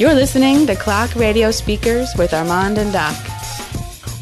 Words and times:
You're 0.00 0.14
listening 0.14 0.66
to 0.66 0.74
Clock 0.76 1.14
Radio 1.14 1.50
Speakers 1.50 2.14
with 2.16 2.30
Armond 2.30 2.78
and 2.78 2.90
Doc. 2.90 3.14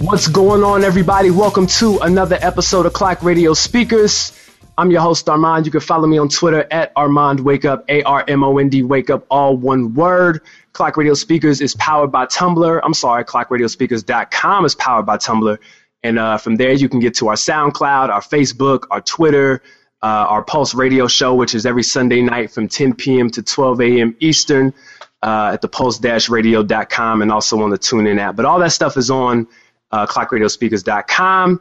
What's 0.00 0.26
going 0.26 0.64
on, 0.64 0.82
everybody? 0.82 1.30
Welcome 1.30 1.68
to 1.68 2.00
another 2.00 2.36
episode 2.40 2.84
of 2.84 2.94
Clock 2.94 3.22
Radio 3.22 3.54
Speakers. 3.54 4.36
I'm 4.76 4.90
your 4.90 5.02
host, 5.02 5.26
Armond. 5.26 5.66
You 5.66 5.70
can 5.70 5.80
follow 5.80 6.08
me 6.08 6.18
on 6.18 6.30
Twitter 6.30 6.66
at 6.72 6.93
Armond 6.96 7.43
Wake 7.43 7.64
Up, 7.64 7.84
A 7.88 8.02
R 8.02 8.25
M 8.26 8.43
O 8.43 8.58
N 8.58 8.68
D 8.68 8.82
Wake 8.82 9.08
Up, 9.08 9.25
all 9.30 9.56
one 9.56 9.94
word. 9.94 10.40
Clock 10.72 10.96
Radio 10.96 11.14
Speakers 11.14 11.61
is 11.61 11.76
powered 11.76 12.11
by 12.11 12.26
Tumblr. 12.26 12.81
I'm 12.82 12.92
sorry, 12.92 13.25
clockradiospeakers.com 13.25 14.64
is 14.64 14.75
powered 14.75 15.06
by 15.06 15.17
Tumblr. 15.17 15.58
And 16.03 16.18
uh, 16.18 16.39
from 16.39 16.56
there, 16.56 16.72
you 16.72 16.89
can 16.89 16.98
get 16.98 17.14
to 17.18 17.29
our 17.29 17.36
SoundCloud, 17.36 18.08
our 18.08 18.20
Facebook, 18.20 18.89
our 18.90 19.00
Twitter, 19.00 19.62
uh, 20.03 20.06
our 20.06 20.42
Pulse 20.42 20.75
Radio 20.75 21.06
show, 21.06 21.36
which 21.36 21.54
is 21.54 21.64
every 21.64 21.84
Sunday 21.84 22.20
night 22.20 22.50
from 22.50 22.67
10 22.67 22.95
p.m. 22.95 23.31
to 23.31 23.45
12 23.45 23.81
a.m. 23.81 24.17
Eastern 24.18 24.75
uh, 25.22 25.50
at 25.54 25.61
the 25.61 25.68
pulse-radio.com 25.68 27.22
and 27.22 27.32
also 27.32 27.61
on 27.63 27.71
the 27.71 27.79
TuneIn 27.79 28.18
app. 28.18 28.36
But 28.36 28.45
all 28.45 28.59
that 28.61 28.72
stuff 28.72 28.96
is 28.96 29.11
on 29.11 29.49
uh, 29.90 30.07
clockradiospeakers.com. 30.07 31.61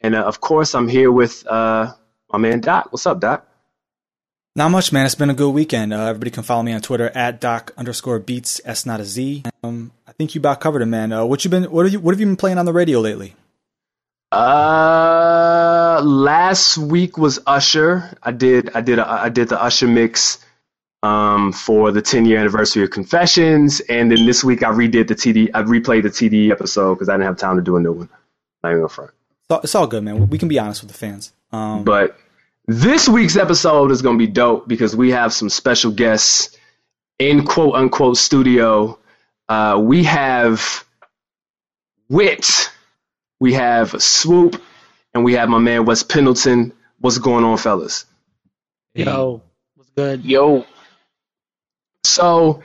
And 0.00 0.14
uh, 0.14 0.22
of 0.22 0.40
course, 0.40 0.74
I'm 0.74 0.88
here 0.88 1.10
with 1.10 1.46
uh, 1.46 1.92
my 2.32 2.38
man 2.38 2.60
Doc. 2.60 2.92
What's 2.92 3.06
up, 3.06 3.20
Doc? 3.20 3.46
Not 4.54 4.70
much, 4.70 4.90
man. 4.90 5.04
It's 5.04 5.14
been 5.14 5.28
a 5.28 5.34
good 5.34 5.50
weekend. 5.50 5.92
Uh, 5.92 6.06
everybody 6.06 6.30
can 6.30 6.42
follow 6.42 6.62
me 6.62 6.72
on 6.72 6.80
Twitter 6.80 7.10
at 7.14 7.42
doc 7.42 7.72
underscore 7.76 8.18
beats 8.18 8.58
s 8.64 8.86
not 8.86 9.00
a 9.00 9.04
z. 9.04 9.42
Um, 9.62 9.92
I 10.06 10.12
think 10.12 10.34
you 10.34 10.40
about 10.40 10.60
covered 10.60 10.80
it, 10.80 10.86
man. 10.86 11.12
Uh, 11.12 11.26
what 11.26 11.44
you 11.44 11.50
been? 11.50 11.64
What 11.64 11.84
have 11.84 11.92
you? 11.92 12.00
What 12.00 12.14
have 12.14 12.20
you 12.20 12.26
been 12.26 12.36
playing 12.36 12.56
on 12.56 12.64
the 12.64 12.72
radio 12.72 13.00
lately? 13.00 13.34
Uh, 14.32 16.00
last 16.02 16.78
week 16.78 17.18
was 17.18 17.38
Usher. 17.46 18.16
I 18.22 18.32
did. 18.32 18.70
I 18.74 18.80
did. 18.80 18.98
A, 18.98 19.06
I 19.06 19.28
did 19.28 19.50
the 19.50 19.62
Usher 19.62 19.88
mix 19.88 20.38
um, 21.02 21.52
for 21.52 21.92
the 21.92 22.02
10 22.02 22.24
year 22.24 22.38
anniversary 22.38 22.82
of 22.82 22.90
Confessions. 22.90 23.80
And 23.80 24.10
then 24.10 24.26
this 24.26 24.42
week 24.42 24.62
I 24.62 24.70
redid 24.70 25.08
the 25.08 25.14
TD, 25.14 25.50
I 25.54 25.62
replayed 25.62 26.02
the 26.02 26.08
TD 26.10 26.50
episode 26.50 26.94
because 26.94 27.08
I 27.08 27.14
didn't 27.14 27.26
have 27.26 27.36
time 27.36 27.56
to 27.56 27.62
do 27.62 27.76
a 27.76 27.80
new 27.80 27.92
one. 27.92 28.08
Not 28.62 28.70
even 28.70 28.80
gonna 28.80 28.88
front. 28.88 29.10
It's 29.48 29.74
all 29.74 29.86
good, 29.86 30.02
man. 30.02 30.28
We 30.28 30.38
can 30.38 30.48
be 30.48 30.58
honest 30.58 30.82
with 30.82 30.90
the 30.90 30.96
fans. 30.96 31.32
Um, 31.52 31.84
but 31.84 32.18
this 32.66 33.08
week's 33.08 33.36
episode 33.36 33.92
is 33.92 34.02
gonna 34.02 34.18
be 34.18 34.26
dope 34.26 34.66
because 34.66 34.96
we 34.96 35.12
have 35.12 35.32
some 35.32 35.48
special 35.48 35.92
guests 35.92 36.56
in 37.18 37.44
quote 37.44 37.74
unquote 37.74 38.16
studio. 38.16 38.98
Uh, 39.48 39.80
we 39.80 40.02
have 40.04 40.84
Wit, 42.08 42.70
we 43.38 43.52
have 43.52 43.92
Swoope, 43.92 44.60
and 45.14 45.24
we 45.24 45.34
have 45.34 45.48
my 45.48 45.58
man 45.58 45.84
Wes 45.84 46.02
Pendleton. 46.02 46.72
What's 46.98 47.18
going 47.18 47.44
on, 47.44 47.58
fellas? 47.58 48.04
Yo, 48.94 49.42
what's 49.76 49.90
good? 49.90 50.24
Yo, 50.24 50.66
so, 52.06 52.62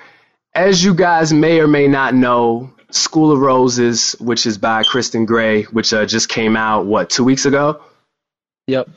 as 0.53 0.83
you 0.83 0.93
guys 0.93 1.33
may 1.33 1.59
or 1.59 1.67
may 1.67 1.87
not 1.87 2.13
know, 2.13 2.73
School 2.91 3.31
of 3.31 3.39
Roses, 3.39 4.13
which 4.19 4.45
is 4.45 4.57
by 4.57 4.83
Christon 4.83 5.25
Gray, 5.25 5.63
which 5.63 5.93
uh, 5.93 6.05
just 6.05 6.29
came 6.29 6.57
out, 6.57 6.85
what, 6.85 7.09
two 7.09 7.23
weeks 7.23 7.45
ago? 7.45 7.81
Yep. 8.67 8.89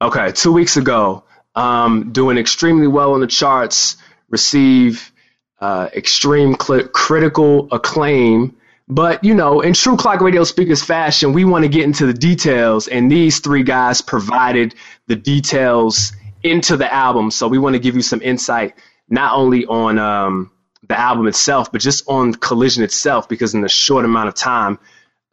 Okay, 0.00 0.32
two 0.32 0.52
weeks 0.52 0.76
ago. 0.76 1.24
Um, 1.54 2.12
doing 2.12 2.38
extremely 2.38 2.88
well 2.88 3.12
on 3.12 3.20
the 3.20 3.26
charts, 3.26 3.96
receive 4.30 5.12
uh, 5.60 5.88
extreme 5.94 6.56
cl- 6.60 6.88
critical 6.88 7.68
acclaim. 7.70 8.56
But, 8.88 9.22
you 9.22 9.34
know, 9.34 9.60
in 9.60 9.74
true 9.74 9.96
Clock 9.96 10.20
Radio 10.20 10.44
Speakers 10.44 10.82
fashion, 10.82 11.32
we 11.32 11.44
want 11.44 11.64
to 11.64 11.68
get 11.68 11.84
into 11.84 12.06
the 12.06 12.12
details, 12.12 12.88
and 12.88 13.10
these 13.10 13.38
three 13.38 13.62
guys 13.62 14.00
provided 14.00 14.74
the 15.06 15.16
details 15.16 16.12
into 16.42 16.76
the 16.76 16.92
album. 16.92 17.30
So 17.30 17.46
we 17.46 17.58
want 17.58 17.74
to 17.74 17.78
give 17.78 17.94
you 17.94 18.02
some 18.02 18.20
insight 18.22 18.74
not 19.12 19.36
only 19.36 19.66
on 19.66 19.98
um, 19.98 20.50
the 20.88 20.98
album 20.98 21.26
itself, 21.26 21.70
but 21.70 21.82
just 21.82 22.08
on 22.08 22.32
Collision 22.32 22.82
itself, 22.82 23.28
because 23.28 23.52
in 23.52 23.60
the 23.60 23.68
short 23.68 24.06
amount 24.06 24.28
of 24.28 24.34
time, 24.34 24.78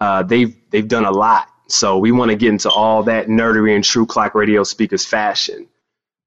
uh, 0.02 0.22
they've 0.22 0.54
they've 0.70 0.88
done 0.88 1.06
a 1.06 1.12
lot. 1.12 1.48
So 1.68 1.98
we 1.98 2.12
want 2.12 2.30
to 2.30 2.36
get 2.36 2.50
into 2.50 2.70
all 2.70 3.04
that 3.04 3.28
nerdery 3.28 3.74
and 3.74 3.84
true 3.84 4.06
clock 4.06 4.36
radio 4.36 4.64
speakers 4.64 5.06
fashion. 5.06 5.68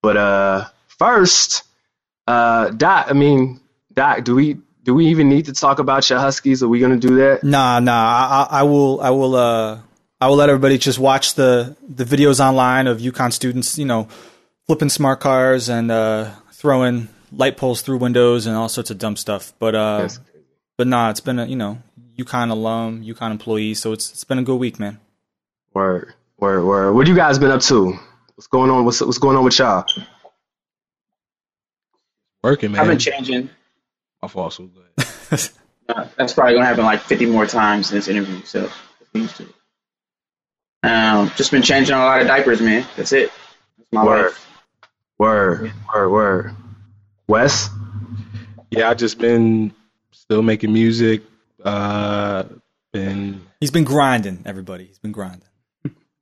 But 0.01 0.17
uh, 0.17 0.69
first, 0.87 1.65
uh, 2.27 2.71
Doc, 2.71 3.09
I 3.11 3.13
mean, 3.13 3.61
Doc, 3.93 4.25
do 4.25 4.35
we 4.35 4.57
do 4.83 4.95
we 4.95 5.09
even 5.09 5.29
need 5.29 5.45
to 5.45 5.53
talk 5.53 5.79
about 5.79 6.09
your 6.09 6.21
Huskies? 6.21 6.63
Are 6.63 6.69
we 6.69 6.81
gonna 6.81 6.97
do 6.97 7.17
that? 7.17 7.45
Nah, 7.45 7.81
nah. 7.81 7.93
I, 8.51 8.61
I 8.61 8.63
will. 8.63 8.99
I 9.03 9.11
will. 9.11 9.37
Uh, 9.37 9.79
I 10.23 10.29
will 10.29 10.37
let 10.37 10.49
everybody 10.49 10.79
just 10.79 10.99
watch 10.99 11.35
the 11.35 11.77
the 11.87 12.05
videos 12.05 12.41
online 12.41 12.87
of 12.87 12.99
UConn 12.99 13.31
students. 13.31 13.77
You 13.77 13.85
know, 13.85 14.09
flipping 14.67 14.89
smart 14.89 15.21
cars 15.21 15.69
and 15.69 15.91
uh, 15.91 16.31
throwing 16.53 17.09
light 17.33 17.57
poles 17.57 17.83
through 17.83 17.99
windows 17.99 18.47
and 18.47 18.57
all 18.57 18.69
sorts 18.69 18.91
of 18.91 18.99
dumb 18.99 19.17
stuff. 19.17 19.53
But 19.59 19.75
uh, 19.75 20.09
but 20.77 20.87
nah, 20.87 21.11
it's 21.11 21.21
been 21.21 21.39
a 21.39 21.47
you 21.47 21.57
know 21.57 21.83
UConn 22.19 22.51
alum, 22.51 23.03
UConn 23.03 23.31
employee, 23.31 23.75
so 23.75 23.93
it's 23.93 24.11
it's 24.13 24.25
been 24.25 24.39
a 24.39 24.43
good 24.43 24.57
week, 24.57 24.79
man. 24.79 25.01
Word, 25.75 26.15
word, 26.39 26.65
word. 26.65 26.93
What 26.93 27.07
you 27.07 27.15
guys 27.15 27.39
been 27.39 27.51
up 27.51 27.63
to? 27.63 27.99
What's 28.35 28.47
going 28.47 28.71
on? 28.71 28.85
What's 28.85 29.01
what's 29.01 29.19
going 29.19 29.37
on 29.37 29.45
with 29.45 29.59
y'all? 29.59 29.85
Working, 32.43 32.73
man. 32.73 32.81
I've 32.81 32.89
been 32.89 32.99
changing. 32.99 33.51
My 34.21 34.29
fault, 34.29 34.53
so 34.53 34.65
good. 34.65 35.51
uh, 35.89 36.07
that's 36.17 36.33
probably 36.33 36.55
gonna 36.55 36.67
happen 36.67 36.85
like 36.85 37.01
50 37.01 37.27
more 37.27 37.47
times 37.47 37.91
in 37.91 37.97
this 37.99 38.09
interview, 38.09 38.43
so 38.45 38.69
used 39.15 39.37
to 39.37 39.49
Um, 40.83 41.31
just 41.37 41.51
been 41.51 41.63
changing 41.63 41.95
a 41.95 41.99
lot 41.99 42.21
of 42.21 42.27
diapers, 42.27 42.61
man. 42.61 42.87
That's 42.97 43.13
it. 43.13 43.31
That's 43.79 43.93
my 43.93 44.05
word. 44.05 44.25
life. 44.27 44.49
Word, 45.19 45.67
yeah. 45.67 45.73
word, 45.95 46.11
word. 46.11 46.57
Wes? 47.27 47.71
Yeah, 48.71 48.91
I've 48.91 48.97
just 48.97 49.19
been 49.19 49.73
still 50.11 50.43
making 50.43 50.73
music. 50.73 51.23
Uh, 51.63 52.45
been 52.93 53.43
he's 53.61 53.71
been 53.71 53.85
grinding. 53.85 54.43
Everybody, 54.45 54.85
he's 54.85 54.99
been 54.99 55.13
grinding. 55.13 55.49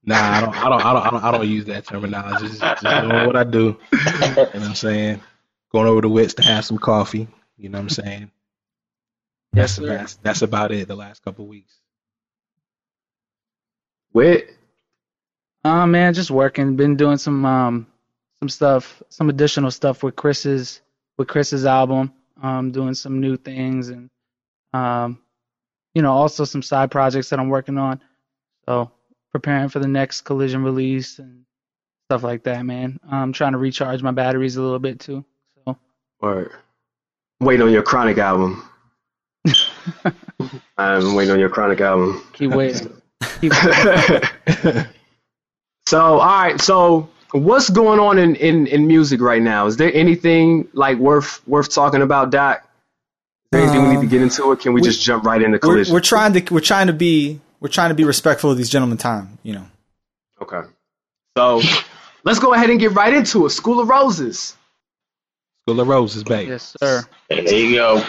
Nah, 0.03 0.17
I 0.17 0.41
don't, 0.41 0.57
I 0.57 0.69
don't, 0.69 0.85
I 0.85 0.93
don't, 0.93 1.07
I 1.07 1.11
don't, 1.11 1.25
I 1.25 1.31
don't 1.31 1.49
use 1.49 1.67
that 1.67 1.87
terminology. 1.87 2.49
Just, 2.49 2.61
just 2.61 2.83
doing 2.83 3.27
what 3.27 3.37
I 3.37 3.45
do. 3.45 3.79
you 3.93 3.99
know 3.99 4.35
what 4.35 4.55
I'm 4.57 4.75
saying? 4.75 5.21
Going 5.73 5.87
over 5.87 6.01
to 6.01 6.09
Wits 6.09 6.35
to 6.35 6.43
have 6.43 6.65
some 6.65 6.79
coffee. 6.79 7.29
You 7.57 7.69
know 7.69 7.79
what 7.79 7.83
I'm 7.83 7.91
saying? 7.91 8.31
Yes, 9.53 9.77
that's, 9.77 9.89
that's 9.89 10.15
that's 10.17 10.43
about 10.43 10.73
it. 10.73 10.89
The 10.89 10.97
last 10.97 11.23
couple 11.23 11.47
weeks. 11.47 11.75
Wit. 14.13 14.51
Oh 15.65 15.71
uh, 15.71 15.87
man, 15.87 16.15
just 16.15 16.31
working. 16.31 16.77
Been 16.77 16.97
doing 16.97 17.19
some 17.19 17.45
um 17.45 17.87
some 18.39 18.49
stuff, 18.49 19.03
some 19.11 19.29
additional 19.29 19.71
stuff 19.71 20.03
with 20.03 20.17
Chris's 20.17 20.81
with 21.21 21.29
Chris's 21.29 21.67
album, 21.67 22.15
um, 22.43 22.73
doing 22.73 22.95
some 22.95 23.21
new 23.21 23.37
things 23.37 23.91
and 23.91 24.09
um, 24.73 25.19
you 25.95 26.01
know, 26.01 26.13
also 26.13 26.45
some 26.45 26.63
side 26.63 26.91
projects 26.91 27.29
that 27.29 27.39
I'm 27.39 27.51
working 27.51 27.77
on. 27.77 28.01
So 28.67 28.91
preparing 29.31 29.69
for 29.69 29.81
the 29.81 29.87
next 29.87 30.23
collision 30.23 30.65
release 30.65 31.19
and 31.19 31.45
stuff 32.09 32.23
like 32.23 32.45
that, 32.45 32.65
man. 32.65 32.99
I'm 33.07 33.35
trying 33.35 33.53
to 33.53 33.59
recharge 33.59 34.03
my 34.03 34.13
batteries 34.13 34.57
a 34.57 34.63
little 34.63 34.79
bit 34.79 34.99
too. 34.99 35.23
So 35.55 35.77
Word. 36.23 36.53
Wait 37.41 37.61
on 37.61 37.71
your 37.71 37.83
chronic 37.83 38.17
album. 38.17 38.67
I'm 40.79 41.15
waiting 41.15 41.35
on 41.35 41.39
your 41.39 41.51
chronic 41.51 41.83
album. 41.83 42.25
Keep 42.33 42.53
waiting. 42.53 43.03
Keep 43.43 43.53
waiting. 43.63 44.23
so 45.87 46.01
all 46.01 46.43
right, 46.43 46.59
so 46.59 47.11
what's 47.33 47.71
going 47.71 48.01
on 48.01 48.19
in, 48.19 48.37
in, 48.37 48.67
in 48.67 48.87
music 48.87 49.21
right 49.21 49.43
now? 49.43 49.67
Is 49.67 49.77
there 49.77 49.93
anything 49.93 50.69
like 50.73 50.99
worth 50.99 51.47
worth 51.47 51.73
talking 51.73 52.03
about, 52.03 52.31
Doc? 52.31 52.63
Is 52.63 52.69
there 53.53 53.63
anything 53.63 53.81
um, 53.81 53.89
we 53.89 53.95
need 53.97 54.03
to 54.03 54.07
get 54.09 54.23
into, 54.23 54.43
or 54.45 54.57
can 54.57 54.73
we, 54.73 54.81
we 54.81 54.85
just 54.85 55.03
jump 55.03 55.25
right 55.25 55.41
into 55.41 55.59
collision? 55.59 55.93
We're, 55.93 55.99
we're, 55.99 56.03
trying 56.03 56.33
to 56.35 56.55
we're 56.55 56.61
trying 56.61 56.87
to 56.89 56.93
be 56.93 57.41
we're 57.61 57.69
trying 57.69 57.91
to 57.91 57.95
be 57.95 58.05
respectful 58.05 58.51
of 58.51 58.57
these 58.57 58.71
gentlemen' 58.71 58.99
time, 58.99 59.39
you 59.43 59.55
know. 59.55 59.67
Okay, 60.41 60.63
so 61.37 61.61
let's 62.25 62.39
go 62.39 62.55
ahead 62.55 62.71
and 62.71 62.81
get 62.81 62.93
right 62.93 63.13
into 63.13 63.47
it. 63.47 63.51
School 63.51 63.81
of 63.81 63.89
Roses. 63.89 64.57
School 65.65 65.81
of 65.81 65.89
Roses, 65.89 66.25
baby. 66.25 66.51
Yes, 66.51 66.77
sir. 66.81 67.05
There 67.29 67.55
you 67.55 67.77
go. 67.77 68.05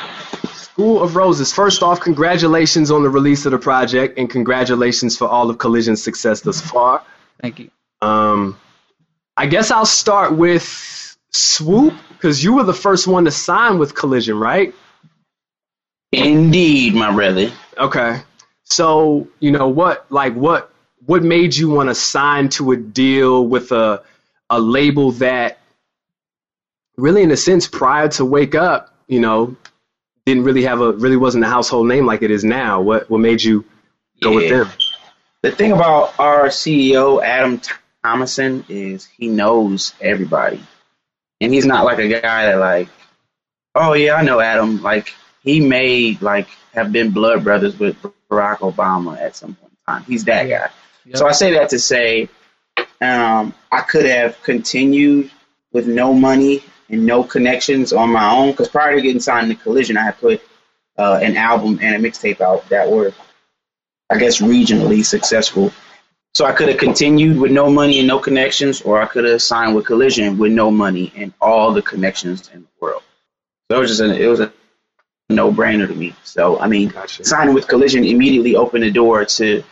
School 0.54 1.04
of 1.04 1.16
Roses. 1.16 1.52
First 1.52 1.84
off, 1.84 2.00
congratulations 2.00 2.92
on 2.92 3.04
the 3.04 3.10
release 3.10 3.46
of 3.46 3.52
the 3.52 3.58
project, 3.58 4.18
and 4.18 4.30
congratulations 4.30 5.18
for 5.18 5.28
all 5.28 5.50
of 5.50 5.58
Collision's 5.58 6.02
success 6.02 6.42
thus 6.42 6.62
far. 6.62 7.04
Thank 7.42 7.60
you. 7.60 7.72
Um, 8.02 8.58
I 9.38 9.48
guess 9.48 9.72
I'll 9.72 9.86
start 9.86 10.34
with 10.34 11.18
Swoope 11.34 11.98
because 12.10 12.44
you 12.44 12.54
were 12.54 12.64
the 12.64 12.74
first 12.74 13.08
one 13.08 13.26
to 13.26 13.32
sign 13.32 13.80
with 13.80 13.96
Collision, 13.96 14.38
right? 14.38 14.74
Indeed, 16.12 16.94
my 16.94 17.14
brother. 17.14 17.52
Okay. 17.78 18.22
So, 18.64 19.28
you 19.40 19.52
know, 19.52 19.70
what 19.70 20.06
like 20.12 20.34
what 20.34 20.72
what 21.06 21.24
made 21.24 21.56
you 21.56 21.70
want 21.70 21.90
to 21.90 21.96
sign 21.96 22.50
to 22.50 22.72
a 22.72 22.78
deal 22.78 23.46
with 23.46 23.72
a 23.72 24.04
a 24.50 24.60
label 24.60 25.12
that 25.14 25.60
really 26.98 27.24
in 27.24 27.32
a 27.32 27.38
sense 27.38 27.68
prior 27.68 28.10
to 28.10 28.26
Wake 28.26 28.56
Up, 28.56 28.94
you 29.08 29.20
know, 29.20 29.56
didn't 30.26 30.44
really 30.44 30.64
have 30.64 30.82
a 30.82 30.92
really 30.94 31.18
wasn't 31.18 31.44
a 31.44 31.48
household 31.48 31.88
name 31.88 32.06
like 32.06 32.22
it 32.22 32.32
is 32.32 32.44
now. 32.44 32.82
What 32.82 33.10
what 33.10 33.20
made 33.20 33.42
you 33.42 33.66
go 34.22 34.32
yeah. 34.32 34.36
with 34.36 34.50
them? 34.50 34.70
The 35.42 35.52
thing 35.52 35.72
about 35.72 36.20
our 36.20 36.48
CEO 36.48 37.24
Adam 37.24 37.62
Thomason 38.04 38.66
is 38.70 39.06
he 39.06 39.28
knows 39.28 39.94
everybody, 40.02 40.62
and 41.40 41.54
he's 41.54 41.66
not 41.66 41.86
like 41.86 42.00
a 42.00 42.08
guy 42.08 42.46
that 42.48 42.56
like, 42.58 42.90
oh 43.76 43.94
yeah, 43.94 44.16
I 44.16 44.24
know 44.24 44.40
Adam. 44.40 44.82
Like 44.82 45.14
he 45.44 45.60
may 45.60 46.18
like 46.22 46.48
have 46.74 46.92
been 46.92 47.12
blood 47.12 47.44
brothers 47.44 47.78
with 47.78 48.02
Barack 48.30 48.60
Obama 48.60 49.20
at 49.20 49.36
some 49.36 49.56
point 49.56 49.72
in 49.72 49.94
time. 49.94 50.04
He's 50.04 50.24
that 50.26 50.44
guy. 50.44 50.70
Yep. 51.06 51.18
So 51.18 51.28
I 51.28 51.32
say 51.32 51.54
that 51.54 51.70
to 51.70 51.80
say, 51.80 52.30
um, 53.02 53.54
I 53.72 53.82
could 53.82 54.06
have 54.06 54.42
continued 54.44 55.32
with 55.72 55.88
no 55.88 56.14
money 56.14 56.64
and 56.90 57.06
no 57.06 57.24
connections 57.24 57.94
on 57.94 58.10
my 58.12 58.32
own. 58.32 58.52
Because 58.52 58.70
prior 58.70 58.96
to 58.96 59.02
getting 59.02 59.22
signed 59.22 59.50
to 59.50 59.56
Collision, 59.56 59.98
I 59.98 60.04
had 60.04 60.20
put 60.20 60.42
uh, 60.98 61.20
an 61.22 61.38
album 61.38 61.80
and 61.82 61.96
a 61.96 62.10
mixtape 62.10 62.42
out 62.42 62.68
that 62.70 62.90
were, 62.90 63.14
I 64.10 64.18
guess, 64.18 64.42
regionally 64.42 65.04
successful. 65.04 65.72
So 66.34 66.46
I 66.46 66.54
could 66.54 66.70
have 66.70 66.78
continued 66.78 67.38
with 67.38 67.52
no 67.52 67.70
money 67.70 68.00
and 68.00 68.08
no 68.08 68.20
connections, 68.20 68.82
or 68.82 69.02
I 69.02 69.06
could 69.06 69.26
have 69.26 69.42
signed 69.42 69.76
with 69.76 69.86
Collision 69.86 70.38
with 70.38 70.54
no 70.54 70.72
money 70.72 71.12
and 71.16 71.34
all 71.42 71.74
the 71.74 71.82
connections 71.82 72.50
in 72.54 72.62
the 72.62 72.68
world. 72.80 73.04
So 73.70 73.78
it 73.78 73.80
was 73.82 73.90
just 73.90 74.02
a, 74.02 74.22
it 74.22 74.28
was 74.28 74.40
a 74.40 74.54
no 75.30 75.52
brainer 75.52 75.88
to 75.88 75.94
me. 75.94 76.16
So 76.24 76.60
I 76.60 76.68
mean, 76.68 76.90
Gotcha. 76.90 77.26
signing 77.26 77.54
with 77.54 77.68
Collision 77.68 78.06
immediately 78.06 78.56
opened 78.56 78.84
the 78.84 78.92
door 78.92 79.26
to 79.26 79.64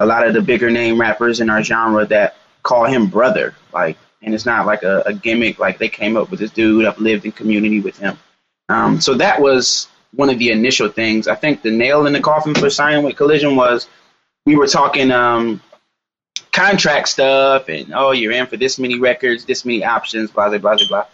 a 0.00 0.06
lot 0.06 0.26
of 0.26 0.34
the 0.34 0.40
bigger 0.40 0.70
name 0.70 1.00
rappers 1.00 1.40
in 1.40 1.50
our 1.50 1.62
genre 1.62 2.06
that 2.06 2.36
call 2.62 2.84
him 2.86 3.06
brother. 3.08 3.54
Like, 3.72 3.98
and 4.22 4.34
it's 4.34 4.46
not 4.46 4.66
like 4.66 4.82
a, 4.82 5.02
a 5.06 5.12
gimmick. 5.12 5.58
Like 5.58 5.78
they 5.78 5.88
came 5.88 6.16
up 6.16 6.30
with 6.30 6.40
this 6.40 6.50
dude. 6.50 6.86
I've 6.86 6.98
lived 6.98 7.24
in 7.24 7.32
community 7.32 7.80
with 7.80 7.98
him. 7.98 8.18
Um, 8.68 9.00
so 9.00 9.14
that 9.14 9.40
was 9.40 9.88
one 10.14 10.30
of 10.30 10.38
the 10.38 10.50
initial 10.50 10.88
things. 10.88 11.28
I 11.28 11.34
think 11.34 11.62
the 11.62 11.70
nail 11.70 12.06
in 12.06 12.12
the 12.12 12.20
coffin 12.20 12.54
for 12.54 12.70
signing 12.70 13.04
with 13.04 13.16
Collision 13.16 13.56
was 13.56 13.88
we 14.46 14.56
were 14.56 14.66
talking 14.66 15.10
um, 15.10 15.60
contract 16.58 17.08
stuff 17.08 17.68
and 17.68 17.92
oh, 17.94 18.12
you're 18.12 18.32
in 18.32 18.46
for 18.46 18.56
this 18.56 18.78
many 18.78 18.98
records, 18.98 19.44
this 19.44 19.64
many 19.64 19.84
options, 19.84 20.30
blah 20.30 20.48
blah 20.48 20.58
blah 20.58 20.76
blah 20.76 20.88
blah. 20.88 21.06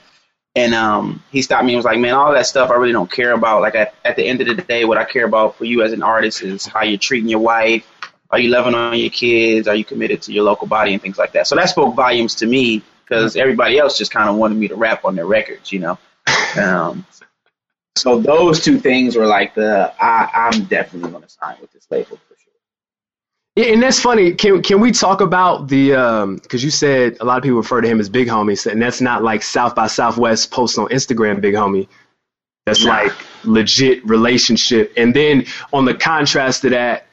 And 0.56 0.72
um, 0.72 1.22
he 1.32 1.42
stopped 1.42 1.64
me 1.64 1.72
and 1.72 1.78
was 1.78 1.84
like, 1.84 1.98
"Man, 1.98 2.14
all 2.14 2.32
that 2.32 2.46
stuff 2.46 2.70
I 2.70 2.74
really 2.74 2.92
don't 2.92 3.10
care 3.10 3.32
about. 3.32 3.62
Like 3.62 3.74
at, 3.74 3.94
at 4.04 4.16
the 4.16 4.24
end 4.24 4.40
of 4.40 4.46
the 4.46 4.54
day, 4.54 4.84
what 4.84 4.98
I 4.98 5.04
care 5.04 5.26
about 5.26 5.56
for 5.56 5.64
you 5.64 5.82
as 5.82 5.92
an 5.92 6.02
artist 6.02 6.42
is 6.42 6.64
how 6.64 6.82
you're 6.82 6.98
treating 6.98 7.28
your 7.28 7.40
wife. 7.40 7.86
Are 8.30 8.38
you 8.38 8.50
loving 8.50 8.74
on 8.74 8.98
your 8.98 9.10
kids? 9.10 9.68
Are 9.68 9.74
you 9.74 9.84
committed 9.84 10.22
to 10.22 10.32
your 10.32 10.44
local 10.44 10.66
body 10.66 10.92
and 10.92 11.02
things 11.02 11.18
like 11.18 11.32
that? 11.32 11.46
So 11.46 11.56
that 11.56 11.68
spoke 11.68 11.94
volumes 11.94 12.34
to 12.36 12.46
me 12.46 12.82
because 13.04 13.36
everybody 13.36 13.78
else 13.78 13.98
just 13.98 14.10
kind 14.10 14.28
of 14.28 14.36
wanted 14.36 14.56
me 14.56 14.68
to 14.68 14.76
rap 14.76 15.04
on 15.04 15.14
their 15.14 15.26
records, 15.26 15.72
you 15.72 15.80
know. 15.80 15.98
Um, 16.56 17.04
so 17.96 18.20
those 18.20 18.62
two 18.62 18.78
things 18.78 19.16
were 19.16 19.26
like 19.26 19.54
the 19.54 19.92
I, 20.00 20.30
I'm 20.32 20.64
definitely 20.64 21.10
going 21.10 21.22
to 21.22 21.28
sign 21.28 21.56
with 21.60 21.72
this 21.72 21.86
label 21.90 22.16
for 22.28 22.33
sure. 22.33 22.33
Yeah, 22.33 22.33
and 23.56 23.82
that's 23.82 24.00
funny. 24.00 24.32
Can 24.34 24.62
can 24.62 24.80
we 24.80 24.90
talk 24.90 25.20
about 25.20 25.68
the 25.68 25.94
um 25.94 26.36
because 26.36 26.64
you 26.64 26.70
said 26.70 27.16
a 27.20 27.24
lot 27.24 27.36
of 27.38 27.42
people 27.44 27.58
refer 27.58 27.80
to 27.80 27.88
him 27.88 28.00
as 28.00 28.08
Big 28.08 28.28
Homie, 28.28 28.70
and 28.70 28.80
that's 28.82 29.00
not 29.00 29.22
like 29.22 29.42
South 29.42 29.74
by 29.74 29.86
Southwest 29.86 30.50
post 30.50 30.78
on 30.78 30.88
Instagram, 30.88 31.40
Big 31.40 31.54
Homie. 31.54 31.86
That's 32.66 32.84
Nah. 32.84 32.90
like 32.92 33.12
legit 33.44 34.04
relationship. 34.06 34.92
And 34.96 35.14
then 35.14 35.46
on 35.72 35.84
the 35.84 35.94
contrast 35.94 36.62
to 36.62 36.70
that, 36.70 37.06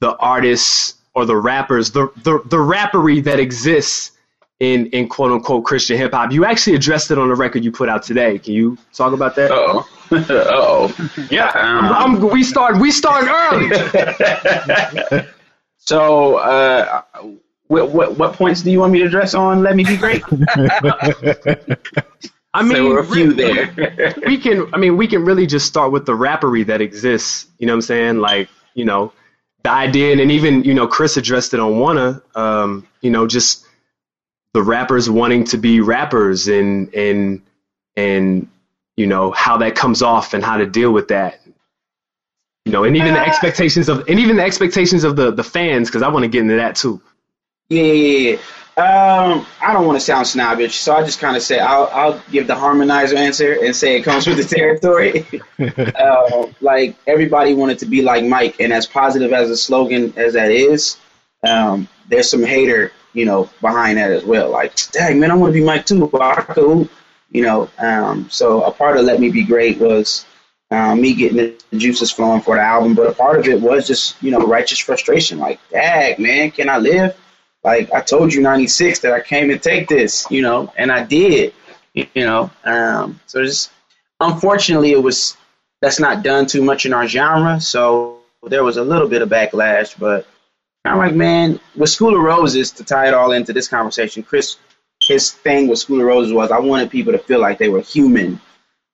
the 0.00 0.16
artists 0.16 0.94
or 1.14 1.26
the 1.26 1.36
rappers, 1.36 1.90
the 1.92 2.08
the, 2.24 2.40
the 2.46 2.56
rappery 2.56 3.22
that 3.24 3.38
exists 3.38 4.12
in 4.60 4.86
in 4.86 5.08
quote 5.08 5.30
unquote 5.30 5.64
Christian 5.64 5.96
hip 5.96 6.12
hop. 6.12 6.32
You 6.32 6.44
actually 6.44 6.74
addressed 6.74 7.10
it 7.12 7.18
on 7.18 7.28
the 7.28 7.34
record 7.36 7.64
you 7.64 7.70
put 7.70 7.88
out 7.88 8.02
today. 8.02 8.38
Can 8.38 8.54
you 8.54 8.78
talk 8.94 9.12
about 9.12 9.36
that? 9.36 9.52
Uh 9.52 9.54
oh. 9.56 9.88
oh. 10.12 11.26
Yeah. 11.30 11.48
um, 11.54 11.84
I'm, 11.92 12.20
we 12.30 12.42
start 12.42 12.78
we 12.80 12.90
start 12.90 13.26
early. 13.28 13.70
So, 15.86 16.36
uh, 16.36 17.02
what, 17.66 17.90
what 17.90 18.18
what 18.18 18.32
points 18.34 18.62
do 18.62 18.70
you 18.70 18.80
want 18.80 18.92
me 18.92 19.00
to 19.00 19.06
address 19.06 19.34
on? 19.34 19.62
Let 19.62 19.76
me 19.76 19.84
be 19.84 19.96
great. 19.96 20.22
I 22.54 22.62
mean, 22.62 22.72
there 22.72 22.84
were 22.84 23.00
a 23.00 23.04
few 23.04 23.32
there. 23.32 24.14
we 24.26 24.38
can 24.38 24.72
I 24.72 24.78
mean 24.78 24.96
we 24.96 25.06
can 25.08 25.24
really 25.24 25.46
just 25.46 25.66
start 25.66 25.92
with 25.92 26.06
the 26.06 26.12
rappery 26.12 26.66
that 26.66 26.80
exists. 26.80 27.46
You 27.58 27.66
know 27.66 27.74
what 27.74 27.78
I'm 27.78 27.82
saying? 27.82 28.18
Like, 28.18 28.48
you 28.74 28.84
know, 28.84 29.12
the 29.62 29.70
idea 29.70 30.12
and, 30.12 30.20
and 30.20 30.30
even, 30.30 30.64
you 30.64 30.72
know, 30.72 30.86
Chris 30.86 31.16
addressed 31.16 31.52
it 31.52 31.60
on 31.60 31.78
Wanna, 31.78 32.22
um, 32.34 32.86
you 33.00 33.10
know, 33.10 33.26
just 33.26 33.66
the 34.52 34.62
rappers 34.62 35.10
wanting 35.10 35.44
to 35.44 35.58
be 35.58 35.80
rappers 35.80 36.48
and 36.48 36.94
and 36.94 37.42
and 37.96 38.48
you 38.96 39.06
know, 39.06 39.32
how 39.32 39.58
that 39.58 39.74
comes 39.74 40.02
off 40.02 40.32
and 40.34 40.44
how 40.44 40.56
to 40.56 40.66
deal 40.66 40.92
with 40.92 41.08
that. 41.08 41.40
You 42.64 42.72
know, 42.72 42.84
and 42.84 42.96
even 42.96 43.12
the 43.12 43.20
expectations 43.20 43.88
of 43.88 44.08
and 44.08 44.18
even 44.18 44.36
the 44.36 44.44
expectations 44.44 45.04
of 45.04 45.16
the 45.16 45.30
the 45.30 45.44
fans, 45.44 45.88
because 45.88 46.02
I 46.02 46.08
want 46.08 46.24
to 46.24 46.28
get 46.28 46.42
into 46.42 46.56
that 46.56 46.76
too. 46.76 47.00
yeah, 47.68 47.82
yeah, 47.82 48.30
yeah. 48.30 48.38
Um, 48.76 49.46
I 49.62 49.72
don't 49.72 49.86
want 49.86 50.00
to 50.00 50.04
sound 50.04 50.26
snobbish, 50.26 50.74
so 50.74 50.96
I 50.96 51.04
just 51.04 51.20
kind 51.20 51.36
of 51.36 51.42
say 51.42 51.60
I'll 51.60 51.88
I'll 51.92 52.22
give 52.32 52.48
the 52.48 52.54
harmonizer 52.54 53.14
answer 53.14 53.52
and 53.64 53.76
say 53.76 53.96
it 53.96 54.02
comes 54.02 54.26
with 54.26 54.36
the 54.36 54.54
territory. 54.56 55.26
uh, 55.94 56.46
like 56.60 56.96
everybody 57.06 57.54
wanted 57.54 57.78
to 57.80 57.86
be 57.86 58.02
like 58.02 58.24
Mike, 58.24 58.58
and 58.58 58.72
as 58.72 58.86
positive 58.86 59.32
as 59.32 59.48
a 59.48 59.56
slogan 59.56 60.12
as 60.16 60.32
that 60.32 60.50
is, 60.50 60.96
um, 61.46 61.86
there's 62.08 62.28
some 62.28 62.42
hater, 62.42 62.90
you 63.12 63.26
know, 63.26 63.48
behind 63.60 63.98
that 63.98 64.10
as 64.10 64.24
well. 64.24 64.50
Like, 64.50 64.74
dang 64.90 65.20
man, 65.20 65.30
I 65.30 65.34
want 65.34 65.54
to 65.54 65.60
be 65.60 65.64
Mike 65.64 65.86
too. 65.86 66.88
You 67.30 67.42
know. 67.42 67.70
Um, 67.78 68.28
so 68.28 68.64
a 68.64 68.72
part 68.72 68.96
of 68.96 69.04
Let 69.04 69.20
Me 69.20 69.30
Be 69.30 69.44
Great 69.44 69.78
was 69.78 70.26
um, 70.74 71.00
me 71.00 71.14
getting 71.14 71.36
the 71.36 71.56
juices 71.76 72.10
flowing 72.10 72.40
for 72.40 72.56
the 72.56 72.62
album, 72.62 72.94
but 72.94 73.06
a 73.06 73.12
part 73.12 73.38
of 73.38 73.46
it 73.46 73.60
was 73.60 73.86
just 73.86 74.20
you 74.22 74.30
know 74.30 74.40
righteous 74.40 74.78
frustration. 74.78 75.38
Like, 75.38 75.60
dang 75.70 76.20
man, 76.20 76.50
can 76.50 76.68
I 76.68 76.78
live? 76.78 77.16
Like 77.62 77.92
I 77.92 78.00
told 78.00 78.32
you, 78.34 78.42
'96 78.42 78.98
that 79.00 79.12
I 79.12 79.20
came 79.20 79.48
to 79.48 79.58
take 79.58 79.88
this, 79.88 80.26
you 80.30 80.42
know, 80.42 80.72
and 80.76 80.90
I 80.90 81.04
did, 81.04 81.54
you 81.94 82.08
know. 82.16 82.50
Um, 82.64 83.20
so 83.26 83.44
just 83.44 83.70
unfortunately, 84.20 84.92
it 84.92 85.02
was 85.02 85.36
that's 85.80 86.00
not 86.00 86.24
done 86.24 86.46
too 86.46 86.62
much 86.62 86.86
in 86.86 86.92
our 86.92 87.06
genre. 87.06 87.60
So 87.60 88.18
there 88.42 88.64
was 88.64 88.76
a 88.76 88.84
little 88.84 89.08
bit 89.08 89.22
of 89.22 89.28
backlash, 89.28 89.96
but 89.98 90.26
I'm 90.84 90.98
like, 90.98 91.14
man, 91.14 91.60
with 91.76 91.90
School 91.90 92.16
of 92.16 92.22
Roses 92.22 92.72
to 92.72 92.84
tie 92.84 93.08
it 93.08 93.14
all 93.14 93.32
into 93.32 93.52
this 93.52 93.68
conversation, 93.68 94.22
Chris, 94.22 94.56
his 95.00 95.30
thing 95.30 95.68
with 95.68 95.78
School 95.78 96.00
of 96.00 96.06
Roses 96.06 96.32
was 96.32 96.50
I 96.50 96.58
wanted 96.58 96.90
people 96.90 97.12
to 97.12 97.18
feel 97.18 97.40
like 97.40 97.58
they 97.58 97.68
were 97.68 97.80
human 97.80 98.40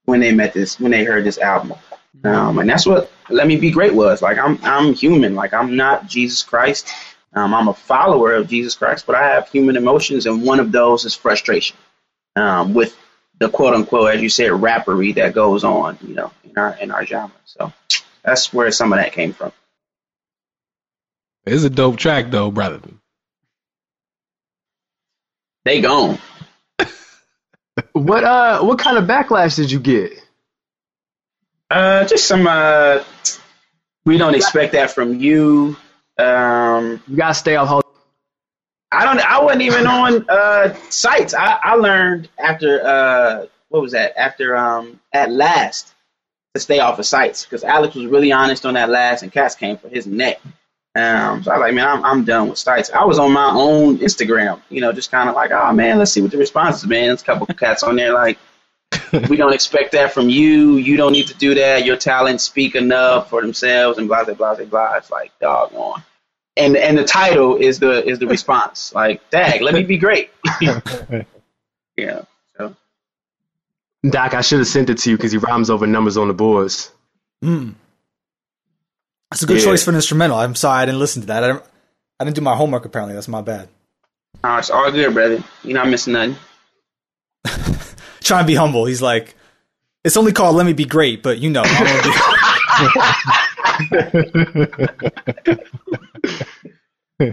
when 0.04 0.20
they 0.20 0.32
met 0.32 0.52
this, 0.52 0.80
when 0.80 0.92
they 0.92 1.04
heard 1.04 1.24
this 1.24 1.38
album, 1.38 1.78
um, 2.24 2.58
and 2.58 2.68
that's 2.68 2.86
what 2.86 3.10
Let 3.28 3.46
Me 3.46 3.56
Be 3.56 3.70
Great 3.70 3.94
was. 3.94 4.22
Like 4.22 4.38
I'm, 4.38 4.58
I'm 4.62 4.92
human. 4.94 5.34
Like 5.34 5.54
I'm 5.54 5.76
not 5.76 6.06
Jesus 6.06 6.42
Christ. 6.42 6.92
Um, 7.32 7.54
I'm 7.54 7.68
a 7.68 7.74
follower 7.74 8.34
of 8.34 8.48
Jesus 8.48 8.74
Christ, 8.74 9.06
but 9.06 9.14
I 9.14 9.28
have 9.28 9.48
human 9.48 9.76
emotions, 9.76 10.26
and 10.26 10.42
one 10.42 10.60
of 10.60 10.72
those 10.72 11.04
is 11.04 11.14
frustration 11.14 11.76
um, 12.36 12.74
with 12.74 12.96
the 13.38 13.48
quote 13.48 13.74
unquote, 13.74 14.14
as 14.14 14.22
you 14.22 14.28
said, 14.28 14.50
rappery 14.50 15.14
that 15.14 15.34
goes 15.34 15.64
on, 15.64 15.98
you 16.02 16.14
know, 16.14 16.32
in 16.44 16.56
our 16.58 16.76
in 16.80 16.90
our 16.90 17.06
genre. 17.06 17.32
So 17.44 17.72
that's 18.22 18.52
where 18.52 18.70
some 18.70 18.92
of 18.92 18.98
that 18.98 19.12
came 19.12 19.32
from. 19.32 19.52
It's 21.46 21.64
a 21.64 21.70
dope 21.70 21.96
track 21.96 22.30
though, 22.30 22.50
brother. 22.50 22.80
They 25.64 25.80
gone. 25.80 26.18
What 28.00 28.24
uh 28.24 28.62
what 28.62 28.78
kind 28.78 28.96
of 28.96 29.04
backlash 29.04 29.56
did 29.56 29.70
you 29.70 29.78
get? 29.78 30.12
Uh, 31.70 32.04
just 32.06 32.26
some. 32.26 32.46
Uh, 32.46 33.04
we 34.04 34.18
don't 34.18 34.34
expect 34.34 34.72
that 34.72 34.90
from 34.90 35.20
you. 35.20 35.76
Um, 36.18 37.02
You 37.06 37.16
gotta 37.16 37.34
stay 37.34 37.56
off 37.56 37.68
hold. 37.68 37.84
I 38.90 39.04
don't. 39.04 39.20
I 39.20 39.42
wasn't 39.42 39.62
even 39.62 39.86
on 39.86 40.26
uh, 40.28 40.74
sites. 40.88 41.34
I, 41.34 41.58
I 41.62 41.74
learned 41.74 42.28
after 42.38 42.84
uh, 42.84 43.46
what 43.68 43.82
was 43.82 43.92
that? 43.92 44.16
After 44.18 44.56
um, 44.56 44.98
at 45.12 45.30
last 45.30 45.92
to 46.54 46.60
stay 46.60 46.80
off 46.80 46.98
of 46.98 47.06
sites 47.06 47.44
because 47.44 47.62
Alex 47.62 47.94
was 47.94 48.06
really 48.06 48.32
honest 48.32 48.64
on 48.66 48.74
that 48.74 48.88
last, 48.88 49.22
and 49.22 49.30
Cass 49.30 49.54
came 49.54 49.76
for 49.76 49.88
his 49.88 50.06
neck. 50.06 50.40
Um, 50.96 51.42
so 51.42 51.52
I 51.52 51.56
was 51.56 51.60
like, 51.60 51.74
man, 51.74 51.86
I'm 51.86 52.04
I'm 52.04 52.24
done 52.24 52.48
with 52.48 52.58
sites. 52.58 52.90
I 52.90 53.04
was 53.04 53.18
on 53.18 53.32
my 53.32 53.50
own 53.50 53.98
Instagram, 53.98 54.60
you 54.70 54.80
know, 54.80 54.92
just 54.92 55.10
kind 55.10 55.28
of 55.28 55.34
like, 55.34 55.52
oh 55.52 55.72
man, 55.72 55.98
let's 55.98 56.12
see 56.12 56.20
what 56.20 56.32
the 56.32 56.38
response 56.38 56.78
is, 56.78 56.86
man. 56.86 57.06
There's 57.06 57.22
a 57.22 57.24
couple 57.24 57.46
of 57.48 57.56
cats 57.56 57.82
on 57.82 57.96
there 57.96 58.12
like. 58.12 58.38
we 59.28 59.36
don't 59.36 59.52
expect 59.52 59.92
that 59.92 60.12
from 60.12 60.28
you. 60.28 60.76
You 60.76 60.96
don't 60.96 61.12
need 61.12 61.28
to 61.28 61.34
do 61.34 61.54
that. 61.54 61.84
Your 61.84 61.96
talents 61.96 62.42
speak 62.42 62.74
enough 62.74 63.30
for 63.30 63.40
themselves, 63.40 63.98
and 63.98 64.08
blah 64.08 64.24
blah 64.24 64.34
blah 64.34 64.56
blah 64.56 64.64
blah. 64.64 64.94
It's 64.96 65.12
like 65.12 65.30
doggone 65.40 66.02
and 66.56 66.76
and 66.76 66.98
the 66.98 67.04
title 67.04 67.56
is 67.56 67.78
the 67.78 68.06
is 68.06 68.18
the 68.18 68.26
response. 68.26 68.94
Like, 68.94 69.28
dag, 69.30 69.62
let 69.62 69.74
me 69.74 69.82
be 69.82 69.98
great. 69.98 70.30
yeah. 71.96 72.22
So 72.56 72.76
Doc, 74.08 74.34
I 74.34 74.40
should 74.40 74.58
have 74.58 74.68
sent 74.68 74.90
it 74.90 74.98
to 74.98 75.10
you 75.10 75.16
because 75.16 75.32
he 75.32 75.38
rhymes 75.38 75.70
over 75.70 75.86
numbers 75.86 76.16
on 76.16 76.28
the 76.28 76.34
boards. 76.34 76.92
Mm. 77.44 77.74
That's 79.30 79.42
a 79.42 79.46
good 79.46 79.58
Yeah. 79.58 79.64
choice 79.64 79.84
for 79.84 79.90
an 79.90 79.96
instrumental. 79.96 80.38
I'm 80.38 80.54
sorry 80.54 80.82
I 80.82 80.86
didn't 80.86 81.00
listen 81.00 81.20
to 81.22 81.26
that. 81.28 81.44
I 81.44 81.48
didn't, 81.48 81.64
I 82.18 82.24
didn't 82.24 82.36
do 82.36 82.42
my 82.42 82.56
homework. 82.56 82.84
Apparently, 82.84 83.14
that's 83.14 83.28
my 83.28 83.42
bad. 83.42 83.68
oh, 84.44 84.56
it's 84.56 84.70
all 84.70 84.90
good, 84.90 85.12
brother. 85.14 85.42
You're 85.62 85.74
not 85.74 85.88
missing 85.88 86.14
nothing. 86.14 86.36
Trying 88.22 88.44
to 88.44 88.46
be 88.46 88.54
humble. 88.56 88.84
He's 88.86 89.02
like, 89.02 89.34
it's 90.04 90.16
only 90.16 90.32
called 90.32 90.56
"Let 90.56 90.66
Me 90.66 90.72
Be 90.72 90.84
Great," 90.84 91.22
but 91.22 91.38
you 91.38 91.50
know, 91.50 91.62
I'm 91.64 91.84
gonna 91.84 92.02
be- 97.18 97.20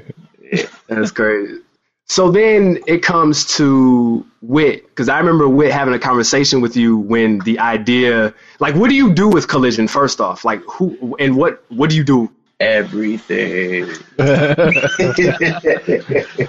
That's 0.87 1.11
crazy. 1.11 1.59
So 2.05 2.31
then 2.31 2.79
it 2.87 3.03
comes 3.03 3.45
to 3.57 4.25
Wit, 4.47 4.87
because 4.87 5.09
I 5.09 5.19
remember 5.19 5.49
Wit 5.49 5.73
having 5.73 5.93
a 5.93 5.99
conversation 5.99 6.61
with 6.61 6.77
you 6.77 6.97
when 6.97 7.39
the 7.39 7.59
idea, 7.59 8.33
like, 8.59 8.75
what 8.75 8.89
do 8.89 8.95
you 8.95 9.13
do 9.13 9.27
with 9.27 9.49
Collision? 9.49 9.89
First 9.89 10.21
off, 10.21 10.45
like, 10.45 10.61
who 10.61 11.17
and 11.19 11.35
what 11.35 11.65
what 11.67 11.89
do 11.89 11.97
you 11.97 12.03
do? 12.03 12.31
Everything. 12.59 13.91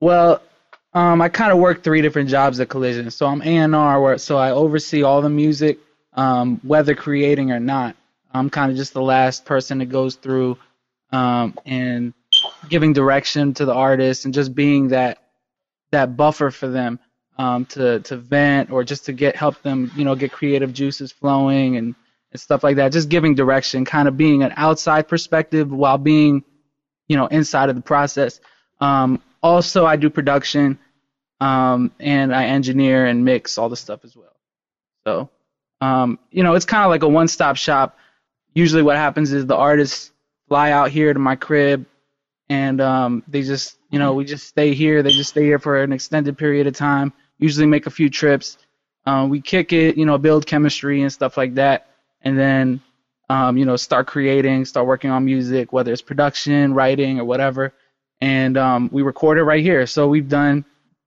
Well, 0.00 0.40
um, 0.94 1.20
I 1.20 1.28
kind 1.28 1.52
of 1.52 1.58
work 1.58 1.82
three 1.82 2.00
different 2.00 2.30
jobs 2.30 2.58
at 2.58 2.70
Collision. 2.70 3.10
So 3.10 3.26
I'm 3.26 3.42
A&R, 3.42 4.00
where, 4.00 4.16
so 4.16 4.38
I 4.38 4.50
oversee 4.50 5.02
all 5.02 5.20
the 5.20 5.28
music, 5.28 5.78
um, 6.14 6.58
whether 6.62 6.94
creating 6.94 7.52
or 7.52 7.60
not. 7.60 7.96
I'm 8.32 8.48
kind 8.48 8.70
of 8.70 8.78
just 8.78 8.94
the 8.94 9.02
last 9.02 9.44
person 9.44 9.76
that 9.78 9.90
goes 9.90 10.14
through 10.14 10.56
um, 11.12 11.58
and 11.66 12.14
giving 12.70 12.94
direction 12.94 13.52
to 13.54 13.66
the 13.66 13.74
artist 13.74 14.24
and 14.24 14.32
just 14.32 14.54
being 14.54 14.88
that 14.88 15.18
that 15.90 16.16
buffer 16.16 16.50
for 16.50 16.68
them 16.68 16.98
um, 17.40 17.64
to 17.64 18.00
to 18.00 18.18
vent 18.18 18.70
or 18.70 18.84
just 18.84 19.06
to 19.06 19.14
get 19.14 19.34
help 19.34 19.62
them, 19.62 19.90
you 19.96 20.04
know, 20.04 20.14
get 20.14 20.30
creative 20.30 20.74
juices 20.74 21.10
flowing 21.10 21.76
and, 21.76 21.94
and 22.32 22.40
stuff 22.40 22.62
like 22.62 22.76
that. 22.76 22.92
Just 22.92 23.08
giving 23.08 23.34
direction, 23.34 23.86
kind 23.86 24.08
of 24.08 24.18
being 24.18 24.42
an 24.42 24.52
outside 24.56 25.08
perspective 25.08 25.72
while 25.72 25.96
being, 25.96 26.44
you 27.08 27.16
know, 27.16 27.28
inside 27.28 27.70
of 27.70 27.76
the 27.76 27.80
process. 27.80 28.40
Um, 28.78 29.22
also, 29.42 29.86
I 29.86 29.96
do 29.96 30.10
production, 30.10 30.78
um, 31.40 31.92
and 31.98 32.34
I 32.34 32.44
engineer 32.44 33.06
and 33.06 33.24
mix 33.24 33.56
all 33.56 33.70
the 33.70 33.76
stuff 33.76 34.04
as 34.04 34.14
well. 34.14 34.36
So, 35.04 35.30
um, 35.80 36.18
you 36.30 36.42
know, 36.42 36.56
it's 36.56 36.66
kind 36.66 36.84
of 36.84 36.90
like 36.90 37.04
a 37.04 37.08
one-stop 37.08 37.56
shop. 37.56 37.96
Usually, 38.52 38.82
what 38.82 38.96
happens 38.96 39.32
is 39.32 39.46
the 39.46 39.56
artists 39.56 40.10
fly 40.48 40.72
out 40.72 40.90
here 40.90 41.10
to 41.14 41.18
my 41.18 41.36
crib, 41.36 41.86
and 42.50 42.82
um, 42.82 43.22
they 43.28 43.40
just, 43.40 43.78
you 43.90 43.98
know, 43.98 44.12
we 44.12 44.26
just 44.26 44.46
stay 44.46 44.74
here. 44.74 45.02
They 45.02 45.12
just 45.12 45.30
stay 45.30 45.44
here 45.44 45.58
for 45.58 45.82
an 45.82 45.94
extended 45.94 46.36
period 46.36 46.66
of 46.66 46.74
time. 46.74 47.14
Usually, 47.40 47.66
make 47.66 47.86
a 47.86 47.90
few 47.90 48.08
trips. 48.08 48.58
Um, 49.06 49.28
we 49.30 49.40
kick 49.40 49.72
it, 49.72 49.96
you 49.96 50.06
know, 50.06 50.18
build 50.18 50.46
chemistry 50.46 51.02
and 51.02 51.12
stuff 51.12 51.36
like 51.36 51.54
that, 51.54 51.88
and 52.22 52.38
then, 52.38 52.80
um, 53.28 53.56
you 53.56 53.64
know, 53.64 53.76
start 53.76 54.06
creating, 54.06 54.64
start 54.66 54.86
working 54.86 55.10
on 55.10 55.24
music, 55.24 55.72
whether 55.72 55.92
it's 55.92 56.02
production, 56.02 56.74
writing, 56.74 57.18
or 57.18 57.24
whatever 57.24 57.72
and 58.20 58.56
um, 58.56 58.88
we 58.92 59.02
recorded 59.02 59.44
right 59.44 59.62
here. 59.62 59.86
So 59.86 60.08
we've 60.08 60.28
done 60.28 60.64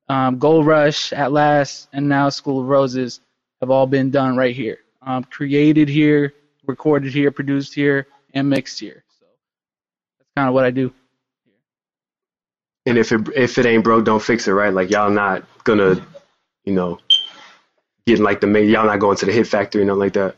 um, 0.10 0.40
Gold 0.40 0.66
Rush, 0.66 1.14
At 1.14 1.32
Last, 1.32 1.88
and 1.94 2.10
now 2.10 2.30
School 2.30 2.62
of 2.62 2.68
Roses 2.68 3.22
have 3.62 3.70
all 3.70 3.88
been 3.88 4.10
done 4.12 4.36
right 4.36 4.56
here. 4.56 4.80
Um, 5.02 5.24
created 5.24 5.90
here, 5.90 6.34
recorded 6.66 7.14
here, 7.14 7.32
produced 7.32 7.74
here, 7.74 8.08
and 8.34 8.50
mixed 8.50 8.80
here. 8.80 9.04
So 9.20 9.26
that's 10.20 10.30
kind 10.36 10.48
of 10.48 10.54
what 10.54 10.66
I 10.66 10.72
do. 10.72 10.94
And 12.86 12.98
if 12.98 13.12
it 13.12 13.22
if 13.36 13.58
it 13.58 13.66
ain't 13.66 13.84
broke, 13.84 14.04
don't 14.04 14.22
fix 14.22 14.48
it, 14.48 14.52
right? 14.52 14.74
Like 14.74 14.90
y'all 14.90 15.10
not 15.10 15.44
gonna, 15.64 16.06
you 16.66 16.74
know, 16.74 17.00
getting 18.06 18.24
like 18.24 18.42
the 18.42 18.48
ma- 18.48 18.60
y'all 18.60 18.86
not 18.86 19.00
going 19.00 19.18
to 19.18 19.26
the 19.26 19.32
hit 19.32 19.48
factory 19.48 19.82
and 19.82 19.88
nothing 19.88 20.00
like 20.00 20.14
that. 20.14 20.36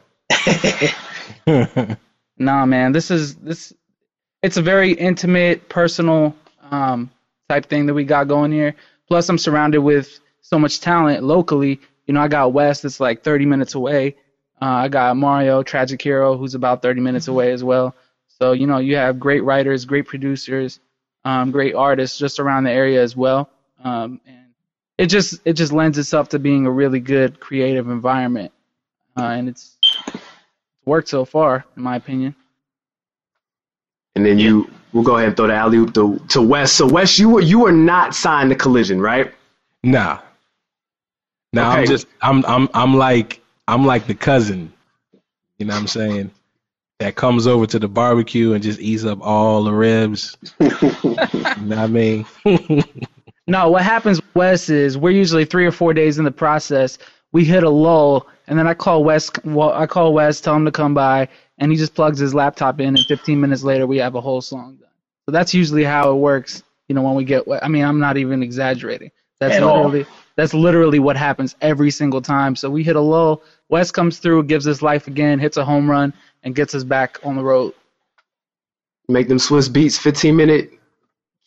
Nah, 2.38 2.66
man, 2.66 2.92
this 2.92 3.12
is 3.12 3.36
this. 3.36 3.74
It's 4.42 4.58
a 4.58 4.62
very 4.62 4.92
intimate, 4.92 5.70
personal 5.70 6.36
um, 6.70 7.10
type 7.50 7.68
thing 7.68 7.86
that 7.86 7.94
we 7.94 8.04
got 8.04 8.28
going 8.28 8.52
here. 8.52 8.76
Plus, 9.08 9.30
I'm 9.30 9.38
surrounded 9.38 9.80
with 9.80 10.20
so 10.42 10.60
much 10.60 10.82
talent 10.82 11.24
locally. 11.24 11.80
You 12.06 12.14
know, 12.14 12.22
I 12.22 12.28
got 12.28 12.54
Wes 12.54 12.82
that's 12.82 13.00
like 13.00 13.24
30 13.24 13.46
minutes 13.46 13.76
away. 13.76 14.16
Uh, 14.62 14.66
I 14.66 14.88
got 14.90 15.18
Mario 15.18 15.64
Tragic 15.64 16.02
Hero 16.02 16.38
who's 16.38 16.56
about 16.56 16.82
30 16.82 17.02
minutes 17.02 17.28
away 17.28 17.52
as 17.52 17.64
well. 17.64 17.96
So 18.28 18.52
you 18.52 18.68
know, 18.68 18.78
you 18.78 18.98
have 18.98 19.20
great 19.20 19.44
writers, 19.44 19.86
great 19.86 20.06
producers, 20.06 20.80
um, 21.24 21.52
great 21.52 21.74
artists 21.74 22.18
just 22.18 22.40
around 22.40 22.66
the 22.66 22.72
area 22.72 23.02
as 23.02 23.16
well. 23.16 23.50
Um, 23.84 24.20
and 24.28 24.45
it 24.98 25.08
just 25.08 25.42
it 25.46 25.54
just 25.54 25.72
lends 25.72 25.98
itself 25.98 26.30
to 26.30 26.40
being 26.40 26.66
a 26.66 26.72
really 26.72 27.00
good 27.00 27.40
creative 27.40 27.90
environment, 27.90 28.52
uh, 29.18 29.24
and 29.24 29.50
it's, 29.50 29.78
it's 29.84 30.18
worked 30.86 31.10
so 31.10 31.26
far, 31.26 31.66
in 31.76 31.84
my 31.84 31.96
opinion. 31.96 32.36
And 34.16 34.26
then 34.26 34.40
you 34.40 34.70
we'll 34.94 35.04
go 35.04 35.18
ahead 35.18 35.28
and 35.28 35.38
throw 35.38 35.48
the 35.48 35.54
alley 35.54 35.78
oop 35.78 35.94
to, 35.96 36.20
to 36.30 36.42
Wes. 36.42 36.72
So 36.72 36.88
Wes, 36.88 37.20
you 37.20 37.30
were 37.30 37.42
you 37.42 37.60
were 37.60 37.72
not 37.72 38.16
signed 38.16 38.50
to 38.52 38.56
Collision, 38.56 39.02
right? 39.02 39.34
Nah. 39.84 40.20
Nah, 41.52 41.70
I'm 41.72 41.86
just 41.86 42.08
I'm 42.22 42.46
I'm 42.46 42.70
I'm 42.74 42.96
like 42.96 43.42
I'm 43.68 43.86
like 43.86 44.08
the 44.08 44.16
cousin. 44.16 44.72
You 45.58 45.66
know 45.66 45.74
what 45.74 45.82
I'm 45.82 45.88
saying? 45.88 46.32
That 47.00 47.16
comes 47.16 47.48
over 47.48 47.66
to 47.68 47.80
the 47.80 47.88
barbecue 47.88 48.54
and 48.54 48.64
just 48.64 48.80
eats 48.80 49.04
up 49.04 49.20
all 49.22 49.64
the 49.64 49.74
ribs. 49.74 50.38
you 50.60 50.70
know 50.70 51.16
what 51.16 51.78
I 51.78 51.88
mean? 51.88 52.26
No, 53.48 53.70
what 53.70 53.84
happens, 53.84 54.20
Wes, 54.34 54.70
is 54.70 54.98
we're 54.98 55.12
usually 55.12 55.46
three 55.46 55.66
or 55.66 55.72
four 55.72 55.94
days 55.94 56.18
in 56.18 56.26
the 56.26 56.32
process. 56.32 56.98
We 57.32 57.46
hit 57.46 57.64
a 57.64 57.70
lull, 57.70 58.28
and 58.48 58.58
then 58.58 58.68
I 58.68 58.74
call 58.74 59.04
Wes. 59.04 59.30
Well, 59.44 59.72
I 59.72 59.86
call 59.86 60.14
Wes, 60.14 60.42
tell 60.42 60.56
him 60.56 60.66
to 60.66 60.72
come 60.72 60.94
by, 60.94 61.28
and 61.60 61.72
he 61.72 61.78
just 61.78 61.94
plugs 61.94 62.20
his 62.20 62.34
laptop 62.34 62.80
in, 62.80 62.96
and 62.96 63.06
15 63.08 63.40
minutes 63.40 63.64
later, 63.64 63.86
we 63.86 63.98
have 63.98 64.16
a 64.16 64.22
whole 64.22 64.42
song 64.42 64.78
done. 64.78 64.90
So 65.26 65.32
that's 65.32 65.54
usually 65.54 65.84
how 65.84 66.12
it 66.12 66.16
works. 66.16 66.64
You 66.88 66.96
know, 66.96 67.02
when 67.02 67.16
we 67.16 67.24
get. 67.24 67.44
I 67.62 67.68
mean, 67.68 67.84
I'm 67.84 68.00
not 68.00 68.18
even 68.18 68.44
exaggerating. 68.44 69.12
That's 69.40 69.56
At 69.56 69.64
all. 69.64 69.78
literally 69.86 70.06
that's 70.36 70.54
literally 70.54 71.00
what 71.00 71.16
happens 71.16 71.56
every 71.62 71.92
single 71.92 72.22
time. 72.22 72.56
So 72.56 72.70
we 72.70 72.84
hit 72.84 72.96
a 72.96 73.02
lull. 73.02 73.42
Wes 73.70 73.92
comes 73.92 74.20
through, 74.20 74.44
gives 74.44 74.68
us 74.68 74.82
life 74.82 75.08
again, 75.08 75.40
hits 75.40 75.58
a 75.58 75.66
home 75.66 75.90
run, 75.90 76.14
and 76.44 76.54
gets 76.54 76.76
us 76.76 76.84
back 76.84 77.20
on 77.24 77.36
the 77.36 77.44
road. 77.44 77.74
Make 79.08 79.28
them 79.28 79.38
Swizz 79.38 79.70
Beatz, 79.70 79.98
15 79.98 80.36
minute 80.36 80.74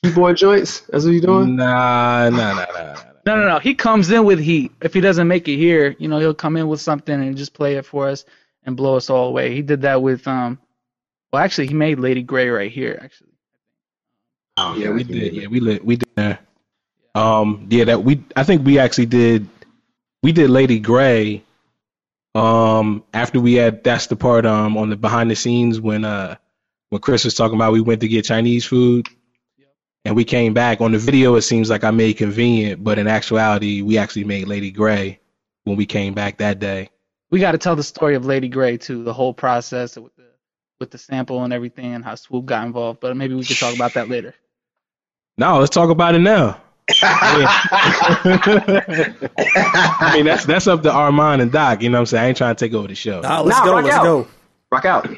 keyboard 0.03 0.37
joints. 0.37 0.81
That's 0.81 1.05
what 1.05 1.13
you 1.13 1.21
doing? 1.21 1.57
nah, 1.57 2.29
nah, 2.31 2.55
nah, 2.55 2.67
nah, 2.73 2.95
nah. 2.95 3.03
No, 3.27 3.37
no, 3.37 3.47
no. 3.49 3.59
He 3.59 3.75
comes 3.75 4.11
in 4.11 4.25
with 4.25 4.39
heat. 4.39 4.73
If 4.81 4.95
he 4.95 5.01
doesn't 5.01 5.29
make 5.29 5.49
it 5.49 5.57
here, 5.57 5.95
you 5.99 6.09
know, 6.09 6.19
he'll 6.19 6.35
come 6.35 6.57
in 6.57 6.69
with 6.69 6.81
something 6.81 7.15
and 7.15 7.37
just 7.37 7.53
play 7.53 7.77
it 7.77 7.85
for 7.85 8.09
us 8.09 8.25
and 8.65 8.77
blow 8.77 8.97
us 8.97 9.11
all 9.11 9.29
away. 9.29 9.55
He 9.55 9.63
did 9.63 9.83
that 9.83 10.01
with 10.03 10.27
um. 10.27 10.59
Well, 11.33 11.43
actually, 11.43 11.67
he 11.67 11.75
made 11.75 11.99
Lady 11.99 12.23
Gray 12.23 12.49
right 12.49 12.71
here. 12.73 12.99
Actually, 13.03 13.33
Oh, 14.57 14.75
Yeah, 14.77 14.89
okay. 14.89 14.95
we 14.95 15.05
did. 15.05 15.35
Yeah, 15.35 15.47
we 15.49 15.61
lit. 15.61 15.85
We 15.85 15.97
did. 15.97 16.09
that. 16.17 16.41
Um, 17.15 17.67
yeah, 17.71 17.85
that 17.85 18.03
we. 18.03 18.23
I 18.35 18.45
think 18.45 18.65
we 18.65 18.79
actually 18.79 19.07
did. 19.07 19.47
We 20.23 20.33
did 20.33 20.49
Lady 20.51 20.79
Gray. 20.79 21.43
Um, 22.35 23.05
after 23.13 23.41
we 23.41 23.55
had 23.55 23.83
that's 23.85 24.07
the 24.07 24.17
part 24.17 24.47
um 24.47 24.77
on 24.77 24.91
the 24.91 24.97
behind 24.97 25.31
the 25.31 25.35
scenes 25.37 25.81
when 25.81 26.05
uh 26.05 26.37
when 26.91 27.01
Chris 27.01 27.25
was 27.25 27.35
talking 27.35 27.57
about 27.57 27.73
we 27.73 27.81
went 27.81 28.01
to 28.03 28.09
get 28.09 28.25
Chinese 28.25 28.65
food, 28.65 29.07
and 30.09 30.17
we 30.17 30.25
came 30.25 30.55
back 30.55 30.81
on 30.81 30.93
the 30.93 30.99
video. 30.99 31.35
It 31.35 31.43
seems 31.43 31.69
like 31.69 31.85
I 31.85 31.91
made 31.91 32.15
convenient, 32.17 32.83
but 32.83 32.99
in 32.99 33.07
actuality, 33.07 33.83
we 33.83 33.99
actually 33.99 34.25
made 34.25 34.49
Lady 34.49 34.71
Gray 34.71 35.21
when 35.65 35.77
we 35.77 35.85
came 35.85 36.15
back 36.15 36.39
that 36.39 36.59
day. 36.59 36.89
we 37.31 37.41
got 37.41 37.53
to 37.53 37.59
tell 37.59 37.77
the 37.77 37.83
story 37.83 38.15
of 38.15 38.25
Lady 38.25 38.49
Gray 38.49 38.79
too, 38.79 39.05
the 39.05 39.13
whole 39.13 39.35
process 39.35 39.97
with 39.99 40.17
the 40.17 40.23
with 40.81 40.91
the 40.91 40.97
sample 40.99 41.45
and 41.45 41.53
everything, 41.53 41.93
and 41.95 42.03
how 42.05 42.15
Swoope 42.15 42.47
got 42.47 42.65
involved. 42.67 43.01
But 43.01 43.17
maybe 43.17 43.35
we 43.35 43.45
could 43.45 43.59
talk 43.59 43.75
about 43.77 43.93
that 43.95 44.09
later. 44.09 44.35
No, 45.37 45.59
let's 45.59 45.71
talk 45.75 45.91
about 45.91 46.15
it 46.15 46.21
now. 46.21 46.61
I 48.41 50.13
mean, 50.15 50.25
that's 50.25 50.47
that's 50.47 50.67
up 50.67 50.83
to 50.85 50.91
Armond 50.91 51.43
and 51.43 51.53
Doc. 51.53 51.83
You 51.83 51.91
know 51.91 51.99
what 51.99 52.01
I'm 52.03 52.07
saying? 52.07 52.25
I 52.25 52.29
ain't 52.29 52.37
trying 52.39 52.57
to 52.57 52.65
take 52.65 52.73
over 52.75 52.89
the 52.89 52.95
show. 52.95 53.21
Nah, 53.21 53.43
let's 53.43 53.59
Nah, 53.59 53.65
go. 53.67 53.75
Let's 53.81 53.97
out. 53.97 54.03
go. 54.05 54.29
Rock 54.73 54.85
out. 54.87 55.09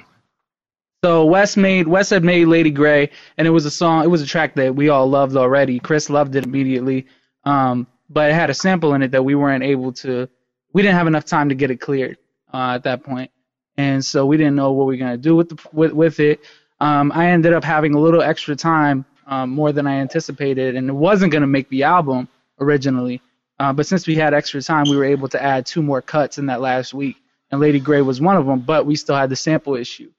So 1.03 1.25
Wes 1.25 1.57
made 1.57 1.89
Wes 1.89 2.11
had 2.11 2.23
made 2.25 2.45
Lady 2.45 2.71
Gray, 2.71 3.09
and 3.39 3.49
it 3.49 3.51
was 3.51 3.65
a 3.65 3.71
song. 3.71 4.05
It 4.05 4.09
was 4.09 4.21
a 4.21 4.27
track 4.27 4.55
that 4.57 4.77
we 4.77 4.91
all 4.91 5.09
loved 5.09 5.35
already. 5.35 5.79
Chris 5.81 6.11
loved 6.11 6.37
it 6.37 6.45
immediately, 6.45 7.07
um, 7.45 7.87
but 8.11 8.29
it 8.29 8.35
had 8.35 8.51
a 8.51 8.55
sample 8.55 8.93
in 8.93 9.01
it 9.01 9.13
that 9.13 9.25
we 9.25 9.35
weren't 9.35 9.65
able 9.65 9.93
to. 9.93 10.29
We 10.75 10.83
didn't 10.83 10.97
have 10.97 11.07
enough 11.07 11.25
time 11.25 11.49
to 11.49 11.55
get 11.55 11.71
it 11.71 11.81
cleared 11.81 12.19
uh, 12.53 12.73
at 12.75 12.83
that 12.83 13.03
point, 13.03 13.31
and 13.79 14.05
so 14.05 14.27
we 14.27 14.37
didn't 14.37 14.57
know 14.57 14.73
what 14.73 14.89
we 14.89 14.95
were 14.95 14.99
gonna 14.99 15.17
do 15.17 15.35
with 15.35 15.49
the 15.49 15.69
with, 15.73 15.93
with 15.93 16.21
it. 16.21 16.41
Um, 16.81 17.13
I 17.15 17.31
ended 17.31 17.55
up 17.55 17.65
having 17.65 17.95
a 17.95 17.99
little 17.99 18.21
extra 18.21 18.55
time, 18.55 19.07
um, 19.27 19.49
more 19.49 19.73
than 19.73 19.87
I 19.87 19.95
anticipated, 19.95 20.77
and 20.77 20.87
it 20.87 20.93
wasn't 20.93 21.33
gonna 21.33 21.47
make 21.47 21.71
the 21.71 21.85
album 21.85 22.29
originally. 22.61 23.23
Uh, 23.59 23.73
but 23.73 23.87
since 23.87 24.07
we 24.07 24.17
had 24.17 24.35
extra 24.35 24.61
time, 24.61 24.85
we 24.85 24.99
were 24.99 25.05
able 25.05 25.29
to 25.29 25.43
add 25.43 25.65
two 25.65 25.81
more 25.81 26.03
cuts 26.03 26.37
in 26.37 26.45
that 26.47 26.61
last 26.61 26.93
week, 26.93 27.17
and 27.51 27.59
Lady 27.59 27.81
Gray 27.81 28.03
was 28.03 28.21
one 28.21 28.37
of 28.37 28.45
them. 28.45 28.61
But 28.61 28.85
we 28.85 28.97
still 28.97 29.17
had 29.17 29.31
the 29.31 29.37
sample 29.37 29.77
issue. 29.77 30.13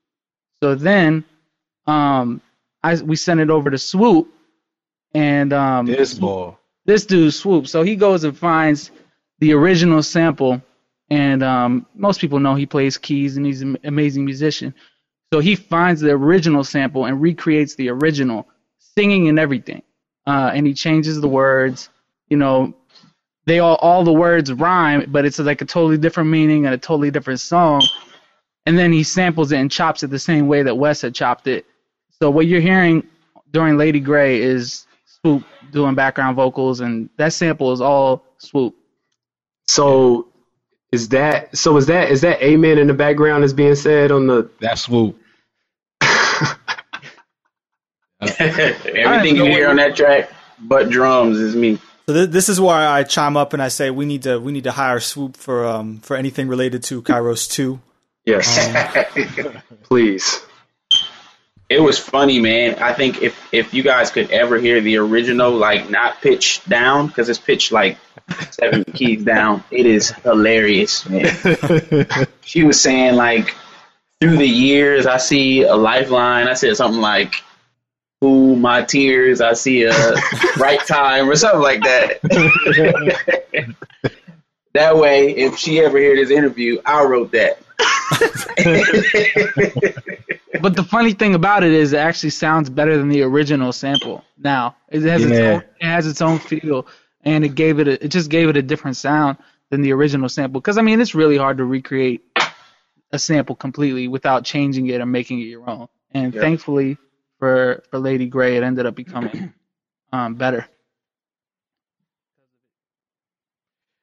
So 0.61 0.75
then, 0.75 1.23
um, 1.87 2.41
I 2.83 2.95
we 3.01 3.15
sent 3.15 3.39
it 3.39 3.49
over 3.49 3.69
to 3.69 3.77
Swoope, 3.77 4.27
and 5.13 5.53
um, 5.53 5.85
This 5.85 6.13
ball. 6.13 6.57
this 6.85 7.05
dude 7.05 7.31
Swoope. 7.33 7.67
So 7.67 7.83
he 7.83 7.95
goes 7.95 8.23
and 8.23 8.37
finds 8.37 8.91
the 9.39 9.53
original 9.53 10.03
sample, 10.03 10.61
and 11.09 11.43
um, 11.43 11.85
most 11.95 12.21
people 12.21 12.39
know 12.39 12.55
he 12.55 12.65
plays 12.65 12.97
keys 12.97 13.37
and 13.37 13.45
he's 13.45 13.61
an 13.61 13.77
amazing 13.83 14.23
musician. 14.25 14.73
So 15.33 15.39
he 15.39 15.55
finds 15.55 16.01
the 16.01 16.11
original 16.11 16.63
sample 16.63 17.05
and 17.05 17.21
recreates 17.21 17.75
the 17.75 17.89
original, 17.89 18.47
singing 18.77 19.29
and 19.29 19.39
everything. 19.39 19.81
Uh, 20.27 20.51
and 20.53 20.67
he 20.67 20.73
changes 20.73 21.19
the 21.19 21.27
words. 21.27 21.89
You 22.29 22.37
know, 22.37 22.73
they 23.45 23.59
all 23.59 23.75
all 23.75 24.03
the 24.03 24.13
words 24.13 24.53
rhyme, 24.53 25.05
but 25.09 25.25
it's 25.25 25.39
like 25.39 25.61
a 25.61 25.65
totally 25.65 25.97
different 25.97 26.29
meaning 26.29 26.65
and 26.65 26.75
a 26.75 26.77
totally 26.77 27.09
different 27.09 27.39
song. 27.39 27.81
And 28.65 28.77
then 28.77 28.91
he 28.91 29.03
samples 29.03 29.51
it 29.51 29.57
and 29.57 29.71
chops 29.71 30.03
it 30.03 30.07
the 30.07 30.19
same 30.19 30.47
way 30.47 30.63
that 30.63 30.75
Wes 30.75 31.01
had 31.01 31.15
chopped 31.15 31.47
it. 31.47 31.65
So 32.21 32.29
what 32.29 32.45
you're 32.45 32.61
hearing 32.61 33.07
during 33.51 33.77
Lady 33.77 33.99
Gray 33.99 34.41
is 34.41 34.85
Swoope 35.25 35.43
doing 35.71 35.95
background 35.95 36.35
vocals, 36.35 36.79
and 36.79 37.09
that 37.17 37.33
sample 37.33 37.71
is 37.71 37.81
all 37.81 38.23
Swoope. 38.39 38.73
So 39.67 40.31
is 40.91 41.09
that 41.09 41.55
so? 41.57 41.77
Is 41.77 41.85
that 41.87 42.11
is 42.11 42.21
that 42.21 42.43
amen 42.43 42.77
in 42.77 42.87
the 42.87 42.93
background 42.93 43.43
is 43.43 43.53
being 43.53 43.75
said 43.75 44.11
on 44.11 44.27
the? 44.27 44.49
That's 44.59 44.87
swoope. 44.87 45.15
Everything 48.21 49.37
you 49.37 49.45
hear 49.45 49.69
on 49.69 49.77
that 49.77 49.95
track, 49.95 50.29
but 50.59 50.89
drums, 50.89 51.37
is 51.39 51.55
me. 51.55 51.79
So 52.07 52.13
th- 52.13 52.29
this 52.29 52.49
is 52.49 52.59
why 52.59 52.85
I 52.85 53.03
chime 53.03 53.37
up 53.37 53.53
and 53.53 53.61
I 53.61 53.69
say 53.69 53.89
we 53.89 54.05
need 54.05 54.23
to 54.23 54.37
we 54.37 54.51
need 54.51 54.65
to 54.65 54.71
hire 54.71 54.99
Swoope 54.99 55.37
for 55.37 55.65
um 55.65 55.99
for 55.99 56.17
anything 56.17 56.49
related 56.49 56.83
to 56.85 57.01
Kairos 57.01 57.49
two. 57.49 57.79
Yes, 58.25 59.35
um, 59.37 59.61
please. 59.83 60.45
It 61.69 61.79
was 61.81 61.97
funny, 61.97 62.41
man. 62.41 62.75
I 62.79 62.93
think 62.93 63.21
if 63.21 63.53
if 63.53 63.73
you 63.73 63.81
guys 63.81 64.11
could 64.11 64.29
ever 64.29 64.59
hear 64.59 64.81
the 64.81 64.97
original, 64.97 65.51
like 65.51 65.89
not 65.89 66.21
pitched 66.21 66.67
down, 66.67 67.07
because 67.07 67.29
it's 67.29 67.39
pitched 67.39 67.71
like 67.71 67.97
seven 68.51 68.83
keys 68.93 69.23
down, 69.23 69.63
it 69.71 69.85
is 69.85 70.09
hilarious, 70.09 71.07
man. 71.07 71.33
she 72.41 72.63
was 72.63 72.79
saying 72.79 73.15
like 73.15 73.55
through 74.19 74.37
the 74.37 74.47
years, 74.47 75.07
I 75.07 75.17
see 75.17 75.63
a 75.63 75.75
lifeline. 75.75 76.47
I 76.47 76.53
said 76.53 76.75
something 76.75 77.01
like, 77.01 77.35
"Ooh, 78.23 78.55
my 78.55 78.83
tears." 78.83 79.41
I 79.41 79.53
see 79.53 79.83
a 79.83 79.93
right 80.57 80.79
time 80.85 81.27
or 81.29 81.35
something 81.35 81.61
like 81.61 81.81
that. 81.83 82.19
that 84.73 84.97
way, 84.97 85.35
if 85.35 85.57
she 85.57 85.79
ever 85.79 85.97
hear 85.97 86.15
this 86.15 86.29
interview, 86.29 86.79
I 86.85 87.03
wrote 87.03 87.31
that. 87.31 87.59
But 90.61 90.75
the 90.75 90.83
funny 90.83 91.13
thing 91.13 91.33
about 91.33 91.63
it 91.63 91.71
is, 91.71 91.93
it 91.93 91.97
actually 91.97 92.29
sounds 92.29 92.69
better 92.69 92.97
than 92.97 93.09
the 93.09 93.23
original 93.23 93.71
sample. 93.71 94.23
Now 94.37 94.75
it 94.89 95.01
has 95.01 95.25
its 95.25 95.39
own, 95.39 95.63
it 95.79 95.85
has 95.85 96.05
its 96.05 96.21
own 96.21 96.39
feel, 96.39 96.85
and 97.23 97.43
it 97.43 97.55
gave 97.55 97.79
it 97.79 97.87
a, 97.87 98.03
it 98.03 98.09
just 98.09 98.29
gave 98.29 98.47
it 98.47 98.57
a 98.57 98.61
different 98.61 98.97
sound 98.97 99.37
than 99.71 99.81
the 99.81 99.91
original 99.91 100.29
sample. 100.29 100.61
Because 100.61 100.77
I 100.77 100.83
mean, 100.83 101.01
it's 101.01 101.15
really 101.15 101.37
hard 101.37 101.57
to 101.57 101.65
recreate 101.65 102.21
a 103.11 103.17
sample 103.17 103.55
completely 103.55 104.07
without 104.07 104.45
changing 104.45 104.87
it 104.87 105.01
and 105.01 105.11
making 105.11 105.39
it 105.39 105.45
your 105.45 105.67
own. 105.67 105.87
And 106.11 106.33
Yeah. 106.33 106.41
thankfully 106.41 106.97
for 107.39 107.81
for 107.89 107.97
Lady 107.97 108.27
Gray, 108.27 108.57
it 108.57 108.63
ended 108.63 108.85
up 108.85 108.95
becoming 108.95 109.53
um, 110.13 110.35
better. 110.35 110.67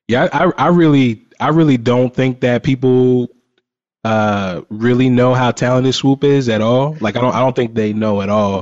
Yeah, 0.09 0.29
I, 0.33 0.51
I 0.57 0.69
really, 0.69 1.27
I 1.39 1.51
really 1.51 1.77
don't 1.77 2.15
think 2.15 2.41
that 2.41 2.63
people 2.63 3.29
uh 4.05 4.63
really 4.71 5.11
know 5.11 5.35
how 5.35 5.51
talented 5.51 5.93
Swoope 5.93 6.25
is 6.25 6.49
at 6.49 6.61
all. 6.61 6.97
Like, 7.01 7.17
I 7.17 7.21
don't, 7.21 7.35
I 7.35 7.41
don't 7.41 7.57
think 7.57 7.75
they 7.75 7.93
know 7.93 8.23
at 8.23 8.29
all 8.29 8.61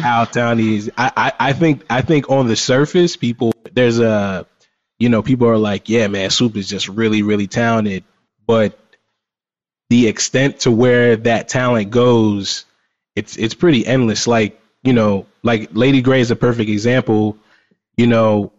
how 0.00 0.24
talented 0.24 0.66
he 0.66 0.76
is. 0.76 0.90
I, 0.96 1.12
I, 1.16 1.32
I 1.50 1.52
think, 1.52 1.84
I 1.90 2.02
think 2.02 2.30
on 2.30 2.46
the 2.46 2.56
surface, 2.56 3.16
people 3.16 3.52
there's 3.72 3.98
a, 3.98 4.46
you 4.98 5.08
know, 5.10 5.22
people 5.22 5.48
are 5.48 5.58
like, 5.58 5.88
yeah, 5.88 6.08
man, 6.08 6.30
Swoope 6.30 6.56
is 6.56 6.68
just 6.68 6.88
really, 6.88 7.22
really 7.22 7.46
talented, 7.46 8.04
but 8.46 8.78
the 9.90 10.08
extent 10.08 10.60
to 10.60 10.70
where 10.70 11.16
that 11.16 11.48
talent 11.48 11.90
goes, 11.90 12.64
it's, 13.14 13.36
it's 13.36 13.54
pretty 13.54 13.86
endless. 13.86 14.26
Like, 14.26 14.60
you 14.82 14.92
know, 14.94 15.26
like 15.42 15.70
Lady 15.72 16.00
Gray 16.00 16.20
is 16.20 16.30
a 16.30 16.36
perfect 16.36 16.70
example. 16.70 17.36
You 17.96 18.06
know, 18.06 18.52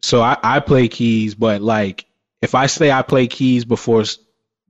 so 0.00 0.22
I, 0.22 0.36
I 0.42 0.60
play 0.60 0.88
keys, 0.88 1.34
but 1.34 1.60
like 1.60 2.04
if 2.40 2.54
I 2.54 2.66
say 2.66 2.90
I 2.90 3.02
play 3.02 3.26
keys 3.26 3.64
before 3.64 4.04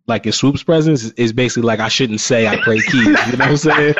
like 0.07 0.27
in 0.27 0.33
Swoope's 0.33 0.63
presence 0.63 1.05
is 1.13 1.33
basically 1.33 1.65
like 1.65 1.81
I 1.81 1.89
shouldn't 1.89 2.21
say 2.21 2.47
I 2.47 2.61
play 2.63 2.79
keys. 2.79 3.07
You 3.07 3.13
know 3.13 3.17
what 3.39 3.41
I'm 3.43 3.57
saying? 3.57 3.95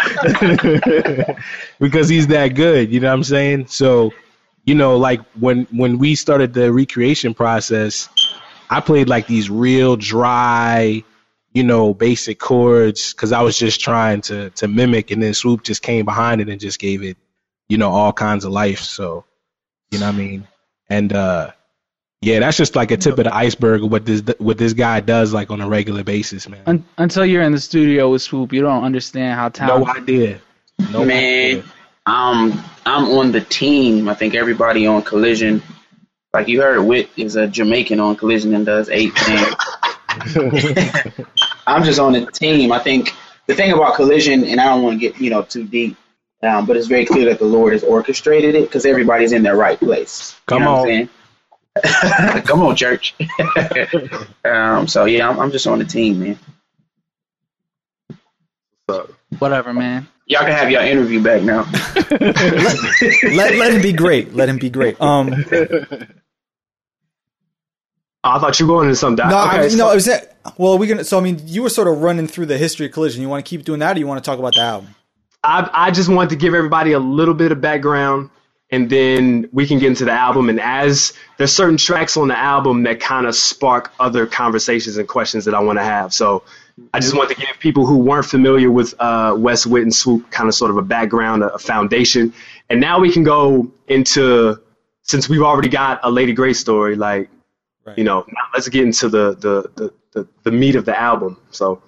because 1.81 2.09
he's 2.09 2.29
that 2.29 2.49
good. 2.55 2.93
You 2.93 3.01
know 3.01 3.09
what 3.09 3.15
I'm 3.15 3.25
saying? 3.25 3.67
So, 3.67 4.13
you 4.65 4.75
know, 4.75 4.97
like 4.97 5.21
when 5.35 5.67
when 5.73 5.99
we 5.99 6.15
started 6.15 6.55
the 6.55 6.73
recreation 6.73 7.35
process, 7.35 8.09
I 8.71 8.81
played 8.81 9.09
like 9.09 9.27
these 9.27 9.51
real 9.51 9.97
dry, 9.97 11.03
you 11.53 11.65
know, 11.65 11.93
basic 11.93 12.39
chords 12.39 13.13
because 13.13 13.33
I 13.33 13.43
was 13.43 13.59
just 13.59 13.81
trying 13.81 14.21
to 14.23 14.51
to 14.51 14.69
mimic, 14.69 15.11
and 15.11 15.21
then 15.23 15.33
Swoope 15.33 15.65
just 15.65 15.83
came 15.83 16.05
behind 16.05 16.41
it 16.41 16.49
and 16.49 16.61
just 16.61 16.79
gave 16.79 17.03
it, 17.03 17.17
you 17.69 17.79
know, 17.79 17.91
all 17.91 18.13
kinds 18.13 18.45
of 18.45 18.53
life. 18.53 18.81
So, 18.81 19.25
you 19.91 19.99
know 19.99 20.07
what 20.07 20.15
I 20.15 20.19
mean? 20.19 20.47
And 20.89 21.13
uh 21.13 21.51
yeah, 22.23 22.41
that's 22.41 22.57
just 22.57 22.75
like 22.77 22.91
a 22.91 22.97
tip 22.97 23.19
of 23.19 23.25
the 23.25 23.35
iceberg 23.35 23.83
of 23.85 23.91
what 23.91 24.05
this 24.07 24.23
what 24.39 24.59
this 24.59 24.73
guy 24.73 25.01
does 25.01 25.33
like 25.33 25.51
on 25.51 25.61
a 25.61 25.69
regular 25.69 26.03
basis, 26.05 26.49
man. 26.49 26.63
Un- 26.67 26.85
until 26.99 27.25
you're 27.27 27.43
in 27.43 27.53
the 27.53 27.61
studio 27.61 28.11
with 28.11 28.23
Swoope, 28.23 28.53
you 28.53 28.63
don't 28.63 28.85
understand 28.85 29.39
how 29.39 29.49
talented. 29.51 29.87
No 29.87 29.93
talented. 29.93 30.15
idea. 30.15 30.41
No 30.93 31.05
Man, 31.05 31.59
idea. 31.59 31.65
um, 32.07 32.65
I'm 32.85 33.05
on 33.07 33.33
the 33.33 33.41
team. 33.41 34.09
I 34.09 34.15
think 34.15 34.35
everybody 34.35 34.87
on 34.87 35.03
Collision, 35.03 35.63
like 36.35 36.49
you 36.49 36.61
heard, 36.63 36.81
Wit 36.83 37.11
is 37.17 37.37
a 37.37 37.47
Jamaican 37.47 38.01
on 38.01 38.17
Collision 38.17 38.55
and 38.55 38.67
does 38.67 38.89
eight 38.91 39.13
things. 39.19 39.55
I'm 41.67 41.83
just 41.85 41.99
on 41.99 42.13
the 42.15 42.27
team. 42.27 42.73
I 42.73 42.79
think 42.79 43.13
the 43.47 43.55
thing 43.55 43.73
about 43.73 43.95
Collision, 43.97 44.45
and 44.45 44.61
I 44.61 44.65
don't 44.67 44.83
want 44.83 44.95
to 44.95 44.99
get 45.01 45.21
you 45.21 45.31
know 45.31 45.43
too 45.43 45.65
deep, 45.65 45.97
um, 46.43 46.67
but 46.67 46.77
it's 46.77 46.87
very 46.87 47.05
clear 47.05 47.27
that 47.27 47.39
the 47.39 47.45
Lord 47.47 47.73
has 47.73 47.85
orchestrated 47.85 48.55
it 48.55 48.63
because 48.69 48.87
everybody's 48.87 49.33
in 49.33 49.43
their 49.43 49.57
right 49.57 49.79
place. 49.79 50.33
You 50.33 50.43
Come 50.47 50.63
know 50.63 50.73
what 50.83 50.91
on. 50.91 51.09
I'm? 51.85 52.43
Come 52.45 52.63
on, 52.63 52.77
church. 52.77 53.15
um, 54.45 54.87
so 54.89 55.05
yeah, 55.05 55.29
I'm, 55.29 55.39
I'm 55.39 55.51
just 55.51 55.67
on 55.67 55.79
the 55.79 55.85
team, 55.85 56.21
man. 56.21 56.39
So, 58.89 59.11
Whatever, 59.39 59.75
man. 59.75 60.07
Y'all 60.27 60.43
can 60.43 60.53
have 60.53 60.71
your 60.71 60.83
interview 60.83 61.23
back 61.23 61.43
now. 61.43 61.63
let 62.21 63.55
let 63.57 63.73
him 63.73 63.83
be 63.83 63.93
great. 63.93 64.35
Let 64.35 64.49
him 64.49 64.59
be 64.59 64.71
great. 64.71 65.01
Um, 65.01 65.35
Oh, 68.25 68.31
I 68.31 68.39
thought 68.41 68.59
you 68.59 68.67
were 68.67 68.73
going 68.75 68.89
into 68.89 68.97
something. 68.97 69.29
no, 69.29 69.47
okay, 69.47 69.59
I, 69.59 69.69
so- 69.69 69.77
no, 69.77 69.91
it 69.93 69.95
was 69.95 70.07
that. 70.07 70.37
Well, 70.59 70.79
we 70.79 70.89
gonna. 70.89 71.05
So 71.05 71.17
I 71.17 71.21
mean, 71.21 71.41
you 71.45 71.63
were 71.63 71.69
sort 71.69 71.87
of 71.87 72.03
running 72.03 72.27
through 72.27 72.47
the 72.47 72.59
history 72.59 72.87
of 72.87 72.93
Collision. 72.93 73.23
You 73.23 73.29
want 73.29 73.45
to 73.45 73.49
keep 73.49 73.65
doing 73.65 73.79
that, 73.81 73.97
or 73.97 74.01
you 74.01 74.07
want 74.09 74.23
to 74.23 74.29
talk 74.29 74.41
about 74.41 74.55
the 74.55 74.63
album? 74.63 74.95
I, 75.45 75.71
I 75.73 75.91
just 75.93 76.09
wanted 76.09 76.31
to 76.31 76.37
give 76.37 76.55
everybody 76.55 76.91
a 76.93 76.99
little 76.99 77.35
bit 77.35 77.53
of 77.53 77.61
background 77.61 78.31
and 78.71 78.91
then 78.91 79.49
we 79.53 79.67
can 79.67 79.79
get 79.79 79.89
into 79.89 80.05
the 80.05 80.13
album. 80.13 80.49
And 80.49 80.61
as 80.61 81.13
there's 81.39 81.53
certain 81.53 81.77
tracks 81.77 82.17
on 82.17 82.29
the 82.29 82.39
album 82.39 82.83
that 82.83 83.01
kind 83.01 83.27
of 83.27 83.35
spark 83.37 83.93
other 84.01 84.27
conversations 84.27 84.97
and 84.97 85.07
questions 85.09 85.45
that 85.45 85.55
I 85.55 85.61
want 85.61 85.79
to 85.79 85.85
have. 85.85 86.13
So 86.13 86.43
I 86.93 86.99
just 87.01 87.15
want 87.17 87.31
to 87.31 87.37
give 87.37 87.59
people 87.61 87.87
who 87.87 87.99
weren't 87.99 88.27
familiar 88.27 88.71
with 88.71 88.95
uh, 88.99 89.35
Wes 89.39 89.67
Wit 89.67 89.85
and 89.85 89.93
Swoope 89.93 90.31
kind 90.31 90.49
of 90.49 90.55
sort 90.55 90.71
of 90.71 90.77
a 90.79 90.83
background, 90.83 91.43
a, 91.43 91.55
a 91.55 91.59
foundation. 91.59 92.35
And 92.69 92.81
now 92.81 92.99
we 92.99 93.13
can 93.13 93.23
go 93.23 93.71
into, 93.87 94.61
since 95.03 95.29
we've 95.29 95.43
already 95.43 95.69
got 95.69 96.01
a 96.03 96.11
Lady 96.11 96.33
Gray 96.33 96.53
story, 96.53 96.97
like, 96.97 97.31
Right. 97.85 97.99
you 97.99 98.03
know, 98.03 98.25
now 98.27 98.43
let's 98.53 98.69
get 98.69 98.83
into 98.83 99.09
the, 99.09 99.35
the, 99.37 99.71
the, 99.77 99.95
the, 100.13 100.29
the 100.43 100.51
meat 100.51 100.75
of 100.75 100.85
the 100.85 101.01
album. 101.01 101.39
So 101.53 101.81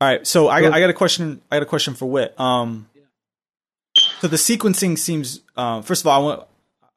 All 0.00 0.08
right, 0.08 0.24
so 0.24 0.46
I, 0.46 0.58
I 0.58 0.78
got 0.78 0.88
a 0.88 0.92
question. 0.94 1.40
I 1.50 1.56
got 1.56 1.64
a 1.64 1.66
question 1.66 1.94
for 1.94 2.06
Wit. 2.06 2.38
Um, 2.38 2.88
so 4.24 4.28
the 4.28 4.36
sequencing 4.36 4.96
seems. 4.96 5.40
Um, 5.54 5.82
first 5.82 6.00
of 6.00 6.06
all, 6.06 6.18
I 6.18 6.24
want. 6.24 6.48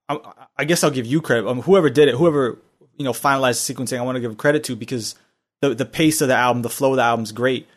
I, 0.08 0.34
I 0.60 0.64
guess 0.64 0.82
I'll 0.82 0.92
give 0.92 1.06
you 1.06 1.20
credit. 1.20 1.46
Um, 1.46 1.62
whoever 1.62 1.90
did 1.90 2.08
it, 2.08 2.16
whoever 2.16 2.58
you 2.96 3.04
know 3.04 3.12
finalized 3.12 3.68
the 3.68 3.74
sequencing, 3.74 3.98
I 3.98 4.04
want 4.04 4.16
to 4.16 4.22
give 4.22 4.38
credit 4.38 4.64
to 4.64 4.78
because 4.78 5.16
the 5.60 5.76
the 5.76 5.84
pace 5.84 6.22
of 6.22 6.30
the 6.30 6.36
album, 6.36 6.62
the 6.62 6.70
flow 6.70 6.92
of 6.92 6.96
the 6.96 7.04
album 7.04 7.24
is 7.24 7.34
great. 7.34 7.68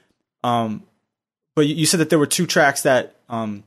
Um, 0.45 0.85
but 1.57 1.67
you, 1.67 1.75
you 1.75 1.87
said 1.87 1.99
that 1.99 2.11
there 2.11 2.19
were 2.21 2.29
two 2.29 2.47
tracks 2.47 2.83
that 2.83 3.17
um 3.29 3.65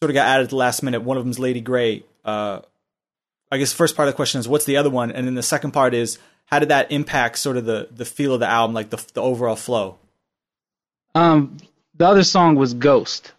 sort 0.00 0.10
of 0.10 0.14
got 0.14 0.28
added 0.28 0.44
at 0.44 0.50
the 0.50 0.56
last 0.56 0.84
minute. 0.84 1.02
One 1.02 1.16
of 1.16 1.24
them's 1.24 1.40
Lady 1.40 1.60
Gray. 1.60 2.04
Uh, 2.24 2.60
I 3.50 3.58
guess 3.58 3.72
the 3.72 3.76
first 3.76 3.96
part 3.96 4.06
of 4.06 4.14
the 4.14 4.16
question 4.16 4.38
is 4.38 4.46
what's 4.46 4.66
the 4.66 4.76
other 4.76 4.88
one, 4.88 5.10
and 5.10 5.26
then 5.26 5.34
the 5.34 5.42
second 5.42 5.72
part 5.72 5.94
is 5.94 6.20
how 6.44 6.60
did 6.60 6.68
that 6.68 6.92
impact 6.92 7.38
sort 7.38 7.56
of 7.56 7.64
the 7.64 7.88
the 7.90 8.04
feel 8.04 8.34
of 8.34 8.38
the 8.38 8.48
album, 8.48 8.72
like 8.72 8.90
the 8.90 9.04
the 9.14 9.20
overall 9.20 9.56
flow. 9.56 9.98
Um, 11.16 11.56
the 11.92 12.06
other 12.06 12.22
song 12.22 12.54
was 12.54 12.72
Ghost. 12.72 13.32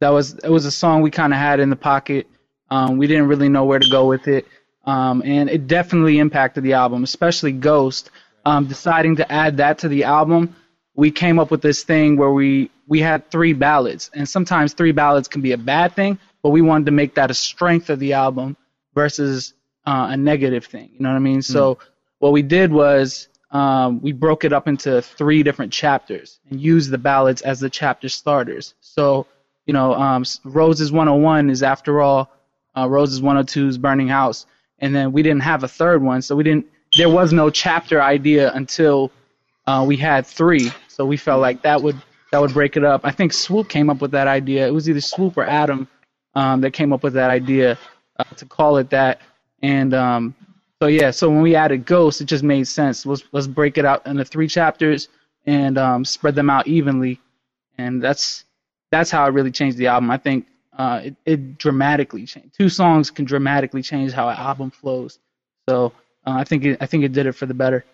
That 0.00 0.10
was 0.10 0.34
it 0.34 0.50
was 0.50 0.64
a 0.64 0.70
song 0.70 1.02
we 1.02 1.10
kind 1.10 1.32
of 1.32 1.38
had 1.38 1.60
in 1.60 1.70
the 1.70 1.76
pocket. 1.76 2.26
Um, 2.70 2.98
we 2.98 3.06
didn't 3.06 3.28
really 3.28 3.48
know 3.48 3.64
where 3.64 3.78
to 3.78 3.88
go 3.90 4.06
with 4.06 4.28
it, 4.28 4.46
um, 4.84 5.22
and 5.24 5.48
it 5.50 5.66
definitely 5.66 6.18
impacted 6.18 6.64
the 6.64 6.74
album, 6.74 7.04
especially 7.04 7.52
Ghost. 7.52 8.10
Um, 8.44 8.66
deciding 8.66 9.16
to 9.16 9.30
add 9.30 9.58
that 9.58 9.78
to 9.80 9.88
the 9.88 10.04
album, 10.04 10.56
we 10.94 11.10
came 11.10 11.38
up 11.38 11.50
with 11.50 11.60
this 11.60 11.82
thing 11.82 12.16
where 12.16 12.30
we 12.30 12.70
we 12.86 13.00
had 13.00 13.30
three 13.30 13.52
ballads, 13.52 14.10
and 14.14 14.28
sometimes 14.28 14.72
three 14.72 14.92
ballads 14.92 15.28
can 15.28 15.42
be 15.42 15.52
a 15.52 15.58
bad 15.58 15.94
thing, 15.94 16.18
but 16.42 16.50
we 16.50 16.62
wanted 16.62 16.86
to 16.86 16.92
make 16.92 17.14
that 17.16 17.30
a 17.30 17.34
strength 17.34 17.90
of 17.90 17.98
the 17.98 18.14
album 18.14 18.56
versus 18.94 19.54
uh, 19.86 20.08
a 20.10 20.16
negative 20.16 20.64
thing. 20.64 20.90
You 20.94 21.00
know 21.00 21.10
what 21.10 21.16
I 21.16 21.20
mean? 21.20 21.42
So 21.42 21.78
what 22.18 22.32
we 22.32 22.42
did 22.42 22.72
was 22.72 23.28
um, 23.50 24.00
we 24.00 24.12
broke 24.12 24.44
it 24.44 24.52
up 24.52 24.68
into 24.68 25.02
three 25.02 25.42
different 25.42 25.72
chapters 25.72 26.38
and 26.48 26.60
used 26.60 26.90
the 26.90 26.98
ballads 26.98 27.42
as 27.42 27.60
the 27.60 27.70
chapter 27.70 28.08
starters. 28.08 28.74
So, 28.80 29.26
you 29.70 29.74
know, 29.74 29.94
um, 29.94 30.24
Roses 30.42 30.90
101 30.90 31.48
is 31.48 31.62
after 31.62 32.00
all 32.00 32.28
uh, 32.76 32.88
Roses 32.88 33.20
102's 33.20 33.78
Burning 33.78 34.08
House, 34.08 34.44
and 34.80 34.92
then 34.92 35.12
we 35.12 35.22
didn't 35.22 35.42
have 35.42 35.62
a 35.62 35.68
third 35.68 36.02
one, 36.02 36.22
so 36.22 36.34
we 36.34 36.42
didn't. 36.42 36.66
There 36.96 37.08
was 37.08 37.32
no 37.32 37.50
chapter 37.50 38.02
idea 38.02 38.52
until 38.52 39.12
uh, 39.68 39.84
we 39.86 39.96
had 39.96 40.26
three. 40.26 40.72
So 40.88 41.06
we 41.06 41.16
felt 41.16 41.40
like 41.40 41.62
that 41.62 41.80
would 41.80 41.94
that 42.32 42.40
would 42.40 42.52
break 42.52 42.76
it 42.76 42.82
up. 42.82 43.02
I 43.04 43.12
think 43.12 43.30
Swoope 43.30 43.68
came 43.68 43.90
up 43.90 44.00
with 44.00 44.10
that 44.10 44.26
idea. 44.26 44.66
It 44.66 44.72
was 44.72 44.90
either 44.90 44.98
Swoope 44.98 45.36
or 45.36 45.44
Adam 45.44 45.86
um, 46.34 46.62
that 46.62 46.72
came 46.72 46.92
up 46.92 47.04
with 47.04 47.12
that 47.12 47.30
idea 47.30 47.78
uh, 48.18 48.24
to 48.38 48.46
call 48.46 48.76
it 48.78 48.90
that. 48.90 49.20
And 49.62 49.94
um, 49.94 50.34
so 50.82 50.88
yeah, 50.88 51.12
so 51.12 51.30
when 51.30 51.42
we 51.42 51.54
added 51.54 51.86
Ghost, 51.86 52.20
it 52.20 52.24
just 52.24 52.42
made 52.42 52.66
sense. 52.66 53.06
Let's 53.06 53.22
let's 53.30 53.46
break 53.46 53.78
it 53.78 53.84
out 53.84 54.04
into 54.04 54.24
three 54.24 54.48
chapters 54.48 55.06
and 55.46 55.78
um, 55.78 56.04
spread 56.04 56.34
them 56.34 56.50
out 56.50 56.66
evenly, 56.66 57.20
and 57.78 58.02
that's 58.02 58.46
that's 58.90 59.10
how 59.10 59.26
it 59.26 59.30
really 59.30 59.50
changed 59.50 59.76
the 59.78 59.88
album. 59.88 60.10
I 60.10 60.16
think 60.16 60.46
uh, 60.76 61.00
it, 61.04 61.16
it 61.24 61.58
dramatically 61.58 62.26
changed. 62.26 62.54
Two 62.56 62.68
songs 62.68 63.10
can 63.10 63.24
dramatically 63.24 63.82
change 63.82 64.12
how 64.12 64.28
an 64.28 64.36
album 64.36 64.70
flows. 64.70 65.18
So 65.68 65.92
uh, 66.26 66.32
I 66.32 66.44
think 66.44 66.64
it, 66.64 66.78
I 66.80 66.86
think 66.86 67.04
it 67.04 67.12
did 67.12 67.26
it 67.26 67.32
for 67.32 67.46
the 67.46 67.54
better. 67.54 67.84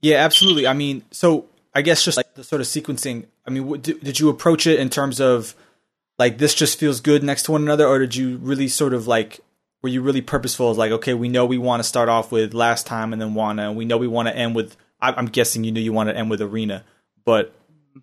Yeah, 0.00 0.16
absolutely. 0.16 0.66
I 0.66 0.72
mean, 0.72 1.04
so 1.10 1.46
I 1.74 1.82
guess 1.82 2.04
just 2.04 2.16
like 2.16 2.34
the 2.34 2.44
sort 2.44 2.60
of 2.60 2.66
sequencing. 2.66 3.26
I 3.46 3.50
mean, 3.50 3.66
what, 3.66 3.82
did, 3.82 4.00
did 4.00 4.20
you 4.20 4.28
approach 4.28 4.66
it 4.66 4.78
in 4.78 4.90
terms 4.90 5.20
of 5.20 5.54
like 6.18 6.38
this 6.38 6.54
just 6.54 6.78
feels 6.78 7.00
good 7.00 7.22
next 7.22 7.44
to 7.44 7.52
one 7.52 7.62
another, 7.62 7.86
or 7.86 7.98
did 7.98 8.14
you 8.14 8.36
really 8.38 8.68
sort 8.68 8.94
of 8.94 9.06
like 9.06 9.40
were 9.82 9.88
you 9.88 10.00
really 10.00 10.22
purposeful? 10.22 10.72
Like, 10.74 10.92
okay, 10.92 11.12
we 11.12 11.28
know 11.28 11.44
we 11.44 11.58
want 11.58 11.80
to 11.80 11.84
start 11.84 12.08
off 12.08 12.32
with 12.32 12.54
last 12.54 12.86
time 12.86 13.12
and 13.12 13.20
then 13.20 13.34
wanna, 13.34 13.68
and 13.68 13.76
we 13.76 13.84
know 13.84 13.98
we 13.98 14.08
want 14.08 14.28
to 14.28 14.36
end 14.36 14.54
with. 14.54 14.76
I'm 15.00 15.26
guessing 15.26 15.64
you 15.64 15.72
knew 15.72 15.80
you 15.80 15.92
want 15.92 16.08
to 16.08 16.16
end 16.16 16.30
with 16.30 16.40
arena, 16.40 16.82
but 17.26 17.54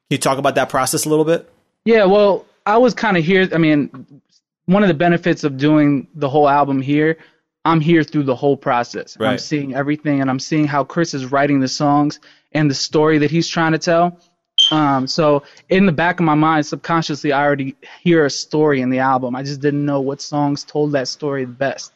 you 0.10 0.18
talk 0.18 0.38
about 0.38 0.56
that 0.56 0.70
process 0.70 1.06
a 1.06 1.10
little 1.10 1.26
bit? 1.26 1.50
Yeah, 1.86 2.06
well, 2.06 2.46
I 2.66 2.78
was 2.78 2.94
kind 2.94 3.18
of 3.18 3.24
here. 3.24 3.50
I 3.54 3.58
mean, 3.58 4.22
one 4.66 4.84
of 4.84 4.88
the 4.88 4.94
benefits 4.96 5.44
of 5.44 5.58
doing 5.58 6.08
the 6.16 6.30
whole 6.30 6.48
album 6.48 6.82
here, 6.82 7.18
I'm 7.66 7.82
here 7.82 8.04
through 8.04 8.24
the 8.24 8.36
whole 8.36 8.58
process. 8.58 9.18
Right. 9.20 9.32
I'm 9.32 9.38
seeing 9.38 9.76
everything, 9.76 10.22
and 10.22 10.30
I'm 10.30 10.40
seeing 10.40 10.68
how 10.68 10.84
Chris 10.84 11.14
is 11.14 11.32
writing 11.32 11.60
the 11.60 11.68
songs 11.68 12.20
and 12.52 12.70
the 12.70 12.76
story 12.76 13.18
that 13.20 13.32
he's 13.32 13.48
trying 13.48 13.72
to 13.72 13.80
tell. 13.80 14.20
Um, 14.70 15.08
so 15.08 15.44
in 15.70 15.86
the 15.86 15.92
back 15.92 16.20
of 16.20 16.26
my 16.26 16.36
mind, 16.36 16.66
subconsciously, 16.66 17.32
I 17.32 17.44
already 17.44 17.76
hear 18.04 18.26
a 18.26 18.30
story 18.30 18.82
in 18.82 18.90
the 18.90 19.00
album. 19.00 19.36
I 19.36 19.44
just 19.44 19.60
didn't 19.60 19.86
know 19.86 20.02
what 20.02 20.22
songs 20.22 20.64
told 20.64 20.92
that 20.92 21.08
story 21.08 21.46
the 21.46 21.52
best. 21.52 21.94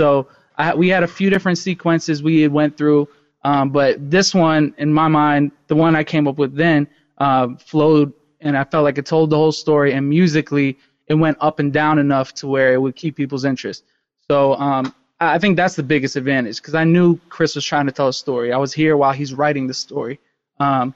So 0.00 0.28
I, 0.56 0.74
we 0.74 0.88
had 0.88 1.02
a 1.02 1.08
few 1.08 1.30
different 1.30 1.58
sequences 1.58 2.22
we 2.22 2.46
went 2.48 2.76
through, 2.76 3.08
um, 3.44 3.70
but 3.70 4.10
this 4.10 4.34
one, 4.34 4.74
in 4.78 4.92
my 4.92 5.08
mind, 5.08 5.52
the 5.68 5.74
one 5.74 5.96
I 5.96 6.04
came 6.04 6.28
up 6.28 6.36
with 6.36 6.54
then, 6.54 6.86
uh, 7.22 7.54
flowed 7.56 8.12
and 8.40 8.58
I 8.58 8.64
felt 8.64 8.84
like 8.84 8.98
it 8.98 9.06
told 9.06 9.30
the 9.30 9.36
whole 9.36 9.52
story. 9.52 9.92
And 9.92 10.08
musically, 10.08 10.76
it 11.06 11.14
went 11.14 11.36
up 11.40 11.60
and 11.60 11.72
down 11.72 11.98
enough 11.98 12.34
to 12.34 12.48
where 12.48 12.74
it 12.74 12.80
would 12.82 12.96
keep 12.96 13.16
people's 13.16 13.44
interest. 13.44 13.84
So 14.28 14.54
um, 14.54 14.92
I 15.20 15.38
think 15.38 15.56
that's 15.56 15.76
the 15.76 15.82
biggest 15.82 16.16
advantage 16.16 16.56
because 16.56 16.74
I 16.74 16.84
knew 16.84 17.18
Chris 17.28 17.54
was 17.54 17.64
trying 17.64 17.86
to 17.86 17.92
tell 17.92 18.08
a 18.08 18.12
story. 18.12 18.52
I 18.52 18.58
was 18.58 18.72
here 18.72 18.96
while 18.96 19.12
he's 19.12 19.32
writing 19.32 19.68
the 19.68 19.74
story. 19.74 20.18
Um, 20.58 20.94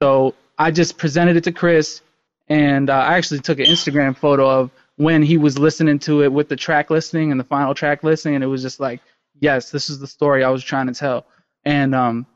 so 0.00 0.34
I 0.58 0.70
just 0.70 0.96
presented 0.96 1.36
it 1.36 1.44
to 1.44 1.52
Chris, 1.52 2.00
and 2.48 2.88
uh, 2.88 2.94
I 2.94 3.18
actually 3.18 3.40
took 3.40 3.58
an 3.58 3.66
Instagram 3.66 4.16
photo 4.16 4.48
of 4.48 4.70
when 4.96 5.22
he 5.22 5.36
was 5.36 5.58
listening 5.58 5.98
to 6.00 6.22
it 6.22 6.32
with 6.32 6.48
the 6.48 6.56
track 6.56 6.88
listing 6.90 7.30
and 7.30 7.38
the 7.38 7.44
final 7.44 7.74
track 7.74 8.02
listing, 8.02 8.34
and 8.34 8.42
it 8.42 8.48
was 8.48 8.62
just 8.62 8.80
like, 8.80 9.00
yes, 9.38 9.70
this 9.70 9.90
is 9.90 9.98
the 9.98 10.06
story 10.06 10.44
I 10.44 10.50
was 10.50 10.64
trying 10.64 10.86
to 10.86 10.94
tell. 10.94 11.26
And 11.64 11.94
um, 11.94 12.26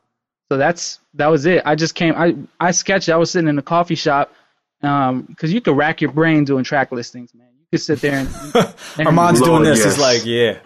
so 0.53 0.59
that's 0.59 1.01
that 1.15 1.29
was 1.29 1.47
it. 1.47 1.63
I 1.65 1.75
just 1.75 1.95
came. 1.95 2.15
I 2.15 2.37
I 2.61 2.73
sketched. 2.73 3.09
I 3.09 3.17
was 3.17 3.31
sitting 3.31 3.49
in 3.49 3.59
a 3.59 3.63
coffee 3.63 3.95
shop 3.95 4.31
because 4.83 5.09
um, 5.09 5.27
you 5.41 5.63
could 5.63 5.75
rack 5.75 6.03
your 6.03 6.13
brain 6.13 6.45
doing 6.45 6.63
track 6.63 6.93
listings, 6.93 7.35
man. 7.35 7.49
You 7.59 7.65
could 7.71 7.81
sit 7.81 8.03
there 8.03 8.19
and, 8.19 8.29
and 8.99 9.09
Armond's 9.09 9.41
doing 9.41 9.63
this. 9.63 9.79
yes. 9.79 9.95
He's 9.95 9.99
like, 9.99 10.27
yeah, 10.27 10.59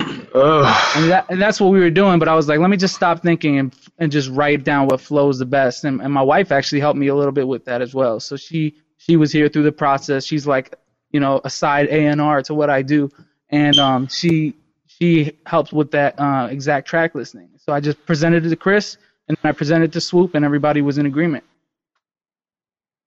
and, 0.96 1.08
that, 1.08 1.26
and 1.28 1.40
that's 1.40 1.60
what 1.60 1.68
we 1.68 1.78
were 1.78 1.88
doing. 1.88 2.18
But 2.18 2.26
I 2.26 2.34
was 2.34 2.48
like, 2.48 2.58
let 2.58 2.68
me 2.68 2.76
just 2.76 2.96
stop 2.96 3.22
thinking 3.22 3.60
and 3.60 3.76
and 4.00 4.10
just 4.10 4.28
write 4.30 4.64
down 4.64 4.88
what 4.88 5.00
flows 5.00 5.38
the 5.38 5.46
best. 5.46 5.84
And, 5.84 6.02
and 6.02 6.12
my 6.12 6.22
wife 6.22 6.50
actually 6.50 6.80
helped 6.80 6.98
me 6.98 7.06
a 7.06 7.14
little 7.14 7.30
bit 7.30 7.46
with 7.46 7.64
that 7.66 7.80
as 7.80 7.94
well. 7.94 8.18
So 8.18 8.36
she 8.36 8.74
she 8.96 9.16
was 9.16 9.30
here 9.30 9.48
through 9.48 9.62
the 9.62 9.70
process. 9.70 10.24
She's 10.24 10.48
like, 10.48 10.74
you 11.12 11.20
know, 11.20 11.40
a 11.44 11.50
side 11.50 11.86
A 11.90 12.06
and 12.06 12.20
R 12.20 12.42
to 12.42 12.54
what 12.54 12.70
I 12.70 12.82
do, 12.82 13.08
and 13.50 13.78
um, 13.78 14.08
she 14.08 14.56
she 14.88 15.38
helped 15.46 15.72
with 15.72 15.92
that 15.92 16.18
uh, 16.18 16.48
exact 16.50 16.88
track 16.88 17.14
listing. 17.14 17.50
So 17.56 17.72
I 17.72 17.78
just 17.78 18.04
presented 18.04 18.46
it 18.46 18.48
to 18.48 18.56
Chris, 18.56 18.96
and 19.28 19.36
then 19.36 19.50
I 19.50 19.52
presented 19.52 19.86
it 19.86 19.92
to 19.94 19.98
Swoope, 19.98 20.34
and 20.34 20.44
everybody 20.44 20.82
was 20.82 20.98
in 20.98 21.06
agreement. 21.06 21.44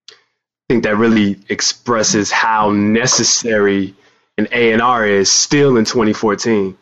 I 0.09 0.13
think 0.73 0.83
that 0.83 0.97
really 0.97 1.39
expresses 1.49 2.31
how 2.31 2.71
necessary 2.71 3.95
an 4.37 4.47
A 4.51 4.71
and 4.71 4.81
R 4.81 5.05
is 5.05 5.31
still 5.31 5.77
in 5.77 5.85
2014. 5.85 6.77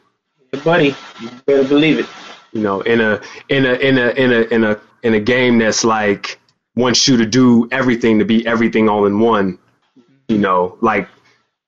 buddy, 0.64 0.96
you 1.22 1.30
better 1.46 1.68
believe 1.68 2.00
it. 2.00 2.08
You 2.52 2.62
know, 2.62 2.82
in 2.82 3.02
a 3.02 3.22
in 3.50 3.66
a 3.66 3.74
in 3.74 3.98
a 3.98 4.10
in 4.10 4.32
a 4.32 4.42
in 4.42 4.64
a 4.64 4.80
in 5.04 5.14
a 5.14 5.20
game 5.20 5.60
that's 5.60 5.84
like 5.84 6.40
wants 6.76 7.08
you 7.08 7.18
to 7.18 7.26
do 7.26 7.68
everything 7.72 8.20
to 8.20 8.26
be 8.26 8.46
everything 8.46 8.90
all 8.90 9.06
in 9.06 9.20
one. 9.20 9.60
You 10.28 10.38
know, 10.38 10.78
like 10.82 11.08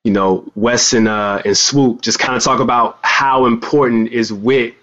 you 0.03 0.11
know, 0.11 0.51
Wes 0.55 0.93
and 0.93 1.07
uh, 1.07 1.41
and 1.45 1.55
Swoope 1.55 2.01
just 2.01 2.19
kind 2.19 2.35
of 2.35 2.43
talk 2.43 2.59
about 2.59 2.99
how 3.01 3.45
important 3.45 4.11
is 4.11 4.33
wit 4.33 4.75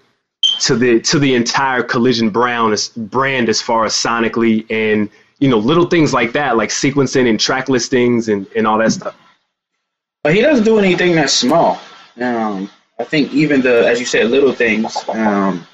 to 0.61 0.75
the 0.75 0.99
to 1.01 1.19
the 1.19 1.35
entire 1.35 1.83
Collision 1.83 2.29
Brown 2.29 2.73
as, 2.73 2.89
brand 2.89 3.49
as 3.49 3.61
far 3.61 3.85
as 3.85 3.93
sonically 3.93 4.65
and 4.69 5.09
you 5.39 5.49
know 5.49 5.57
little 5.57 5.85
things 5.85 6.13
like 6.13 6.33
that, 6.33 6.57
like 6.57 6.69
sequencing 6.69 7.29
and 7.29 7.39
track 7.39 7.69
listings 7.69 8.29
and 8.29 8.47
and 8.55 8.65
all 8.67 8.77
that 8.77 8.91
stuff. 8.91 9.15
But 10.23 10.33
he 10.33 10.41
doesn't 10.41 10.65
do 10.65 10.79
anything 10.79 11.15
that's 11.15 11.33
small. 11.33 11.79
Um, 12.19 12.69
I 12.99 13.03
think 13.03 13.31
even 13.33 13.61
the, 13.61 13.87
as 13.87 13.99
you 13.99 14.05
said, 14.05 14.29
little 14.29 14.51
things. 14.51 14.97
Um, 15.07 15.65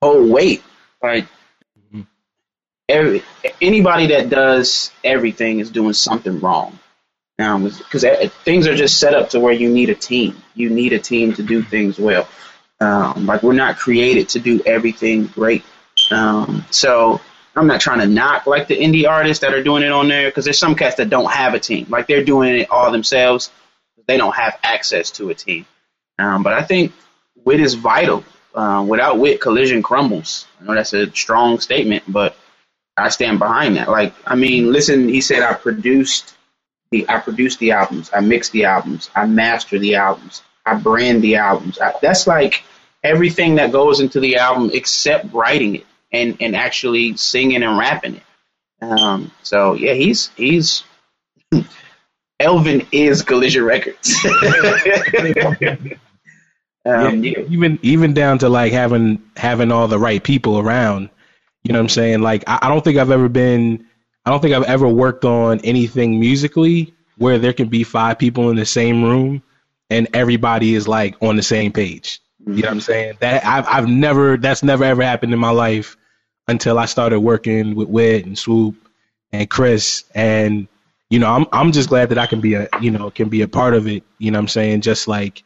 oh 0.00 0.26
wait, 0.30 0.62
like 1.02 1.26
every 2.88 3.22
anybody 3.60 4.06
that 4.08 4.28
does 4.28 4.90
everything 5.02 5.58
is 5.60 5.70
doing 5.70 5.94
something 5.94 6.38
wrong. 6.40 6.78
Um, 7.38 7.64
because 7.64 8.04
things 8.44 8.68
are 8.68 8.76
just 8.76 9.00
set 9.00 9.14
up 9.14 9.30
to 9.30 9.40
where 9.40 9.54
you 9.54 9.68
need 9.68 9.90
a 9.90 9.94
team. 9.94 10.40
You 10.54 10.70
need 10.70 10.92
a 10.92 10.98
team 10.98 11.32
to 11.32 11.42
do 11.42 11.62
things 11.62 11.98
well. 11.98 12.28
Um, 12.82 13.26
like 13.26 13.42
we're 13.42 13.52
not 13.52 13.78
created 13.78 14.28
to 14.30 14.40
do 14.40 14.60
everything 14.66 15.26
great. 15.26 15.64
Um, 16.10 16.64
so 16.70 17.20
I'm 17.54 17.66
not 17.66 17.80
trying 17.80 18.00
to 18.00 18.06
knock 18.06 18.46
like 18.46 18.66
the 18.68 18.76
indie 18.76 19.08
artists 19.08 19.42
that 19.42 19.54
are 19.54 19.62
doing 19.62 19.82
it 19.82 19.92
on 19.92 20.08
there 20.08 20.28
because 20.28 20.44
there's 20.44 20.58
some 20.58 20.74
cats 20.74 20.96
that 20.96 21.10
don't 21.10 21.30
have 21.30 21.54
a 21.54 21.60
team. 21.60 21.86
Like 21.88 22.06
they're 22.06 22.24
doing 22.24 22.56
it 22.56 22.70
all 22.70 22.90
themselves. 22.90 23.50
They 24.06 24.16
don't 24.16 24.34
have 24.34 24.58
access 24.62 25.10
to 25.12 25.30
a 25.30 25.34
team. 25.34 25.66
Um, 26.18 26.42
but 26.42 26.54
I 26.54 26.62
think 26.62 26.92
wit 27.44 27.60
is 27.60 27.74
vital. 27.74 28.24
Um, 28.54 28.88
without 28.88 29.18
wit, 29.18 29.40
collision 29.40 29.82
crumbles. 29.82 30.46
I 30.60 30.64
know 30.64 30.74
that's 30.74 30.92
a 30.92 31.10
strong 31.12 31.60
statement, 31.60 32.04
but 32.06 32.36
I 32.96 33.08
stand 33.08 33.38
behind 33.38 33.76
that. 33.76 33.88
Like, 33.88 34.12
I 34.26 34.34
mean, 34.34 34.72
listen, 34.72 35.08
he 35.08 35.20
said 35.20 35.42
I 35.42 35.54
produced 35.54 36.34
the 36.90 37.08
I 37.08 37.18
produced 37.18 37.58
the 37.58 37.72
albums, 37.72 38.10
I 38.12 38.20
mixed 38.20 38.52
the 38.52 38.66
albums, 38.66 39.08
I 39.14 39.26
master 39.26 39.78
the 39.78 39.94
albums, 39.94 40.42
I 40.66 40.74
brand 40.74 41.22
the 41.22 41.36
albums. 41.36 41.78
I, 41.80 41.94
that's 42.02 42.26
like 42.26 42.62
everything 43.02 43.56
that 43.56 43.72
goes 43.72 44.00
into 44.00 44.20
the 44.20 44.36
album 44.36 44.70
except 44.72 45.32
writing 45.32 45.76
it 45.76 45.86
and 46.12 46.36
and 46.40 46.54
actually 46.54 47.16
singing 47.16 47.62
and 47.62 47.78
rapping 47.78 48.16
it. 48.16 48.22
Um, 48.82 49.30
so 49.42 49.74
yeah, 49.74 49.94
he's 49.94 50.28
he's 50.36 50.84
Elvin 52.40 52.86
is 52.92 53.22
Collision 53.22 53.64
Records. 53.64 54.14
um, 56.84 57.22
yeah, 57.22 57.38
even 57.48 57.78
even 57.82 58.14
down 58.14 58.38
to 58.38 58.48
like 58.48 58.72
having 58.72 59.22
having 59.36 59.72
all 59.72 59.88
the 59.88 59.98
right 59.98 60.22
people 60.22 60.58
around. 60.58 61.10
You 61.62 61.72
know 61.72 61.78
what 61.78 61.84
I'm 61.84 61.88
saying? 61.90 62.20
Like 62.22 62.44
I, 62.46 62.60
I 62.62 62.68
don't 62.68 62.82
think 62.82 62.98
I've 62.98 63.10
ever 63.10 63.28
been 63.28 63.86
I 64.24 64.30
don't 64.30 64.40
think 64.40 64.54
I've 64.54 64.64
ever 64.64 64.88
worked 64.88 65.24
on 65.24 65.60
anything 65.60 66.20
musically 66.20 66.94
where 67.18 67.38
there 67.38 67.52
can 67.52 67.68
be 67.68 67.84
five 67.84 68.18
people 68.18 68.50
in 68.50 68.56
the 68.56 68.66
same 68.66 69.04
room 69.04 69.42
and 69.90 70.08
everybody 70.14 70.74
is 70.74 70.88
like 70.88 71.16
on 71.22 71.36
the 71.36 71.42
same 71.42 71.72
page. 71.72 72.20
You 72.46 72.62
know 72.62 72.68
what 72.68 72.74
I'm 72.74 72.80
saying? 72.80 73.14
That 73.20 73.44
I've 73.44 73.66
I've 73.68 73.88
never 73.88 74.36
that's 74.36 74.62
never 74.62 74.84
ever 74.84 75.02
happened 75.02 75.32
in 75.32 75.38
my 75.38 75.50
life 75.50 75.96
until 76.48 76.78
I 76.78 76.86
started 76.86 77.20
working 77.20 77.74
with 77.74 77.88
Wit 77.88 78.26
and 78.26 78.36
Swoope 78.36 78.76
and 79.32 79.48
Chris 79.48 80.04
and 80.14 80.68
you 81.08 81.18
know 81.18 81.28
I'm 81.30 81.46
I'm 81.52 81.72
just 81.72 81.88
glad 81.88 82.10
that 82.10 82.18
I 82.18 82.26
can 82.26 82.40
be 82.40 82.54
a 82.54 82.68
you 82.80 82.90
know 82.90 83.10
can 83.10 83.28
be 83.28 83.42
a 83.42 83.48
part 83.48 83.74
of 83.74 83.86
it. 83.86 84.02
You 84.18 84.30
know 84.30 84.38
what 84.38 84.42
I'm 84.44 84.48
saying? 84.48 84.80
Just 84.82 85.08
like 85.08 85.44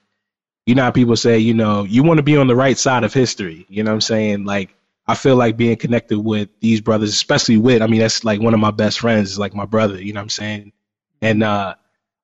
you 0.65 0.75
know 0.75 0.85
how 0.85 0.91
people 0.91 1.17
say 1.17 1.39
you 1.39 1.55
know 1.55 1.85
you 1.85 2.03
want 2.03 2.19
to 2.19 2.23
be 2.23 2.37
on 2.37 2.47
the 2.47 2.57
right 2.57 2.79
side 2.79 3.05
of 3.05 3.13
history. 3.13 3.67
You 3.69 3.83
know 3.85 3.91
what 3.91 3.97
I'm 3.97 4.01
saying? 4.01 4.45
Like 4.45 4.75
I 5.07 5.15
feel 5.15 5.37
like 5.37 5.57
being 5.57 5.77
connected 5.77 6.19
with 6.19 6.49
these 6.61 6.81
brothers, 6.81 7.11
especially 7.11 7.59
Wit. 7.59 7.83
I 7.83 7.89
mean 7.89 8.01
that's 8.01 8.25
like 8.25 8.41
one 8.41 8.55
of 8.55 8.61
my 8.61 8.71
best 8.71 9.01
friends, 9.01 9.31
is 9.33 9.39
like 9.39 9.55
my 9.55 9.67
brother. 9.67 10.03
You 10.03 10.13
know 10.15 10.21
what 10.21 10.25
I'm 10.25 10.31
saying? 10.31 10.73
And 11.21 11.43
uh 11.43 11.75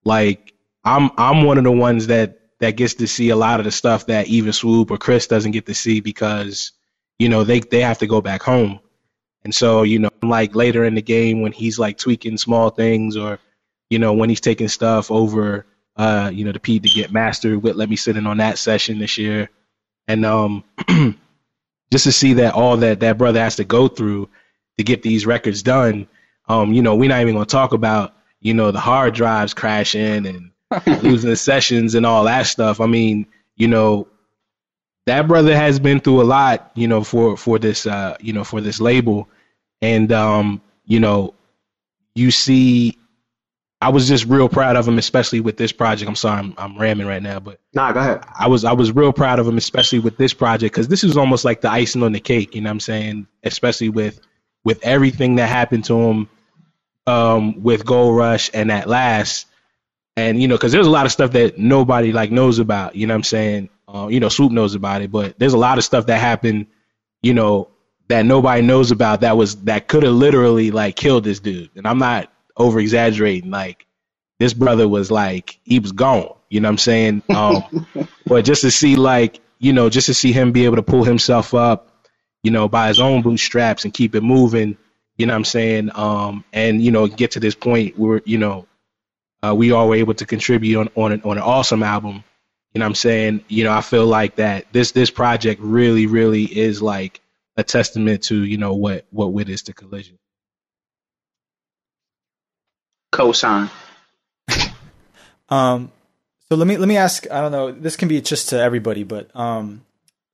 like 0.04 0.54
I'm 0.84 1.10
I'm 1.18 1.44
one 1.44 1.58
of 1.58 1.64
the 1.64 1.72
ones 1.72 2.08
that 2.08 2.41
that 2.62 2.76
gets 2.76 2.94
to 2.94 3.08
see 3.08 3.30
a 3.30 3.36
lot 3.36 3.58
of 3.58 3.64
the 3.64 3.72
stuff 3.72 4.06
that 4.06 4.28
even 4.28 4.52
Swoope 4.52 4.92
or 4.92 4.96
Chris 4.96 5.26
doesn't 5.26 5.50
get 5.50 5.66
to 5.66 5.74
see 5.74 5.98
because 5.98 6.70
you 7.18 7.28
know 7.28 7.42
they 7.42 7.58
they 7.58 7.80
have 7.80 7.98
to 7.98 8.06
go 8.06 8.20
back 8.20 8.40
home. 8.40 8.78
And 9.44 9.52
so, 9.52 9.82
you 9.82 9.98
know, 9.98 10.10
like 10.22 10.54
later 10.54 10.84
in 10.84 10.94
the 10.94 11.02
game 11.02 11.40
when 11.40 11.50
he's 11.50 11.76
like 11.76 11.98
tweaking 11.98 12.38
small 12.38 12.70
things 12.70 13.16
or, 13.16 13.40
you 13.90 13.98
know, 13.98 14.12
when 14.12 14.28
he's 14.28 14.40
taking 14.40 14.68
stuff 14.68 15.10
over, 15.10 15.66
uh, 15.96 16.30
you 16.32 16.44
know, 16.44 16.52
the 16.52 16.60
P 16.60 16.78
to 16.78 16.88
get 16.88 17.10
mastered 17.10 17.60
with 17.60 17.74
let 17.74 17.90
me 17.90 17.96
sit 17.96 18.16
in 18.16 18.28
on 18.28 18.36
that 18.36 18.58
session 18.58 19.00
this 19.00 19.18
year. 19.18 19.50
And 20.06 20.24
um 20.24 20.62
just 21.92 22.04
to 22.04 22.12
see 22.12 22.34
that 22.34 22.54
all 22.54 22.76
that 22.76 23.00
that 23.00 23.18
brother 23.18 23.40
has 23.40 23.56
to 23.56 23.64
go 23.64 23.88
through 23.88 24.28
to 24.78 24.84
get 24.84 25.02
these 25.02 25.26
records 25.26 25.64
done, 25.64 26.06
um, 26.48 26.72
you 26.72 26.82
know, 26.82 26.94
we're 26.94 27.08
not 27.08 27.22
even 27.22 27.34
gonna 27.34 27.44
talk 27.44 27.72
about, 27.72 28.14
you 28.40 28.54
know, 28.54 28.70
the 28.70 28.78
hard 28.78 29.14
drives 29.14 29.52
crashing 29.52 30.26
and 30.26 30.51
losing 31.02 31.30
the 31.30 31.36
sessions 31.36 31.94
and 31.94 32.06
all 32.06 32.24
that 32.24 32.46
stuff. 32.46 32.80
I 32.80 32.86
mean, 32.86 33.26
you 33.56 33.68
know, 33.68 34.08
that 35.06 35.26
brother 35.28 35.56
has 35.56 35.80
been 35.80 36.00
through 36.00 36.22
a 36.22 36.24
lot, 36.24 36.70
you 36.74 36.88
know, 36.88 37.04
for 37.04 37.36
for 37.36 37.58
this 37.58 37.86
uh, 37.86 38.16
you 38.20 38.32
know, 38.32 38.44
for 38.44 38.60
this 38.60 38.80
label. 38.80 39.28
And 39.80 40.12
um, 40.12 40.62
you 40.84 41.00
know, 41.00 41.34
you 42.14 42.30
see 42.30 42.98
I 43.82 43.88
was 43.88 44.06
just 44.06 44.26
real 44.26 44.48
proud 44.48 44.76
of 44.76 44.86
him, 44.86 44.96
especially 44.96 45.40
with 45.40 45.56
this 45.56 45.72
project. 45.72 46.08
I'm 46.08 46.14
sorry, 46.14 46.38
I'm, 46.38 46.54
I'm 46.56 46.78
ramming 46.78 47.06
right 47.08 47.22
now, 47.22 47.40
but 47.40 47.58
Nah, 47.74 47.90
go 47.90 47.98
ahead. 47.98 48.22
I 48.38 48.46
was 48.46 48.64
I 48.64 48.72
was 48.72 48.92
real 48.92 49.12
proud 49.12 49.40
of 49.40 49.48
him, 49.48 49.58
especially 49.58 49.98
with 49.98 50.16
this 50.16 50.32
project, 50.32 50.72
because 50.72 50.86
this 50.86 51.02
is 51.02 51.16
almost 51.16 51.44
like 51.44 51.62
the 51.62 51.70
icing 51.70 52.04
on 52.04 52.12
the 52.12 52.20
cake. 52.20 52.54
You 52.54 52.60
know 52.60 52.68
what 52.68 52.74
I'm 52.74 52.80
saying? 52.80 53.26
Especially 53.42 53.88
with 53.88 54.20
with 54.62 54.84
everything 54.84 55.36
that 55.36 55.48
happened 55.48 55.84
to 55.86 56.00
him 56.00 56.28
um, 57.08 57.62
with 57.62 57.84
Gold 57.84 58.16
Rush 58.16 58.50
and 58.54 58.70
at 58.70 58.88
last, 58.88 59.46
and 60.16 60.40
you 60.40 60.48
know, 60.48 60.56
because 60.56 60.72
there's 60.72 60.86
a 60.86 60.90
lot 60.90 61.06
of 61.06 61.12
stuff 61.12 61.32
that 61.32 61.58
nobody 61.58 62.12
like 62.12 62.30
knows 62.30 62.58
about. 62.58 62.94
You 62.96 63.06
know 63.06 63.14
what 63.14 63.18
I'm 63.18 63.24
saying? 63.24 63.68
Uh, 63.88 64.08
you 64.10 64.20
know, 64.20 64.28
Swoope 64.28 64.50
knows 64.50 64.74
about 64.74 65.02
it, 65.02 65.10
but 65.10 65.38
there's 65.38 65.54
a 65.54 65.58
lot 65.58 65.78
of 65.78 65.84
stuff 65.84 66.06
that 66.06 66.20
happened. 66.20 66.66
You 67.22 67.34
know, 67.34 67.68
that 68.08 68.26
nobody 68.26 68.62
knows 68.62 68.90
about 68.90 69.22
that 69.22 69.36
was 69.36 69.56
that 69.64 69.88
could 69.88 70.02
have 70.02 70.12
literally 70.12 70.70
like 70.70 70.96
killed 70.96 71.24
this 71.24 71.40
dude. 71.40 71.70
And 71.76 71.86
I'm 71.86 71.98
not 71.98 72.30
over 72.56 72.78
exaggerating. 72.78 73.50
Like 73.50 73.86
this 74.38 74.52
brother 74.52 74.86
was 74.86 75.10
like 75.10 75.58
he 75.64 75.78
was 75.78 75.92
gone. 75.92 76.34
You 76.50 76.60
know 76.60 76.68
what 76.68 76.72
I'm 76.72 76.78
saying? 76.78 77.22
Um, 77.30 77.86
but 78.26 78.44
just 78.44 78.62
to 78.62 78.70
see 78.70 78.96
like 78.96 79.40
you 79.58 79.72
know 79.72 79.88
just 79.88 80.06
to 80.06 80.14
see 80.14 80.32
him 80.32 80.52
be 80.52 80.66
able 80.66 80.76
to 80.76 80.82
pull 80.82 81.04
himself 81.04 81.54
up, 81.54 82.06
you 82.42 82.50
know, 82.50 82.68
by 82.68 82.88
his 82.88 83.00
own 83.00 83.22
bootstraps 83.22 83.84
and 83.84 83.94
keep 83.94 84.14
it 84.14 84.22
moving. 84.22 84.76
You 85.16 85.26
know 85.26 85.32
what 85.32 85.38
I'm 85.38 85.44
saying? 85.44 85.90
Um, 85.94 86.44
and 86.52 86.82
you 86.82 86.90
know 86.90 87.06
get 87.06 87.32
to 87.32 87.40
this 87.40 87.54
point 87.54 87.98
where 87.98 88.20
you 88.26 88.38
know 88.38 88.66
uh, 89.44 89.54
we 89.54 89.72
all 89.72 89.88
were 89.88 89.96
able 89.96 90.14
to 90.14 90.26
contribute 90.26 90.78
on 90.78 90.88
on 90.94 91.12
an, 91.12 91.22
on 91.22 91.38
an 91.38 91.42
awesome 91.42 91.82
album. 91.82 92.24
You 92.74 92.78
know 92.78 92.86
what 92.86 92.90
I'm 92.90 92.94
saying? 92.94 93.44
You 93.48 93.64
know 93.64 93.72
I 93.72 93.80
feel 93.80 94.06
like 94.06 94.36
that 94.36 94.72
this 94.72 94.92
this 94.92 95.10
project 95.10 95.60
really 95.60 96.06
really 96.06 96.44
is 96.44 96.80
like 96.80 97.20
a 97.56 97.62
testament 97.64 98.24
to 98.24 98.42
you 98.42 98.56
know 98.56 98.74
what 98.74 99.06
what 99.10 99.32
wit 99.32 99.48
is 99.48 99.62
to 99.64 99.72
collision. 99.72 100.18
Cosign. 103.12 103.70
Um, 105.48 105.92
so 106.48 106.56
let 106.56 106.66
me 106.66 106.78
let 106.78 106.88
me 106.88 106.96
ask. 106.96 107.30
I 107.30 107.42
don't 107.42 107.52
know. 107.52 107.70
This 107.70 107.96
can 107.96 108.08
be 108.08 108.20
just 108.22 108.48
to 108.50 108.58
everybody, 108.58 109.04
but 109.04 109.34
um, 109.36 109.84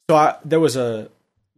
so 0.09 0.15
I, 0.15 0.37
there 0.45 0.61
was 0.61 0.77
a 0.77 1.11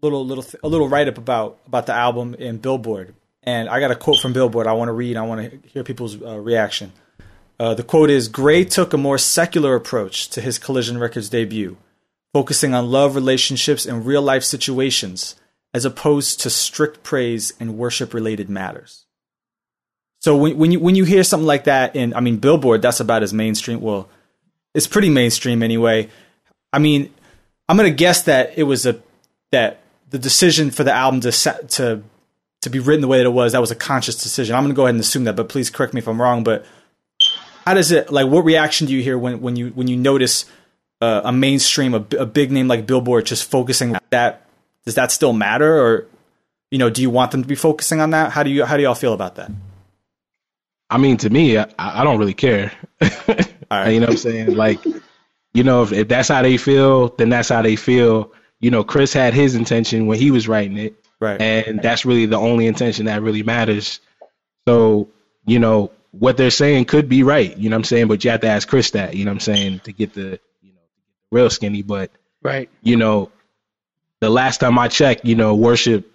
little 0.02 0.24
little 0.24 0.44
a 0.62 0.68
little 0.68 0.88
write 0.88 1.08
up 1.08 1.18
about 1.18 1.58
about 1.66 1.84
the 1.86 1.92
album 1.92 2.34
in 2.34 2.56
Billboard, 2.56 3.14
and 3.42 3.68
I 3.68 3.80
got 3.80 3.90
a 3.90 3.96
quote 3.96 4.18
from 4.18 4.32
Billboard. 4.32 4.66
I 4.66 4.72
want 4.72 4.88
to 4.88 4.92
read. 4.92 5.16
I 5.16 5.22
want 5.22 5.50
to 5.50 5.68
hear 5.68 5.84
people's 5.84 6.20
uh, 6.22 6.38
reaction. 6.38 6.92
Uh, 7.60 7.74
the 7.74 7.82
quote 7.82 8.08
is: 8.08 8.26
"Gray 8.26 8.64
took 8.64 8.94
a 8.94 8.96
more 8.96 9.18
secular 9.18 9.74
approach 9.74 10.30
to 10.30 10.40
his 10.40 10.58
Collision 10.58 10.96
Records 10.96 11.28
debut, 11.28 11.76
focusing 12.32 12.72
on 12.72 12.90
love 12.90 13.14
relationships 13.14 13.84
and 13.84 14.06
real 14.06 14.22
life 14.22 14.42
situations, 14.42 15.36
as 15.74 15.84
opposed 15.84 16.40
to 16.40 16.48
strict 16.48 17.02
praise 17.02 17.52
and 17.60 17.76
worship 17.76 18.14
related 18.14 18.48
matters." 18.48 19.04
So 20.20 20.38
when 20.38 20.56
when 20.56 20.72
you 20.72 20.80
when 20.80 20.94
you 20.94 21.04
hear 21.04 21.22
something 21.22 21.46
like 21.46 21.64
that 21.64 21.94
in 21.94 22.14
I 22.14 22.20
mean 22.20 22.38
Billboard, 22.38 22.80
that's 22.80 22.98
about 22.98 23.22
as 23.22 23.34
mainstream. 23.34 23.82
Well, 23.82 24.08
it's 24.74 24.86
pretty 24.86 25.10
mainstream 25.10 25.62
anyway. 25.62 26.08
I 26.72 26.78
mean, 26.78 27.12
I'm 27.68 27.76
gonna 27.76 27.90
guess 27.90 28.22
that 28.22 28.54
it 28.56 28.62
was 28.62 28.86
a 28.86 29.02
that 29.52 29.82
the 30.08 30.18
decision 30.18 30.70
for 30.70 30.82
the 30.82 30.94
album 30.94 31.20
to 31.20 31.30
to 31.30 32.02
to 32.62 32.70
be 32.70 32.78
written 32.78 33.02
the 33.02 33.08
way 33.08 33.18
that 33.18 33.26
it 33.26 33.34
was 33.34 33.52
that 33.52 33.60
was 33.60 33.70
a 33.70 33.76
conscious 33.76 34.22
decision. 34.22 34.56
I'm 34.56 34.64
gonna 34.64 34.72
go 34.72 34.84
ahead 34.84 34.94
and 34.94 35.00
assume 35.00 35.24
that, 35.24 35.36
but 35.36 35.50
please 35.50 35.68
correct 35.68 35.92
me 35.92 35.98
if 35.98 36.08
I'm 36.08 36.22
wrong. 36.22 36.42
But 36.42 36.64
how 37.66 37.74
does 37.74 37.90
it 37.92 38.10
like? 38.12 38.26
What 38.26 38.44
reaction 38.44 38.86
do 38.86 38.92
you 38.94 39.02
hear 39.02 39.18
when 39.18 39.40
when 39.40 39.56
you 39.56 39.68
when 39.70 39.88
you 39.88 39.96
notice 39.96 40.44
uh, 41.00 41.22
a 41.24 41.32
mainstream 41.32 41.94
a, 41.94 42.04
a 42.18 42.26
big 42.26 42.50
name 42.52 42.68
like 42.68 42.86
Billboard 42.86 43.26
just 43.26 43.50
focusing 43.50 43.94
on 43.94 44.00
that? 44.10 44.46
Does 44.84 44.94
that 44.94 45.10
still 45.12 45.32
matter, 45.32 45.80
or 45.80 46.06
you 46.70 46.78
know, 46.78 46.90
do 46.90 47.02
you 47.02 47.10
want 47.10 47.30
them 47.32 47.42
to 47.42 47.48
be 47.48 47.54
focusing 47.54 48.00
on 48.00 48.10
that? 48.10 48.32
How 48.32 48.42
do 48.42 48.50
you 48.50 48.64
how 48.64 48.76
do 48.76 48.82
y'all 48.82 48.94
feel 48.94 49.12
about 49.12 49.34
that? 49.36 49.50
I 50.88 50.98
mean, 50.98 51.18
to 51.18 51.30
me, 51.30 51.56
I, 51.58 51.66
I 51.78 52.02
don't 52.04 52.18
really 52.18 52.34
care. 52.34 52.72
right. 53.00 53.46
You 53.70 54.00
know 54.00 54.06
what 54.06 54.10
I'm 54.10 54.16
saying? 54.16 54.56
Like, 54.56 54.80
you 55.54 55.62
know, 55.62 55.84
if, 55.84 55.92
if 55.92 56.08
that's 56.08 56.28
how 56.28 56.42
they 56.42 56.56
feel, 56.56 57.10
then 57.10 57.28
that's 57.28 57.48
how 57.48 57.62
they 57.62 57.76
feel. 57.76 58.32
You 58.58 58.72
know, 58.72 58.82
Chris 58.82 59.12
had 59.12 59.32
his 59.32 59.54
intention 59.54 60.06
when 60.06 60.18
he 60.18 60.32
was 60.32 60.48
writing 60.48 60.76
it, 60.76 60.94
Right. 61.20 61.40
and 61.40 61.80
that's 61.80 62.04
really 62.04 62.26
the 62.26 62.36
only 62.36 62.66
intention 62.66 63.06
that 63.06 63.22
really 63.22 63.44
matters. 63.44 64.00
So, 64.66 65.08
you 65.46 65.60
know, 65.60 65.92
what 66.12 66.36
they're 66.36 66.50
saying 66.50 66.86
could 66.86 67.08
be 67.08 67.22
right. 67.22 67.56
You 67.56 67.70
know 67.70 67.76
what 67.76 67.80
I'm 67.80 67.84
saying? 67.84 68.08
But 68.08 68.24
you 68.24 68.30
have 68.30 68.40
to 68.40 68.48
ask 68.48 68.68
Chris 68.68 68.92
that. 68.92 69.14
You 69.14 69.24
know 69.24 69.30
what 69.30 69.36
I'm 69.36 69.40
saying 69.40 69.80
to 69.80 69.92
get 69.92 70.14
the 70.14 70.40
you 70.60 70.72
know 70.72 70.80
real 71.30 71.50
skinny. 71.50 71.82
But 71.82 72.10
Right. 72.42 72.70
you 72.82 72.96
know, 72.96 73.30
the 74.20 74.30
last 74.30 74.58
time 74.58 74.78
I 74.78 74.88
checked, 74.88 75.24
you 75.24 75.34
know, 75.34 75.54
worship 75.54 76.10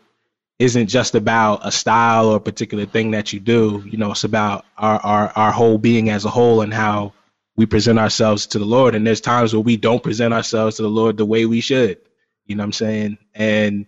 isn't 0.57 0.87
just 0.87 1.15
about 1.15 1.61
a 1.63 1.71
style 1.71 2.29
or 2.29 2.37
a 2.37 2.41
particular 2.41 2.85
thing 2.85 3.11
that 3.11 3.33
you 3.33 3.39
do. 3.39 3.83
You 3.85 3.97
know, 3.97 4.11
it's 4.11 4.23
about 4.23 4.65
our, 4.77 4.99
our, 4.99 5.31
our 5.35 5.51
whole 5.51 5.77
being 5.77 6.09
as 6.09 6.25
a 6.25 6.29
whole 6.29 6.61
and 6.61 6.73
how 6.73 7.13
we 7.57 7.65
present 7.65 7.99
ourselves 7.99 8.47
to 8.47 8.59
the 8.59 8.65
Lord. 8.65 8.95
And 8.95 9.05
there's 9.05 9.21
times 9.21 9.53
where 9.53 9.61
we 9.61 9.77
don't 9.77 10.01
present 10.03 10.33
ourselves 10.33 10.77
to 10.77 10.81
the 10.81 10.89
Lord 10.89 11.17
the 11.17 11.25
way 11.25 11.45
we 11.45 11.61
should. 11.61 11.97
You 12.45 12.55
know 12.55 12.61
what 12.61 12.67
I'm 12.67 12.73
saying? 12.73 13.17
And 13.33 13.85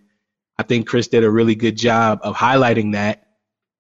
I 0.58 0.64
think 0.64 0.88
Chris 0.88 1.08
did 1.08 1.24
a 1.24 1.30
really 1.32 1.56
good 1.56 1.78
job 1.78 2.20
of 2.24 2.36
highlighting 2.36 2.94
that 2.94 3.28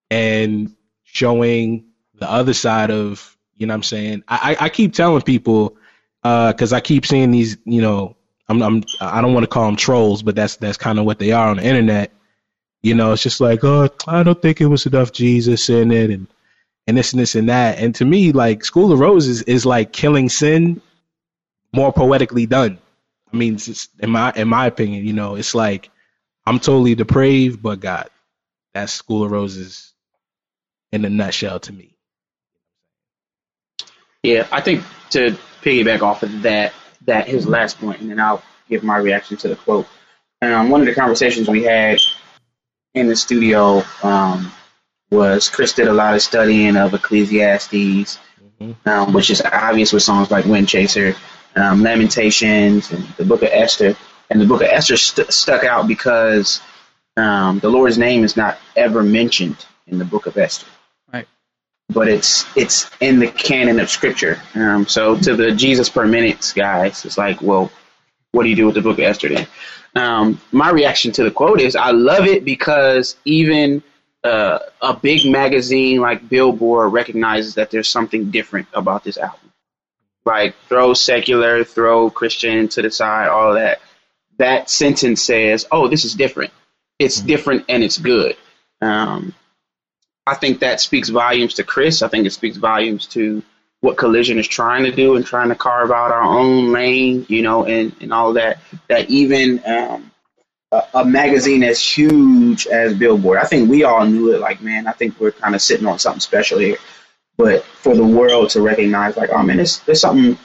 and 0.10 0.76
showing 1.04 1.87
the 2.18 2.30
other 2.30 2.54
side 2.54 2.92
of, 2.92 3.36
you 3.56 3.68
know 3.68 3.74
what 3.74 3.78
I'm 3.78 3.84
saying? 3.84 4.24
I, 4.28 4.56
I, 4.60 4.70
keep 4.70 4.94
telling 4.94 5.22
people, 5.22 5.78
uh, 6.24 6.52
because 6.52 6.74
I 6.74 6.80
keep 6.80 7.06
seeing 7.06 7.32
these, 7.32 7.58
you 7.66 7.82
know, 7.82 8.16
I'm, 8.50 8.62
I'm 8.62 8.84
I 9.02 9.22
don't 9.22 9.34
want 9.34 9.44
to 9.44 9.50
call 9.50 9.66
them 9.66 9.76
trolls, 9.76 10.24
but 10.24 10.36
that's 10.36 10.56
that's 10.56 10.78
kind 10.78 11.00
of 11.00 11.06
what 11.06 11.20
they 11.20 11.32
are 11.32 11.50
on 11.50 11.58
the 11.58 11.66
internet. 11.66 12.14
You 12.82 12.96
know, 12.96 13.12
it's 13.12 13.24
just 13.24 13.42
like, 13.42 13.64
oh, 13.64 13.90
I 14.08 14.24
don't 14.24 14.42
think 14.42 14.62
it 14.62 14.68
was 14.68 14.86
enough 14.86 15.12
Jesus 15.12 15.70
in 15.70 15.92
it, 15.92 16.10
and 16.10 16.28
and 16.86 16.98
this 16.98 17.12
and 17.12 17.20
this 17.20 17.36
and 17.36 17.50
that. 17.50 17.80
And 17.80 17.94
to 17.96 18.06
me, 18.06 18.32
like 18.32 18.64
School 18.64 18.92
of 18.92 19.00
Roses 19.00 19.42
is 19.44 19.66
like 19.66 19.92
killing 19.92 20.30
sin 20.30 20.82
more 21.74 21.92
poetically 21.92 22.46
done. 22.46 22.80
I 23.34 23.36
mean, 23.36 23.58
just, 23.58 23.92
in 24.00 24.10
my 24.12 24.32
in 24.36 24.48
my 24.48 24.68
opinion, 24.68 25.06
you 25.06 25.14
know, 25.14 25.36
it's 25.36 25.54
like 25.54 25.90
I'm 26.46 26.60
totally 26.60 26.96
depraved, 26.96 27.62
but 27.62 27.82
God, 27.82 28.10
that's 28.74 28.94
School 28.94 29.26
of 29.26 29.32
Roses 29.32 29.94
in 30.94 31.04
a 31.04 31.10
nutshell 31.10 31.60
to 31.60 31.74
me. 31.74 31.97
Yeah, 34.28 34.46
I 34.52 34.60
think 34.60 34.84
to 35.12 35.38
piggyback 35.62 36.02
off 36.02 36.22
of 36.22 36.42
that, 36.42 36.74
that 37.06 37.30
his 37.30 37.48
last 37.48 37.80
point, 37.80 38.02
and 38.02 38.12
then 38.12 38.20
I'll 38.20 38.44
give 38.68 38.84
my 38.84 38.98
reaction 38.98 39.38
to 39.38 39.48
the 39.48 39.56
quote. 39.56 39.88
Um, 40.42 40.70
one 40.70 40.82
of 40.82 40.88
the 40.88 40.94
conversations 40.94 41.48
we 41.48 41.64
had 41.64 42.00
in 42.94 43.08
the 43.08 43.16
studio 43.16 43.84
um, 44.04 44.52
was 45.12 45.48
Chris 45.48 45.72
did 45.72 45.88
a 45.88 45.94
lot 45.94 46.14
of 46.14 46.22
studying 46.22 46.76
of 46.76 46.94
Ecclesiastes, 46.94 48.20
um, 48.86 49.14
which 49.14 49.30
is 49.30 49.42
obvious 49.42 49.94
with 49.94 50.04
songs 50.04 50.30
like 50.30 50.44
Wind 50.44 50.68
Chaser, 50.68 51.16
um, 51.56 51.82
Lamentations, 51.82 52.92
and 52.92 53.08
the 53.16 53.24
Book 53.24 53.44
of 53.44 53.50
Esther. 53.50 53.96
And 54.30 54.42
the 54.42 54.46
Book 54.46 54.62
of 54.62 54.68
Esther 54.68 54.98
st- 54.98 55.32
stuck 55.32 55.64
out 55.64 55.88
because 55.88 56.60
um, 57.16 57.60
the 57.60 57.70
Lord's 57.70 57.98
name 57.98 58.26
is 58.26 58.36
not 58.36 58.58
ever 58.76 59.04
mentioned 59.04 59.66
in 59.88 60.00
the 60.00 60.06
Book 60.06 60.26
of 60.26 60.38
Esther. 60.38 60.68
But 61.90 62.08
it's 62.08 62.46
it's 62.56 62.90
in 63.00 63.20
the 63.20 63.28
canon 63.28 63.80
of 63.80 63.90
scripture. 63.90 64.40
Um, 64.56 64.88
so 64.88 65.18
to 65.18 65.36
the 65.36 65.52
Jesus 65.54 65.90
per 65.90 66.06
minutes 66.06 66.54
guys, 66.54 67.06
it's 67.06 67.18
like, 67.18 67.42
well, 67.42 67.72
what 68.32 68.44
do 68.44 68.50
you 68.50 68.56
do 68.56 68.66
with 68.66 68.76
the 68.76 68.82
book 68.82 68.98
of 69.00 69.04
Esther 69.04 69.30
then? 69.30 69.48
Um, 69.96 70.42
my 70.52 70.70
reaction 70.70 71.12
to 71.14 71.24
the 71.24 71.32
quote 71.32 71.62
is 71.62 71.76
I 71.76 71.92
love 71.92 72.26
it 72.28 72.46
because 72.46 73.16
even 73.26 73.82
uh, 74.24 74.60
a 74.82 74.94
big 74.94 75.30
magazine 75.30 76.02
like 76.02 76.28
Billboard 76.28 76.92
recognizes 76.92 77.56
that 77.56 77.72
there's 77.72 77.88
something 77.88 78.30
different 78.30 78.68
about 78.74 79.04
this 79.04 79.18
album. 79.18 79.52
Like 80.26 80.56
throw 80.68 80.94
secular, 80.94 81.64
throw 81.64 82.10
Christian 82.10 82.68
to 82.70 82.82
the 82.82 82.92
side, 82.92 83.30
all 83.30 83.50
of 83.50 83.56
that. 83.56 83.80
That 84.38 84.70
sentence 84.70 85.24
says, 85.24 85.66
"Oh, 85.72 85.88
this 85.88 86.06
is 86.06 86.14
different. 86.14 86.52
It's 87.00 87.20
different 87.22 87.66
and 87.70 87.84
it's 87.84 87.98
good." 87.98 88.36
Um, 88.82 89.34
I 90.28 90.36
think 90.36 90.60
that 90.60 90.82
speaks 90.82 91.10
volumes 91.10 91.56
to 91.56 91.64
Chris. 91.64 92.02
I 92.02 92.10
think 92.10 92.28
it 92.28 92.32
speaks 92.34 92.58
volumes 92.58 93.08
to 93.08 93.42
what 93.80 93.98
Collision 93.98 94.38
is 94.40 94.48
trying 94.48 94.84
to 94.84 94.92
do 94.92 95.16
and 95.16 95.26
trying 95.26 95.50
to 95.50 95.56
carve 95.56 95.92
out 95.92 96.12
our 96.12 96.22
own 96.22 96.72
lane, 96.72 97.26
you 97.30 97.42
know, 97.42 97.66
and, 97.66 97.96
and 98.02 98.12
all 98.12 98.34
that. 98.34 98.60
That 98.90 99.10
even 99.10 99.62
um, 99.66 100.12
a, 100.72 100.84
a 100.96 101.06
magazine 101.06 101.64
as 101.64 101.80
huge 101.80 102.68
as 102.68 102.94
Billboard, 102.94 103.38
I 103.38 103.46
think 103.46 103.70
we 103.70 103.84
all 103.84 104.06
knew 104.06 104.34
it. 104.34 104.40
Like, 104.40 104.62
man, 104.62 104.88
I 104.88 104.92
think 104.92 105.20
we're 105.20 105.32
kind 105.32 105.56
of 105.56 105.62
sitting 105.62 105.88
on 105.88 106.00
something 106.00 106.20
special 106.20 106.60
here. 106.60 106.78
But 107.38 107.64
for 107.64 107.96
the 107.96 108.06
world 108.06 108.50
to 108.52 108.62
recognize, 108.62 109.16
like, 109.16 109.30
oh 109.32 109.44
man, 109.44 109.58
there's, 109.58 109.80
there's 109.82 110.02
something 110.02 110.38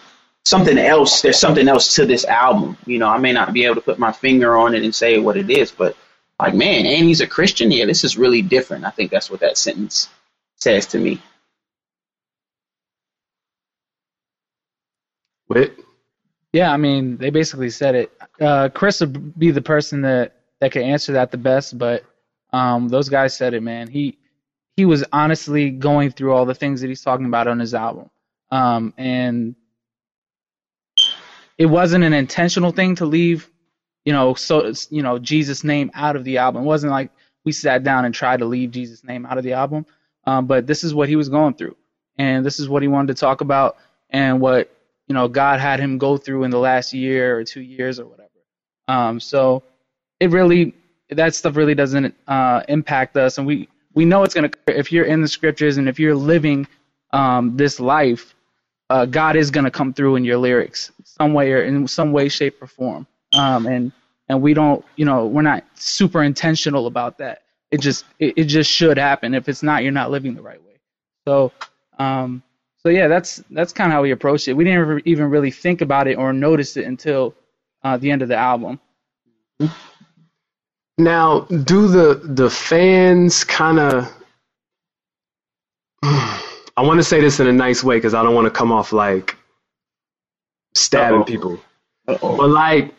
something 0.44 0.78
else. 0.78 1.22
There's 1.22 1.38
something 1.38 1.68
else 1.68 1.94
to 1.96 2.06
this 2.06 2.24
album. 2.24 2.76
You 2.86 2.98
know, 2.98 3.08
I 3.08 3.18
may 3.18 3.32
not 3.32 3.52
be 3.52 3.64
able 3.64 3.76
to 3.76 3.80
put 3.80 3.98
my 3.98 4.12
finger 4.12 4.56
on 4.56 4.74
it 4.74 4.84
and 4.84 4.94
say 4.94 5.18
what 5.18 5.36
it 5.36 5.50
is, 5.50 5.72
but 5.72 5.96
like, 6.42 6.54
man, 6.54 6.86
and 6.86 7.06
he's 7.06 7.20
a 7.20 7.26
Christian. 7.26 7.70
Yeah, 7.70 7.86
this 7.86 8.02
is 8.02 8.18
really 8.18 8.42
different. 8.42 8.84
I 8.84 8.90
think 8.90 9.12
that's 9.12 9.30
what 9.30 9.40
that 9.40 9.56
sentence 9.56 10.08
says 10.56 10.86
to 10.86 10.98
me. 10.98 11.22
Wit. 15.48 15.78
Yeah, 16.52 16.72
I 16.72 16.78
mean, 16.78 17.16
they 17.16 17.30
basically 17.30 17.70
said 17.70 17.94
it. 17.94 18.12
Uh, 18.40 18.68
Chris 18.70 19.00
would 19.00 19.38
be 19.38 19.52
the 19.52 19.62
person 19.62 20.02
that 20.02 20.34
that 20.60 20.72
could 20.72 20.82
answer 20.82 21.12
that 21.12 21.30
the 21.30 21.38
best, 21.38 21.78
but 21.78 22.04
um, 22.52 22.88
those 22.88 23.08
guys 23.08 23.36
said 23.36 23.54
it, 23.54 23.62
man. 23.62 23.86
He 23.86 24.18
he 24.76 24.84
was 24.84 25.04
honestly 25.12 25.70
going 25.70 26.10
through 26.10 26.32
all 26.32 26.44
the 26.44 26.54
things 26.54 26.80
that 26.80 26.88
he's 26.88 27.02
talking 27.02 27.26
about 27.26 27.46
on 27.46 27.60
his 27.60 27.72
album, 27.72 28.10
um, 28.50 28.94
and 28.96 29.54
it 31.56 31.66
wasn't 31.66 32.02
an 32.02 32.12
intentional 32.12 32.72
thing 32.72 32.96
to 32.96 33.06
leave 33.06 33.48
you 34.04 34.12
know, 34.12 34.34
so 34.34 34.72
you 34.90 35.02
know 35.02 35.18
Jesus' 35.18 35.64
name 35.64 35.90
out 35.94 36.16
of 36.16 36.24
the 36.24 36.38
album. 36.38 36.62
It 36.62 36.66
wasn't 36.66 36.92
like 36.92 37.10
we 37.44 37.52
sat 37.52 37.84
down 37.84 38.04
and 38.04 38.14
tried 38.14 38.38
to 38.38 38.44
leave 38.44 38.70
Jesus' 38.70 39.04
name 39.04 39.26
out 39.26 39.38
of 39.38 39.44
the 39.44 39.52
album, 39.52 39.86
um, 40.26 40.46
but 40.46 40.66
this 40.66 40.84
is 40.84 40.94
what 40.94 41.08
he 41.08 41.16
was 41.16 41.28
going 41.28 41.54
through, 41.54 41.76
and 42.18 42.44
this 42.44 42.58
is 42.58 42.68
what 42.68 42.82
he 42.82 42.88
wanted 42.88 43.14
to 43.14 43.20
talk 43.20 43.40
about, 43.40 43.76
and 44.10 44.40
what 44.40 44.74
you 45.08 45.14
know 45.14 45.28
God 45.28 45.60
had 45.60 45.80
him 45.80 45.98
go 45.98 46.16
through 46.16 46.44
in 46.44 46.50
the 46.50 46.58
last 46.58 46.92
year 46.92 47.38
or 47.38 47.44
two 47.44 47.60
years 47.60 48.00
or 48.00 48.06
whatever. 48.06 48.28
Um, 48.88 49.20
so 49.20 49.62
it 50.20 50.30
really 50.30 50.74
that 51.10 51.34
stuff 51.34 51.56
really 51.56 51.74
doesn't 51.74 52.14
uh, 52.26 52.62
impact 52.68 53.16
us, 53.16 53.38
and 53.38 53.46
we 53.46 53.68
we 53.94 54.04
know 54.04 54.22
it's 54.22 54.34
gonna 54.34 54.50
if 54.66 54.92
you're 54.92 55.04
in 55.04 55.20
the 55.20 55.28
scriptures 55.28 55.76
and 55.76 55.88
if 55.88 55.98
you're 55.98 56.14
living 56.14 56.66
um, 57.12 57.56
this 57.56 57.78
life, 57.78 58.34
uh, 58.90 59.06
God 59.06 59.36
is 59.36 59.50
gonna 59.50 59.70
come 59.70 59.92
through 59.92 60.16
in 60.16 60.24
your 60.24 60.38
lyrics 60.38 60.90
some 61.04 61.34
way 61.34 61.52
or 61.52 61.62
in 61.62 61.86
some 61.86 62.12
way, 62.12 62.28
shape, 62.28 62.60
or 62.62 62.66
form. 62.66 63.06
Um, 63.32 63.66
and 63.66 63.92
and 64.28 64.40
we 64.42 64.54
don't, 64.54 64.84
you 64.96 65.04
know, 65.04 65.26
we're 65.26 65.42
not 65.42 65.64
super 65.74 66.22
intentional 66.22 66.86
about 66.86 67.18
that. 67.18 67.42
It 67.70 67.80
just 67.80 68.04
it, 68.18 68.34
it 68.36 68.44
just 68.44 68.70
should 68.70 68.98
happen. 68.98 69.34
If 69.34 69.48
it's 69.48 69.62
not, 69.62 69.82
you're 69.82 69.92
not 69.92 70.10
living 70.10 70.34
the 70.34 70.42
right 70.42 70.62
way. 70.62 70.78
So 71.26 71.52
um, 71.98 72.42
so 72.78 72.88
yeah, 72.88 73.08
that's 73.08 73.42
that's 73.50 73.72
kind 73.72 73.92
of 73.92 73.94
how 73.94 74.02
we 74.02 74.10
approached 74.10 74.48
it. 74.48 74.54
We 74.54 74.64
didn't 74.64 74.80
ever 74.80 74.98
even 75.04 75.30
really 75.30 75.50
think 75.50 75.80
about 75.80 76.08
it 76.08 76.16
or 76.18 76.32
notice 76.32 76.76
it 76.76 76.84
until 76.84 77.34
uh, 77.84 77.96
the 77.96 78.10
end 78.10 78.22
of 78.22 78.28
the 78.28 78.36
album. 78.36 78.80
Now, 80.98 81.40
do 81.40 81.88
the 81.88 82.20
the 82.24 82.50
fans 82.50 83.44
kind 83.44 83.78
of? 83.78 84.12
I 86.02 86.80
want 86.80 86.98
to 86.98 87.04
say 87.04 87.20
this 87.20 87.38
in 87.38 87.46
a 87.46 87.52
nice 87.52 87.84
way 87.84 87.98
because 87.98 88.14
I 88.14 88.22
don't 88.22 88.34
want 88.34 88.46
to 88.46 88.50
come 88.50 88.72
off 88.72 88.92
like 88.92 89.36
stabbing 90.74 91.20
Uh-oh. 91.20 91.24
people. 91.24 91.60
Uh-oh. 92.08 92.36
But 92.36 92.48
like, 92.48 92.94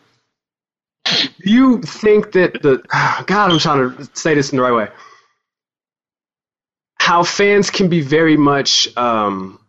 do 1.06 1.30
you 1.44 1.82
think 1.82 2.32
that 2.34 2.62
the 2.62 2.78
God? 3.26 3.52
I'm 3.52 3.60
trying 3.60 3.96
to 3.96 4.10
say 4.14 4.34
this 4.34 4.52
in 4.52 4.58
the 4.58 4.64
right 4.64 4.74
way. 4.74 4.88
How 7.00 7.24
fans 7.24 7.70
can 7.70 7.90
be 7.90 8.02
very 8.02 8.38
much. 8.38 8.96
Um, 8.98 9.60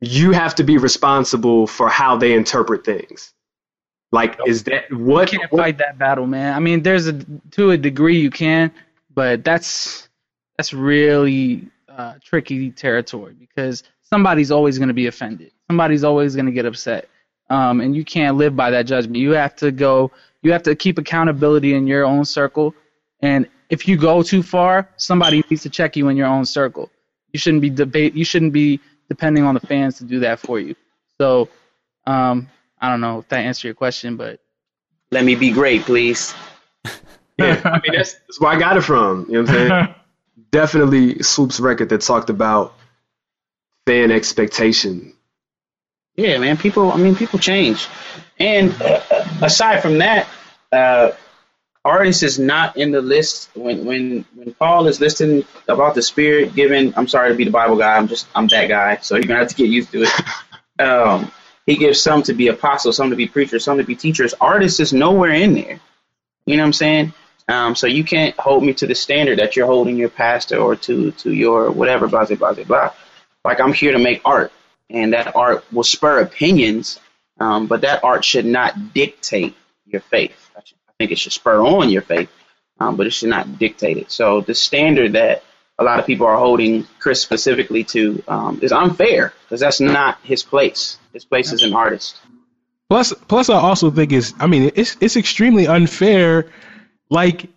you 0.00 0.32
have 0.32 0.54
to 0.56 0.64
be 0.64 0.76
responsible 0.76 1.66
for 1.66 1.88
how 1.88 2.16
they 2.16 2.34
interpret 2.34 2.84
things. 2.84 3.32
Like, 4.12 4.38
is 4.46 4.64
that 4.64 4.92
what? 4.92 5.32
You 5.32 5.40
can't 5.40 5.50
fight 5.50 5.78
that 5.78 5.98
battle, 5.98 6.26
man. 6.26 6.54
I 6.54 6.60
mean, 6.60 6.82
there's 6.82 7.08
a 7.08 7.24
to 7.52 7.70
a 7.70 7.76
degree 7.76 8.20
you 8.20 8.30
can, 8.30 8.70
but 9.12 9.42
that's 9.42 10.08
that's 10.56 10.72
really 10.72 11.68
uh, 11.88 12.14
tricky 12.22 12.70
territory 12.70 13.34
because 13.34 13.82
somebody's 14.02 14.50
always 14.50 14.78
going 14.78 14.88
to 14.88 14.94
be 14.94 15.06
offended. 15.06 15.50
Somebody's 15.68 16.04
always 16.04 16.36
going 16.36 16.46
to 16.46 16.52
get 16.52 16.66
upset, 16.66 17.08
um, 17.50 17.80
and 17.80 17.94
you 17.94 18.04
can't 18.04 18.36
live 18.36 18.56
by 18.56 18.70
that 18.70 18.86
judgment. 18.86 19.16
You 19.16 19.32
have 19.32 19.56
to 19.56 19.70
go. 19.70 20.10
You 20.42 20.52
have 20.52 20.62
to 20.64 20.74
keep 20.74 20.98
accountability 20.98 21.74
in 21.74 21.86
your 21.86 22.04
own 22.04 22.24
circle, 22.24 22.74
and 23.20 23.48
if 23.70 23.88
you 23.88 23.96
go 23.96 24.22
too 24.22 24.42
far, 24.42 24.88
somebody 24.96 25.42
needs 25.50 25.62
to 25.62 25.70
check 25.70 25.96
you 25.96 26.08
in 26.08 26.16
your 26.16 26.26
own 26.26 26.44
circle. 26.44 26.90
You 27.32 27.38
shouldn't 27.38 27.62
be 27.62 27.70
debate. 27.70 28.14
You 28.14 28.24
shouldn't 28.24 28.52
be 28.52 28.80
depending 29.08 29.44
on 29.44 29.54
the 29.54 29.60
fans 29.60 29.98
to 29.98 30.04
do 30.04 30.20
that 30.20 30.38
for 30.38 30.60
you. 30.60 30.74
So, 31.18 31.48
um, 32.06 32.48
I 32.80 32.90
don't 32.90 33.00
know 33.00 33.20
if 33.20 33.28
that 33.28 33.40
answered 33.40 33.68
your 33.68 33.74
question, 33.74 34.16
but 34.16 34.40
Let 35.10 35.24
me 35.24 35.34
be 35.34 35.50
great, 35.50 35.82
please. 35.82 36.34
Yeah, 37.36 37.60
I 37.64 37.80
mean 37.80 37.96
that's, 37.96 38.12
that's 38.14 38.40
where 38.40 38.52
I 38.52 38.58
got 38.60 38.76
it 38.76 38.82
from. 38.82 39.26
You 39.28 39.32
know 39.32 39.40
what 39.40 39.50
I'm 39.50 39.68
saying? 39.68 39.94
Definitely 40.52 41.20
Swoope's 41.24 41.58
record 41.58 41.88
that 41.88 42.00
talked 42.00 42.30
about 42.30 42.74
fan 43.86 44.12
expectation. 44.12 45.14
Yeah, 46.16 46.38
man. 46.38 46.56
People, 46.56 46.92
I 46.92 46.96
mean, 46.96 47.16
people 47.16 47.38
change. 47.38 47.88
And 48.38 48.72
aside 49.42 49.80
from 49.80 49.98
that, 49.98 50.28
uh, 50.72 51.12
artist 51.84 52.22
is 52.22 52.38
not 52.38 52.76
in 52.76 52.92
the 52.92 53.02
list 53.02 53.50
when 53.54 53.84
when 53.84 54.24
when 54.34 54.54
Paul 54.54 54.86
is 54.86 55.00
listing 55.00 55.44
about 55.68 55.94
the 55.94 56.02
Spirit 56.02 56.54
given. 56.54 56.94
I'm 56.96 57.08
sorry 57.08 57.30
to 57.30 57.36
be 57.36 57.44
the 57.44 57.50
Bible 57.50 57.76
guy. 57.76 57.96
I'm 57.96 58.08
just 58.08 58.26
I'm 58.34 58.46
that 58.48 58.68
guy. 58.68 58.96
So 58.98 59.16
you're 59.16 59.24
gonna 59.24 59.40
have 59.40 59.48
to 59.48 59.54
get 59.54 59.68
used 59.68 59.92
to 59.92 60.02
it. 60.02 60.10
Um, 60.76 61.30
he 61.66 61.76
gives 61.76 62.00
some 62.00 62.24
to 62.24 62.34
be 62.34 62.48
apostles, 62.48 62.96
some 62.96 63.10
to 63.10 63.16
be 63.16 63.28
preachers, 63.28 63.62
some 63.62 63.78
to 63.78 63.84
be 63.84 63.94
teachers. 63.94 64.34
Artist 64.40 64.80
is 64.80 64.92
nowhere 64.92 65.30
in 65.30 65.54
there. 65.54 65.78
You 66.46 66.56
know 66.56 66.64
what 66.64 66.66
I'm 66.66 66.72
saying? 66.72 67.12
Um, 67.46 67.76
so 67.76 67.86
you 67.86 68.02
can't 68.02 68.36
hold 68.40 68.64
me 68.64 68.74
to 68.74 68.86
the 68.88 68.94
standard 68.96 69.38
that 69.38 69.54
you're 69.54 69.68
holding 69.68 69.96
your 69.96 70.08
pastor 70.08 70.58
or 70.58 70.74
to 70.74 71.12
to 71.12 71.32
your 71.32 71.70
whatever, 71.70 72.08
blah 72.08 72.24
blah 72.24 72.54
blah 72.54 72.64
blah. 72.64 72.90
Like 73.44 73.60
I'm 73.60 73.72
here 73.72 73.92
to 73.92 74.00
make 74.00 74.20
art, 74.24 74.50
and 74.94 75.12
that 75.12 75.34
art 75.34 75.64
will 75.72 75.84
spur 75.84 76.20
opinions, 76.20 77.00
um, 77.40 77.66
but 77.66 77.82
that 77.82 78.04
art 78.04 78.24
should 78.24 78.46
not 78.46 78.94
dictate 78.94 79.56
your 79.86 80.00
faith. 80.00 80.50
I 80.56 80.62
think 80.98 81.10
it 81.10 81.18
should 81.18 81.32
spur 81.32 81.60
on 81.60 81.90
your 81.90 82.02
faith, 82.02 82.30
um, 82.78 82.96
but 82.96 83.06
it 83.06 83.10
should 83.10 83.28
not 83.28 83.58
dictate 83.58 83.96
it. 83.96 84.10
So 84.10 84.40
the 84.40 84.54
standard 84.54 85.14
that 85.14 85.42
a 85.78 85.84
lot 85.84 85.98
of 85.98 86.06
people 86.06 86.26
are 86.26 86.38
holding 86.38 86.86
Chris 87.00 87.20
specifically 87.20 87.82
to 87.84 88.22
um, 88.28 88.60
is 88.62 88.70
unfair 88.70 89.34
because 89.42 89.60
that's 89.60 89.80
not 89.80 90.18
his 90.22 90.42
place. 90.44 90.98
His 91.12 91.24
place 91.24 91.52
is 91.52 91.64
an 91.64 91.74
artist. 91.74 92.20
Plus, 92.88 93.12
plus, 93.12 93.50
I 93.50 93.54
also 93.54 93.90
think 93.90 94.12
it's. 94.12 94.32
I 94.38 94.46
mean, 94.46 94.70
it's 94.76 94.96
it's 95.00 95.16
extremely 95.16 95.66
unfair. 95.66 96.50
Like, 97.10 97.48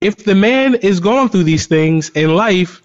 if 0.00 0.24
the 0.24 0.34
man 0.34 0.74
is 0.74 1.00
going 1.00 1.28
through 1.28 1.44
these 1.44 1.66
things 1.66 2.10
in 2.10 2.34
life, 2.34 2.82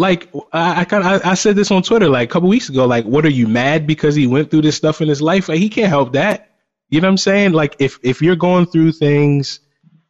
like 0.00 0.30
I, 0.50 0.86
I 0.90 1.20
I 1.30 1.34
said 1.34 1.56
this 1.56 1.70
on 1.70 1.82
Twitter 1.82 2.08
like 2.08 2.30
a 2.30 2.32
couple 2.32 2.48
weeks 2.48 2.70
ago. 2.70 2.86
Like, 2.86 3.04
what 3.04 3.26
are 3.26 3.30
you 3.30 3.46
mad 3.46 3.86
because 3.86 4.14
he 4.14 4.26
went 4.26 4.50
through 4.50 4.62
this 4.62 4.76
stuff 4.76 5.02
in 5.02 5.08
his 5.08 5.20
life? 5.20 5.48
Like, 5.50 5.58
he 5.58 5.68
can't 5.68 5.90
help 5.90 6.14
that. 6.14 6.50
You 6.88 7.02
know 7.02 7.08
what 7.08 7.12
I'm 7.12 7.18
saying? 7.18 7.52
Like, 7.52 7.76
if 7.80 7.98
if 8.02 8.22
you're 8.22 8.34
going 8.34 8.64
through 8.64 8.92
things, 8.92 9.60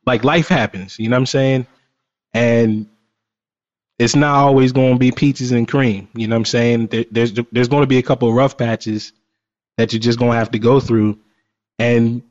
like 0.07 0.22
life 0.22 0.46
happens. 0.46 0.96
You 1.00 1.09
know 1.09 1.16
what 1.16 1.22
I'm 1.22 1.26
saying? 1.26 1.66
And 2.33 2.87
it's 3.98 4.14
not 4.14 4.37
always 4.37 4.70
going 4.70 4.92
to 4.92 4.98
be 4.98 5.11
peaches 5.11 5.50
and 5.50 5.66
cream. 5.66 6.09
You 6.14 6.29
know 6.29 6.37
what 6.37 6.40
I'm 6.40 6.44
saying? 6.44 6.87
There, 6.87 7.05
there's 7.11 7.33
there's 7.50 7.68
going 7.68 7.83
to 7.83 7.88
be 7.88 7.98
a 7.98 8.03
couple 8.03 8.29
of 8.29 8.35
rough 8.37 8.57
patches 8.57 9.12
that 9.76 9.92
you're 9.92 10.00
just 10.00 10.20
going 10.20 10.31
to 10.31 10.38
have 10.38 10.53
to 10.53 10.61
go 10.61 10.79
through. 10.79 11.18
And 11.81 12.22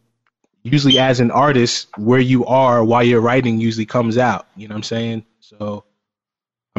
usually, 0.63 0.97
as 0.97 1.19
an 1.19 1.29
artist, 1.29 1.89
where 1.97 2.21
you 2.21 2.45
are 2.45 2.85
while 2.85 3.03
you're 3.03 3.19
writing 3.19 3.59
usually 3.59 3.85
comes 3.85 4.17
out. 4.17 4.47
You 4.55 4.69
know 4.69 4.75
what 4.75 4.77
I'm 4.77 4.83
saying? 4.83 5.25
So, 5.41 5.83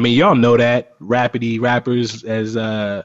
I 0.01 0.03
mean, 0.03 0.17
y'all 0.17 0.33
know 0.33 0.57
that 0.57 0.97
rapidy 0.99 1.61
rappers, 1.61 2.23
as 2.23 2.57
uh, 2.57 3.03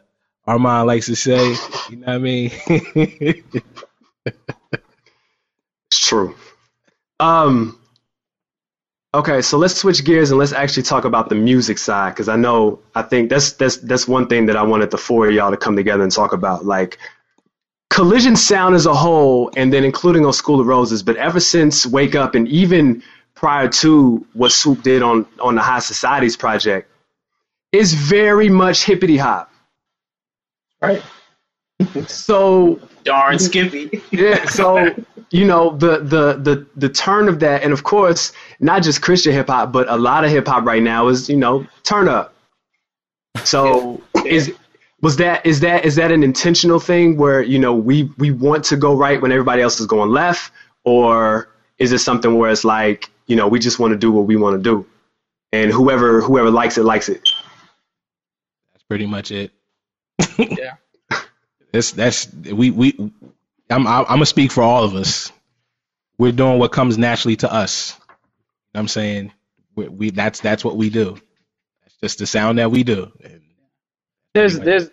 Armond 0.48 0.86
likes 0.86 1.04
to 1.04 1.14
say. 1.14 1.50
You 1.90 1.96
know 1.96 2.06
what 2.06 2.08
I 2.08 2.18
mean? 2.18 2.50
It's 5.90 6.08
true. 6.08 6.34
Um. 7.20 7.78
Okay, 9.14 9.42
so 9.42 9.58
let's 9.58 9.76
switch 9.76 10.04
gears 10.04 10.30
and 10.30 10.38
let's 10.38 10.52
actually 10.52 10.84
talk 10.84 11.04
about 11.04 11.28
the 11.28 11.34
music 11.34 11.76
side 11.78 12.10
because 12.14 12.28
I 12.28 12.36
know 12.36 12.80
I 12.94 13.02
think 13.02 13.28
that's 13.28 13.52
that's 13.52 13.76
that's 13.76 14.08
one 14.08 14.26
thing 14.26 14.46
that 14.46 14.56
I 14.56 14.62
wanted 14.62 14.90
the 14.90 14.98
four 14.98 15.28
of 15.28 15.34
y'all 15.34 15.50
to 15.50 15.56
come 15.56 15.76
together 15.76 16.02
and 16.02 16.10
talk 16.10 16.32
about, 16.32 16.64
like 16.64 16.98
collision 17.90 18.36
sound 18.36 18.74
as 18.74 18.86
a 18.86 18.94
whole, 18.94 19.50
and 19.54 19.70
then 19.70 19.84
including 19.84 20.24
on 20.24 20.32
School 20.32 20.60
of 20.60 20.66
Roses. 20.66 21.02
But 21.02 21.16
ever 21.16 21.40
since 21.40 21.86
Wake 21.86 22.14
Up, 22.14 22.34
and 22.34 22.48
even 22.48 23.02
prior 23.36 23.68
to 23.68 24.26
what 24.32 24.50
Swoope 24.50 24.82
did 24.82 25.02
on 25.02 25.26
on 25.40 25.54
the 25.54 25.62
High 25.62 25.78
Societies 25.78 26.36
project, 26.36 26.90
is 27.70 27.94
very 27.94 28.48
much 28.48 28.84
hippity 28.84 29.16
hop. 29.16 29.50
Right. 30.82 31.02
So 32.08 32.80
Darn 33.04 33.38
Skippy. 33.38 34.02
yeah, 34.10 34.46
so 34.46 34.94
you 35.30 35.44
know 35.44 35.76
the 35.76 35.98
the 35.98 36.34
the 36.42 36.66
the 36.74 36.88
turn 36.88 37.28
of 37.28 37.40
that, 37.40 37.62
and 37.62 37.72
of 37.72 37.84
course, 37.84 38.32
not 38.60 38.82
just 38.82 39.02
Christian 39.02 39.32
hip 39.32 39.48
hop, 39.48 39.72
but 39.72 39.88
a 39.88 39.96
lot 39.96 40.24
of 40.24 40.30
hip 40.30 40.48
hop 40.48 40.64
right 40.64 40.82
now 40.82 41.08
is 41.08 41.28
you 41.28 41.36
know 41.36 41.66
turn 41.82 42.08
up. 42.08 42.34
So 43.44 44.02
is 44.24 44.54
was 45.02 45.16
that 45.16 45.44
is 45.44 45.60
that 45.60 45.84
is 45.84 45.96
that 45.96 46.10
an 46.10 46.22
intentional 46.22 46.80
thing 46.80 47.16
where 47.16 47.42
you 47.42 47.58
know 47.58 47.74
we 47.74 48.04
we 48.18 48.30
want 48.30 48.64
to 48.66 48.76
go 48.76 48.96
right 48.96 49.20
when 49.20 49.30
everybody 49.30 49.62
else 49.62 49.78
is 49.78 49.86
going 49.86 50.10
left, 50.10 50.50
or 50.84 51.48
is 51.78 51.92
it 51.92 51.98
something 51.98 52.36
where 52.38 52.50
it's 52.50 52.64
like 52.64 53.10
you 53.26 53.36
know 53.36 53.48
we 53.48 53.60
just 53.60 53.78
want 53.78 53.92
to 53.92 53.98
do 53.98 54.12
what 54.12 54.26
we 54.26 54.36
want 54.36 54.56
to 54.56 54.62
do, 54.62 54.86
and 55.52 55.72
whoever 55.72 56.22
whoever 56.22 56.50
likes 56.50 56.78
it 56.78 56.84
likes 56.84 57.08
it. 57.10 57.22
that's 58.72 58.84
pretty 58.88 59.06
much 59.06 59.30
it. 59.32 59.52
Yeah. 60.56 60.74
That's 61.72 61.92
that's 61.92 62.32
we 62.34 62.70
we. 62.70 63.12
I'm 63.70 63.86
I'm 63.86 64.04
gonna 64.06 64.26
speak 64.26 64.52
for 64.52 64.62
all 64.62 64.84
of 64.84 64.94
us. 64.96 65.32
We're 66.18 66.32
doing 66.32 66.58
what 66.58 66.72
comes 66.72 66.98
naturally 66.98 67.36
to 67.38 67.52
us. 67.52 67.92
You 67.98 68.04
know 68.74 68.78
what 68.78 68.80
I'm 68.82 68.88
saying 68.88 69.32
we, 69.76 69.88
we 69.88 70.10
that's 70.10 70.40
that's 70.40 70.64
what 70.64 70.76
we 70.76 70.90
do. 70.90 71.18
That's 71.82 71.96
just 72.02 72.18
the 72.20 72.26
sound 72.26 72.58
that 72.58 72.70
we 72.70 72.84
do. 72.84 73.12
And 73.24 73.42
there's 74.34 74.60
there's 74.60 74.90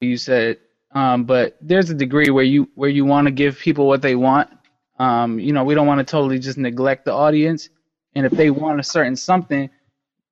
you 0.00 0.16
said 0.18 0.58
Um, 0.92 1.24
but 1.24 1.56
there's 1.60 1.90
a 1.90 1.94
degree 1.94 2.30
where 2.30 2.44
you 2.44 2.70
where 2.74 2.90
you 2.90 3.04
want 3.04 3.26
to 3.26 3.32
give 3.32 3.58
people 3.58 3.86
what 3.86 4.02
they 4.02 4.16
want. 4.16 4.50
Um, 4.98 5.38
you 5.40 5.52
know, 5.52 5.64
we 5.64 5.74
don't 5.74 5.86
want 5.86 6.00
to 6.00 6.04
totally 6.10 6.38
just 6.40 6.58
neglect 6.58 7.04
the 7.06 7.12
audience. 7.14 7.68
And 8.16 8.24
if 8.24 8.32
they 8.32 8.48
want 8.48 8.80
a 8.80 8.82
certain 8.82 9.14
something, 9.14 9.68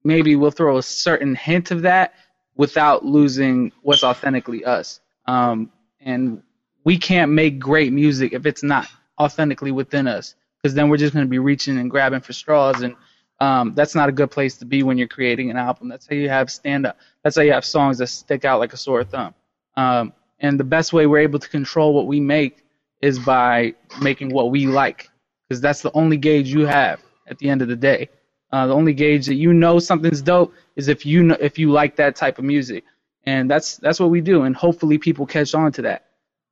maybe 0.05 0.37
we'll 0.37 0.51
throw 0.51 0.78
a 0.78 0.82
certain 0.82 1.35
hint 1.35 1.70
of 1.70 1.82
that 1.82 2.14
without 2.57 3.05
losing 3.05 3.72
what's 3.82 4.03
authentically 4.03 4.64
us. 4.64 5.01
Um, 5.26 5.70
and 6.01 6.43
we 6.85 6.97
can't 6.97 7.30
make 7.32 7.59
great 7.59 7.93
music 7.93 8.32
if 8.32 8.47
it's 8.47 8.62
not 8.62 8.89
authentically 9.20 9.70
within 9.70 10.09
us, 10.09 10.35
because 10.57 10.74
then 10.74 10.89
we're 10.89 10.97
just 10.97 11.12
going 11.12 11.26
to 11.26 11.30
be 11.30 11.39
reaching 11.39 11.76
and 11.78 11.91
grabbing 11.91 12.20
for 12.20 12.32
straws, 12.32 12.80
and 12.80 12.97
um, 13.41 13.74
that's 13.74 13.95
not 13.95 14.09
a 14.09 14.12
good 14.12 14.30
place 14.30 14.57
to 14.59 14.64
be 14.64 14.82
when 14.82 14.97
you're 14.97 15.07
creating 15.07 15.51
an 15.51 15.59
album. 15.59 15.89
That's 15.89 16.07
how 16.07 16.16
you 16.16 16.30
have 16.30 16.51
stand 16.51 16.87
up. 16.87 16.97
That's 17.22 17.37
how 17.37 17.43
you 17.43 17.53
have 17.53 17.66
songs 17.66 17.99
that 17.99 18.07
stick 18.07 18.47
out 18.47 18.61
like 18.61 18.72
a 18.72 18.78
sore 18.78 19.05
thumb. 19.05 19.35
Um, 19.76 20.14
and 20.41 20.59
the 20.59 20.64
best 20.64 20.95
way 20.95 21.07
we're 21.07 21.18
able 21.18 21.39
to 21.39 21.49
control 21.49 21.93
what 21.93 22.07
we 22.07 22.18
make 22.18 22.64
is 23.03 23.18
by 23.18 23.74
making 24.01 24.30
what 24.30 24.51
we 24.51 24.66
like, 24.66 25.11
because 25.49 25.61
that's 25.61 25.82
the 25.82 25.93
only 25.93 26.16
gauge 26.16 26.49
you 26.49 26.64
have 26.64 27.01
at 27.27 27.39
the 27.39 27.49
end 27.49 27.62
of 27.62 27.68
the 27.68 27.77
day. 27.77 28.09
Uh, 28.53 28.66
the 28.66 28.75
only 28.75 28.93
gauge 28.93 29.27
that 29.27 29.35
you 29.35 29.53
know 29.53 29.79
something's 29.79 30.22
dope 30.22 30.55
is 30.77 30.89
if 30.89 31.05
you 31.05 31.22
know, 31.22 31.37
if 31.41 31.59
you 31.59 31.72
like 31.72 31.97
that 31.97 32.16
type 32.16 32.39
of 32.39 32.45
music, 32.45 32.85
and 33.25 33.51
that's 33.51 33.77
that's 33.79 33.99
what 33.99 34.11
we 34.11 34.20
do. 34.20 34.43
And 34.43 34.55
hopefully 34.55 34.99
people 34.99 35.27
catch 35.27 35.55
on 35.55 35.72
to 35.72 35.83
that. 35.83 36.07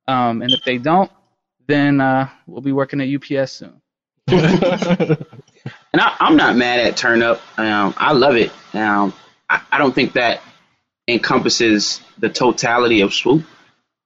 Um, 0.07 0.41
and 0.41 0.51
if 0.51 0.63
they 0.65 0.77
don't, 0.77 1.11
then 1.67 2.01
uh, 2.01 2.29
we'll 2.45 2.61
be 2.61 2.73
working 2.73 2.99
at 2.99 3.07
UPS 3.07 3.51
soon. 3.53 3.81
And 5.93 6.01
I, 6.01 6.15
I'm 6.19 6.35
not 6.35 6.55
mad 6.55 6.79
at 6.79 6.97
Turn 6.97 7.21
Up. 7.21 7.39
Um, 7.57 7.93
I 7.97 8.13
love 8.13 8.35
it. 8.35 8.51
Um, 8.73 9.13
I, 9.47 9.61
I 9.71 9.77
don't 9.77 9.93
think 9.93 10.13
that 10.13 10.41
encompasses 11.07 12.01
the 12.17 12.29
totality 12.29 13.01
of 13.01 13.11
Swoope. 13.11 13.45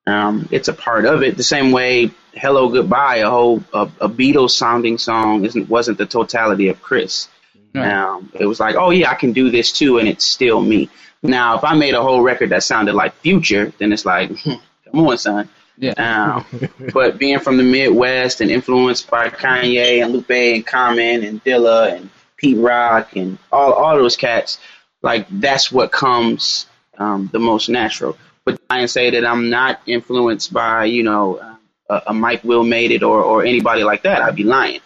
Um, 0.08 0.48
it's 0.52 0.70
a 0.70 0.74
part 0.74 1.06
of 1.06 1.22
it. 1.22 1.36
The 1.36 1.44
same 1.44 1.72
way 1.72 2.12
Hello 2.34 2.70
Goodbye, 2.70 3.18
a 3.18 3.30
whole 3.30 3.62
a, 3.74 3.90
a 4.00 4.10
Beatles 4.10 4.52
sounding 4.52 4.98
song, 4.98 5.44
isn't 5.44 5.70
wasn't 5.70 5.98
the 5.98 6.06
totality 6.06 6.70
of 6.70 6.82
Chris. 6.82 7.28
Right. 7.76 7.92
Um, 7.92 8.32
it 8.34 8.46
was 8.46 8.60
like, 8.60 8.76
oh 8.76 8.92
yeah, 8.92 9.12
I 9.12 9.16
can 9.16 9.34
do 9.34 9.52
this 9.52 9.72
too, 9.72 9.98
and 9.98 10.08
it's 10.08 10.26
still 10.26 10.62
me. 10.62 10.90
Now, 11.22 11.58
if 11.58 11.64
I 11.64 11.76
made 11.76 11.94
a 11.94 12.02
whole 12.02 12.22
record 12.22 12.52
that 12.52 12.64
sounded 12.64 12.96
like 12.96 13.16
Future, 13.16 13.74
then 13.80 13.92
it's 13.92 14.06
like, 14.06 14.32
come 14.44 14.62
on, 15.08 15.18
son. 15.18 15.50
Yeah. 15.78 15.94
Um, 15.98 16.70
but 16.94 17.18
being 17.18 17.40
from 17.40 17.58
the 17.58 17.64
Midwest 17.64 18.40
and 18.40 18.50
influenced 18.50 19.10
by 19.10 19.30
Kanye 19.30 20.04
and 20.04 20.14
Lupe 20.14 20.32
and 20.32 20.66
Common 20.66 21.24
and 21.24 21.44
Dilla 21.44 21.94
and 21.94 22.10
Pete 22.38 22.58
Rock 22.58 23.16
and 23.18 23.38
all 23.52 23.74
all 23.74 23.98
those 23.98 24.16
cats, 24.16 24.60
like 25.02 25.28
that's 25.30 25.70
what 25.70 25.92
comes 25.92 26.66
um, 26.98 27.30
the 27.34 27.40
most 27.40 27.68
natural. 27.68 28.18
But 28.48 28.62
I 28.70 28.80
and 28.80 28.90
say 28.90 29.10
that 29.10 29.26
I'm 29.26 29.50
not 29.50 29.82
influenced 29.86 30.54
by 30.54 30.86
you 30.86 31.04
know 31.04 31.58
a, 31.90 32.02
a 32.08 32.14
Mike 32.14 32.46
Will 32.46 32.64
made 32.64 32.92
it 32.92 33.04
or 33.04 33.22
or 33.22 33.44
anybody 33.44 33.84
like 33.84 34.04
that. 34.04 34.22
I'd 34.22 34.38
be 34.38 34.46
lying. 34.46 34.80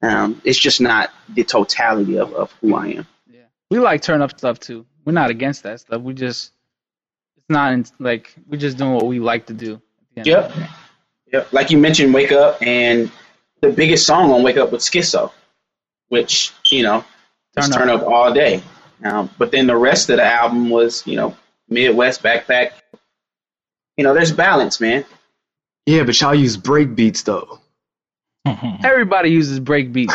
Um, 0.00 0.40
it's 0.44 0.58
just 0.58 0.80
not 0.80 1.10
the 1.28 1.44
totality 1.44 2.18
of, 2.18 2.32
of 2.32 2.50
who 2.60 2.74
I 2.74 2.86
am. 2.86 3.06
Yeah. 3.30 3.42
We 3.70 3.80
like 3.80 4.00
turn 4.00 4.22
up 4.22 4.38
stuff 4.38 4.58
too. 4.58 4.86
We're 5.04 5.12
not 5.12 5.28
against 5.28 5.62
that 5.64 5.80
stuff. 5.80 6.00
We 6.00 6.14
just 6.14 6.52
it's 7.36 7.50
not 7.50 7.74
in, 7.74 7.84
like 7.98 8.34
we're 8.48 8.56
just 8.56 8.78
doing 8.78 8.94
what 8.94 9.06
we 9.06 9.20
like 9.20 9.44
to 9.46 9.52
do. 9.52 9.74
at 10.16 10.24
the 10.24 10.32
end 10.32 10.44
of 10.46 10.56
Yep. 10.56 10.68
Yep. 11.34 11.52
Like 11.52 11.70
you 11.70 11.76
mentioned, 11.76 12.14
Wake 12.14 12.32
Up, 12.32 12.62
and 12.62 13.10
the 13.60 13.70
biggest 13.70 14.06
song 14.06 14.30
on 14.32 14.42
Wake 14.42 14.56
Up 14.56 14.72
was 14.72 14.88
Schizo, 14.88 15.32
which, 16.08 16.52
you 16.70 16.82
know, 16.82 17.04
Turn 17.54 17.64
Up. 17.64 17.78
turn 17.78 17.90
up 17.90 18.02
all 18.04 18.32
day. 18.32 18.62
Um, 19.04 19.28
but 19.36 19.50
then 19.50 19.66
the 19.66 19.76
rest 19.76 20.08
of 20.08 20.16
the 20.16 20.24
album 20.24 20.70
was, 20.70 21.06
you 21.06 21.16
know, 21.16 21.36
Midwest 21.68 22.22
Backpack. 22.22 22.72
You 23.96 24.04
know, 24.04 24.14
there's 24.14 24.32
balance, 24.32 24.80
man. 24.80 25.04
Yeah, 25.86 26.04
but 26.04 26.18
y'all 26.20 26.34
use 26.34 26.56
break 26.56 26.94
beats 26.94 27.22
though. 27.22 27.60
Everybody 28.84 29.30
uses 29.30 29.60
break 29.70 29.92
beats. 29.92 30.14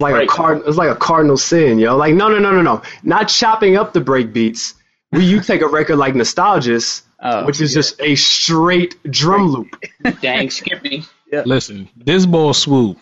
Like 0.00 0.14
Right. 0.14 0.24
a 0.28 0.30
card. 0.30 0.62
It's 0.66 0.76
like 0.78 0.90
a 0.90 0.96
cardinal 0.96 1.36
sin, 1.36 1.78
yo. 1.78 1.96
Like 1.96 2.14
no, 2.14 2.28
no, 2.28 2.38
no, 2.38 2.50
no, 2.52 2.62
no. 2.62 2.82
Not 3.02 3.28
chopping 3.28 3.76
up 3.76 3.92
the 3.92 4.00
break 4.00 4.32
beats. 4.32 4.74
We 5.12 5.24
you 5.24 5.40
take 5.40 5.60
a 5.60 5.66
record 5.68 5.96
like 5.96 6.14
Nostalgist, 6.14 7.02
Oh, 7.22 7.44
which 7.44 7.60
is 7.60 7.74
just 7.74 8.00
a 8.00 8.14
straight 8.14 8.94
drum 9.10 9.48
loop. 9.48 9.76
Dang, 10.22 10.48
Skippy. 10.50 11.04
Listen, 11.44 11.88
this 11.96 12.24
ball 12.26 12.52
swoope. 12.54 12.96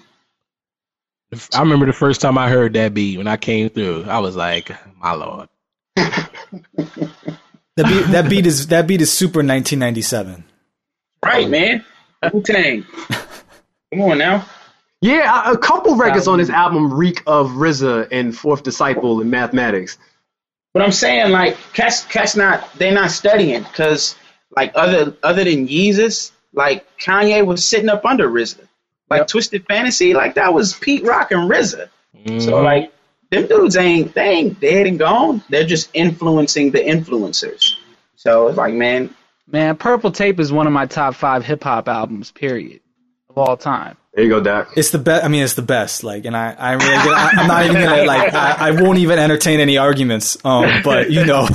I 1.55 1.61
remember 1.61 1.87
the 1.87 1.93
first 1.93 2.21
time 2.21 2.37
I 2.37 2.49
heard 2.49 2.73
that 2.73 2.95
beat 2.95 3.17
when 3.19 3.29
I 3.29 3.37
came 3.37 3.69
through. 3.69 4.05
I 4.05 4.19
was 4.19 4.35
like, 4.35 4.71
my 4.99 5.13
lord. 5.13 5.49
That 7.79 7.87
beat, 7.87 8.07
that 8.11 8.29
beat 8.29 8.47
is 8.47 8.67
that 8.67 8.89
beat 8.89 9.01
is 9.01 9.13
super 9.13 9.39
1997. 9.39 10.43
Right, 11.25 11.47
oh. 11.47 11.49
man. 11.49 11.85
Wu 12.33 12.43
Tang. 12.43 12.85
Come 13.93 14.01
on 14.01 14.19
now. 14.19 14.45
Yeah, 15.01 15.51
a, 15.51 15.53
a 15.53 15.59
couple 15.59 15.95
records 15.95 16.27
on 16.27 16.39
this 16.39 16.51
album 16.51 16.93
reek 16.93 17.23
of 17.25 17.51
RZA 17.51 18.09
and 18.11 18.37
Fourth 18.37 18.65
Disciple 18.65 19.21
and 19.21 19.31
Mathematics. 19.31 19.97
But 20.75 20.83
I'm 20.83 20.91
saying, 20.91 21.31
like, 21.31 21.57
cats, 21.73 22.05
cats 22.05 22.35
not, 22.35 22.69
they're 22.75 22.93
not 22.93 23.13
studying, 23.13 23.63
because, 23.63 24.17
like, 24.57 24.73
other 24.75 25.15
other 25.23 25.45
than 25.45 25.69
Yeezus, 25.69 26.33
like, 26.53 26.85
Kanye 26.99 27.47
was 27.47 27.65
sitting 27.65 27.89
up 27.89 28.05
under 28.05 28.29
RZA. 28.29 28.67
Like, 29.09 29.29
Twisted 29.29 29.67
Fantasy, 29.67 30.15
like, 30.15 30.35
that 30.35 30.53
was 30.53 30.75
Pete 30.75 31.05
Rock 31.05 31.31
and 31.31 31.49
RZA. 31.49 31.89
So, 32.41 32.61
like, 32.61 32.93
them 33.31 33.47
dudes 33.47 33.77
ain't, 33.77 34.15
they 34.15 34.29
ain't 34.31 34.61
dead 34.61 34.87
and 34.87 34.99
gone. 34.99 35.43
They're 35.49 35.67
just 35.67 35.91
influencing 35.95 36.71
the 36.71 36.79
influencers. 36.81 37.75
So, 38.17 38.49
it's 38.49 38.57
like, 38.59 38.75
man, 38.75 39.15
Man, 39.51 39.77
Purple 39.77 40.13
Tape 40.13 40.41
is 40.41 40.53
one 40.53 40.67
of 40.67 40.73
my 40.73 40.87
top 40.87 41.15
five 41.15 41.45
hip 41.45 41.65
hop 41.65 41.89
albums, 41.89 42.31
period, 42.31 42.81
of 43.31 43.39
all 43.39 43.57
time. 43.57 43.97
There 44.13 44.25
you 44.25 44.31
go, 44.31 44.41
Doc. 44.41 44.73
It's 44.77 44.91
the 44.91 44.99
best. 44.99 45.25
I 45.25 45.29
mean, 45.29 45.43
it's 45.43 45.55
the 45.55 45.63
best. 45.63 46.05
Like, 46.05 46.27
and 46.27 46.37
I, 46.37 46.53
I 46.53 46.73
really, 46.73 46.85
get, 46.85 47.09
I, 47.09 47.31
I'm 47.37 47.47
not 47.47 47.65
even 47.65 47.81
gonna 47.83 48.05
like. 48.05 48.35
I, 48.35 48.69
I 48.69 48.71
won't 48.73 48.99
even 48.99 49.19
entertain 49.19 49.61
any 49.61 49.79
arguments. 49.79 50.37
Um, 50.45 50.83
but 50.85 51.11
you 51.11 51.25
know, 51.25 51.49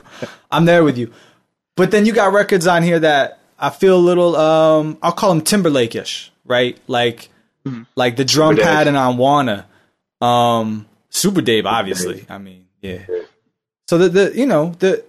I'm 0.50 0.64
there 0.64 0.84
with 0.84 0.96
you. 0.96 1.12
But 1.76 1.90
then 1.90 2.06
you 2.06 2.14
got 2.14 2.32
records 2.32 2.66
on 2.66 2.82
here 2.82 3.00
that 3.00 3.40
I 3.58 3.68
feel 3.70 3.96
a 3.96 4.00
little. 4.00 4.36
Um, 4.36 4.96
I'll 5.02 5.12
call 5.12 5.34
them 5.34 5.42
Timberlake-ish, 5.42 6.32
right? 6.46 6.78
Like, 6.86 7.28
like 7.94 8.16
the 8.16 8.24
drum 8.24 8.54
Super 8.54 8.64
Dave. 8.64 8.72
pad 8.74 8.88
and 8.88 8.96
on 8.96 9.18
Wanna. 9.18 9.66
Um, 10.22 10.86
Super 11.14 11.40
Dave, 11.40 11.64
obviously. 11.64 12.26
I 12.28 12.38
mean, 12.38 12.66
yeah. 12.82 12.98
So 13.88 13.96
the 13.98 14.08
the 14.08 14.32
you 14.38 14.46
know 14.46 14.74
the, 14.80 15.02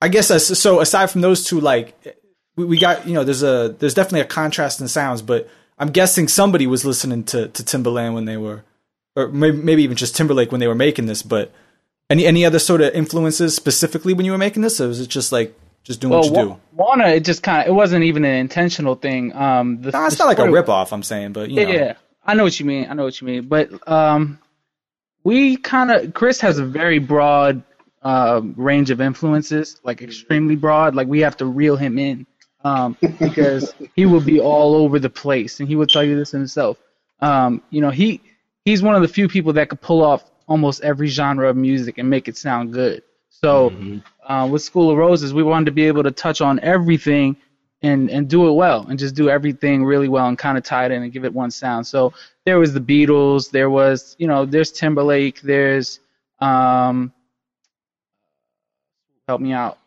I 0.00 0.08
guess 0.08 0.28
so. 0.58 0.80
Aside 0.80 1.10
from 1.10 1.22
those 1.22 1.44
two, 1.44 1.58
like 1.60 1.94
we, 2.56 2.64
we 2.64 2.78
got 2.78 3.06
you 3.08 3.14
know 3.14 3.24
there's 3.24 3.42
a 3.42 3.74
there's 3.78 3.94
definitely 3.94 4.20
a 4.20 4.26
contrast 4.26 4.80
in 4.80 4.88
sounds, 4.88 5.22
but 5.22 5.48
I'm 5.78 5.88
guessing 5.90 6.28
somebody 6.28 6.66
was 6.66 6.84
listening 6.84 7.24
to 7.24 7.48
to 7.48 7.64
Timberland 7.64 8.14
when 8.14 8.24
they 8.26 8.36
were, 8.36 8.62
or 9.16 9.28
maybe, 9.28 9.56
maybe 9.56 9.82
even 9.82 9.96
just 9.96 10.14
Timberlake 10.16 10.52
when 10.52 10.60
they 10.60 10.68
were 10.68 10.74
making 10.74 11.06
this. 11.06 11.22
But 11.22 11.52
any 12.10 12.26
any 12.26 12.44
other 12.44 12.58
sort 12.58 12.80
of 12.82 12.92
influences 12.94 13.56
specifically 13.56 14.12
when 14.14 14.26
you 14.26 14.32
were 14.32 14.38
making 14.38 14.62
this, 14.62 14.80
or 14.80 14.88
was 14.88 15.00
it 15.00 15.08
just 15.08 15.32
like 15.32 15.58
just 15.82 16.00
doing 16.00 16.12
what 16.12 16.26
you 16.26 16.32
do? 16.34 16.60
Wanna, 16.72 17.08
it 17.08 17.24
just 17.24 17.42
kind 17.42 17.62
of, 17.62 17.68
it 17.68 17.72
wasn't 17.72 18.04
even 18.04 18.24
an 18.24 18.34
intentional 18.34 18.96
thing. 18.96 19.34
Um, 19.34 19.80
the, 19.80 19.92
Nah, 19.92 20.06
it's 20.06 20.16
the 20.16 20.24
not 20.24 20.28
like 20.28 20.38
a 20.38 20.42
story- 20.42 20.52
rip 20.52 20.68
off. 20.68 20.92
I'm 20.92 21.02
saying, 21.04 21.32
but 21.32 21.48
you 21.48 21.60
Yeah, 21.60 21.64
know, 21.68 21.72
yeah, 21.72 21.94
I 22.24 22.34
know 22.34 22.42
what 22.42 22.58
you 22.60 22.66
mean. 22.66 22.86
I 22.90 22.94
know 22.94 23.04
what 23.04 23.18
you 23.20 23.26
mean. 23.26 23.46
But 23.48 23.88
um, 23.88 24.38
we 25.26 25.56
kind 25.56 25.90
of 25.90 26.14
Chris 26.14 26.40
has 26.40 26.58
a 26.58 26.64
very 26.64 27.00
broad 27.00 27.64
uh, 28.02 28.40
range 28.54 28.90
of 28.90 29.00
influences, 29.00 29.80
like 29.82 30.00
extremely 30.00 30.54
broad. 30.54 30.94
Like 30.94 31.08
we 31.08 31.18
have 31.18 31.36
to 31.38 31.46
reel 31.46 31.76
him 31.76 31.98
in 31.98 32.24
um, 32.62 32.96
because 33.18 33.74
he 33.96 34.06
will 34.06 34.20
be 34.20 34.38
all 34.38 34.76
over 34.76 35.00
the 35.00 35.10
place, 35.10 35.58
and 35.58 35.68
he 35.68 35.74
will 35.74 35.88
tell 35.88 36.04
you 36.04 36.14
this 36.16 36.30
himself. 36.30 36.78
Um, 37.20 37.60
you 37.70 37.80
know, 37.80 37.90
he 37.90 38.20
he's 38.64 38.84
one 38.84 38.94
of 38.94 39.02
the 39.02 39.08
few 39.08 39.26
people 39.26 39.52
that 39.54 39.68
could 39.68 39.80
pull 39.80 40.04
off 40.04 40.22
almost 40.46 40.84
every 40.84 41.08
genre 41.08 41.50
of 41.50 41.56
music 41.56 41.98
and 41.98 42.08
make 42.08 42.28
it 42.28 42.36
sound 42.36 42.72
good. 42.72 43.02
So 43.28 43.72
uh, 44.24 44.48
with 44.48 44.62
School 44.62 44.92
of 44.92 44.96
Roses, 44.96 45.34
we 45.34 45.42
wanted 45.42 45.64
to 45.64 45.72
be 45.72 45.88
able 45.88 46.04
to 46.04 46.12
touch 46.12 46.40
on 46.40 46.60
everything 46.60 47.36
and 47.82 48.10
and 48.10 48.28
do 48.28 48.48
it 48.48 48.52
well 48.52 48.86
and 48.88 48.98
just 48.98 49.14
do 49.14 49.28
everything 49.28 49.84
really 49.84 50.08
well 50.08 50.28
and 50.28 50.38
kind 50.38 50.56
of 50.56 50.64
tie 50.64 50.86
it 50.86 50.92
in 50.92 51.02
and 51.02 51.12
give 51.12 51.24
it 51.24 51.32
one 51.32 51.50
sound. 51.50 51.86
So 51.86 52.12
there 52.44 52.58
was 52.58 52.72
the 52.72 52.80
Beatles, 52.80 53.50
there 53.50 53.70
was 53.70 54.16
you 54.18 54.26
know 54.26 54.44
there's 54.46 54.72
Timberlake, 54.72 55.40
there's 55.42 56.00
um 56.40 57.12
help 59.28 59.40
me 59.40 59.52
out. 59.52 59.78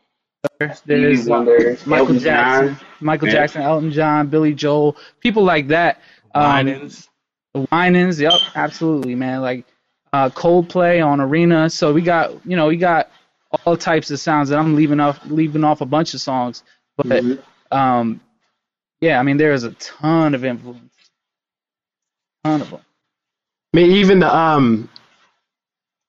There's, 0.59 0.81
there's 0.81 1.27
Wonder, 1.27 1.77
Michael 1.85 2.07
Elton 2.07 2.19
Jackson, 2.19 2.75
John. 2.75 2.87
Michael 3.01 3.27
Yeah. 3.27 3.33
Jackson, 3.33 3.61
Elton 3.61 3.91
John, 3.91 4.27
Billy 4.27 4.53
Joel, 4.53 4.95
people 5.19 5.43
like 5.43 5.67
that. 5.67 5.99
Um, 6.33 6.89
Winans. 7.71 8.19
yep, 8.21 8.33
absolutely, 8.55 9.15
man. 9.15 9.41
Like 9.41 9.65
uh, 10.13 10.29
Coldplay 10.29 11.05
on 11.05 11.19
Arena. 11.19 11.69
So 11.69 11.91
we 11.93 12.01
got, 12.01 12.31
you 12.45 12.55
know, 12.55 12.67
we 12.67 12.77
got 12.77 13.09
all 13.65 13.75
types 13.75 14.11
of 14.11 14.19
sounds. 14.19 14.51
And 14.51 14.59
I'm 14.59 14.75
leaving 14.75 14.99
off, 14.99 15.19
leaving 15.25 15.63
off 15.63 15.81
a 15.81 15.85
bunch 15.85 16.13
of 16.13 16.21
songs, 16.21 16.63
but 16.97 17.07
Mm-hmm. 17.07 17.41
Um, 17.71 18.21
yeah, 19.01 19.19
I 19.19 19.23
mean, 19.23 19.37
there 19.37 19.53
is 19.53 19.63
a 19.63 19.71
ton 19.73 20.35
of 20.35 20.43
influence, 20.45 20.93
ton 22.43 22.61
of 22.61 22.69
them. 22.71 22.81
I 23.73 23.77
mean, 23.77 23.91
even 23.91 24.19
the 24.19 24.35
um, 24.35 24.89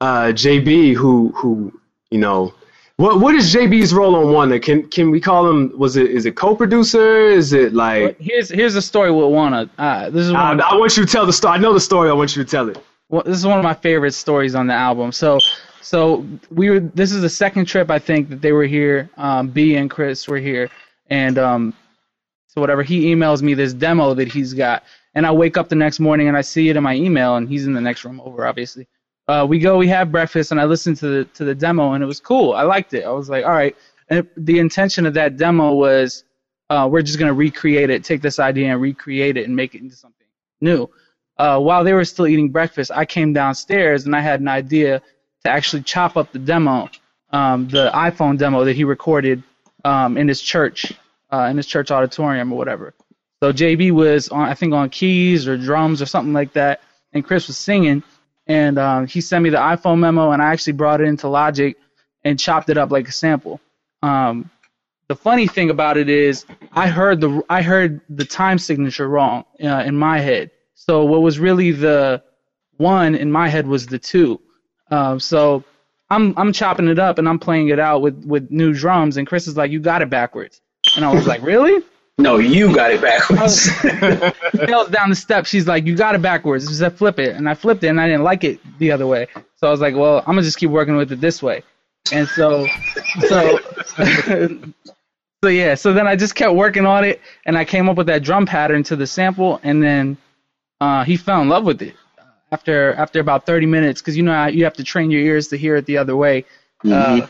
uh, 0.01 0.33
JB 0.33 0.95
who 0.95 1.29
who 1.37 1.79
you 2.11 2.19
know 2.19 2.55
What 2.97 3.21
what 3.21 3.35
is 3.35 3.55
JB's 3.55 3.95
role 3.95 4.15
on 4.17 4.33
Wanna? 4.33 4.59
Can 4.61 4.89
can 4.89 5.11
we 5.11 5.21
call 5.21 5.49
him? 5.49 5.73
Was 5.79 5.97
it 5.97 6.11
is 6.11 6.27
it 6.27 6.37
co-producer? 6.37 7.29
Is 7.29 7.53
it 7.53 7.73
like? 7.75 8.19
Here's 8.21 8.49
here's 8.51 8.75
the 8.75 8.83
story 8.83 9.11
with 9.11 9.31
Wanna. 9.31 9.71
Uh, 9.79 10.11
this 10.11 10.27
is 10.27 10.33
one 10.33 10.61
I, 10.61 10.71
I 10.71 10.75
want 10.77 10.97
you 10.97 11.07
to 11.07 11.11
tell 11.11 11.27
the 11.27 11.33
story. 11.33 11.55
I 11.55 11.59
know 11.59 11.73
the 11.73 11.81
story. 11.81 12.11
I 12.11 12.13
want 12.13 12.37
you 12.37 12.45
to 12.45 12.51
tell 12.51 12.69
it. 12.69 12.79
well, 13.09 13.23
this 13.25 13.37
is 13.39 13.47
one 13.47 13.59
of 13.59 13.65
my 13.65 13.75
favorite 13.75 14.13
stories 14.13 14.55
on 14.55 14.67
the 14.67 14.75
album. 14.75 15.13
So 15.13 15.39
so 15.81 16.27
we 16.51 16.71
were 16.71 16.81
this 16.81 17.13
is 17.13 17.23
the 17.23 17.29
second 17.31 17.67
trip 17.67 17.91
I 17.91 17.99
think 17.99 18.29
that 18.31 18.43
they 18.43 18.53
were 18.53 18.67
here. 18.67 19.09
Um, 19.17 19.49
B 19.49 19.77
and 19.77 19.91
Chris 19.91 20.29
were 20.29 20.39
here, 20.39 20.69
and 21.11 21.39
um, 21.39 21.75
so 22.47 22.61
whatever 22.61 22.83
he 22.83 23.13
emails 23.13 23.43
me 23.43 23.55
this 23.55 23.75
demo 23.75 24.15
that 24.15 24.33
he's 24.33 24.55
got, 24.55 24.85
and 25.15 25.27
I 25.27 25.33
wake 25.33 25.57
up 25.57 25.69
the 25.69 25.75
next 25.75 26.01
morning 26.01 26.29
and 26.29 26.37
I 26.37 26.41
see 26.41 26.69
it 26.69 26.77
in 26.77 26.83
my 26.83 26.95
email, 26.95 27.37
and 27.37 27.49
he's 27.49 27.67
in 27.67 27.73
the 27.73 27.81
next 27.81 28.05
room 28.05 28.21
over, 28.25 28.47
obviously. 28.47 28.87
Uh, 29.29 29.47
we 29.49 29.59
go, 29.59 29.77
we 29.77 29.87
have 29.89 30.11
breakfast, 30.11 30.51
and 30.51 30.61
I 30.61 30.65
listened 30.65 30.97
to 30.99 31.09
the 31.09 31.25
to 31.25 31.45
the 31.45 31.55
demo, 31.55 31.93
and 31.93 32.03
it 32.03 32.07
was 32.07 32.21
cool. 32.21 32.55
I 32.55 32.63
liked 32.63 32.95
it. 32.95 33.05
I 33.05 33.11
was 33.11 33.29
like, 33.29 33.45
all 33.45 33.53
right. 33.53 33.77
And 34.09 34.27
the 34.37 34.59
intention 34.59 35.07
of 35.07 35.15
that 35.15 35.37
demo 35.37 35.73
was, 35.73 36.25
uh, 36.69 36.89
we're 36.91 37.03
just 37.03 37.19
gonna 37.19 37.35
recreate 37.35 37.91
it, 37.91 38.03
take 38.03 38.23
this 38.23 38.39
idea 38.39 38.73
and 38.73 38.81
recreate 38.81 39.37
it 39.37 39.47
and 39.47 39.55
make 39.55 39.75
it 39.75 39.83
into 39.83 39.95
something 39.95 40.27
new. 40.61 40.89
Uh, 41.39 41.59
while 41.59 41.85
they 41.85 41.93
were 41.93 42.05
still 42.05 42.27
eating 42.27 42.51
breakfast, 42.51 42.91
I 42.95 43.05
came 43.05 43.33
downstairs 43.33 44.05
and 44.05 44.15
I 44.15 44.21
had 44.21 44.41
an 44.41 44.49
idea 44.49 45.01
to 45.45 45.51
actually 45.51 45.83
chop 45.83 46.17
up 46.17 46.33
the 46.33 46.39
demo, 46.39 46.91
um, 47.31 47.69
the 47.69 47.91
iPhone 47.95 48.37
demo 48.37 48.65
that 48.65 48.77
he 48.77 48.85
recorded 48.85 49.43
um, 49.85 50.19
in 50.19 50.29
his 50.29 50.41
church, 50.43 50.93
uh, 51.33 51.49
in 51.51 51.57
his 51.57 51.67
church 51.67 51.91
auditorium 51.91 52.53
or 52.53 52.57
whatever. 52.57 52.95
So 53.43 53.53
JB 53.53 53.93
was 53.93 54.29
on, 54.29 54.49
I 54.49 54.55
think, 54.55 54.75
on 54.75 54.91
keys 54.91 55.49
or 55.49 55.57
drums 55.57 56.03
or 56.03 56.07
something 56.07 56.33
like 56.33 56.53
that, 56.53 56.83
and 57.13 57.25
Chris 57.25 57.47
was 57.47 57.57
singing, 57.57 58.03
and 58.47 58.79
um, 58.79 59.07
he 59.07 59.21
sent 59.21 59.43
me 59.43 59.51
the 59.51 59.59
iPhone 59.59 59.99
memo, 59.99 60.33
and 60.33 60.43
I 60.43 60.53
actually 60.53 60.75
brought 60.75 61.01
it 61.01 61.05
into 61.05 61.29
Logic 61.29 61.77
and 62.25 62.39
chopped 62.39 62.69
it 62.69 62.77
up 62.77 62.91
like 62.91 63.09
a 63.09 63.13
sample. 63.13 63.61
Um, 64.03 64.51
the 65.09 65.17
funny 65.17 65.49
thing 65.49 65.71
about 65.71 65.97
it 65.97 66.09
is, 66.09 66.45
I 66.73 66.89
heard 66.89 67.21
the 67.21 67.43
I 67.49 67.63
heard 67.63 68.01
the 68.09 68.25
time 68.25 68.59
signature 68.59 69.09
wrong 69.09 69.45
uh, 69.63 69.83
in 69.85 69.97
my 69.97 70.21
head. 70.21 70.51
So 70.75 71.05
what 71.05 71.23
was 71.23 71.39
really 71.39 71.73
the 71.73 72.23
one 72.77 73.15
in 73.15 73.33
my 73.33 73.49
head 73.49 73.67
was 73.67 73.87
the 73.87 73.99
two. 73.99 74.41
Um, 74.91 75.19
so 75.19 75.65
I'm 76.11 76.35
I'm 76.37 76.53
chopping 76.53 76.89
it 76.89 76.99
up 76.99 77.19
and 77.19 77.29
I'm 77.29 77.39
playing 77.39 77.69
it 77.69 77.79
out 77.79 78.03
with 78.03 78.25
with 78.25 78.51
new 78.51 78.73
drums, 78.73 79.17
and 79.17 79.27
Chris 79.27 79.47
is 79.47 79.57
like, 79.57 79.71
"You 79.71 79.81
got 79.81 80.03
it 80.03 80.11
backwards," 80.11 80.61
and 80.97 81.05
I 81.05 81.13
was 81.13 81.27
like, 81.27 81.43
"Really?" 81.43 81.83
No, 82.19 82.37
you 82.37 82.75
got 82.75 82.91
it 82.91 83.01
backwards. 83.01 83.71
Tails 84.67 84.89
down 84.91 85.09
the 85.09 85.17
steps. 85.17 85.49
She's 85.49 85.67
like, 85.67 85.87
"You 85.87 85.97
got 85.97 86.15
it 86.15 86.23
backwards." 86.23 86.69
She 86.69 86.75
said, 86.75 86.97
"Flip 86.97 87.19
it," 87.19 87.35
and 87.37 87.49
I 87.49 87.55
flipped 87.55 87.83
it, 87.83 87.89
and 87.89 88.01
I 88.01 88.07
didn't 88.07 88.25
like 88.25 88.45
it 88.45 88.61
the 88.79 88.93
other 88.93 89.07
way. 89.07 89.27
So 89.57 89.67
I 89.67 89.71
was 89.71 89.81
like, 89.81 89.95
"Well, 89.95 90.19
I'm 90.19 90.35
gonna 90.35 90.43
just 90.43 90.59
keep 90.59 90.71
working 90.71 90.97
with 90.97 91.13
it 91.13 91.21
this 91.21 91.43
way." 91.43 91.63
And 92.13 92.29
so, 92.29 92.67
so, 93.29 93.59
so 95.43 95.49
yeah. 95.49 95.75
So 95.75 95.93
then 95.93 96.07
I 96.07 96.17
just 96.17 96.35
kept 96.35 96.55
working 96.55 96.85
on 96.87 97.05
it, 97.05 97.21
and 97.47 97.57
I 97.57 97.65
came 97.65 97.89
up 97.89 97.97
with 97.97 98.09
that 98.09 98.23
drum 98.23 98.47
pattern 98.47 98.83
to 98.85 98.97
the 98.97 99.07
sample, 99.07 99.61
and 99.63 99.83
then 99.83 100.19
uh, 100.81 101.05
he 101.05 101.17
fell 101.17 101.41
in 101.41 101.49
love 101.49 101.65
with 101.65 101.81
it 101.81 101.95
after 102.53 102.93
after 102.95 103.21
about 103.21 103.47
30 103.47 103.67
minutes, 103.67 104.01
because 104.03 104.17
you 104.17 104.23
know 104.23 104.33
how 104.33 104.47
you 104.49 104.65
have 104.65 104.75
to 104.75 104.85
train 104.85 105.11
your 105.11 105.23
ears 105.23 105.49
to 105.49 105.57
hear 105.57 105.77
it 105.77 105.87
the 105.87 105.97
other 105.97 106.17
way. 106.17 106.45
Uh, 106.85 107.27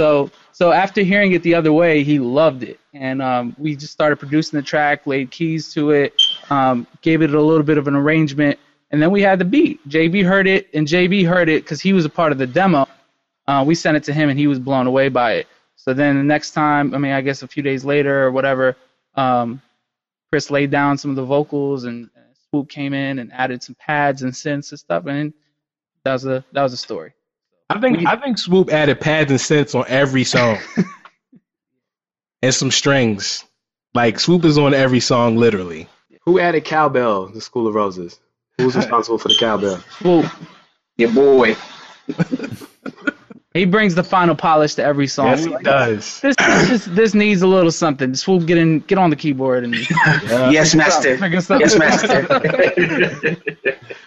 so 0.00 0.30
so 0.52 0.72
after 0.72 1.02
hearing 1.02 1.32
it 1.32 1.42
the 1.42 1.54
other 1.54 1.74
way, 1.74 2.02
he 2.02 2.18
loved 2.18 2.62
it, 2.62 2.80
and 2.94 3.20
um, 3.20 3.54
we 3.58 3.76
just 3.76 3.92
started 3.92 4.16
producing 4.16 4.58
the 4.58 4.62
track, 4.62 5.06
laid 5.06 5.30
keys 5.30 5.74
to 5.74 5.90
it, 5.90 6.14
um, 6.48 6.86
gave 7.02 7.20
it 7.20 7.34
a 7.34 7.40
little 7.40 7.62
bit 7.62 7.76
of 7.76 7.86
an 7.86 7.94
arrangement, 7.94 8.58
and 8.90 9.02
then 9.02 9.10
we 9.10 9.20
had 9.20 9.38
the 9.38 9.44
beat. 9.44 9.86
JB 9.90 10.24
heard 10.24 10.46
it, 10.46 10.68
and 10.72 10.86
JB 10.86 11.26
heard 11.26 11.50
it 11.50 11.64
because 11.64 11.82
he 11.82 11.92
was 11.92 12.06
a 12.06 12.08
part 12.08 12.32
of 12.32 12.38
the 12.38 12.46
demo. 12.46 12.88
Uh, 13.46 13.62
we 13.66 13.74
sent 13.74 13.94
it 13.94 14.02
to 14.04 14.12
him, 14.14 14.30
and 14.30 14.38
he 14.38 14.46
was 14.46 14.58
blown 14.58 14.86
away 14.86 15.10
by 15.10 15.32
it. 15.34 15.46
So 15.76 15.92
then 15.92 16.16
the 16.16 16.22
next 16.22 16.52
time, 16.52 16.94
I 16.94 16.98
mean, 16.98 17.12
I 17.12 17.20
guess 17.20 17.42
a 17.42 17.48
few 17.48 17.62
days 17.62 17.84
later 17.84 18.24
or 18.24 18.30
whatever, 18.30 18.76
um, 19.16 19.60
Chris 20.30 20.50
laid 20.50 20.70
down 20.70 20.96
some 20.96 21.10
of 21.10 21.16
the 21.16 21.24
vocals, 21.24 21.84
and 21.84 22.08
Swoope 22.48 22.70
came 22.70 22.94
in 22.94 23.18
and 23.18 23.30
added 23.34 23.62
some 23.62 23.74
pads 23.74 24.22
and 24.22 24.32
synths 24.32 24.70
and 24.70 24.80
stuff, 24.80 25.04
and 25.06 25.34
that 26.04 26.14
was 26.14 26.24
a 26.24 26.42
that 26.52 26.62
was 26.62 26.72
a 26.72 26.78
story. 26.78 27.12
I 27.70 27.78
think 27.78 28.04
I 28.04 28.16
think 28.16 28.36
Swoope 28.36 28.70
added 28.70 29.00
pads 29.00 29.30
and 29.30 29.38
synths 29.38 29.78
on 29.78 29.84
every 29.86 30.24
song, 30.24 30.58
and 32.42 32.52
some 32.52 32.72
strings. 32.72 33.44
Like 33.94 34.16
Swoope 34.16 34.44
is 34.44 34.58
on 34.58 34.74
every 34.74 34.98
song, 35.00 35.36
literally. 35.36 35.88
Who 36.24 36.40
added 36.40 36.64
cowbell? 36.64 37.28
The 37.28 37.40
School 37.40 37.68
of 37.68 37.74
Roses. 37.74 38.18
Who's 38.58 38.74
responsible 38.74 39.18
for 39.18 39.28
the 39.28 39.36
cowbell? 39.38 39.76
Swoope, 40.00 40.30
Your 40.96 41.12
boy. 41.12 41.56
he 43.52 43.64
brings 43.64 43.94
the 43.96 44.04
final 44.04 44.36
polish 44.36 44.74
to 44.76 44.84
every 44.84 45.06
song. 45.08 45.26
Yes, 45.28 45.44
he 45.44 45.56
does. 45.62 46.20
This, 46.20 46.36
this 46.36 46.84
this 46.84 47.14
needs 47.14 47.42
a 47.42 47.46
little 47.48 47.72
something. 47.72 48.12
Swoope, 48.12 48.46
get 48.46 48.58
in, 48.58 48.78
get 48.80 48.96
on 48.98 49.10
the 49.10 49.16
keyboard 49.16 49.64
and 49.64 49.74
yes, 50.54 50.74
master. 50.74 51.16
figure 51.18 51.40
something. 51.40 51.68
Yes, 51.68 51.76
master. 51.78 52.22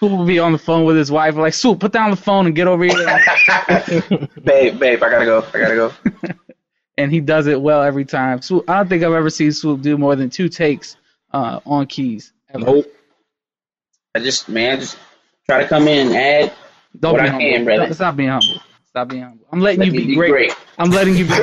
will 0.00 0.24
be 0.24 0.38
on 0.38 0.52
the 0.52 0.58
phone 0.58 0.84
with 0.84 0.96
his 0.96 1.10
wife, 1.10 1.34
like 1.36 1.52
Swoope, 1.52 1.78
put 1.80 1.92
down 1.92 2.10
the 2.10 2.16
phone 2.16 2.46
and 2.46 2.54
get 2.54 2.66
over 2.68 2.84
here. 2.84 2.94
babe, 4.42 4.78
babe, 4.78 5.02
I 5.02 5.10
gotta 5.10 5.24
go. 5.26 5.44
I 5.52 5.58
gotta 5.58 5.74
go. 5.74 5.92
and 6.96 7.12
he 7.12 7.20
does 7.20 7.46
it 7.46 7.60
well 7.60 7.82
every 7.82 8.04
time. 8.06 8.38
Swoope, 8.40 8.64
I 8.68 8.76
don't 8.78 8.88
think 8.88 9.02
I've 9.02 9.12
ever 9.12 9.30
seen 9.30 9.50
Swoope 9.50 9.82
do 9.82 9.98
more 9.98 10.16
than 10.16 10.30
two 10.30 10.48
takes 10.48 10.96
uh, 11.32 11.60
on 11.66 11.86
keys. 11.86 12.32
Ever. 12.48 12.64
Nope. 12.64 12.86
I 14.14 14.20
just, 14.20 14.48
man, 14.48 14.78
just 14.80 14.96
try 15.46 15.62
to 15.62 15.68
come 15.68 15.86
in 15.88 16.06
and 16.08 16.16
add. 16.16 16.52
Don't 16.98 17.12
What 17.14 17.22
be 17.22 17.28
I 17.28 17.30
humble. 17.32 17.50
can, 17.50 17.64
brother. 17.64 17.84
Stop, 17.86 17.94
stop 17.96 18.16
being 18.16 18.28
humble. 18.30 18.60
Stop 18.94 19.08
being 19.08 19.24
humble. 19.24 19.44
I'm 19.50 19.58
letting 19.58 19.80
Let 19.80 19.86
you 19.86 19.92
be, 19.92 20.06
be 20.06 20.14
great. 20.14 20.30
great. 20.30 20.52
I'm 20.78 20.90
letting 20.90 21.16
you 21.16 21.26
be. 21.26 21.34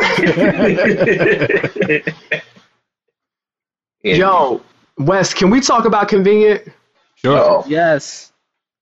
Yeah. 4.04 4.16
Yo, 4.16 4.62
Wes, 4.98 5.32
can 5.32 5.52
we 5.52 5.62
talk 5.62 5.86
about 5.86 6.08
convenient? 6.08 6.68
Sure. 7.16 7.38
Oh, 7.38 7.64
yes. 7.68 8.32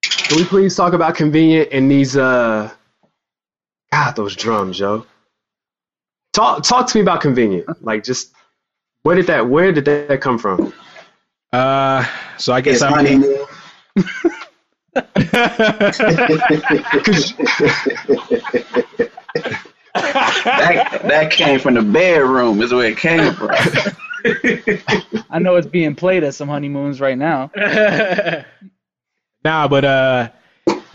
Can 0.02 0.38
we 0.38 0.46
please 0.46 0.76
talk 0.78 0.94
about 0.94 1.16
convenient 1.16 1.70
and 1.74 1.92
these 1.92 2.16
uh 2.16 2.72
God, 3.92 4.16
those 4.16 4.36
drums, 4.38 4.80
yo. 4.80 5.06
Talk 6.32 6.64
talk 6.64 6.88
to 6.88 6.98
me 6.98 7.02
about 7.02 7.20
convenient. 7.20 7.66
Like 7.84 8.06
just 8.06 8.32
where 9.02 9.16
did 9.16 9.28
that 9.28 9.50
where 9.50 9.74
did 9.74 9.84
that 9.86 10.22
come 10.22 10.38
from? 10.40 10.74
Uh, 11.52 12.06
so 12.38 12.54
I 12.54 12.62
guess 12.62 12.76
it's 12.76 12.84
I 12.84 12.90
honey. 12.92 13.18
mean, 13.18 13.46
that, 19.94 21.02
that 21.04 21.32
came 21.32 21.60
from 21.60 21.76
the 21.76 21.82
bedroom, 21.82 22.62
is 22.62 22.74
where 22.74 22.88
it 22.88 22.98
came 22.98 23.34
from. 23.34 23.50
I 25.30 25.40
know 25.40 25.56
it's 25.56 25.68
being 25.68 25.96
played 25.96 26.24
at 26.24 26.36
some 26.36 26.50
honeymoons 26.50 27.00
right 27.00 27.18
now. 27.18 27.52
Nah, 29.46 29.70
but 29.70 29.86
uh, 29.86 30.30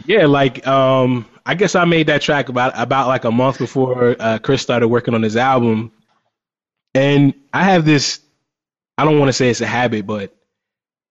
yeah, 0.04 0.26
like 0.26 0.66
um, 0.66 1.26
I 1.46 1.54
guess 1.54 1.74
I 1.74 1.86
made 1.86 2.08
that 2.08 2.20
track 2.20 2.50
about 2.50 2.72
about 2.76 3.08
like 3.08 3.24
a 3.24 3.30
month 3.30 3.58
before 3.58 4.16
uh, 4.18 4.38
Chris 4.38 4.60
started 4.60 4.88
working 4.88 5.14
on 5.14 5.22
his 5.22 5.36
album, 5.36 5.92
and 6.94 7.32
I 7.52 7.64
have 7.64 7.84
this. 7.86 8.20
I 8.98 9.04
don't 9.04 9.18
want 9.18 9.30
to 9.30 9.32
say 9.32 9.48
it's 9.48 9.62
a 9.62 9.66
habit, 9.66 10.06
but 10.06 10.36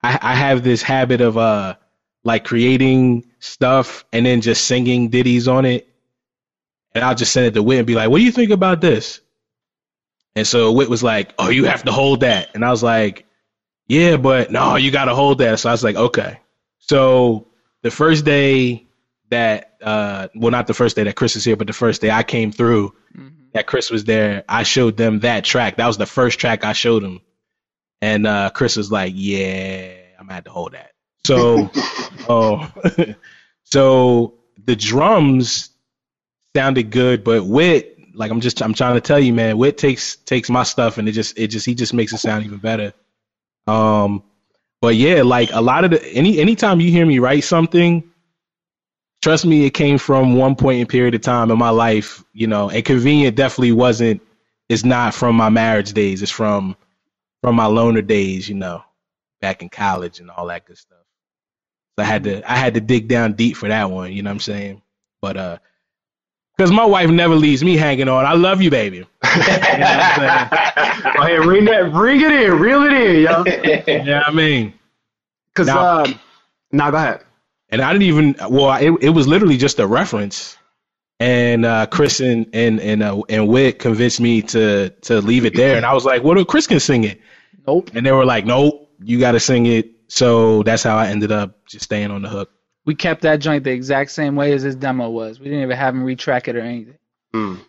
I, 0.04 0.20
I 0.22 0.36
have 0.36 0.64
this 0.64 0.82
habit 0.84 1.22
of 1.22 1.38
uh, 1.38 1.76
like 2.24 2.46
creating 2.46 3.26
stuff 3.40 4.06
and 4.14 4.26
then 4.26 4.42
just 4.42 4.66
singing 4.66 5.10
ditties 5.10 5.48
on 5.48 5.66
it, 5.66 5.88
and 6.96 7.04
I'll 7.04 7.16
just 7.16 7.34
send 7.34 7.48
it 7.48 7.54
to 7.56 7.64
Wit 7.64 7.80
and 7.80 7.88
be 7.88 7.96
like, 7.96 8.10
"What 8.10 8.20
do 8.20 8.24
you 8.24 8.32
think 8.32 8.52
about 8.52 8.82
this?" 8.82 9.20
And 10.36 10.48
so 10.48 10.72
Wit 10.72 10.90
was 10.90 11.04
like, 11.04 11.34
"Oh, 11.38 11.50
you 11.50 11.66
have 11.66 11.84
to 11.84 11.92
hold 11.92 12.22
that," 12.22 12.50
and 12.56 12.64
I 12.66 12.72
was 12.72 12.84
like, 12.84 13.26
"Yeah, 13.88 14.18
but 14.18 14.52
no, 14.52 14.76
you 14.78 14.92
got 14.92 15.06
to 15.06 15.16
hold 15.16 15.40
that." 15.40 15.60
So 15.60 15.70
I 15.70 15.74
was 15.74 15.84
like, 15.84 15.96
"Okay." 15.96 16.40
So 16.80 17.48
the 17.82 17.92
first 17.92 18.26
day 18.26 18.88
that 19.30 19.78
uh 19.82 20.28
well 20.36 20.52
not 20.52 20.68
the 20.68 20.74
first 20.74 20.96
day 20.96 21.04
that 21.04 21.16
Chris 21.16 21.36
is 21.36 21.44
here, 21.44 21.56
but 21.56 21.68
the 21.68 21.74
first 21.74 22.02
day 22.02 22.12
I 22.12 22.24
came 22.24 22.52
through 22.52 22.94
that 23.54 23.68
Chris 23.68 23.92
was 23.92 24.04
there, 24.06 24.44
I 24.50 24.64
showed 24.64 24.98
them 24.98 25.20
that 25.20 25.44
track. 25.44 25.78
That 25.78 25.88
was 25.88 25.98
the 25.98 26.06
first 26.06 26.40
track 26.40 26.66
I 26.66 26.74
showed 26.74 27.04
them. 27.04 27.22
And 28.02 28.26
uh 28.26 28.50
Chris 28.54 28.78
was 28.78 28.92
like, 28.92 29.14
Yeah, 29.16 29.94
I'm 30.20 30.26
gonna 30.26 30.36
have 30.36 30.44
to 30.46 30.52
hold 30.52 30.74
that. 30.74 30.93
So 31.26 31.72
oh 32.30 32.72
so 33.64 34.36
the 34.66 34.76
drums 34.76 35.70
sounded 36.56 36.92
good, 36.92 37.24
but 37.24 37.46
Wit, 37.46 37.98
like 38.16 38.32
I'm 38.32 38.42
just 38.42 38.62
I'm 38.62 38.74
trying 38.74 38.96
to 38.96 39.02
tell 39.02 39.20
you, 39.20 39.34
man, 39.34 39.58
Wit 39.58 39.78
takes 39.78 40.16
takes 40.18 40.50
my 40.50 40.64
stuff 40.64 40.98
and 40.98 41.08
it 41.08 41.14
just 41.14 41.38
it 41.38 41.48
just 41.48 41.66
he 41.66 41.76
just 41.76 41.94
makes 41.94 42.14
it 42.14 42.20
sound 42.20 42.46
even 42.46 42.60
better. 42.60 42.94
Um 43.68 44.24
but 44.82 44.96
yeah, 44.96 45.22
like 45.22 45.50
a 45.54 45.62
lot 45.62 45.86
of 45.86 45.92
the 45.92 46.06
any 46.08 46.40
anytime 46.40 46.82
you 46.82 46.92
hear 46.92 47.06
me 47.06 47.20
write 47.20 47.46
something, 47.46 48.04
trust 49.22 49.46
me, 49.46 49.66
it 49.66 49.72
came 49.72 49.98
from 49.98 50.36
one 50.36 50.56
point 50.56 50.82
in 50.82 50.88
period 50.88 51.16
of 51.16 51.22
time 51.22 51.52
in 51.52 51.58
my 51.58 51.70
life, 51.70 52.24
you 52.34 52.48
know, 52.48 52.70
and 52.70 52.84
convenient 52.84 53.38
definitely 53.38 53.72
wasn't 53.72 54.22
it's 54.70 54.84
not 54.84 55.14
from 55.14 55.36
my 55.38 55.50
marriage 55.50 55.94
days, 55.94 56.22
it's 56.22 56.32
from 56.32 56.76
from 57.42 57.56
my 57.56 57.66
loner 57.66 58.02
days, 58.02 58.48
you 58.50 58.56
know, 58.56 58.84
back 59.42 59.62
in 59.62 59.70
college 59.70 60.20
and 60.20 60.30
all 60.30 60.48
that 60.48 60.66
good 60.66 60.78
stuff. 60.78 61.03
So 61.98 62.04
I 62.04 62.08
had 62.08 62.24
to 62.26 62.52
I 62.52 62.56
had 62.56 62.74
to 62.76 62.82
dig 62.82 63.08
down 63.08 63.34
deep 63.34 63.56
for 63.58 63.68
that 63.70 63.90
one, 63.92 64.12
you 64.12 64.24
know 64.24 64.30
what 64.30 64.36
I'm 64.36 64.40
saying? 64.40 64.82
But 65.22 65.38
uh 65.38 65.58
because 66.58 66.72
my 66.72 66.86
wife 66.86 67.10
never 67.10 67.36
leaves 67.36 67.64
me 67.64 67.76
hanging 67.78 68.08
on. 68.08 68.26
I 68.26 68.34
love 68.34 68.62
you, 68.62 68.70
baby. 68.70 68.98
You 69.24 69.40
know 69.40 69.48
what 69.48 70.20
I'm 70.20 71.14
Go 71.16 71.22
ahead, 71.24 71.46
ring 71.46 71.66
that, 71.66 71.92
ring 71.94 72.22
it 72.22 72.32
in, 72.32 72.60
reel 72.60 72.84
it 72.84 72.94
in, 72.94 73.22
yo. 73.24 73.44
saying? 73.86 74.06
Yeah, 74.06 74.24
I 74.26 74.32
mean, 74.32 74.74
Cause 75.56 75.68
Now- 75.68 76.04
um, 76.04 76.20
nah, 76.72 76.92
go 76.92 76.98
ahead. 76.98 77.24
and 77.70 77.82
I 77.82 77.92
didn't 77.92 78.04
even. 78.04 78.36
Well, 78.50 78.72
it, 78.76 79.04
it 79.04 79.10
was 79.10 79.28
literally 79.28 79.58
just 79.58 79.80
a 79.80 79.88
reference. 79.88 80.58
And 81.20 81.66
uh, 81.66 81.86
Chris 81.88 82.20
and 82.20 82.48
and 82.54 82.80
and 82.82 83.02
uh, 83.04 83.22
and 83.30 83.48
Witt 83.48 83.80
convinced 83.80 84.20
me 84.20 84.42
to 84.44 84.90
to 85.02 85.22
leave 85.22 85.46
it 85.46 85.56
there, 85.56 85.78
and 85.78 85.86
I 85.86 85.94
was 85.94 86.06
like, 86.06 86.24
"What 86.24 86.36
"Well, 86.36 86.42
if 86.42 86.48
Chris 86.48 86.68
can 86.68 86.80
sing 86.80 87.04
it." 87.04 87.22
Nope. 87.66 87.92
And 87.94 88.06
they 88.06 88.12
were 88.12 88.26
like, 88.26 88.46
"Nope, 88.46 88.90
you 89.02 89.20
got 89.20 89.32
to 89.34 89.40
sing 89.40 89.66
it." 89.68 89.92
So 90.14 90.62
that's 90.62 90.84
how 90.84 90.96
I 90.96 91.08
ended 91.08 91.32
up 91.32 91.66
just 91.66 91.86
staying 91.86 92.12
on 92.12 92.22
the 92.22 92.30
hook. 92.30 92.52
We 92.86 92.94
kept 92.94 93.24
that 93.24 93.38
joint 93.38 93.64
the 93.64 93.72
exact 93.72 94.12
same 94.12 94.36
way 94.36 94.52
as 94.54 94.62
his 94.62 94.76
demo 94.76 95.10
was. 95.10 95.40
We 95.40 95.46
didn't 95.46 95.64
even 95.64 95.76
have 95.76 95.96
him 95.96 96.06
retrack 96.06 96.48
it 96.48 96.56
or 96.56 96.60
anything. 96.60 97.00
Mm. 97.34 97.60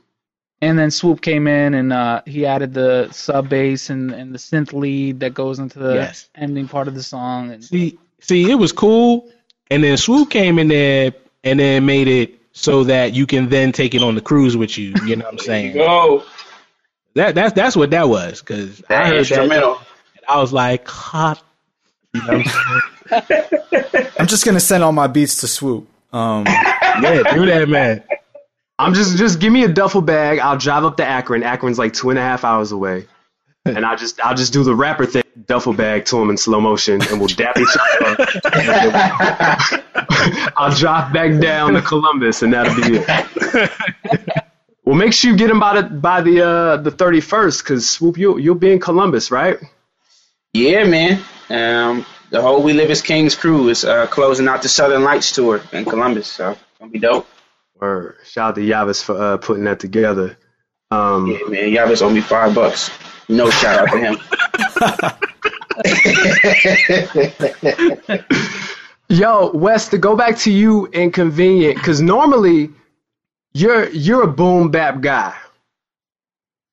And 0.61 0.79
then 0.79 0.91
Swoope 0.91 1.23
came 1.23 1.47
in 1.47 1.73
and 1.73 1.91
uh, 1.91 2.21
he 2.27 2.45
added 2.45 2.75
the 2.75 3.09
sub 3.13 3.49
bass 3.49 3.89
and, 3.89 4.11
and 4.13 4.35
the 4.35 4.39
synth 4.39 4.75
lead 4.75 5.21
that 5.21 5.33
goes 5.33 5.59
into 5.59 5.79
the 5.79 5.95
Yes. 5.95 6.29
ending 6.35 6.69
part 6.69 6.87
of 6.87 6.95
the 6.95 7.03
song. 7.03 7.51
And 7.51 7.65
See, 7.65 7.99
see, 8.21 8.51
it 8.51 8.57
was 8.57 8.73
cool, 8.73 9.31
and 9.71 9.83
then 9.83 9.97
Swoope 9.97 10.29
came 10.29 10.59
in 10.59 10.69
there 10.69 11.15
and 11.45 11.59
then 11.59 11.87
made 11.87 12.09
it 12.09 12.39
so 12.53 12.85
that 12.85 13.15
you 13.15 13.25
can 13.27 13.49
then 13.49 13.73
take 13.73 13.95
it 13.95 14.03
on 14.03 14.15
the 14.15 14.21
cruise 14.21 14.55
with 14.55 14.77
you. 14.77 14.95
You 15.07 15.17
know 15.17 15.25
what 15.25 15.33
I'm 15.35 15.39
saying? 15.39 15.75
Go. 15.77 16.25
That 17.15 17.35
that's 17.35 17.55
that's 17.55 17.75
what 17.75 17.91
that 17.93 18.07
was 18.09 18.41
because 18.41 18.83
I 18.91 18.95
That 18.95 19.07
heard 19.07 19.13
that 19.13 19.19
instrumental. 19.19 19.77
and 19.79 20.25
I 20.29 20.41
was 20.43 20.53
like, 20.53 20.87
hot. 20.87 21.43
You 22.15 22.23
know 22.23 22.43
I'm 24.19 24.27
just 24.27 24.45
gonna 24.45 24.61
send 24.61 24.85
all 24.85 24.93
my 24.93 25.07
beats 25.09 25.41
to 25.41 25.47
Swoope. 25.47 25.87
Um, 26.13 26.45
yeah, 26.47 27.23
do 27.35 27.47
that, 27.47 27.69
man. 27.69 28.05
I'm 28.79 28.95
just 28.95 29.19
just 29.19 29.41
give 29.41 29.53
me 29.53 29.65
a 29.65 29.69
duffel 29.69 30.01
bag. 30.01 30.39
I'll 30.39 30.57
drive 30.57 30.85
up 30.85 30.97
to 30.99 31.05
Akron. 31.05 31.43
Akron's 31.43 31.79
like 31.79 31.93
two 31.93 32.11
and 32.11 32.19
a 32.19 32.23
half 32.23 32.45
hours 32.45 32.73
away, 32.73 33.07
and 33.65 33.85
I'll 33.85 33.97
just 33.97 34.21
I'll 34.21 34.35
just 34.35 34.53
do 34.53 34.63
the 34.63 34.75
rapper 34.75 35.07
thing, 35.07 35.23
duffel 35.47 35.73
bag 35.73 36.05
to 36.07 36.21
him 36.21 36.31
in 36.31 36.37
slow 36.37 36.61
motion, 36.61 37.03
and 37.03 37.19
we'll 37.19 37.29
dap 37.29 37.57
each 37.59 37.77
other. 38.01 38.27
I'll 40.57 40.75
drop 40.75 41.13
back 41.13 41.41
down 41.41 41.75
to 41.75 41.83
Columbus, 41.83 42.43
and 42.43 42.53
that'll 42.53 42.75
be 42.77 42.99
it. 42.99 43.71
well, 44.85 44.97
make 44.97 45.13
sure 45.13 45.31
you 45.33 45.37
get 45.37 45.51
him 45.51 45.61
by 45.61 45.81
the 45.81 45.89
by 45.89 46.21
the 46.21 46.47
uh, 46.47 46.77
the 46.79 46.91
31st, 46.91 47.63
because 47.63 47.85
swoope 47.85 48.17
you 48.17 48.39
you'll 48.39 48.55
be 48.55 48.73
in 48.73 48.81
Columbus, 48.81 49.31
right? 49.31 49.59
Yeah, 50.53 50.85
man. 50.85 51.23
Um, 51.51 52.07
the 52.31 52.41
whole 52.41 52.63
We 52.63 52.73
Live 52.73 52.91
as 52.91 53.03
Kings 53.03 53.35
crew 53.35 53.69
is 53.69 53.85
uh, 53.85 54.07
closing 54.07 54.49
out 54.49 54.63
the 54.63 54.69
Southern 54.69 55.05
Lights 55.05 55.33
tour 55.33 55.61
in 55.73 55.85
Columbus, 55.85 56.27
so 56.27 56.57
gonna 56.79 56.91
be 56.91 56.99
dope. 56.99 57.27
Or 57.81 58.17
shout 58.25 58.51
out 58.51 58.55
to 58.57 58.61
Yavis 58.63 59.03
for 59.03 59.21
uh, 59.21 59.37
putting 59.37 59.65
that 59.65 59.81
together. 59.81 60.37
Um, 60.91 61.27
Yeah, 61.27 61.39
man. 61.49 61.71
Y'all 61.71 62.05
owe 62.05 62.11
me 62.11 62.21
five 62.21 62.55
bucks. 62.55 62.91
No 63.29 63.51
shout 63.51 63.89
out 63.89 63.93
to 63.93 63.99
him. 63.99 64.19
Yo, 69.09 69.51
Wes, 69.53 69.89
to 69.89 69.99
go 69.99 70.17
back 70.17 70.37
to 70.39 70.51
you 70.51 70.87
inconvenient, 70.89 71.77
because 71.77 72.01
normally 72.01 72.71
you're 73.53 73.89
you're 73.91 74.23
a 74.23 74.27
boom 74.33 74.71
bap 74.71 75.01
guy, 75.03 75.35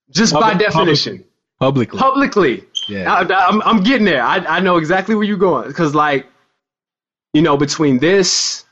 just 0.10 0.34
by 0.34 0.52
Public- 0.54 0.60
definition, 0.60 1.24
Publicly. 1.60 2.00
publicly. 2.00 2.64
Yeah. 2.92 3.14
I, 3.14 3.50
am 3.50 3.62
I'm 3.64 3.84
getting 3.84 4.06
there. 4.06 4.22
I 4.22 4.38
I 4.38 4.60
know 4.60 4.76
exactly 4.76 5.16
where 5.16 5.24
you're 5.24 5.38
going, 5.38 5.68
because 5.68 5.96
like, 5.96 6.28
you 7.34 7.42
know, 7.42 7.56
between 7.56 8.00
this, 8.00 8.66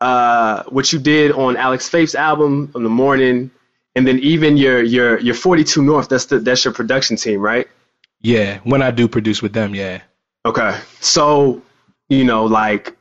uh, 0.00 0.62
what 0.68 0.90
you 0.92 0.98
did 0.98 1.32
on 1.32 1.56
Alex 1.56 1.86
Faith's 1.88 2.14
album 2.14 2.72
in 2.74 2.82
the 2.82 2.88
morning, 2.88 3.50
and 3.94 4.06
then 4.06 4.18
even 4.20 4.56
your 4.56 4.82
your 4.82 5.20
your 5.20 5.34
42 5.34 5.82
North. 5.82 6.08
That's 6.08 6.24
the 6.26 6.38
that's 6.38 6.64
your 6.64 6.72
production 6.72 7.16
team, 7.16 7.40
right? 7.40 7.68
Yeah, 8.22 8.60
when 8.64 8.80
I 8.80 8.90
do 8.90 9.06
produce 9.06 9.42
with 9.42 9.52
them, 9.52 9.74
yeah. 9.74 10.00
Okay. 10.46 10.76
So, 11.00 11.60
you 12.08 12.24
know, 12.24 12.46
like 12.46 12.96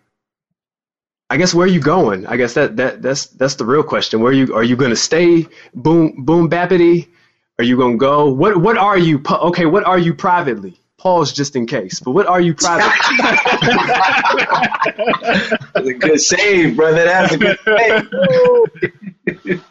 I 1.29 1.37
guess 1.37 1.53
where 1.53 1.65
are 1.65 1.69
you 1.69 1.79
going? 1.79 2.27
I 2.27 2.35
guess 2.35 2.55
that, 2.55 2.75
that 2.75 3.01
that's 3.01 3.27
that's 3.27 3.55
the 3.55 3.65
real 3.65 3.83
question. 3.83 4.19
Where 4.19 4.33
you 4.33 4.53
are 4.53 4.63
you 4.63 4.75
gonna 4.75 4.97
stay 4.97 5.47
boom 5.73 6.25
boom 6.25 6.49
bappity? 6.49 7.07
Are 7.59 7.63
you 7.63 7.77
gonna 7.77 7.97
go? 7.97 8.29
What 8.31 8.57
what 8.57 8.77
are 8.77 8.97
you 8.97 9.21
okay, 9.29 9.65
what 9.65 9.83
are 9.85 9.97
you 9.97 10.13
privately? 10.13 10.79
Pause 10.97 11.33
just 11.33 11.55
in 11.55 11.67
case. 11.67 11.99
But 11.99 12.11
what 12.11 12.27
are 12.27 12.41
you 12.41 12.53
privately? 12.53 12.91
That's 15.73 15.87
a 15.87 15.93
good 15.93 16.19
save, 16.19 16.75
brother. 16.75 17.05
That's 17.05 17.33
a 17.33 17.37
good 17.37 17.57
save. 17.65 19.63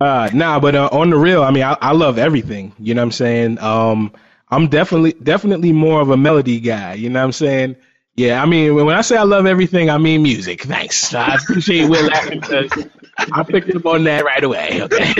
Uh, 0.00 0.28
nah, 0.34 0.58
but 0.58 0.74
uh, 0.74 0.88
on 0.90 1.10
the 1.10 1.16
real, 1.16 1.44
I 1.44 1.52
mean, 1.52 1.62
I, 1.62 1.76
I 1.80 1.92
love 1.92 2.18
everything. 2.18 2.72
You 2.78 2.94
know 2.94 3.02
what 3.02 3.06
I'm 3.06 3.12
saying? 3.12 3.58
Um, 3.60 4.12
I'm 4.48 4.68
definitely 4.68 5.12
definitely 5.12 5.72
more 5.72 6.00
of 6.00 6.10
a 6.10 6.16
melody 6.16 6.60
guy. 6.60 6.94
You 6.94 7.08
know 7.08 7.20
what 7.20 7.26
I'm 7.26 7.32
saying? 7.32 7.76
Yeah, 8.16 8.42
I 8.42 8.46
mean, 8.46 8.74
when 8.74 8.88
I 8.90 9.00
say 9.02 9.16
I 9.16 9.22
love 9.22 9.46
everything, 9.46 9.90
I 9.90 9.98
mean 9.98 10.22
music. 10.22 10.62
Thanks. 10.62 11.14
I 11.14 11.36
appreciate 11.36 11.88
Will 11.88 12.06
laughing 12.06 12.40
because 12.40 12.70
I 13.32 13.42
picked 13.44 13.74
up 13.74 13.86
on 13.86 14.04
that 14.04 14.24
right 14.24 14.42
away. 14.42 14.82
Okay. 14.82 15.14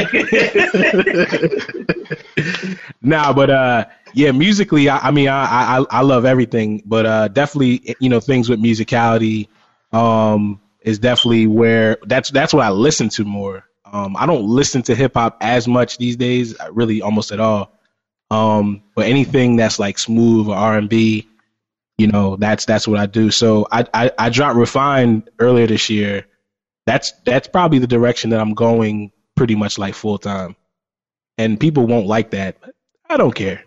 nah, 3.02 3.32
but 3.32 3.50
uh, 3.50 3.84
yeah, 4.14 4.32
musically, 4.32 4.88
I, 4.88 4.98
I 5.08 5.10
mean, 5.10 5.28
I, 5.28 5.78
I 5.78 5.84
I 5.90 6.00
love 6.02 6.24
everything, 6.24 6.82
but 6.84 7.06
uh, 7.06 7.28
definitely, 7.28 7.96
you 8.00 8.08
know, 8.08 8.20
things 8.20 8.48
with 8.48 8.60
musicality, 8.60 9.48
um, 9.92 10.60
is 10.82 10.98
definitely 10.98 11.46
where 11.46 11.98
that's 12.06 12.30
that's 12.30 12.52
what 12.52 12.64
I 12.64 12.70
listen 12.70 13.08
to 13.10 13.24
more. 13.24 13.64
Um, 13.84 14.16
I 14.16 14.26
don't 14.26 14.46
listen 14.46 14.82
to 14.84 14.94
hip 14.94 15.14
hop 15.14 15.38
as 15.40 15.68
much 15.68 15.98
these 15.98 16.16
days, 16.16 16.58
uh, 16.58 16.72
really 16.72 17.02
almost 17.02 17.30
at 17.32 17.40
all. 17.40 17.72
Um, 18.30 18.82
but 18.94 19.06
anything 19.06 19.56
that's 19.56 19.78
like 19.78 19.98
smooth 19.98 20.48
or 20.48 20.56
R 20.56 20.78
and 20.78 20.88
B, 20.88 21.28
you 21.98 22.06
know, 22.08 22.36
that's 22.36 22.64
that's 22.64 22.88
what 22.88 22.98
I 22.98 23.06
do. 23.06 23.30
So 23.30 23.66
I, 23.70 23.86
I 23.94 24.10
I 24.18 24.30
dropped 24.30 24.56
Refined 24.56 25.30
earlier 25.38 25.66
this 25.66 25.90
year. 25.90 26.26
That's 26.86 27.12
that's 27.24 27.48
probably 27.48 27.78
the 27.78 27.86
direction 27.86 28.30
that 28.30 28.40
I'm 28.40 28.54
going 28.54 29.12
pretty 29.36 29.54
much 29.54 29.78
like 29.78 29.94
full 29.94 30.18
time. 30.18 30.56
And 31.38 31.58
people 31.58 31.86
won't 31.86 32.06
like 32.06 32.30
that. 32.32 32.60
But 32.60 32.74
I 33.08 33.16
don't 33.16 33.34
care. 33.34 33.64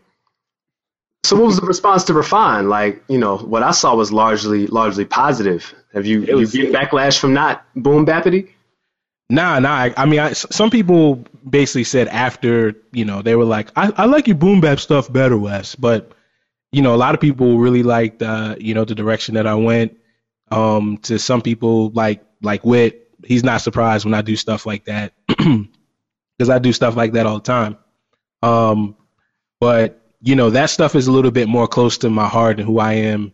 so 1.24 1.36
what 1.38 1.46
was 1.48 1.60
the 1.60 1.66
response 1.66 2.04
to 2.06 2.14
Refine? 2.14 2.70
Like, 2.70 3.04
you 3.08 3.18
know, 3.18 3.38
what 3.38 3.64
I 3.64 3.72
saw 3.72 3.96
was 3.96 4.12
largely 4.12 4.68
largely 4.68 5.06
positive. 5.06 5.74
Have 5.94 6.06
you 6.06 6.22
was- 6.36 6.54
you 6.54 6.72
get 6.72 6.74
backlash 6.90 7.18
from 7.18 7.34
not 7.34 7.66
boom 7.76 8.06
bappity? 8.06 8.50
Nah, 9.30 9.58
nah. 9.58 9.74
I, 9.74 9.94
I 9.98 10.06
mean, 10.06 10.20
I, 10.20 10.34
some 10.34 10.70
people 10.70 11.26
basically 11.50 11.84
said 11.86 12.08
after, 12.10 12.76
you 12.92 13.06
know, 13.06 13.24
they 13.24 13.36
were 13.36 13.44
like, 13.46 13.72
I, 13.76 13.92
I 13.98 14.06
like 14.06 14.28
your 14.28 14.36
boom 14.36 14.62
bap 14.62 14.80
stuff 14.80 15.12
better, 15.12 15.36
Wes. 15.36 15.74
But, 15.74 16.12
you 16.72 16.84
know, 16.84 16.94
a 16.94 16.98
lot 16.98 17.16
of 17.16 17.22
people 17.22 17.58
really 17.58 17.82
liked, 17.82 18.22
uh, 18.22 18.56
you 18.60 18.76
know, 18.76 18.86
the 18.86 18.94
direction 18.94 19.34
that 19.36 19.48
I 19.48 19.56
went. 19.56 19.98
Um, 20.52 21.00
to 21.04 21.18
some 21.18 21.42
people, 21.42 21.90
like 21.90 22.24
like 22.44 22.64
Wit, 22.64 23.05
he's 23.26 23.44
not 23.44 23.62
surprised 23.62 24.06
when 24.06 24.14
I 24.14 24.22
do 24.22 24.36
stuff 24.36 24.66
like 24.66 24.86
that 24.86 25.14
because 25.28 26.50
I 26.50 26.60
do 26.60 26.74
stuff 26.74 26.96
like 26.96 27.14
that 27.14 27.26
all 27.26 27.36
the 27.36 27.44
time. 27.44 27.78
Um, 28.44 28.96
but 29.60 30.02
you 30.22 30.36
know, 30.36 30.52
that 30.52 30.70
stuff 30.72 30.96
is 30.96 31.08
a 31.08 31.12
little 31.12 31.32
bit 31.32 31.48
more 31.50 31.68
close 31.68 32.00
to 32.00 32.10
my 32.10 32.28
heart 32.28 32.60
and 32.60 32.68
who 32.68 32.80
I 32.80 32.94
am. 32.94 33.34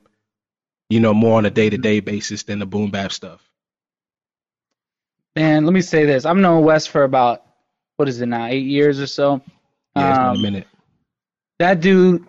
You 0.89 0.99
know, 0.99 1.13
more 1.13 1.37
on 1.37 1.45
a 1.45 1.51
day 1.51 1.69
to 1.69 1.77
day 1.77 2.01
basis 2.01 2.43
than 2.43 2.59
the 2.59 2.65
boom 2.65 2.91
bap 2.91 3.11
stuff. 3.13 3.41
man, 5.35 5.65
let 5.65 5.73
me 5.73 5.81
say 5.81 6.05
this: 6.05 6.25
I've 6.25 6.37
known 6.37 6.63
Wes 6.63 6.87
for 6.87 7.03
about 7.03 7.43
what 7.97 8.09
is 8.09 8.21
it 8.21 8.27
now, 8.27 8.47
eight 8.47 8.65
years 8.65 8.99
or 8.99 9.07
so. 9.07 9.41
Yeah, 9.95 10.09
it's 10.09 10.19
been 10.19 10.35
a 10.35 10.37
Um, 10.37 10.41
minute. 10.41 10.67
that 11.59 11.81
dude 11.81 12.25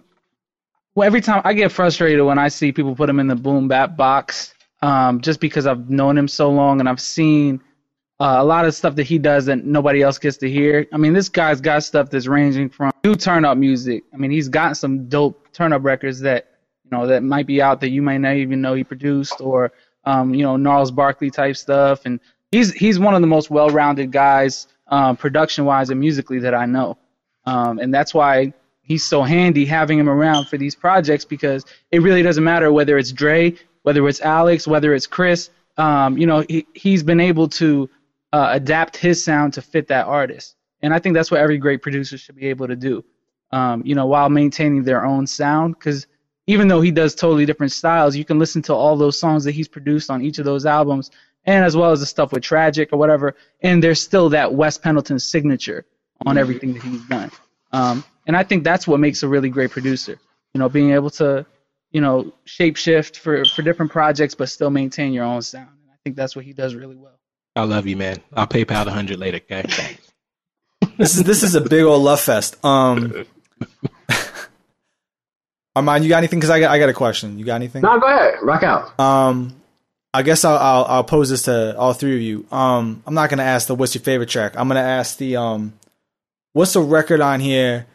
well 0.94 1.06
every 1.06 1.20
time 1.20 1.42
i 1.44 1.52
get 1.54 1.72
frustrated 1.72 2.24
when 2.24 2.38
i 2.38 2.48
see 2.48 2.72
people 2.72 2.94
put 2.94 3.08
him 3.08 3.20
in 3.20 3.26
the 3.28 3.36
boom 3.36 3.68
bap 3.68 3.96
box 3.96 4.51
um, 4.82 5.20
just 5.20 5.40
because 5.40 5.66
i've 5.66 5.88
known 5.88 6.18
him 6.18 6.28
so 6.28 6.50
long 6.50 6.80
and 6.80 6.88
i've 6.88 7.00
seen 7.00 7.60
uh, 8.22 8.36
a 8.38 8.44
lot 8.44 8.64
of 8.64 8.72
stuff 8.72 8.94
that 8.94 9.02
he 9.02 9.18
does 9.18 9.46
that 9.46 9.64
nobody 9.64 10.00
else 10.00 10.16
gets 10.16 10.36
to 10.36 10.48
hear. 10.48 10.86
I 10.92 10.96
mean 10.96 11.12
this 11.12 11.28
guy's 11.28 11.60
got 11.60 11.82
stuff 11.82 12.08
that's 12.08 12.28
ranging 12.28 12.68
from 12.68 12.92
new 13.02 13.16
turn 13.16 13.44
up 13.44 13.58
music. 13.58 14.04
I 14.14 14.16
mean 14.16 14.30
he's 14.30 14.48
got 14.48 14.76
some 14.76 15.08
dope 15.08 15.52
turn 15.52 15.72
up 15.72 15.82
records 15.82 16.20
that 16.20 16.48
you 16.84 16.96
know 16.96 17.08
that 17.08 17.24
might 17.24 17.48
be 17.48 17.60
out 17.60 17.80
that 17.80 17.88
you 17.88 18.00
might 18.00 18.18
not 18.18 18.36
even 18.36 18.60
know 18.60 18.74
he 18.74 18.84
produced 18.84 19.40
or 19.40 19.72
um, 20.04 20.32
you 20.34 20.44
know 20.44 20.56
gnarls 20.56 20.92
barkley 20.92 21.32
type 21.32 21.56
stuff. 21.56 22.02
And 22.04 22.20
he's 22.52 22.72
he's 22.72 23.00
one 23.00 23.16
of 23.16 23.22
the 23.22 23.26
most 23.26 23.50
well-rounded 23.50 24.12
guys 24.12 24.68
um, 24.86 25.16
production 25.16 25.64
wise 25.64 25.90
and 25.90 25.98
musically 25.98 26.38
that 26.38 26.54
i 26.54 26.64
know. 26.64 26.98
Um, 27.44 27.80
and 27.80 27.92
that's 27.92 28.14
why 28.14 28.54
he's 28.82 29.04
so 29.04 29.22
handy 29.24 29.64
having 29.64 29.98
him 29.98 30.08
around 30.08 30.46
for 30.46 30.58
these 30.58 30.76
projects 30.76 31.24
because 31.24 31.64
it 31.90 32.02
really 32.02 32.22
doesn't 32.22 32.44
matter 32.44 32.72
whether 32.72 32.98
it's 32.98 33.10
Dre, 33.10 33.56
whether 33.82 34.06
it's 34.08 34.20
Alex, 34.20 34.66
whether 34.66 34.94
it's 34.94 35.06
Chris. 35.06 35.50
Um, 35.76 36.18
you 36.18 36.26
know, 36.26 36.44
he, 36.48 36.66
he's 36.74 37.02
been 37.02 37.20
able 37.20 37.48
to 37.48 37.88
uh, 38.32 38.48
adapt 38.52 38.96
his 38.96 39.24
sound 39.24 39.54
to 39.54 39.62
fit 39.62 39.88
that 39.88 40.06
artist. 40.06 40.56
And 40.82 40.92
I 40.92 40.98
think 40.98 41.14
that's 41.14 41.30
what 41.30 41.40
every 41.40 41.58
great 41.58 41.82
producer 41.82 42.18
should 42.18 42.36
be 42.36 42.48
able 42.48 42.66
to 42.66 42.76
do, 42.76 43.04
um, 43.52 43.82
you 43.84 43.94
know, 43.94 44.06
while 44.06 44.28
maintaining 44.28 44.82
their 44.82 45.04
own 45.04 45.26
sound. 45.26 45.76
Because 45.78 46.06
even 46.46 46.68
though 46.68 46.80
he 46.80 46.90
does 46.90 47.14
totally 47.14 47.46
different 47.46 47.72
styles, 47.72 48.16
you 48.16 48.24
can 48.24 48.38
listen 48.38 48.62
to 48.62 48.74
all 48.74 48.96
those 48.96 49.18
songs 49.18 49.44
that 49.44 49.52
he's 49.52 49.68
produced 49.68 50.10
on 50.10 50.22
each 50.22 50.38
of 50.38 50.44
those 50.44 50.66
albums 50.66 51.10
and 51.44 51.64
as 51.64 51.76
well 51.76 51.90
as 51.90 52.00
the 52.00 52.06
stuff 52.06 52.32
with 52.32 52.42
Tragic 52.42 52.92
or 52.92 52.98
whatever. 52.98 53.34
And 53.62 53.82
there's 53.82 54.00
still 54.00 54.28
that 54.30 54.54
Wes 54.54 54.78
Pendleton 54.78 55.18
signature 55.18 55.84
on 56.24 56.38
everything 56.38 56.72
that 56.74 56.82
he's 56.82 57.02
done. 57.06 57.30
Um, 57.72 58.04
and 58.26 58.36
I 58.36 58.44
think 58.44 58.64
that's 58.64 58.86
what 58.86 59.00
makes 59.00 59.22
a 59.22 59.28
really 59.28 59.48
great 59.48 59.70
producer. 59.70 60.18
You 60.54 60.58
know, 60.58 60.68
being 60.68 60.92
able 60.92 61.10
to, 61.10 61.46
you 61.92 62.00
know, 62.00 62.32
shapeshift 62.46 63.16
for 63.18 63.44
for 63.44 63.62
different 63.62 63.92
projects, 63.92 64.34
but 64.34 64.48
still 64.48 64.70
maintain 64.70 65.12
your 65.12 65.24
own 65.24 65.42
sound. 65.42 65.68
And 65.82 65.90
I 65.92 65.96
think 66.02 66.16
that's 66.16 66.34
what 66.34 66.44
he 66.44 66.52
does 66.52 66.74
really 66.74 66.96
well. 66.96 67.18
I 67.54 67.64
love 67.64 67.86
you, 67.86 67.96
man. 67.96 68.20
I'll 68.32 68.46
PayPal 68.46 68.84
the 68.84 68.90
hundred 68.90 69.18
later. 69.18 69.40
Okay. 69.50 69.98
This 70.98 71.16
is 71.16 71.22
this 71.22 71.42
is 71.44 71.54
a 71.54 71.60
big 71.60 71.84
old 71.84 72.02
love 72.02 72.20
fest. 72.20 72.62
Um, 72.64 73.24
Armond, 75.76 76.02
you 76.02 76.08
got 76.08 76.18
anything? 76.18 76.38
Because 76.38 76.50
I 76.50 76.60
got 76.60 76.70
I 76.70 76.78
got 76.78 76.88
a 76.88 76.92
question. 76.92 77.38
You 77.38 77.44
got 77.44 77.54
anything? 77.54 77.82
No, 77.82 77.98
go 77.98 78.06
ahead. 78.06 78.34
Rock 78.42 78.62
out. 78.62 78.98
Um, 79.00 79.54
I 80.12 80.22
guess 80.22 80.44
I'll, 80.44 80.56
I'll 80.56 80.84
I'll 80.84 81.04
pose 81.04 81.30
this 81.30 81.42
to 81.42 81.78
all 81.78 81.94
three 81.94 82.16
of 82.16 82.20
you. 82.20 82.46
Um, 82.50 83.02
I'm 83.06 83.14
not 83.14 83.30
gonna 83.30 83.44
ask 83.44 83.68
the 83.68 83.74
what's 83.74 83.94
your 83.94 84.02
favorite 84.02 84.28
track. 84.28 84.54
I'm 84.56 84.68
gonna 84.68 84.80
ask 84.80 85.16
the 85.16 85.36
um, 85.36 85.72
what's 86.52 86.74
the 86.74 86.80
record 86.80 87.20
on 87.20 87.40
here 87.40 87.86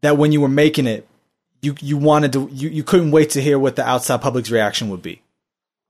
that 0.00 0.16
when 0.16 0.32
you 0.32 0.40
were 0.40 0.48
making 0.48 0.86
it, 0.86 1.06
you 1.62 1.74
you 1.80 1.96
wanted 1.96 2.32
to 2.34 2.48
you, 2.52 2.68
you 2.68 2.82
couldn't 2.84 3.10
wait 3.10 3.30
to 3.30 3.42
hear 3.42 3.58
what 3.58 3.76
the 3.76 3.86
outside 3.88 4.20
public's 4.22 4.50
reaction 4.50 4.88
would 4.90 5.02
be. 5.02 5.22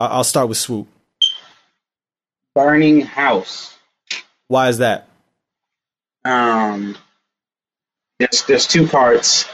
I- 0.00 0.06
I'll 0.06 0.24
start 0.24 0.48
with 0.48 0.58
Swoope. 0.58 0.86
Burning 2.54 3.02
House. 3.02 3.74
Why 4.48 4.68
is 4.68 4.78
that? 4.78 5.08
Um, 6.24 6.96
there's 8.18 8.42
there's 8.44 8.66
two 8.66 8.86
parts, 8.88 9.44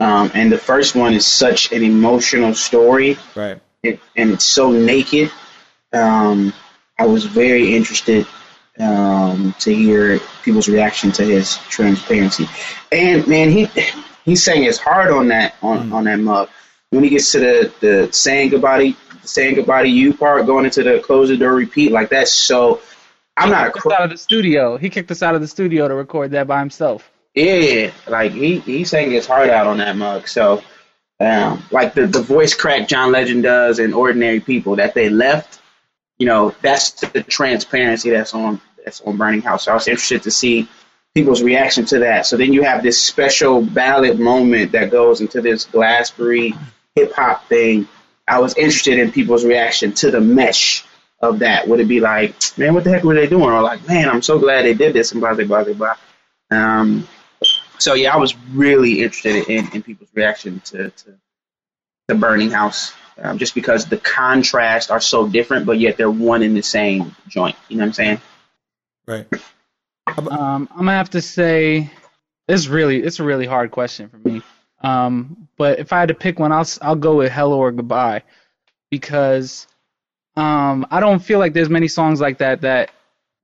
um, 0.00 0.30
and 0.34 0.50
the 0.52 0.58
first 0.58 0.94
one 0.94 1.12
is 1.14 1.26
such 1.26 1.72
an 1.72 1.82
emotional 1.82 2.54
story, 2.54 3.18
Right. 3.34 3.60
it, 3.82 4.00
and 4.16 4.30
it's 4.30 4.44
so 4.44 4.70
naked. 4.70 5.30
Um, 5.92 6.52
I 6.98 7.06
was 7.06 7.24
very 7.24 7.74
interested 7.74 8.26
um, 8.78 9.54
to 9.60 9.74
hear 9.74 10.18
people's 10.42 10.68
reaction 10.68 11.12
to 11.12 11.24
his 11.24 11.56
transparency, 11.68 12.48
and 12.92 13.26
man, 13.26 13.50
he 13.50 13.68
he 14.24 14.36
sang 14.36 14.62
his 14.62 14.78
heart 14.78 15.10
on 15.10 15.28
that 15.28 15.54
on, 15.62 15.92
on 15.92 16.04
that 16.04 16.18
mug. 16.18 16.48
When 16.90 17.02
he 17.02 17.10
gets 17.10 17.32
to 17.32 17.40
the 17.40 17.72
the 17.80 18.12
saying 18.12 18.50
goodbye 18.50 18.78
to 18.78 18.96
saying 19.24 19.56
goodbye 19.56 19.82
to 19.82 19.88
you 19.88 20.14
part, 20.14 20.46
going 20.46 20.64
into 20.64 20.82
the 20.82 21.00
close 21.00 21.28
the 21.28 21.36
door 21.36 21.54
repeat 21.54 21.92
like 21.92 22.10
that's 22.10 22.32
so. 22.32 22.80
I'm 23.36 23.50
not 23.50 23.66
a 23.66 23.72
Kicked 23.72 23.78
us 23.78 23.82
cr- 23.82 23.92
out 23.94 24.04
of 24.04 24.10
the 24.10 24.18
studio. 24.18 24.76
He 24.76 24.90
kicked 24.90 25.10
us 25.10 25.22
out 25.22 25.34
of 25.34 25.40
the 25.40 25.48
studio 25.48 25.88
to 25.88 25.94
record 25.94 26.30
that 26.32 26.46
by 26.46 26.60
himself. 26.60 27.10
Yeah, 27.34 27.90
like 28.06 28.30
he 28.30 28.60
he 28.60 28.84
sang 28.84 29.10
his 29.10 29.26
heart 29.26 29.50
out 29.50 29.66
on 29.66 29.78
that 29.78 29.96
mug. 29.96 30.28
So, 30.28 30.62
um, 31.18 31.64
like 31.72 31.94
the 31.94 32.06
the 32.06 32.22
voice 32.22 32.54
crack 32.54 32.86
John 32.86 33.10
Legend 33.10 33.42
does 33.42 33.80
in 33.80 33.92
Ordinary 33.92 34.38
People 34.38 34.76
that 34.76 34.94
they 34.94 35.08
left, 35.08 35.60
you 36.18 36.26
know, 36.26 36.54
that's 36.62 36.92
the 36.92 37.24
transparency 37.24 38.10
that's 38.10 38.34
on 38.34 38.60
that's 38.84 39.00
on 39.00 39.16
Burning 39.16 39.42
House. 39.42 39.64
So 39.64 39.72
I 39.72 39.74
was 39.74 39.88
interested 39.88 40.22
to 40.24 40.30
see 40.30 40.68
people's 41.14 41.42
reaction 41.42 41.84
to 41.86 42.00
that. 42.00 42.26
So 42.26 42.36
then 42.36 42.52
you 42.52 42.62
have 42.62 42.82
this 42.82 43.00
special 43.00 43.62
ballad 43.62 44.18
moment 44.18 44.72
that 44.72 44.90
goes 44.90 45.20
into 45.20 45.40
this 45.40 45.64
Glassbury 45.64 46.54
hip 46.94 47.12
hop 47.14 47.48
thing. 47.48 47.88
I 48.26 48.40
was 48.40 48.56
interested 48.56 48.98
in 48.98 49.12
people's 49.12 49.44
reaction 49.44 49.92
to 49.94 50.10
the 50.10 50.20
mesh 50.20 50.84
of 51.20 51.38
that. 51.40 51.68
Would 51.68 51.80
it 51.80 51.88
be 51.88 52.00
like, 52.00 52.34
man, 52.58 52.74
what 52.74 52.84
the 52.84 52.90
heck 52.90 53.04
were 53.04 53.14
they 53.14 53.26
doing? 53.28 53.44
Or 53.44 53.62
like, 53.62 53.86
man, 53.86 54.08
I'm 54.08 54.22
so 54.22 54.38
glad 54.38 54.64
they 54.64 54.74
did 54.74 54.92
this 54.92 55.12
and 55.12 55.20
blah 55.20 55.34
blah 55.34 55.44
blah 55.44 55.64
blah 55.64 55.74
blah. 55.74 55.96
Um, 56.50 57.06
so 57.78 57.94
yeah, 57.94 58.14
I 58.14 58.16
was 58.16 58.36
really 58.52 59.02
interested 59.02 59.48
in, 59.48 59.70
in 59.72 59.82
people's 59.82 60.10
reaction 60.14 60.60
to, 60.66 60.90
to 60.90 61.14
the 62.08 62.14
Burning 62.14 62.50
House, 62.50 62.92
um, 63.18 63.38
just 63.38 63.54
because 63.54 63.86
the 63.86 63.96
contrasts 63.98 64.90
are 64.90 65.00
so 65.00 65.28
different, 65.28 65.66
but 65.66 65.78
yet 65.78 65.96
they're 65.96 66.10
one 66.10 66.42
in 66.42 66.54
the 66.54 66.62
same 66.62 67.14
joint. 67.28 67.56
You 67.68 67.76
know 67.76 67.82
what 67.82 67.88
I'm 67.88 67.92
saying? 67.92 68.20
Right. 69.06 69.26
Um, 70.06 70.68
I'm 70.72 70.78
gonna 70.78 70.92
have 70.92 71.10
to 71.10 71.20
say 71.22 71.90
it's 72.48 72.66
really 72.68 73.02
it's 73.02 73.20
a 73.20 73.24
really 73.24 73.46
hard 73.46 73.70
question 73.70 74.08
for 74.08 74.18
me. 74.18 74.42
Um, 74.82 75.48
but 75.56 75.78
if 75.78 75.92
I 75.92 76.00
had 76.00 76.08
to 76.08 76.14
pick 76.14 76.38
one, 76.38 76.52
I'll 76.52 76.60
s- 76.60 76.78
I'll 76.82 76.94
go 76.96 77.16
with 77.16 77.32
Hello 77.32 77.58
or 77.58 77.72
Goodbye 77.72 78.22
because 78.90 79.66
um, 80.36 80.86
I 80.90 81.00
don't 81.00 81.20
feel 81.20 81.38
like 81.38 81.52
there's 81.54 81.70
many 81.70 81.88
songs 81.88 82.20
like 82.20 82.38
that 82.38 82.60
that 82.62 82.90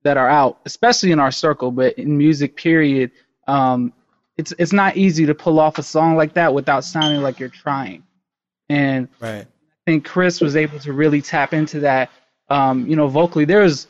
that 0.03 0.17
are 0.17 0.29
out, 0.29 0.59
especially 0.65 1.11
in 1.11 1.19
our 1.19 1.31
circle, 1.31 1.71
but 1.71 1.97
in 1.97 2.17
music 2.17 2.55
period. 2.55 3.11
Um, 3.47 3.93
it's 4.37 4.53
it's 4.59 4.73
not 4.73 4.97
easy 4.97 5.25
to 5.25 5.35
pull 5.35 5.59
off 5.59 5.77
a 5.77 5.83
song 5.83 6.15
like 6.15 6.33
that 6.33 6.53
without 6.53 6.83
sounding 6.83 7.21
like 7.21 7.39
you're 7.39 7.49
trying. 7.49 8.03
And 8.69 9.07
Right. 9.19 9.45
I 9.45 9.91
think 9.91 10.05
Chris 10.05 10.39
was 10.41 10.55
able 10.55 10.79
to 10.79 10.93
really 10.93 11.21
tap 11.21 11.53
into 11.53 11.79
that. 11.81 12.11
Um, 12.49 12.87
you 12.87 12.95
know, 12.95 13.07
vocally, 13.07 13.45
there 13.45 13.61
was 13.61 13.87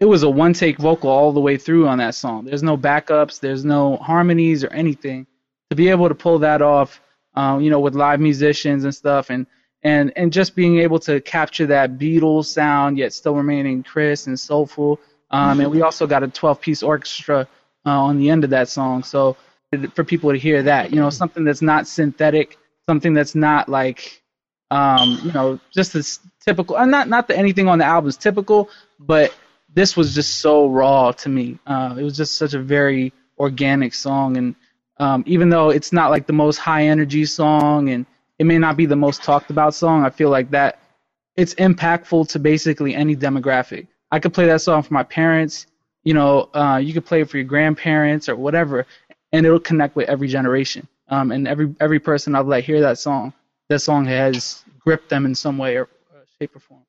it 0.00 0.06
was 0.06 0.22
a 0.22 0.30
one 0.30 0.52
take 0.52 0.78
vocal 0.78 1.10
all 1.10 1.32
the 1.32 1.40
way 1.40 1.56
through 1.56 1.86
on 1.88 1.98
that 1.98 2.14
song. 2.14 2.44
There's 2.44 2.62
no 2.62 2.76
backups, 2.76 3.40
there's 3.40 3.64
no 3.64 3.96
harmonies 3.96 4.64
or 4.64 4.72
anything. 4.72 5.26
To 5.70 5.76
be 5.76 5.88
able 5.88 6.08
to 6.08 6.14
pull 6.14 6.38
that 6.40 6.62
off, 6.62 7.00
um, 7.34 7.60
you 7.60 7.70
know, 7.70 7.80
with 7.80 7.94
live 7.94 8.20
musicians 8.20 8.84
and 8.84 8.94
stuff, 8.94 9.30
and 9.30 9.46
and 9.82 10.12
and 10.16 10.32
just 10.32 10.54
being 10.54 10.78
able 10.78 10.98
to 11.00 11.20
capture 11.20 11.66
that 11.66 11.98
Beatles 11.98 12.46
sound 12.46 12.98
yet 12.98 13.12
still 13.12 13.34
remaining 13.34 13.82
crisp 13.82 14.26
and 14.26 14.38
soulful. 14.38 15.00
Um, 15.30 15.60
and 15.60 15.70
we 15.70 15.82
also 15.82 16.06
got 16.06 16.22
a 16.22 16.28
12 16.28 16.60
piece 16.60 16.82
orchestra 16.82 17.48
uh, 17.86 17.90
on 17.90 18.18
the 18.18 18.30
end 18.30 18.44
of 18.44 18.50
that 18.50 18.68
song, 18.68 19.02
so 19.02 19.36
for 19.94 20.04
people 20.04 20.30
to 20.30 20.38
hear 20.38 20.62
that, 20.62 20.92
you 20.92 21.00
know, 21.00 21.10
something 21.10 21.42
that's 21.42 21.62
not 21.62 21.88
synthetic, 21.88 22.56
something 22.86 23.12
that's 23.12 23.34
not 23.34 23.68
like 23.68 24.22
um, 24.70 25.20
you 25.22 25.32
know, 25.32 25.60
just 25.70 25.92
this 25.92 26.20
typical. 26.40 26.76
And 26.76 26.90
not 26.90 27.08
not 27.08 27.28
that 27.28 27.38
anything 27.38 27.68
on 27.68 27.78
the 27.78 27.84
album 27.84 28.08
is 28.08 28.16
typical, 28.16 28.70
but 28.98 29.32
this 29.74 29.96
was 29.96 30.14
just 30.14 30.36
so 30.36 30.68
raw 30.68 31.12
to 31.12 31.28
me. 31.28 31.58
Uh, 31.66 31.96
it 31.98 32.02
was 32.02 32.16
just 32.16 32.38
such 32.38 32.54
a 32.54 32.60
very 32.60 33.12
organic 33.38 33.92
song, 33.94 34.36
and 34.36 34.54
um, 34.98 35.24
even 35.26 35.48
though 35.48 35.70
it's 35.70 35.92
not 35.92 36.10
like 36.10 36.26
the 36.26 36.32
most 36.32 36.58
high 36.58 36.84
energy 36.86 37.24
song, 37.24 37.90
and 37.90 38.06
it 38.38 38.46
may 38.46 38.58
not 38.58 38.76
be 38.76 38.86
the 38.86 38.96
most 38.96 39.22
talked 39.22 39.50
about 39.50 39.74
song, 39.74 40.04
I 40.04 40.10
feel 40.10 40.30
like 40.30 40.50
that 40.50 40.78
it's 41.36 41.54
impactful 41.54 42.28
to 42.28 42.38
basically 42.38 42.94
any 42.94 43.16
demographic. 43.16 43.88
I 44.12 44.20
could 44.20 44.32
play 44.32 44.46
that 44.46 44.60
song 44.60 44.82
for 44.82 44.94
my 44.94 45.02
parents. 45.02 45.66
You 46.04 46.14
know, 46.14 46.50
uh, 46.54 46.80
you 46.82 46.92
could 46.92 47.04
play 47.04 47.22
it 47.22 47.30
for 47.30 47.38
your 47.38 47.46
grandparents 47.46 48.28
or 48.28 48.36
whatever, 48.36 48.86
and 49.32 49.44
it'll 49.44 49.58
connect 49.58 49.96
with 49.96 50.08
every 50.08 50.28
generation. 50.28 50.86
Um, 51.08 51.32
and 51.32 51.48
every 51.48 51.74
every 51.80 51.98
person 51.98 52.34
I've 52.34 52.46
let 52.46 52.64
hear 52.64 52.80
that 52.80 52.98
song, 52.98 53.32
that 53.68 53.80
song 53.80 54.04
has 54.06 54.64
gripped 54.78 55.08
them 55.08 55.26
in 55.26 55.34
some 55.34 55.58
way 55.58 55.76
or 55.76 55.88
shape 56.38 56.54
or 56.54 56.60
form. 56.60 56.83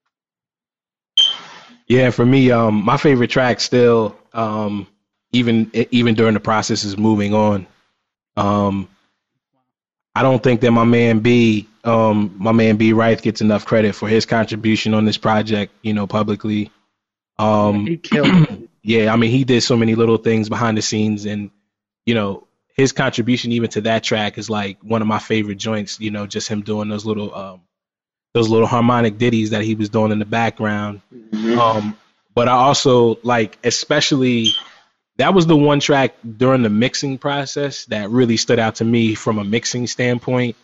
Yeah, 1.88 2.10
for 2.10 2.26
me, 2.26 2.52
um, 2.52 2.84
my 2.84 2.98
favorite 2.98 3.30
track 3.30 3.60
still, 3.60 4.18
um, 4.34 4.88
even 5.32 5.70
even 5.92 6.16
during 6.16 6.34
the 6.34 6.40
process 6.40 6.84
is 6.84 6.98
moving 6.98 7.34
on. 7.34 7.68
Um, 8.38 8.90
I 10.16 10.22
don't 10.24 10.42
think 10.42 10.62
that 10.62 10.72
my 10.72 10.86
man 10.86 11.20
B, 11.20 11.68
um, 11.84 12.36
my 12.38 12.52
man 12.52 12.78
B 12.78 12.94
Wright 12.94 13.22
gets 13.22 13.42
enough 13.42 13.66
credit 13.66 13.96
for 13.96 14.08
his 14.08 14.26
contribution 14.26 14.94
on 14.94 15.06
this 15.06 15.18
project. 15.18 15.74
You 15.82 15.94
know, 15.94 16.08
publicly. 16.08 16.72
Um, 17.40 17.88
He 17.88 17.98
killed 17.98 18.70
yeah, 18.84 19.14
I 19.14 19.18
mean, 19.18 19.32
he 19.32 19.44
did 19.44 19.62
so 19.64 19.78
many 19.78 19.96
little 19.96 20.18
things 20.18 20.50
behind 20.50 20.78
the 20.78 20.84
scenes, 20.84 21.26
and 21.26 21.52
you 22.06 22.16
know, 22.16 22.48
his 22.76 22.94
contribution 22.94 23.54
even 23.54 23.70
to 23.72 23.82
that 23.84 24.04
track 24.04 24.38
is 24.38 24.50
like 24.50 24.80
one 24.84 25.02
of 25.02 25.10
my 25.10 25.20
favorite 25.20 25.58
joints. 25.58 26.00
You 26.00 26.12
know, 26.12 26.28
just 26.28 26.50
him 26.50 26.64
doing 26.64 26.90
those 26.90 27.06
little, 27.06 27.36
um, 27.36 27.62
those 28.36 28.50
little 28.50 28.68
harmonic 28.68 29.18
ditties 29.18 29.52
that 29.52 29.64
he 29.64 29.76
was 29.76 29.88
doing 29.88 30.12
in 30.12 30.20
the 30.20 30.26
background. 30.26 31.00
Um, 31.58 31.98
but 32.34 32.50
I 32.50 32.52
also 32.52 33.18
like, 33.24 33.58
especially 33.64 34.50
that 35.16 35.34
was 35.34 35.48
the 35.48 35.56
one 35.56 35.80
track 35.80 36.16
during 36.38 36.62
the 36.62 36.70
mixing 36.70 37.18
process 37.18 37.86
that 37.86 38.10
really 38.10 38.36
stood 38.36 38.60
out 38.60 38.76
to 38.76 38.84
me 38.84 39.16
from 39.16 39.40
a 39.40 39.46
mixing 39.46 39.88
standpoint. 39.88 40.58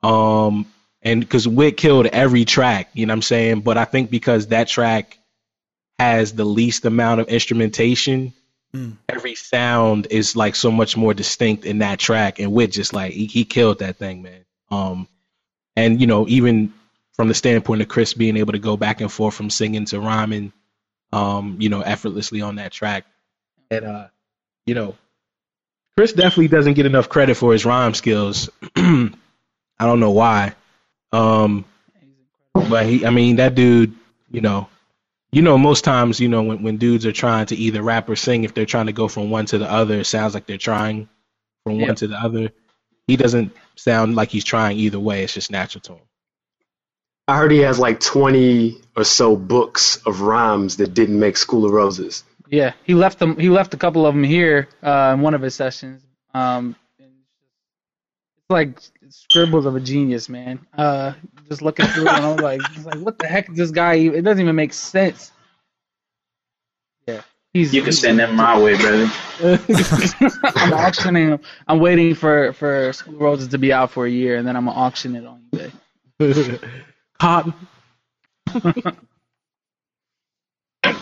Um, 0.00 0.66
and 1.02 1.18
because 1.18 1.48
Wit 1.48 1.76
killed 1.76 2.06
every 2.06 2.44
track, 2.44 2.90
you 2.92 3.06
know 3.06 3.10
what 3.10 3.16
I'm 3.16 3.22
saying? 3.22 3.60
But 3.62 3.78
I 3.78 3.84
think 3.84 4.12
because 4.12 4.46
that 4.48 4.68
track 4.68 5.18
has 5.98 6.34
the 6.34 6.44
least 6.44 6.84
amount 6.84 7.20
of 7.20 7.26
instrumentation, 7.26 8.32
every 9.08 9.34
sound 9.34 10.06
is 10.10 10.36
like 10.36 10.54
so 10.54 10.70
much 10.70 10.96
more 10.96 11.14
distinct 11.14 11.64
in 11.64 11.78
that 11.78 11.98
track. 11.98 12.38
And 12.38 12.52
Wit 12.52 12.70
just 12.70 12.92
like, 12.92 13.12
he, 13.12 13.26
he 13.26 13.44
killed 13.44 13.80
that 13.80 13.96
thing, 13.96 14.22
man. 14.22 14.44
Um, 14.70 15.08
and 15.74 16.00
you 16.00 16.06
know, 16.06 16.28
even 16.28 16.72
from 17.18 17.28
the 17.28 17.34
standpoint 17.34 17.82
of 17.82 17.88
Chris 17.88 18.14
being 18.14 18.36
able 18.36 18.52
to 18.52 18.58
go 18.60 18.76
back 18.76 19.00
and 19.00 19.10
forth 19.10 19.34
from 19.34 19.50
singing 19.50 19.84
to 19.86 20.00
rhyming, 20.00 20.52
um, 21.12 21.56
you 21.58 21.68
know, 21.68 21.80
effortlessly 21.80 22.40
on 22.40 22.56
that 22.56 22.72
track. 22.72 23.04
And 23.70 23.84
uh, 23.84 24.06
you 24.64 24.74
know, 24.74 24.94
Chris 25.96 26.12
definitely 26.12 26.48
doesn't 26.48 26.74
get 26.74 26.86
enough 26.86 27.08
credit 27.08 27.34
for 27.34 27.52
his 27.52 27.64
rhyme 27.64 27.92
skills. 27.94 28.48
I 28.76 29.10
don't 29.80 30.00
know 30.00 30.12
why. 30.12 30.54
Um, 31.12 31.64
but 32.54 32.86
he, 32.86 33.04
I 33.04 33.10
mean, 33.10 33.36
that 33.36 33.54
dude, 33.54 33.94
you 34.30 34.40
know, 34.40 34.68
you 35.32 35.42
know, 35.42 35.58
most 35.58 35.84
times, 35.84 36.20
you 36.20 36.28
know, 36.28 36.42
when, 36.42 36.62
when 36.62 36.76
dudes 36.76 37.04
are 37.04 37.12
trying 37.12 37.46
to 37.46 37.56
either 37.56 37.82
rap 37.82 38.08
or 38.08 38.16
sing, 38.16 38.44
if 38.44 38.54
they're 38.54 38.64
trying 38.64 38.86
to 38.86 38.92
go 38.92 39.08
from 39.08 39.30
one 39.30 39.46
to 39.46 39.58
the 39.58 39.70
other, 39.70 40.00
it 40.00 40.04
sounds 40.04 40.34
like 40.34 40.46
they're 40.46 40.56
trying 40.56 41.08
from 41.64 41.80
one 41.80 41.96
to 41.96 42.06
the 42.06 42.16
other. 42.16 42.50
He 43.06 43.16
doesn't 43.16 43.52
sound 43.76 44.14
like 44.14 44.30
he's 44.30 44.44
trying 44.44 44.78
either 44.78 45.00
way. 45.00 45.24
It's 45.24 45.34
just 45.34 45.50
natural 45.50 45.82
to 45.82 45.92
him. 45.94 46.07
I 47.28 47.36
heard 47.36 47.50
he 47.52 47.58
has 47.58 47.78
like 47.78 48.00
20 48.00 48.80
or 48.96 49.04
so 49.04 49.36
books 49.36 49.96
of 50.06 50.22
rhymes 50.22 50.78
that 50.78 50.94
didn't 50.94 51.18
make 51.20 51.36
School 51.36 51.66
of 51.66 51.72
Roses. 51.72 52.24
Yeah, 52.48 52.72
he 52.84 52.94
left 52.94 53.18
them. 53.18 53.36
He 53.38 53.50
left 53.50 53.74
a 53.74 53.76
couple 53.76 54.06
of 54.06 54.14
them 54.14 54.24
here 54.24 54.68
uh, 54.82 55.12
in 55.14 55.20
one 55.20 55.34
of 55.34 55.42
his 55.42 55.54
sessions. 55.54 56.02
Um, 56.32 56.74
it's 56.98 58.48
like 58.48 58.80
scribbles 59.10 59.66
of 59.66 59.76
a 59.76 59.80
genius, 59.80 60.30
man. 60.30 60.60
Uh, 60.76 61.12
just 61.50 61.60
looking 61.60 61.84
through 61.88 62.04
it, 62.06 62.12
and 62.14 62.24
I'm 62.24 62.36
like, 62.38 62.62
like, 62.86 62.98
what 63.00 63.18
the 63.18 63.26
heck 63.26 63.50
is 63.50 63.56
this 63.58 63.70
guy? 63.70 63.94
It 63.94 64.22
doesn't 64.22 64.40
even 64.40 64.56
make 64.56 64.72
sense. 64.72 65.30
Yeah, 67.06 67.20
he's. 67.52 67.74
You 67.74 67.82
can 67.82 67.88
he's- 67.88 68.00
send 68.00 68.18
them 68.18 68.34
my 68.36 68.58
way, 68.58 68.74
brother. 68.78 69.10
I'm 70.56 70.72
auctioning. 70.72 71.30
them. 71.30 71.40
I'm 71.66 71.80
waiting 71.80 72.14
for 72.14 72.54
for 72.54 72.94
School 72.94 73.16
of 73.16 73.20
Roses 73.20 73.48
to 73.48 73.58
be 73.58 73.70
out 73.74 73.90
for 73.90 74.06
a 74.06 74.10
year, 74.10 74.38
and 74.38 74.48
then 74.48 74.56
I'm 74.56 74.64
gonna 74.64 74.78
auction 74.78 75.14
it 75.16 75.26
on 75.26 75.42
eBay. 75.52 75.70
Cotton. 77.18 77.54
All 80.84 80.94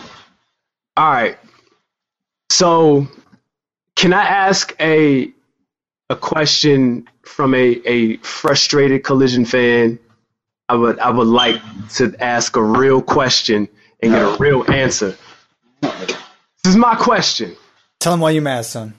right. 0.97 1.37
So, 2.49 3.07
can 3.95 4.13
I 4.13 4.23
ask 4.23 4.75
a 4.79 5.31
a 6.09 6.15
question 6.15 7.07
from 7.23 7.53
a, 7.53 7.81
a 7.85 8.17
frustrated 8.17 9.03
collision 9.03 9.45
fan? 9.45 9.99
I 10.69 10.75
would 10.75 10.99
I 10.99 11.09
would 11.09 11.27
like 11.27 11.61
to 11.95 12.15
ask 12.19 12.55
a 12.55 12.63
real 12.63 13.01
question 13.01 13.67
and 14.01 14.11
get 14.11 14.21
a 14.21 14.37
real 14.37 14.69
answer. 14.71 15.15
This 15.81 16.17
is 16.65 16.75
my 16.75 16.95
question. 16.95 17.55
Tell 17.99 18.13
him 18.13 18.19
why 18.19 18.31
you 18.31 18.41
mad, 18.41 18.65
son. 18.65 18.93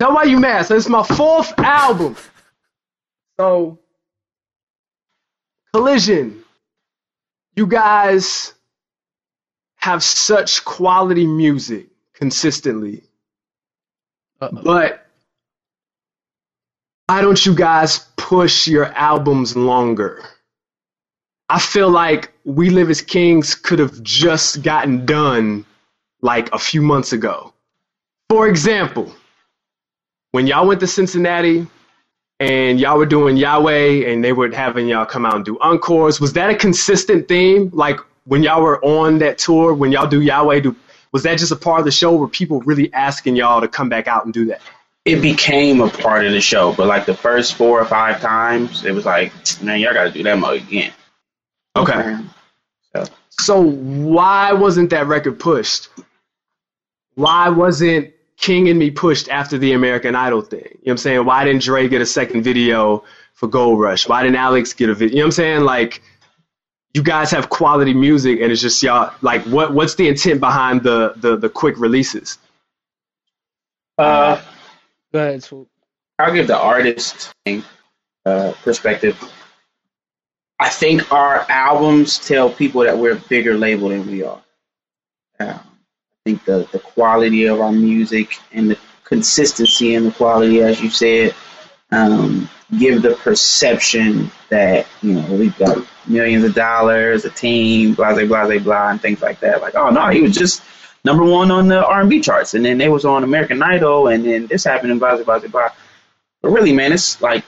Tell 0.00 0.14
why 0.14 0.24
you 0.24 0.38
mad. 0.38 0.66
So 0.66 0.76
it's 0.76 0.88
my 0.88 1.02
fourth 1.02 1.52
album. 1.58 2.16
So 3.38 3.78
Collision, 5.72 6.41
you 7.56 7.66
guys 7.66 8.54
have 9.76 10.02
such 10.02 10.64
quality 10.64 11.26
music 11.26 11.88
consistently. 12.14 13.02
Uh-oh. 14.40 14.62
But 14.62 15.06
why 17.06 17.20
don't 17.20 17.44
you 17.44 17.54
guys 17.54 17.98
push 18.16 18.66
your 18.66 18.86
albums 18.86 19.56
longer? 19.56 20.22
I 21.48 21.58
feel 21.58 21.90
like 21.90 22.32
We 22.44 22.70
Live 22.70 22.88
as 22.88 23.02
Kings 23.02 23.54
could 23.54 23.78
have 23.78 24.02
just 24.02 24.62
gotten 24.62 25.04
done 25.04 25.66
like 26.22 26.52
a 26.54 26.58
few 26.58 26.80
months 26.80 27.12
ago. 27.12 27.52
For 28.30 28.48
example, 28.48 29.12
when 30.30 30.46
y'all 30.46 30.66
went 30.66 30.80
to 30.80 30.86
Cincinnati 30.86 31.66
and 32.40 32.80
y'all 32.80 32.98
were 32.98 33.06
doing 33.06 33.36
Yahweh 33.36 34.10
and 34.10 34.24
they 34.24 34.32
were 34.32 34.50
having 34.50 34.88
y'all 34.88 35.06
come 35.06 35.24
out 35.24 35.36
and 35.36 35.44
do 35.44 35.58
encores, 35.60 36.20
was 36.20 36.32
that 36.32 36.50
a 36.50 36.54
consistent 36.56 37.28
theme? 37.28 37.70
Like 37.72 38.00
when 38.24 38.42
y'all 38.42 38.62
were 38.62 38.84
on 38.84 39.18
that 39.18 39.38
tour, 39.38 39.74
when 39.74 39.92
y'all 39.92 40.06
do 40.06 40.20
Yahweh, 40.20 40.60
do, 40.60 40.76
was 41.12 41.22
that 41.24 41.38
just 41.38 41.52
a 41.52 41.56
part 41.56 41.80
of 41.80 41.84
the 41.84 41.92
show? 41.92 42.16
Were 42.16 42.28
people 42.28 42.60
really 42.60 42.92
asking 42.92 43.36
y'all 43.36 43.60
to 43.60 43.68
come 43.68 43.88
back 43.88 44.08
out 44.08 44.24
and 44.24 44.34
do 44.34 44.46
that? 44.46 44.60
It 45.04 45.20
became 45.20 45.80
a 45.80 45.88
part 45.88 46.24
of 46.26 46.32
the 46.32 46.40
show, 46.40 46.72
but 46.72 46.86
like 46.86 47.06
the 47.06 47.14
first 47.14 47.54
four 47.54 47.80
or 47.80 47.84
five 47.84 48.20
times, 48.20 48.84
it 48.84 48.92
was 48.92 49.04
like, 49.04 49.32
man, 49.60 49.80
y'all 49.80 49.92
got 49.92 50.04
to 50.04 50.10
do 50.10 50.22
that 50.22 50.38
mug 50.38 50.58
again. 50.58 50.92
Okay. 51.76 52.18
So 52.94 53.04
So 53.40 53.60
why 53.62 54.52
wasn't 54.52 54.90
that 54.90 55.06
record 55.06 55.40
pushed? 55.40 55.88
Why 57.14 57.48
wasn't 57.48 58.14
King 58.42 58.68
and 58.68 58.78
Me 58.78 58.90
pushed 58.90 59.30
after 59.30 59.56
the 59.56 59.72
American 59.72 60.14
Idol 60.14 60.42
thing? 60.42 60.60
You 60.60 60.66
know 60.66 60.78
what 60.82 60.92
I'm 60.92 60.98
saying? 60.98 61.24
Why 61.24 61.44
didn't 61.44 61.62
Dre 61.62 61.88
get 61.88 62.02
a 62.02 62.06
second 62.06 62.42
video 62.42 63.04
for 63.34 63.46
Gold 63.46 63.80
Rush? 63.80 64.08
Why 64.08 64.22
didn't 64.22 64.36
Alex 64.36 64.74
get 64.74 64.90
a 64.90 64.94
video? 64.94 65.14
You 65.14 65.18
know 65.20 65.26
what 65.26 65.26
I'm 65.28 65.32
saying? 65.32 65.60
Like 65.62 66.02
you 66.94 67.02
guys 67.02 67.30
have 67.30 67.48
quality 67.48 67.94
music 67.94 68.40
and 68.40 68.52
it's 68.52 68.60
just 68.60 68.82
y'all 68.82 69.14
like 69.22 69.42
what 69.44 69.72
what's 69.72 69.94
the 69.94 70.08
intent 70.08 70.40
behind 70.40 70.82
the 70.82 71.14
the, 71.16 71.36
the 71.36 71.48
quick 71.48 71.78
releases? 71.78 72.38
uh, 73.98 74.42
Go 75.12 75.18
ahead, 75.20 75.44
I'll 76.18 76.32
give 76.34 76.46
the 76.46 76.58
artist 76.58 77.32
thing, 77.44 77.64
uh, 78.26 78.52
perspective. 78.62 79.18
I 80.58 80.68
think 80.68 81.12
our 81.12 81.44
albums 81.50 82.18
tell 82.18 82.50
people 82.50 82.82
that 82.82 82.96
we're 82.96 83.12
a 83.12 83.20
bigger 83.28 83.56
label 83.58 83.88
than 83.88 84.06
we 84.06 84.22
are. 84.22 84.42
Um, 85.40 85.60
I 85.60 85.71
think 86.24 86.44
the, 86.44 86.68
the 86.72 86.78
quality 86.78 87.46
of 87.46 87.60
our 87.60 87.72
music 87.72 88.38
and 88.52 88.70
the 88.70 88.78
consistency 89.04 89.94
and 89.94 90.06
the 90.06 90.12
quality, 90.12 90.62
as 90.62 90.80
you 90.80 90.90
said, 90.90 91.34
um, 91.90 92.48
give 92.78 93.02
the 93.02 93.14
perception 93.16 94.30
that 94.48 94.86
you 95.02 95.14
know 95.14 95.34
we've 95.34 95.56
got 95.58 95.84
millions 96.06 96.44
of 96.44 96.54
dollars, 96.54 97.24
a 97.24 97.30
team, 97.30 97.94
blah 97.94 98.14
blah 98.14 98.24
blah 98.24 98.58
blah, 98.58 98.90
and 98.90 99.00
things 99.00 99.20
like 99.20 99.40
that. 99.40 99.60
Like, 99.60 99.74
oh 99.74 99.90
no, 99.90 100.08
he 100.08 100.22
was 100.22 100.34
just 100.34 100.62
number 101.04 101.24
one 101.24 101.50
on 101.50 101.68
the 101.68 101.84
R 101.84 102.00
and 102.00 102.10
B 102.10 102.20
charts, 102.20 102.54
and 102.54 102.64
then 102.64 102.78
they 102.78 102.88
was 102.88 103.04
on 103.04 103.24
American 103.24 103.62
Idol, 103.62 104.08
and 104.08 104.24
then 104.24 104.46
this 104.46 104.64
happened, 104.64 104.92
and 104.92 105.00
blah 105.00 105.16
blah 105.16 105.38
blah 105.38 105.48
blah. 105.48 105.70
But 106.40 106.50
really, 106.50 106.72
man, 106.72 106.92
it's 106.92 107.20
like 107.20 107.44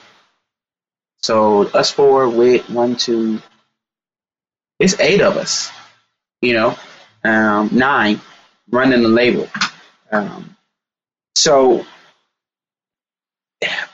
so 1.21 1.63
us 1.69 1.91
four 1.91 2.29
with 2.29 2.69
one, 2.69 2.97
two, 2.97 3.41
it's 4.79 4.99
eight 4.99 5.21
of 5.21 5.37
us, 5.37 5.71
you 6.41 6.53
know, 6.53 6.77
um, 7.23 7.69
nine 7.71 8.21
running 8.69 9.03
the 9.03 9.09
label. 9.09 9.47
Um, 10.11 10.55
so 11.35 11.85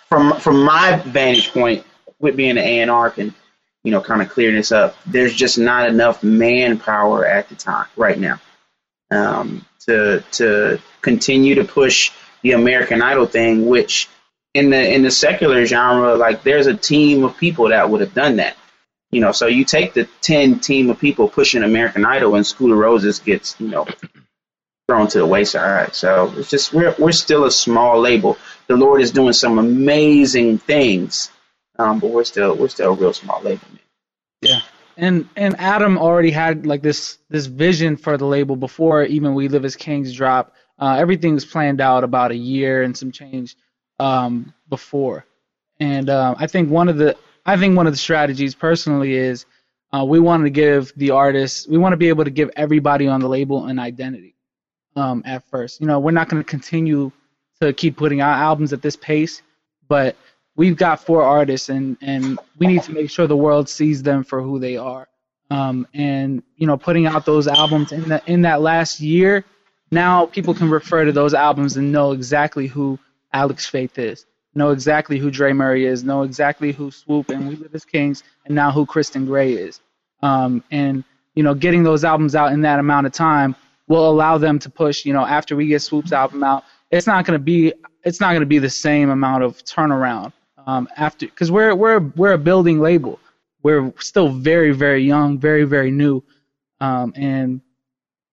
from 0.08 0.40
from 0.40 0.64
my 0.64 0.98
vantage 0.98 1.52
point, 1.52 1.86
with 2.20 2.36
being 2.36 2.52
an 2.52 2.58
A 2.60 2.82
and 2.82 2.92
R 2.92 3.14
and 3.18 3.34
you 3.84 3.92
know, 3.92 4.02
kind 4.02 4.22
of 4.22 4.30
clearing 4.30 4.56
this 4.56 4.72
up, 4.72 4.96
there's 5.06 5.34
just 5.34 5.58
not 5.58 5.90
enough 5.90 6.24
manpower 6.24 7.26
at 7.26 7.50
the 7.50 7.56
time 7.56 7.88
right 7.96 8.20
now 8.20 8.40
um, 9.10 9.66
to 9.88 10.24
to 10.34 10.80
continue 11.02 11.56
to 11.56 11.64
push 11.64 12.12
the 12.44 12.52
American 12.52 13.02
Idol 13.02 13.26
thing, 13.26 13.66
which 13.66 14.08
in 14.54 14.70
the 14.70 14.94
in 14.94 15.02
the 15.04 15.12
secular 15.12 15.66
genre, 15.66 16.16
like 16.16 16.44
there's 16.44 16.68
a 16.68 16.76
team 16.76 17.24
of 17.24 17.38
people 17.38 17.70
that 17.70 17.90
would 17.90 18.02
have 18.02 18.14
done 18.14 18.38
that. 18.38 18.56
You 19.10 19.20
know, 19.20 19.32
so 19.32 19.48
you 19.48 19.66
take 19.66 19.94
the 19.94 20.08
ten 20.22 20.60
team 20.60 20.90
of 20.90 21.00
people 21.00 21.28
pushing 21.28 21.64
American 21.64 22.06
Idol, 22.06 22.36
and 22.36 22.46
School 22.46 22.72
of 22.72 22.78
Roses 22.78 23.20
gets 23.20 23.60
you 23.60 23.68
know 23.68 23.88
thrown 24.92 25.08
to 25.08 25.20
the 25.20 25.26
wayside. 25.26 25.96
So 25.96 26.34
it's 26.36 26.50
just 26.50 26.74
we're 26.74 26.94
we're 27.00 27.14
still 27.14 27.46
a 27.46 27.52
small 27.52 28.02
label. 28.02 28.38
The 28.68 28.76
Lord 28.76 29.02
is 29.02 29.12
doing 29.12 29.32
some 29.32 29.58
amazing 29.58 30.58
things, 30.58 31.32
um, 31.80 32.00
but 32.00 32.10
we're 32.10 32.26
still 32.26 32.58
we're 32.58 32.68
still 32.68 32.92
a 32.92 32.96
real 32.96 33.14
small 33.14 33.42
label. 33.42 33.66
Man. 33.70 33.80
Yeah, 34.42 34.62
and 34.98 35.30
and 35.38 35.56
Adam 35.60 35.98
already 35.98 36.32
had 36.32 36.66
like 36.66 36.82
this 36.82 37.20
this 37.30 37.46
vision 37.46 37.96
for 37.96 38.18
the 38.18 38.26
label 38.26 38.58
before 38.58 39.04
even 39.06 39.34
We 39.34 39.48
Live 39.48 39.64
as 39.64 39.78
Kings 39.78 40.14
drop. 40.14 40.56
Uh, 40.78 40.98
everything 41.00 41.36
was 41.36 41.46
planned 41.46 41.80
out 41.80 42.04
about 42.04 42.32
a 42.32 42.36
year 42.36 42.84
and 42.84 42.98
some 42.98 43.14
change 43.14 43.56
um, 43.98 44.54
before, 44.68 45.26
and 45.80 46.10
um, 46.10 46.36
I 46.38 46.48
think 46.48 46.70
one 46.70 46.90
of 46.90 46.98
the 46.98 47.16
I 47.46 47.56
think 47.56 47.78
one 47.78 47.88
of 47.88 47.94
the 47.94 47.98
strategies 47.98 48.56
personally 48.56 49.14
is 49.14 49.46
uh, 49.94 50.04
we 50.04 50.20
want 50.20 50.44
to 50.44 50.50
give 50.50 50.92
the 50.98 51.12
artists 51.12 51.66
we 51.66 51.78
want 51.78 51.94
to 51.94 51.98
be 51.98 52.10
able 52.10 52.26
to 52.26 52.30
give 52.30 52.52
everybody 52.58 53.08
on 53.08 53.22
the 53.22 53.30
label 53.30 53.68
an 53.68 53.80
identity 53.80 54.36
um, 54.96 55.22
at 55.26 55.44
first. 55.50 55.82
You 55.82 55.88
know, 55.88 56.00
we're 56.00 56.12
not 56.12 56.30
going 56.30 56.44
to 56.44 56.50
continue 56.50 57.12
to 57.62 57.74
keep 57.74 57.98
putting 57.98 58.22
out 58.22 58.38
albums 58.38 58.74
at 58.74 58.82
this 58.82 58.96
pace, 58.96 59.42
but 59.88 60.16
we've 60.56 60.78
got 60.78 61.00
four 61.00 61.24
artists 61.24 61.70
and 61.70 61.98
and 62.02 62.40
we 62.58 62.68
need 62.68 62.84
to 62.84 62.92
make 62.92 63.10
sure 63.10 63.28
the 63.28 63.36
world 63.36 63.70
sees 63.70 64.04
them 64.04 64.24
for 64.24 64.42
who 64.42 64.60
they 64.60 64.78
are 64.78 65.08
um, 65.50 65.88
and 65.94 66.44
you 66.58 66.68
know 66.68 66.78
putting 66.78 67.06
out 67.06 67.26
those 67.26 67.48
albums 67.48 67.92
in 67.92 68.10
that 68.10 68.28
in 68.28 68.42
that 68.42 68.62
last 68.62 69.00
year 69.00 69.46
now 69.92 70.26
people 70.26 70.54
can 70.54 70.70
refer 70.70 71.06
to 71.06 71.12
those 71.12 71.34
albums 71.34 71.78
and 71.78 71.92
know 71.92 72.12
exactly 72.12 72.68
who 72.68 73.00
alex 73.34 73.66
faith 73.66 73.98
is 73.98 74.26
know 74.54 74.72
exactly 74.72 75.18
who 75.18 75.32
Dre 75.32 75.54
Murray 75.54 75.86
is 75.86 76.04
know 76.04 76.24
exactly 76.24 76.72
who 76.72 76.92
swoope 76.92 77.30
and 77.30 77.48
we 77.48 77.56
live 77.56 77.74
as 77.74 77.86
kings 77.86 78.24
and 78.46 78.54
now 78.54 78.72
who 78.72 78.86
christon 78.86 79.26
gray 79.26 79.54
is 79.54 79.80
um, 80.22 80.64
and 80.72 81.04
you 81.36 81.44
know 81.44 81.54
getting 81.54 81.84
those 81.84 82.04
albums 82.04 82.36
out 82.36 82.52
in 82.52 82.62
that 82.62 82.80
amount 82.80 83.08
of 83.08 83.14
time 83.14 83.56
will 83.92 84.08
allow 84.10 84.38
them 84.38 84.58
to 84.60 84.70
push 84.70 85.06
you 85.06 85.14
know 85.14 85.26
after 85.38 85.56
we 85.56 85.68
get 85.68 85.82
swoope's 85.82 86.14
album 86.14 86.44
out 86.44 86.64
it's 86.92 87.08
not 87.08 87.26
going 87.26 87.38
to 87.40 87.44
be 87.44 87.74
it's 88.04 88.20
not 88.20 88.30
going 88.30 88.42
to 88.42 88.54
be 88.56 88.60
the 88.60 88.70
same 88.70 89.10
amount 89.10 89.44
of 89.44 89.64
turnaround 89.64 90.34
um, 90.68 90.88
after 90.98 91.26
because 91.26 91.52
we're 91.52 91.74
we're 91.76 92.00
we're 92.16 92.34
a 92.34 92.38
building 92.38 92.80
label. 92.80 93.20
We're 93.64 93.94
still 94.00 94.30
very 94.30 94.72
very 94.72 95.04
young, 95.04 95.38
very 95.38 95.64
very 95.64 95.92
new, 95.92 96.24
um, 96.80 97.14
and 97.16 97.62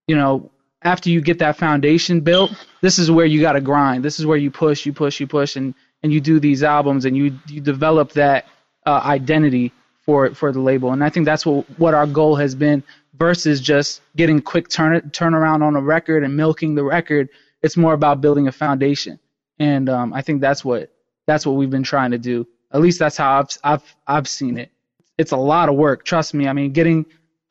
you 0.06 0.16
know 0.16 0.50
after 0.82 1.10
you 1.10 1.20
get 1.20 1.40
that 1.40 1.56
foundation 1.56 2.20
built, 2.20 2.52
this 2.80 2.98
is 2.98 3.10
where 3.10 3.26
you 3.26 3.40
got 3.40 3.52
to 3.52 3.60
grind. 3.60 4.04
This 4.04 4.20
is 4.20 4.26
where 4.26 4.36
you 4.36 4.50
push, 4.50 4.86
you 4.86 4.92
push, 4.92 5.20
you 5.20 5.26
push, 5.26 5.56
and 5.56 5.74
and 6.02 6.12
you 6.12 6.20
do 6.20 6.40
these 6.40 6.62
albums 6.62 7.04
and 7.04 7.16
you 7.16 7.38
you 7.46 7.60
develop 7.60 8.12
that 8.12 8.46
uh, 8.86 9.00
identity 9.04 9.72
for 10.04 10.34
for 10.34 10.52
the 10.52 10.60
label. 10.60 10.92
And 10.92 11.04
I 11.04 11.10
think 11.10 11.26
that's 11.26 11.44
what 11.44 11.66
what 11.78 11.94
our 11.94 12.06
goal 12.06 12.36
has 12.36 12.54
been 12.54 12.82
versus 13.18 13.60
just 13.60 14.02
getting 14.16 14.40
quick 14.40 14.68
turn 14.68 15.00
turnaround 15.10 15.62
on 15.62 15.76
a 15.76 15.80
record 15.80 16.22
and 16.24 16.36
milking 16.36 16.74
the 16.74 16.84
record. 16.84 17.28
It's 17.62 17.76
more 17.76 17.92
about 17.92 18.20
building 18.20 18.48
a 18.48 18.52
foundation, 18.52 19.18
and 19.58 19.88
um, 19.88 20.12
I 20.12 20.22
think 20.22 20.40
that's 20.40 20.64
what 20.64 20.92
that's 21.26 21.44
what 21.44 21.52
we've 21.56 21.70
been 21.70 21.82
trying 21.82 22.12
to 22.12 22.18
do. 22.18 22.46
At 22.72 22.80
least 22.80 22.98
that's 22.98 23.16
how 23.16 23.40
I've 23.40 23.48
I've 23.64 23.96
I've 24.06 24.28
seen 24.28 24.58
it. 24.58 24.70
it's 25.18 25.32
a 25.32 25.36
lot 25.36 25.68
of 25.68 25.74
work. 25.74 26.04
Trust 26.04 26.32
me. 26.34 26.46
I 26.48 26.52
mean, 26.52 26.72
getting 26.72 27.04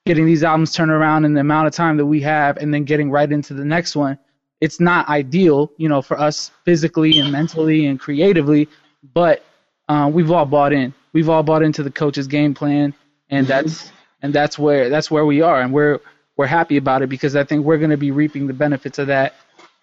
getting 0.05 0.25
these 0.25 0.43
albums 0.43 0.73
turned 0.73 0.91
around 0.91 1.25
in 1.25 1.33
the 1.33 1.41
amount 1.41 1.67
of 1.67 1.73
time 1.73 1.97
that 1.97 2.05
we 2.05 2.21
have, 2.21 2.57
and 2.57 2.73
then 2.73 2.85
getting 2.85 3.11
right 3.11 3.31
into 3.31 3.53
the 3.53 3.65
next 3.65 3.95
one. 3.95 4.17
It's 4.59 4.79
not 4.79 5.07
ideal, 5.07 5.71
you 5.77 5.87
know, 5.87 6.01
for 6.01 6.19
us 6.19 6.49
physically 6.65 7.19
and 7.19 7.31
mentally 7.31 7.85
and 7.85 7.99
creatively, 7.99 8.67
but 9.13 9.43
uh, 9.87 10.09
we've 10.11 10.31
all 10.31 10.45
bought 10.45 10.73
in. 10.73 10.95
We've 11.13 11.29
all 11.29 11.43
bought 11.43 11.61
into 11.61 11.83
the 11.83 11.91
coach's 11.91 12.25
game 12.25 12.55
plan, 12.55 12.95
and 13.29 13.45
that's 13.45 13.91
and 14.21 14.33
that's 14.33 14.57
where 14.59 14.89
that's 14.89 15.11
where 15.11 15.25
we 15.25 15.41
are, 15.41 15.61
and 15.61 15.73
we're 15.73 15.99
we're 16.37 16.47
happy 16.47 16.77
about 16.77 17.01
it 17.01 17.09
because 17.09 17.35
I 17.35 17.43
think 17.43 17.65
we're 17.65 17.77
going 17.77 17.91
to 17.91 17.97
be 17.97 18.11
reaping 18.11 18.47
the 18.47 18.53
benefits 18.53 18.99
of 18.99 19.07
that, 19.07 19.35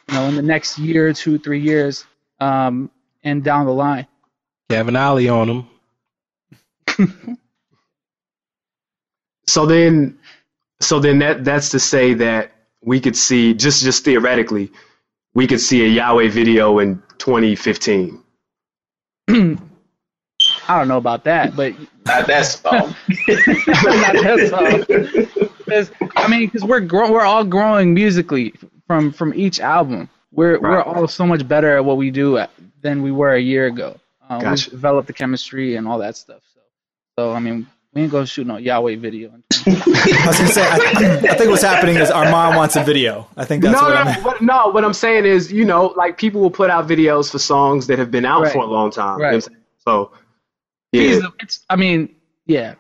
you 0.09 0.14
know, 0.14 0.26
in 0.26 0.37
the 0.37 0.43
next 0.43 0.78
year, 0.78 1.12
two, 1.12 1.39
three 1.39 1.61
years, 1.61 2.05
um, 2.41 2.91
and 3.24 3.43
down 3.45 3.66
the 3.66 3.72
line. 3.72 4.07
Kevin 4.70 4.97
Ollie 4.97 5.28
on 5.28 5.66
him. 6.89 7.28
So 9.55 9.66
then, 9.66 10.18
so 10.80 11.01
then 11.01 11.20
that 11.20 11.45
that's 11.45 11.70
to 11.70 11.80
say 11.80 12.14
that 12.14 12.53
we 12.82 13.01
could 13.01 13.16
see 13.16 13.55
just 13.55 13.85
just 13.85 14.05
theoretically, 14.05 14.72
we 15.35 15.47
could 15.47 15.61
see 15.61 15.85
a 15.85 15.89
Yahweh 15.89 16.30
video 16.30 16.80
in 16.80 17.03
2015. 17.18 18.24
I 20.69 20.79
don't 20.79 20.89
know 20.89 20.97
about 20.99 21.25
that, 21.25 21.55
but 21.57 21.75
Not 22.07 22.27
that 22.27 22.43
song. 22.43 22.73
not 23.29 24.15
that 24.23 24.49
song. 24.51 25.49
'Cause, 25.69 25.91
I 26.17 26.29
mean, 26.29 26.47
because 26.47 26.62
we're 26.65 26.81
grow- 26.81 27.11
we're 27.11 27.25
all 27.25 27.45
growing 27.45 27.95
musically 27.95 28.55
from 28.87 29.12
from 29.12 29.33
each 29.35 29.61
album. 29.61 30.09
We're 30.33 30.59
we're 30.61 30.83
all 30.83 31.09
so 31.09 31.27
much 31.27 31.47
better 31.47 31.77
at 31.77 31.85
what 31.85 31.97
we 31.97 32.11
do 32.11 32.37
at, 32.39 32.51
than 32.83 33.03
we 33.03 33.11
were 33.12 33.33
a 33.35 33.41
year 33.41 33.67
ago. 33.67 33.97
Uh, 34.29 34.41
Gotcha. 34.41 34.67
We've 34.71 34.71
developed 34.73 35.07
the 35.07 35.12
chemistry 35.12 35.77
and 35.77 35.87
all 35.89 35.99
that 35.99 36.17
stuff. 36.17 36.43
So, 36.55 36.61
so 37.19 37.33
I 37.33 37.39
mean, 37.41 37.67
we 37.95 38.03
ain't 38.03 38.11
gonna 38.12 38.27
shoot 38.27 38.47
no 38.47 38.57
Yahweh 38.59 38.97
video. 38.97 39.31
I 39.67 39.71
was 40.27 40.39
gonna 40.39 40.49
say, 40.51 40.62
I, 40.62 41.21
I 41.31 41.35
think 41.35 41.51
what's 41.51 41.62
happening 41.62 41.97
is 41.97 42.11
Armond 42.11 42.57
wants 42.57 42.77
a 42.77 42.85
video. 42.85 43.27
I 43.37 43.45
think 43.47 43.62
that's 43.62 43.75
no, 43.75 43.83
what 43.89 43.95
no, 43.95 44.11
I'm. 44.11 44.23
what, 44.25 44.43
no. 44.43 44.67
What 44.69 44.85
I'm 44.85 44.93
saying 44.95 45.25
is, 45.25 45.51
you 45.53 45.65
know, 45.65 45.87
like 45.97 46.19
people 46.19 46.41
will 46.43 46.51
put 46.51 46.69
out 46.69 46.87
videos 46.87 47.31
for 47.31 47.39
songs 47.39 47.87
that 47.87 47.99
have 47.99 48.11
been 48.11 48.25
out 48.27 48.43
Right. 48.43 48.53
for 48.53 48.59
a 48.65 48.67
long 48.67 48.91
time. 48.91 49.19
You 49.19 49.25
know 49.25 49.33
what 49.33 49.47
I'm 49.47 49.53
Right. 49.55 49.61
So, 49.87 50.12
yeah, 50.95 51.03
He's- 51.03 51.22
It's, 51.40 51.64
I 51.68 51.76
mean, 51.76 52.14
yeah, 52.47 52.74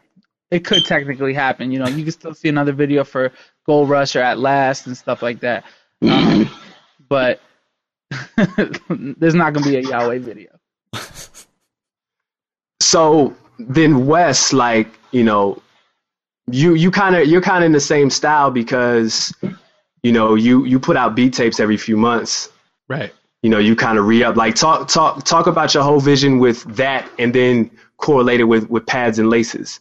it 0.50 0.64
could 0.64 0.84
technically 0.84 1.34
happen. 1.34 1.72
You 1.72 1.78
know, 1.80 1.88
you 1.88 2.02
can 2.04 2.12
still 2.12 2.34
see 2.34 2.48
another 2.48 2.72
video 2.72 3.04
for 3.04 3.32
Gold 3.66 3.88
Rush 3.88 4.14
or 4.16 4.20
At 4.20 4.38
Last 4.38 4.86
and 4.86 4.96
stuff 4.96 5.22
like 5.22 5.40
that. 5.40 5.64
Um, 6.02 6.48
but 7.08 7.40
there's 8.88 9.34
not 9.34 9.52
gonna 9.52 9.66
be 9.66 9.76
a 9.76 9.80
Yahweh 9.80 10.18
video. 10.18 10.50
so 12.80 13.34
then 13.58 14.06
Wes, 14.06 14.52
like, 14.52 14.88
you 15.12 15.24
know, 15.24 15.60
you 16.50 16.74
you 16.74 16.90
kind 16.90 17.16
of 17.16 17.26
you're 17.26 17.40
kind 17.40 17.64
of 17.64 17.66
in 17.66 17.72
the 17.72 17.80
same 17.80 18.10
style 18.10 18.50
because, 18.50 19.32
you 20.02 20.12
know, 20.12 20.34
you 20.34 20.64
you 20.64 20.78
put 20.78 20.96
out 20.96 21.14
beat 21.14 21.32
tapes 21.32 21.58
every 21.60 21.76
few 21.76 21.96
months. 21.96 22.50
Right. 22.88 23.12
You 23.42 23.50
know, 23.50 23.58
you 23.58 23.76
kind 23.76 23.98
of 23.98 24.06
re 24.06 24.22
up. 24.22 24.36
Like, 24.36 24.54
talk 24.54 24.88
talk 24.88 25.24
talk 25.24 25.46
about 25.46 25.74
your 25.74 25.82
whole 25.82 26.00
vision 26.00 26.38
with 26.38 26.62
that, 26.76 27.08
and 27.18 27.34
then 27.34 27.70
correlate 27.96 28.40
it 28.40 28.44
with 28.44 28.68
with 28.68 28.86
pads 28.86 29.18
and 29.18 29.30
laces. 29.30 29.80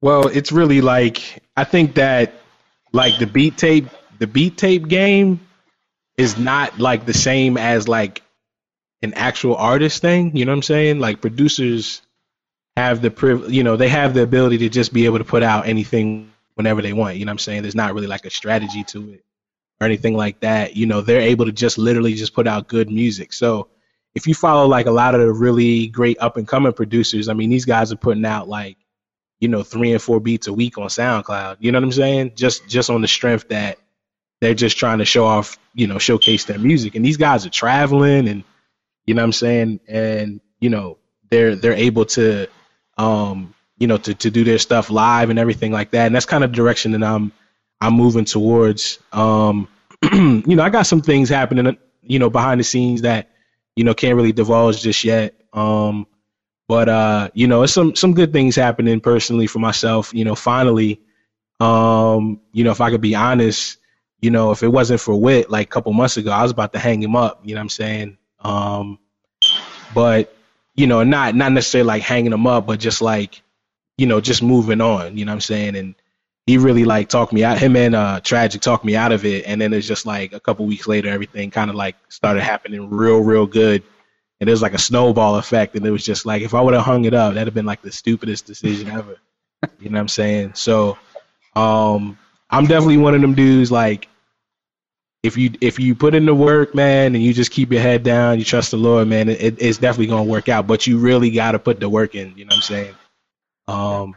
Well, 0.00 0.28
it's 0.28 0.52
really 0.52 0.80
like 0.80 1.42
I 1.56 1.64
think 1.64 1.94
that 1.94 2.34
like 2.92 3.18
the 3.18 3.26
beat 3.26 3.56
tape, 3.56 3.88
the 4.18 4.26
beat 4.26 4.56
tape 4.56 4.88
game 4.88 5.40
is 6.16 6.38
not 6.38 6.78
like 6.78 7.06
the 7.06 7.14
same 7.14 7.56
as 7.56 7.88
like 7.88 8.22
an 9.02 9.14
actual 9.14 9.56
artist 9.56 10.00
thing. 10.02 10.36
You 10.36 10.44
know 10.44 10.52
what 10.52 10.56
I'm 10.56 10.62
saying? 10.62 11.00
Like 11.00 11.20
producers 11.20 12.02
have 12.76 13.00
the 13.02 13.10
priv, 13.10 13.52
you 13.52 13.62
know, 13.62 13.76
they 13.76 13.88
have 13.88 14.14
the 14.14 14.22
ability 14.22 14.58
to 14.58 14.68
just 14.68 14.92
be 14.92 15.06
able 15.06 15.18
to 15.18 15.24
put 15.24 15.42
out 15.42 15.66
anything 15.66 16.32
whenever 16.54 16.82
they 16.82 16.92
want. 16.92 17.16
You 17.16 17.24
know 17.24 17.30
what 17.30 17.34
I'm 17.34 17.38
saying? 17.38 17.62
There's 17.62 17.74
not 17.74 17.94
really 17.94 18.06
like 18.06 18.24
a 18.24 18.30
strategy 18.30 18.84
to 18.84 19.12
it 19.12 19.24
or 19.80 19.86
anything 19.86 20.16
like 20.16 20.40
that. 20.40 20.76
You 20.76 20.86
know, 20.86 21.00
they're 21.00 21.20
able 21.20 21.46
to 21.46 21.52
just 21.52 21.78
literally 21.78 22.14
just 22.14 22.34
put 22.34 22.46
out 22.46 22.68
good 22.68 22.90
music. 22.90 23.32
So 23.32 23.68
if 24.16 24.26
you 24.26 24.34
follow 24.34 24.66
like 24.66 24.86
a 24.86 24.90
lot 24.90 25.14
of 25.14 25.20
the 25.20 25.32
really 25.32 25.86
great 25.86 26.16
up 26.20 26.36
and 26.36 26.48
coming 26.48 26.72
producers, 26.72 27.28
I 27.28 27.34
mean, 27.34 27.50
these 27.50 27.66
guys 27.66 27.92
are 27.92 27.96
putting 27.96 28.24
out 28.24 28.48
like 28.48 28.76
you 29.40 29.48
know, 29.48 29.62
three 29.62 29.92
and 29.92 30.00
four 30.00 30.20
beats 30.20 30.46
a 30.46 30.52
week 30.52 30.78
on 30.78 30.88
SoundCloud. 30.88 31.58
You 31.60 31.72
know 31.72 31.78
what 31.78 31.84
I'm 31.84 31.92
saying? 31.92 32.32
Just 32.36 32.66
just 32.68 32.90
on 32.90 33.02
the 33.02 33.08
strength 33.08 33.48
that 33.48 33.78
they're 34.40 34.54
just 34.54 34.78
trying 34.78 34.98
to 34.98 35.04
show 35.04 35.26
off, 35.26 35.58
you 35.74 35.86
know, 35.86 35.98
showcase 35.98 36.44
their 36.44 36.58
music. 36.58 36.94
And 36.94 37.04
these 37.04 37.16
guys 37.16 37.46
are 37.46 37.50
traveling 37.50 38.28
and 38.28 38.44
you 39.04 39.14
know 39.14 39.22
what 39.22 39.26
I'm 39.26 39.32
saying? 39.32 39.80
And, 39.86 40.40
you 40.60 40.70
know, 40.70 40.98
they're 41.30 41.54
they're 41.54 41.74
able 41.74 42.06
to 42.06 42.48
um, 42.98 43.54
you 43.78 43.86
know, 43.86 43.98
to, 43.98 44.14
to 44.14 44.30
do 44.30 44.42
their 44.42 44.58
stuff 44.58 44.90
live 44.90 45.28
and 45.28 45.38
everything 45.38 45.70
like 45.70 45.90
that. 45.90 46.06
And 46.06 46.14
that's 46.14 46.26
kind 46.26 46.42
of 46.42 46.50
the 46.50 46.56
direction 46.56 46.92
that 46.92 47.02
I'm 47.02 47.32
I'm 47.80 47.92
moving 47.92 48.24
towards. 48.24 48.98
Um, 49.12 49.68
you 50.12 50.56
know, 50.56 50.62
I 50.62 50.70
got 50.70 50.86
some 50.86 51.02
things 51.02 51.28
happening, 51.28 51.76
you 52.02 52.18
know, 52.18 52.30
behind 52.30 52.58
the 52.58 52.64
scenes 52.64 53.02
that, 53.02 53.30
you 53.76 53.84
know, 53.84 53.94
can't 53.94 54.16
really 54.16 54.32
divulge 54.32 54.82
just 54.82 55.04
yet. 55.04 55.34
Um, 55.52 56.06
but 56.68 56.88
uh, 56.88 57.30
you 57.34 57.46
know, 57.46 57.62
it's 57.62 57.72
some 57.72 57.94
some 57.94 58.14
good 58.14 58.32
things 58.32 58.56
happening 58.56 59.00
personally 59.00 59.46
for 59.46 59.60
myself. 59.60 60.12
You 60.12 60.24
know, 60.24 60.34
finally, 60.34 61.00
um, 61.60 62.40
you 62.52 62.64
know, 62.64 62.72
if 62.72 62.80
I 62.80 62.90
could 62.90 63.00
be 63.00 63.14
honest, 63.14 63.78
you 64.20 64.30
know, 64.30 64.50
if 64.50 64.62
it 64.62 64.68
wasn't 64.68 65.00
for 65.00 65.14
Wit, 65.14 65.50
like 65.50 65.66
a 65.66 65.70
couple 65.70 65.92
months 65.92 66.16
ago, 66.16 66.30
I 66.32 66.42
was 66.42 66.50
about 66.50 66.72
to 66.72 66.78
hang 66.78 67.02
him 67.02 67.14
up. 67.14 67.42
You 67.44 67.54
know 67.54 67.60
what 67.60 67.64
I'm 67.64 67.68
saying? 67.68 68.18
Um, 68.40 68.98
but 69.94 70.34
you 70.74 70.86
know, 70.86 71.04
not 71.04 71.34
not 71.34 71.52
necessarily 71.52 71.86
like 71.86 72.02
hanging 72.02 72.32
him 72.32 72.46
up, 72.46 72.66
but 72.66 72.80
just 72.80 73.00
like, 73.00 73.42
you 73.96 74.06
know, 74.06 74.20
just 74.20 74.42
moving 74.42 74.80
on. 74.80 75.16
You 75.16 75.24
know 75.24 75.32
what 75.32 75.36
I'm 75.36 75.40
saying? 75.42 75.76
And 75.76 75.94
he 76.46 76.58
really 76.58 76.84
like 76.84 77.08
talked 77.08 77.32
me 77.32 77.44
out. 77.44 77.58
Him 77.58 77.76
and 77.76 77.94
uh, 77.94 78.20
Tragic 78.20 78.60
talked 78.60 78.84
me 78.84 78.96
out 78.96 79.12
of 79.12 79.24
it. 79.24 79.44
And 79.46 79.60
then 79.60 79.72
it's 79.72 79.86
just 79.86 80.06
like 80.06 80.32
a 80.32 80.40
couple 80.40 80.64
weeks 80.66 80.86
later, 80.86 81.08
everything 81.08 81.50
kind 81.50 81.70
of 81.70 81.76
like 81.76 81.96
started 82.08 82.42
happening 82.42 82.88
real, 82.90 83.18
real 83.20 83.46
good 83.46 83.82
and 84.40 84.48
it 84.48 84.52
was 84.52 84.62
like 84.62 84.74
a 84.74 84.78
snowball 84.78 85.36
effect 85.36 85.74
and 85.74 85.86
it 85.86 85.90
was 85.90 86.04
just 86.04 86.26
like 86.26 86.42
if 86.42 86.54
i 86.54 86.60
would 86.60 86.74
have 86.74 86.84
hung 86.84 87.04
it 87.04 87.14
up 87.14 87.34
that'd 87.34 87.46
have 87.46 87.54
been 87.54 87.66
like 87.66 87.82
the 87.82 87.92
stupidest 87.92 88.46
decision 88.46 88.90
ever 88.90 89.16
you 89.80 89.88
know 89.88 89.96
what 89.96 90.00
i'm 90.00 90.08
saying 90.08 90.52
so 90.54 90.98
um 91.54 92.18
i'm 92.50 92.66
definitely 92.66 92.96
one 92.96 93.14
of 93.14 93.20
them 93.20 93.34
dudes 93.34 93.72
like 93.72 94.08
if 95.22 95.36
you 95.36 95.50
if 95.60 95.78
you 95.80 95.94
put 95.94 96.14
in 96.14 96.26
the 96.26 96.34
work 96.34 96.74
man 96.74 97.14
and 97.14 97.24
you 97.24 97.32
just 97.32 97.50
keep 97.50 97.72
your 97.72 97.80
head 97.80 98.02
down 98.02 98.38
you 98.38 98.44
trust 98.44 98.70
the 98.70 98.76
lord 98.76 99.08
man 99.08 99.28
it, 99.28 99.56
it's 99.60 99.78
definitely 99.78 100.06
to 100.06 100.22
work 100.22 100.48
out 100.48 100.66
but 100.66 100.86
you 100.86 100.98
really 100.98 101.30
got 101.30 101.52
to 101.52 101.58
put 101.58 101.80
the 101.80 101.88
work 101.88 102.14
in 102.14 102.36
you 102.36 102.44
know 102.44 102.50
what 102.50 102.56
i'm 102.56 102.62
saying 102.62 102.94
um 103.68 104.16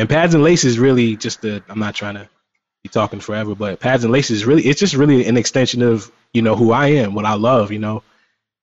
and 0.00 0.08
pads 0.08 0.34
and 0.34 0.42
laces 0.44 0.78
really 0.78 1.16
just 1.16 1.42
the 1.42 1.62
i'm 1.68 1.78
not 1.78 1.94
trying 1.94 2.14
to 2.14 2.28
be 2.82 2.88
talking 2.88 3.20
forever 3.20 3.54
but 3.54 3.80
pads 3.80 4.04
and 4.04 4.12
laces 4.12 4.44
really 4.46 4.62
it's 4.62 4.80
just 4.80 4.94
really 4.94 5.26
an 5.26 5.36
extension 5.36 5.82
of 5.82 6.10
you 6.34 6.42
know 6.42 6.56
who 6.56 6.72
i 6.72 6.88
am 6.88 7.14
what 7.14 7.26
i 7.26 7.34
love 7.34 7.72
you 7.72 7.78
know 7.78 8.02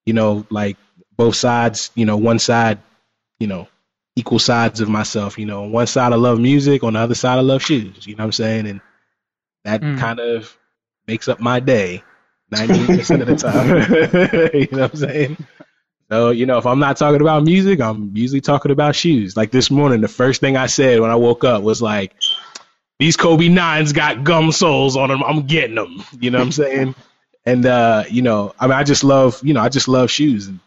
you 0.05 0.13
know 0.13 0.45
like 0.49 0.77
both 1.17 1.35
sides, 1.35 1.91
you 1.95 2.05
know, 2.05 2.15
one 2.17 2.39
side, 2.39 2.79
you 3.39 3.47
know, 3.47 3.67
equal 4.15 4.39
sides 4.39 4.81
of 4.81 4.89
myself. 4.89 5.37
You 5.37 5.45
know, 5.47 5.63
on 5.63 5.71
one 5.71 5.87
side 5.87 6.13
I 6.13 6.15
love 6.15 6.39
music, 6.39 6.83
on 6.83 6.93
the 6.93 6.99
other 6.99 7.15
side 7.15 7.37
I 7.37 7.41
love 7.41 7.63
shoes. 7.63 8.05
You 8.05 8.15
know 8.15 8.21
what 8.23 8.25
I'm 8.27 8.31
saying? 8.33 8.67
And 8.67 8.81
that 9.65 9.81
Mm. 9.81 9.97
kind 9.97 10.19
of 10.19 10.55
makes 11.07 11.27
up 11.27 11.39
my 11.39 11.59
day 11.59 12.03
ninety 12.51 12.87
percent 12.87 13.21
of 13.21 13.27
the 13.27 13.35
time. 13.35 13.67
you 14.53 14.67
know 14.77 14.83
what 14.83 14.91
I'm 14.93 14.97
saying? 14.97 15.37
So, 16.09 16.29
you 16.29 16.45
know, 16.45 16.57
if 16.57 16.65
I'm 16.65 16.79
not 16.79 16.97
talking 16.97 17.21
about 17.21 17.43
music, 17.43 17.81
I'm 17.81 18.15
usually 18.15 18.41
talking 18.41 18.71
about 18.71 18.95
shoes. 18.95 19.35
Like 19.35 19.51
this 19.51 19.69
morning, 19.69 20.01
the 20.01 20.07
first 20.07 20.39
thing 20.39 20.55
I 20.55 20.67
said 20.67 21.01
when 21.01 21.11
I 21.11 21.15
woke 21.15 21.43
up 21.43 21.63
was 21.63 21.81
like, 21.81 22.15
these 22.99 23.17
Kobe 23.17 23.49
nines 23.49 23.93
got 23.93 24.23
gum 24.23 24.51
soles 24.51 24.95
on 24.95 25.09
them. 25.09 25.23
I'm 25.23 25.45
getting 25.47 25.75
them. 25.75 26.03
You 26.19 26.31
know 26.31 26.39
what 26.39 26.45
I'm 26.45 26.51
saying? 26.51 26.95
And 27.45 27.65
uh, 27.65 28.05
you 28.09 28.21
know, 28.21 28.53
I 28.59 28.67
mean, 28.67 28.77
I 28.77 28.83
just 28.83 29.03
love, 29.03 29.39
you 29.43 29.53
know, 29.53 29.61
I 29.61 29.69
just 29.69 29.87
love 29.87 30.09
shoes, 30.09 30.47
and 30.47 30.59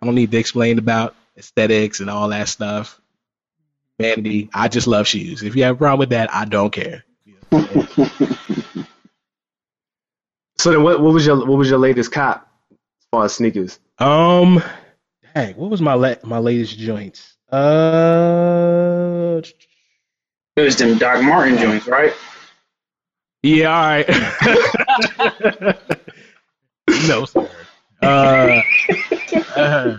I 0.00 0.06
don't 0.06 0.14
need 0.14 0.30
to 0.32 0.38
explain 0.38 0.78
about 0.78 1.14
aesthetics 1.38 2.00
and 2.00 2.10
all 2.10 2.28
that 2.30 2.48
stuff. 2.48 3.00
Vanity, 3.98 4.50
I 4.52 4.68
just 4.68 4.86
love 4.86 5.06
shoes. 5.06 5.42
If 5.42 5.56
you 5.56 5.62
have 5.64 5.76
a 5.76 5.78
problem 5.78 6.00
with 6.00 6.10
that, 6.10 6.34
I 6.34 6.44
don't 6.44 6.70
care. 6.70 7.04
So 10.58 10.72
then, 10.72 10.82
what, 10.82 11.00
what 11.00 11.12
was 11.12 11.24
your 11.24 11.36
what 11.46 11.58
was 11.58 11.70
your 11.70 11.78
latest 11.78 12.10
cop 12.10 12.48
far 13.16 13.24
as 13.24 13.32
sneakers? 13.34 13.78
Um, 13.98 14.62
hey, 15.34 15.54
what 15.56 15.70
was 15.70 15.80
my 15.80 15.94
la- 15.94 16.16
my 16.22 16.36
latest 16.36 16.76
joints? 16.78 17.34
Uh, 17.50 19.40
It 20.56 20.60
was 20.60 20.76
them 20.76 20.98
Doc 20.98 21.22
Martin 21.22 21.56
joints, 21.56 21.86
right? 21.86 22.12
yeah, 23.42 23.74
all 23.74 23.86
right. 23.86 24.06
no, 27.08 27.24
sir. 27.24 27.48
Uh, 28.02 28.60
uh, 29.56 29.96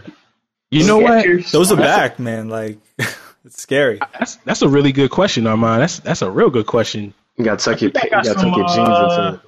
you 0.69 0.85
know 0.85 0.99
what? 0.99 1.25
Those 1.51 1.71
are 1.71 1.77
back, 1.77 2.19
man. 2.19 2.49
Like 2.49 2.77
it's 3.45 3.59
scary. 3.59 3.99
That's 4.19 4.35
that's 4.45 4.61
a 4.61 4.69
really 4.69 4.91
good 4.91 5.09
question, 5.09 5.45
Armond. 5.45 5.79
That's 5.79 5.99
that's 6.01 6.21
a 6.21 6.29
real 6.29 6.51
good 6.51 6.67
question. 6.67 7.15
You 7.35 7.45
got 7.45 7.57
to 7.57 7.65
tuck 7.65 7.81
your 7.81 7.89
you 7.89 7.93
got 8.11 8.11
got 8.11 8.23
to 8.23 8.33
tuck 8.33 8.41
some, 8.41 8.53
your 8.53 8.67
jeans 8.67 8.77
uh, 8.77 9.39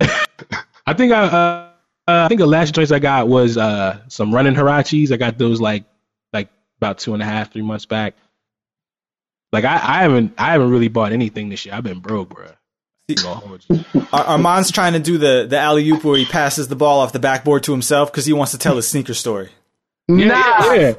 into 0.00 0.10
it. 0.50 0.64
I 0.88 0.92
think 0.94 1.12
I 1.12 1.22
uh, 1.24 1.65
uh, 2.08 2.24
I 2.24 2.28
think 2.28 2.40
the 2.40 2.46
last 2.46 2.74
joints 2.74 2.92
I 2.92 2.98
got 2.98 3.28
was 3.28 3.56
uh 3.56 3.98
some 4.08 4.34
running 4.34 4.54
Huaraches. 4.54 5.12
I 5.12 5.16
got 5.16 5.38
those 5.38 5.60
like 5.60 5.84
like 6.32 6.48
about 6.78 6.98
two 6.98 7.14
and 7.14 7.22
a 7.22 7.26
half, 7.26 7.52
three 7.52 7.62
months 7.62 7.86
back. 7.86 8.14
Like 9.52 9.64
I, 9.64 9.74
I 9.74 10.02
haven't 10.02 10.34
I 10.38 10.52
haven't 10.52 10.70
really 10.70 10.88
bought 10.88 11.12
anything 11.12 11.48
this 11.48 11.64
year. 11.66 11.74
I've 11.74 11.84
been 11.84 12.00
broke, 12.00 12.30
bro. 12.30 12.46
Armond's 14.12 14.72
trying 14.72 14.94
to 14.94 14.98
do 14.98 15.18
the 15.18 15.46
the 15.48 15.58
alley 15.58 15.88
oop 15.90 16.02
where 16.04 16.16
he 16.18 16.24
passes 16.24 16.68
the 16.68 16.76
ball 16.76 17.00
off 17.00 17.12
the 17.12 17.18
backboard 17.20 17.62
to 17.64 17.72
himself 17.72 18.10
because 18.10 18.26
he 18.26 18.32
wants 18.32 18.52
to 18.52 18.58
tell 18.58 18.74
his 18.76 18.88
sneaker 18.88 19.14
story. 19.14 19.50
Nah, 20.08 20.72
yeah. 20.74 20.94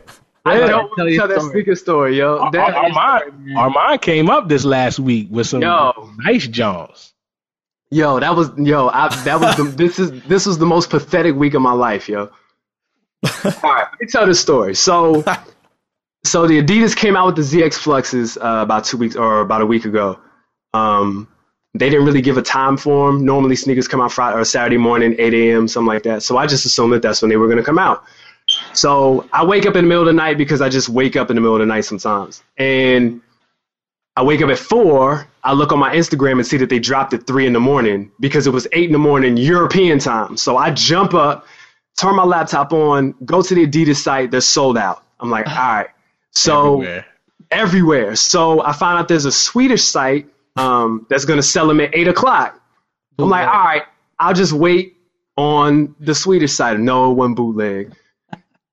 I 0.45 0.59
don't 0.59 0.71
want 0.71 0.91
Tell 0.95 1.05
to 1.05 1.11
your 1.11 1.19
tell 1.19 1.27
that 1.27 1.39
story. 1.41 1.51
sneaker 1.51 1.75
story, 1.75 2.17
yo. 2.17 2.37
Ar- 2.37 2.51
That- 2.51 2.73
Ar- 2.73 2.89
Armond, 2.89 3.53
Armond 3.53 4.01
came 4.01 4.29
up 4.29 4.47
this 4.47 4.63
last 4.63 4.97
week 4.99 5.27
with 5.29 5.47
some 5.47 5.61
Yo. 5.61 6.09
nice 6.19 6.47
Jones. 6.47 7.13
Yo, 7.89 8.19
that 8.19 8.35
was 8.35 8.49
yo, 8.57 8.89
I, 8.89 9.07
that 9.23 9.39
was 9.39 9.55
the, 9.55 9.63
this 9.77 9.99
is 9.99 10.21
this 10.23 10.45
was 10.45 10.57
the 10.57 10.65
most 10.65 10.89
pathetic 10.89 11.35
week 11.35 11.53
of 11.53 11.61
my 11.61 11.71
life, 11.71 12.09
yo. 12.09 12.29
All 13.45 13.51
right, 13.63 13.87
let 13.91 14.01
me 14.01 14.07
tell 14.07 14.25
this 14.25 14.39
story. 14.39 14.75
So, 14.75 15.23
so 16.23 16.47
the 16.47 16.61
Adidas 16.61 16.95
came 16.95 17.15
out 17.15 17.25
with 17.25 17.35
the 17.35 17.41
ZX 17.61 17.75
Fluxes 17.75 18.37
uh, 18.37 18.59
about 18.61 18.85
two 18.85 18.97
weeks 18.97 19.15
or 19.15 19.41
about 19.41 19.61
a 19.61 19.65
week 19.65 19.85
ago. 19.85 20.19
Um, 20.73 21.27
they 21.73 21.89
didn't 21.89 22.05
really 22.05 22.21
give 22.21 22.37
a 22.37 22.41
time 22.41 22.77
for 22.77 23.11
them. 23.11 23.25
Normally, 23.25 23.55
sneakers 23.55 23.87
come 23.87 24.01
out 24.01 24.11
Friday 24.11 24.37
or 24.37 24.45
Saturday 24.45 24.77
morning, 24.77 25.15
8 25.17 25.33
a.m., 25.33 25.67
something 25.67 25.87
like 25.87 26.03
that. 26.03 26.23
So 26.23 26.37
I 26.37 26.47
just 26.47 26.65
assumed 26.65 26.93
that 26.93 27.01
that's 27.01 27.21
when 27.21 27.29
they 27.29 27.37
were 27.37 27.47
going 27.47 27.57
to 27.57 27.63
come 27.63 27.79
out. 27.79 28.03
So 28.73 29.27
I 29.33 29.43
wake 29.45 29.65
up 29.65 29.75
in 29.75 29.85
the 29.85 29.89
middle 29.89 30.03
of 30.03 30.07
the 30.07 30.13
night 30.13 30.37
because 30.37 30.61
I 30.61 30.69
just 30.69 30.89
wake 30.89 31.15
up 31.15 31.29
in 31.29 31.35
the 31.35 31.41
middle 31.41 31.55
of 31.55 31.59
the 31.59 31.65
night 31.65 31.85
sometimes, 31.85 32.43
and 32.57 33.21
I 34.17 34.23
wake 34.23 34.41
up 34.41 34.49
at 34.49 34.57
four. 34.57 35.27
I 35.43 35.53
look 35.53 35.71
on 35.71 35.77
my 35.77 35.93
Instagram 35.93 36.33
and 36.33 36.47
see 36.47 36.57
that 36.57 36.69
they 36.69 36.79
dropped 36.79 37.13
at 37.13 37.27
three 37.27 37.45
in 37.45 37.53
the 37.53 37.59
morning 37.59 38.11
because 38.19 38.47
it 38.47 38.49
was 38.49 38.67
eight 38.71 38.85
in 38.85 38.91
the 38.91 38.97
morning 38.97 39.37
European 39.37 39.99
time. 39.99 40.37
So 40.37 40.57
I 40.57 40.71
jump 40.71 41.13
up, 41.13 41.45
turn 41.99 42.15
my 42.15 42.23
laptop 42.23 42.73
on, 42.73 43.13
go 43.25 43.43
to 43.43 43.53
the 43.53 43.67
Adidas 43.67 43.97
site. 43.97 44.31
They're 44.31 44.41
sold 44.41 44.75
out. 44.75 45.03
I'm 45.19 45.29
like, 45.29 45.47
all 45.49 45.53
right. 45.55 45.87
So 46.31 46.81
Everywhere. 46.81 47.05
everywhere. 47.51 48.15
So 48.15 48.63
I 48.63 48.73
find 48.73 48.97
out 48.97 49.07
there's 49.07 49.25
a 49.25 49.31
Swedish 49.31 49.83
site 49.83 50.27
um, 50.55 51.05
that's 51.11 51.25
going 51.25 51.37
to 51.37 51.43
sell 51.43 51.67
them 51.67 51.79
at 51.79 51.95
eight 51.95 52.07
o'clock. 52.07 52.59
I'm 53.19 53.29
like, 53.29 53.47
all 53.47 53.53
right, 53.65 53.83
I'll 54.17 54.33
just 54.33 54.51
wait 54.51 54.97
on 55.37 55.95
the 55.99 56.15
Swedish 56.15 56.53
side. 56.53 56.79
No, 56.79 57.11
one 57.11 57.35
bootleg. 57.35 57.93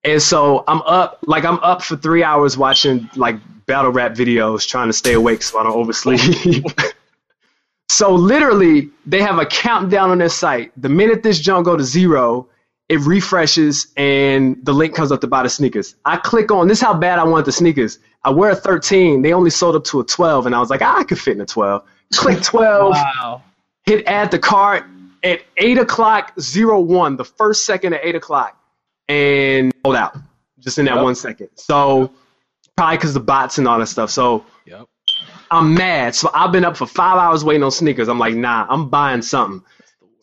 And 0.05 0.23
so 0.23 0.65
I'm 0.67 0.81
up, 0.83 1.19
like 1.27 1.45
I'm 1.45 1.59
up 1.61 1.83
for 1.83 1.97
three 1.97 2.23
hours 2.23 2.57
watching 2.57 3.11
like 3.15 3.37
battle 3.67 3.91
rap 3.91 4.13
videos, 4.13 4.67
trying 4.69 4.89
to 4.89 4.93
stay 4.93 5.15
awake 5.15 5.43
so 5.43 5.59
I 5.59 5.63
don't 5.65 5.73
oversleep. 5.77 6.21
so 7.89 8.15
literally, 8.15 8.91
they 9.07 9.21
have 9.21 9.39
a 9.39 9.47
countdown 9.47 10.11
on 10.11 10.19
their 10.19 10.29
site. 10.29 10.73
The 10.81 10.89
minute 10.89 11.23
this 11.23 11.39
junk 11.41 11.67
go 11.67 11.77
to 11.77 11.85
zero, 11.85 12.49
it 12.89 13.01
refreshes 13.01 13.89
and 13.97 14.57
the 14.65 14.73
link 14.73 14.95
comes 14.95 15.11
up 15.13 15.21
to 15.23 15.27
buy 15.27 15.43
the 15.43 15.49
sneakers. 15.49 15.95
I 16.05 16.17
click 16.19 16.51
on 16.51 16.69
this. 16.69 16.79
Is 16.79 16.83
how 16.83 16.95
bad 16.95 17.19
I 17.19 17.25
want 17.25 17.47
the 17.47 17.53
sneakers. 17.53 17.99
I 18.25 18.31
wear 18.31 18.51
a 18.51 18.57
13. 18.57 19.23
They 19.23 19.33
only 19.33 19.51
sold 19.51 19.77
up 19.77 19.85
to 19.85 20.01
a 20.01 20.05
12, 20.05 20.47
and 20.47 20.55
I 20.55 20.61
was 20.61 20.71
like, 20.71 20.83
ah, 20.83 20.99
I 20.99 21.05
could 21.05 21.19
fit 21.19 21.35
in 21.35 21.41
a 21.41 21.47
12. 21.47 21.83
Click 22.15 22.43
12 22.43 22.93
Wow. 22.93 23.43
hit 23.85 24.07
add 24.07 24.31
to 24.33 24.39
cart 24.39 24.85
at 25.23 25.41
8 25.57 25.79
o'clock 25.79 26.33
01 26.39 27.17
the 27.17 27.25
first 27.25 27.65
second 27.65 27.95
at 27.95 28.01
8 28.05 28.15
o'clock 28.17 28.59
and 29.09 29.73
sold 29.85 29.97
out 29.97 30.17
just 30.61 30.79
in 30.79 30.85
that 30.85 30.97
Yep. 30.97 31.05
one 31.05 31.15
second 31.15 31.49
so 31.55 32.11
probably 32.77 32.99
because 32.99 33.15
the 33.15 33.21
bots 33.21 33.59
and 33.59 33.69
all 33.69 33.79
that 33.79 33.87
stuff. 33.89 34.11
So 34.11 34.47
Yep. 34.67 34.87
i'm 35.51 35.75
mad. 35.75 36.15
So 36.15 36.31
i've 36.35 36.53
been 36.53 36.65
up 36.65 36.77
for 36.77 36.87
five 36.87 37.19
hours 37.19 37.45
waiting 37.45 37.63
on 37.65 37.73
sneakers. 37.73 38.09
I'm 38.09 38.19
like 38.21 38.35
nah 38.35 38.67
i'm 38.71 38.91
buying 38.91 39.23
something. 39.23 39.65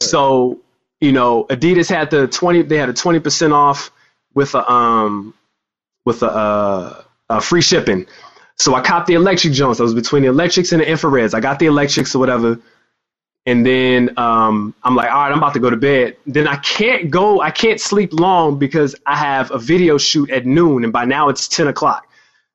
So 0.02 0.62
you 1.02 1.12
know 1.14 1.46
adidas 1.46 1.90
had 1.90 2.12
the 2.12 2.28
20 2.28 2.64
they 2.64 2.78
had 2.78 2.90
a 2.90 2.94
20% 2.94 3.54
off 3.54 3.92
with 4.36 4.56
a 4.56 4.70
um 4.72 5.34
with 6.06 6.24
a, 6.24 6.28
uh, 6.32 7.04
a 7.30 7.42
free 7.42 7.62
shipping. 7.64 8.08
So 8.60 8.76
i 8.76 8.82
copped 8.82 9.08
the 9.08 9.16
electric 9.16 9.54
jones 9.54 9.80
i 9.82 9.84
was 9.84 9.94
between 9.96 10.24
the 10.24 10.30
electrics 10.30 10.72
and 10.74 10.82
the 10.82 10.86
infrareds. 10.86 11.34
I 11.36 11.42
got 11.42 11.60
the 11.60 11.68
electrics 11.68 12.16
or 12.16 12.20
whatever. 12.20 12.60
And 13.48 13.66
then 13.66 14.12
um, 14.18 14.76
I'm 14.84 14.96
like, 14.96 15.12
all 15.12 15.20
right, 15.24 15.32
I'm 15.32 15.40
about 15.40 15.54
to 15.56 15.62
go 15.62 15.70
to 15.70 15.78
bed. 15.78 16.18
Then 16.28 16.48
I 16.48 16.58
can't 16.58 17.12
go, 17.12 17.42
I 17.42 17.52
can't 17.52 17.82
sleep 17.82 18.14
long 18.14 18.60
because 18.60 18.96
I 19.06 19.18
have 19.18 19.52
a 19.52 19.60
video 19.60 19.98
shoot 20.00 20.32
at 20.32 20.46
noon, 20.48 20.84
and 20.84 20.94
by 20.94 21.06
now 21.06 21.30
it's 21.30 21.48
10 21.48 21.68
o'clock. 21.70 22.08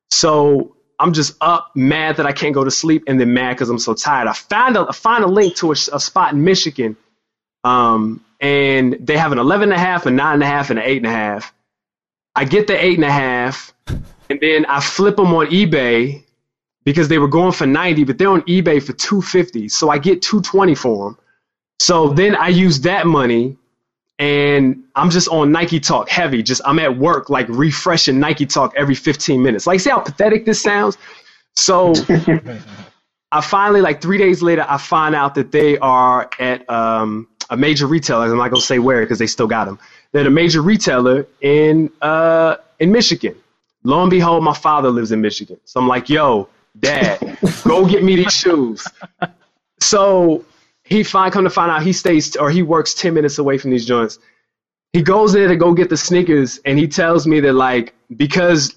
So 0.09 0.75
I'm 0.99 1.13
just 1.13 1.35
up, 1.41 1.71
mad 1.75 2.17
that 2.17 2.25
I 2.25 2.31
can't 2.31 2.53
go 2.53 2.63
to 2.63 2.71
sleep, 2.71 3.03
and 3.07 3.19
then 3.19 3.33
mad 3.33 3.53
because 3.53 3.69
I'm 3.69 3.79
so 3.79 3.93
tired. 3.93 4.27
I 4.27 4.33
found 4.33 4.77
a 4.77 4.87
I 4.89 4.93
find 4.93 5.23
a 5.23 5.27
link 5.27 5.55
to 5.57 5.69
a, 5.69 5.75
a 5.93 5.99
spot 5.99 6.33
in 6.33 6.43
Michigan, 6.43 6.97
um, 7.63 8.23
and 8.39 8.97
they 8.99 9.17
have 9.17 9.31
an 9.31 9.39
11 9.39 9.71
and 9.71 9.73
a 9.73 9.79
half, 9.79 10.05
a 10.05 10.11
nine 10.11 10.35
and 10.35 10.43
a 10.43 10.47
half, 10.47 10.69
and 10.69 10.79
an 10.79 10.85
eight 10.85 10.97
and 10.97 11.07
a 11.07 11.11
half. 11.11 11.53
I 12.35 12.45
get 12.45 12.67
the 12.67 12.83
eight 12.83 12.95
and 12.95 13.05
a 13.05 13.11
half, 13.11 13.73
and 13.87 14.39
then 14.39 14.65
I 14.65 14.79
flip 14.79 15.17
them 15.17 15.33
on 15.33 15.47
eBay 15.47 16.23
because 16.83 17.09
they 17.09 17.17
were 17.17 17.27
going 17.27 17.51
for 17.51 17.65
90, 17.65 18.05
but 18.05 18.17
they're 18.17 18.29
on 18.29 18.43
eBay 18.43 18.81
for 18.81 18.93
250. 18.93 19.69
So 19.69 19.89
I 19.89 19.97
get 19.97 20.21
220 20.21 20.75
for 20.75 21.09
them. 21.09 21.19
So 21.79 22.09
then 22.09 22.35
I 22.35 22.47
use 22.47 22.81
that 22.81 23.05
money 23.05 23.57
and 24.19 24.83
I'm 24.95 25.09
just 25.09 25.27
on 25.29 25.51
Nike 25.51 25.79
Talk 25.79 26.09
heavy. 26.09 26.41
Just 26.43 26.61
I'm 26.65 26.79
at 26.79 26.97
work 26.97 27.29
like 27.29 27.47
refreshing 27.49 28.19
Nike 28.19 28.45
Talk 28.45 28.73
every 28.75 28.95
15 28.95 29.41
minutes. 29.41 29.67
Like 29.67 29.79
see 29.79 29.89
how 29.89 29.99
pathetic 29.99 30.45
this 30.45 30.61
sounds? 30.61 30.97
So 31.55 31.93
I 33.31 33.41
finally 33.41 33.81
like 33.81 34.01
3 34.01 34.17
days 34.17 34.41
later 34.41 34.65
I 34.67 34.77
find 34.77 35.13
out 35.15 35.35
that 35.35 35.51
they 35.51 35.77
are 35.79 36.29
at 36.39 36.69
um, 36.69 37.27
a 37.49 37.57
major 37.57 37.87
retailer. 37.87 38.25
I'm 38.25 38.37
not 38.37 38.49
going 38.49 38.61
to 38.61 38.65
say 38.65 38.79
where 38.79 39.01
because 39.01 39.19
they 39.19 39.27
still 39.27 39.47
got 39.47 39.65
them. 39.65 39.79
They're 40.11 40.21
at 40.21 40.27
a 40.27 40.31
major 40.31 40.61
retailer 40.61 41.27
in 41.41 41.91
uh, 42.01 42.57
in 42.79 42.91
Michigan. 42.91 43.35
Lo 43.83 44.01
and 44.01 44.09
behold, 44.09 44.43
my 44.43 44.53
father 44.53 44.89
lives 44.89 45.11
in 45.11 45.21
Michigan. 45.21 45.59
So 45.65 45.79
I'm 45.79 45.87
like, 45.87 46.09
yo, 46.09 46.49
dad, 46.79 47.37
go 47.63 47.85
get 47.85 48.03
me 48.03 48.15
these 48.15 48.33
shoes. 48.33 48.85
So 49.79 50.43
he 50.87 51.03
find 51.03 51.33
come 51.33 51.43
to 51.43 51.49
find 51.49 51.71
out 51.71 51.83
he 51.83 51.93
stays 51.93 52.35
or 52.35 52.49
he 52.49 52.63
works 52.63 52.93
10 52.93 53.13
minutes 53.13 53.37
away 53.37 53.57
from 53.57 53.71
these 53.71 53.85
joints. 53.85 54.19
He 54.93 55.01
goes 55.01 55.33
there 55.33 55.47
to 55.47 55.55
go 55.55 55.73
get 55.73 55.89
the 55.89 55.97
sneakers 55.97 56.59
and 56.65 56.77
he 56.79 56.87
tells 56.87 57.27
me 57.27 57.39
that 57.41 57.53
like 57.53 57.93
because 58.15 58.75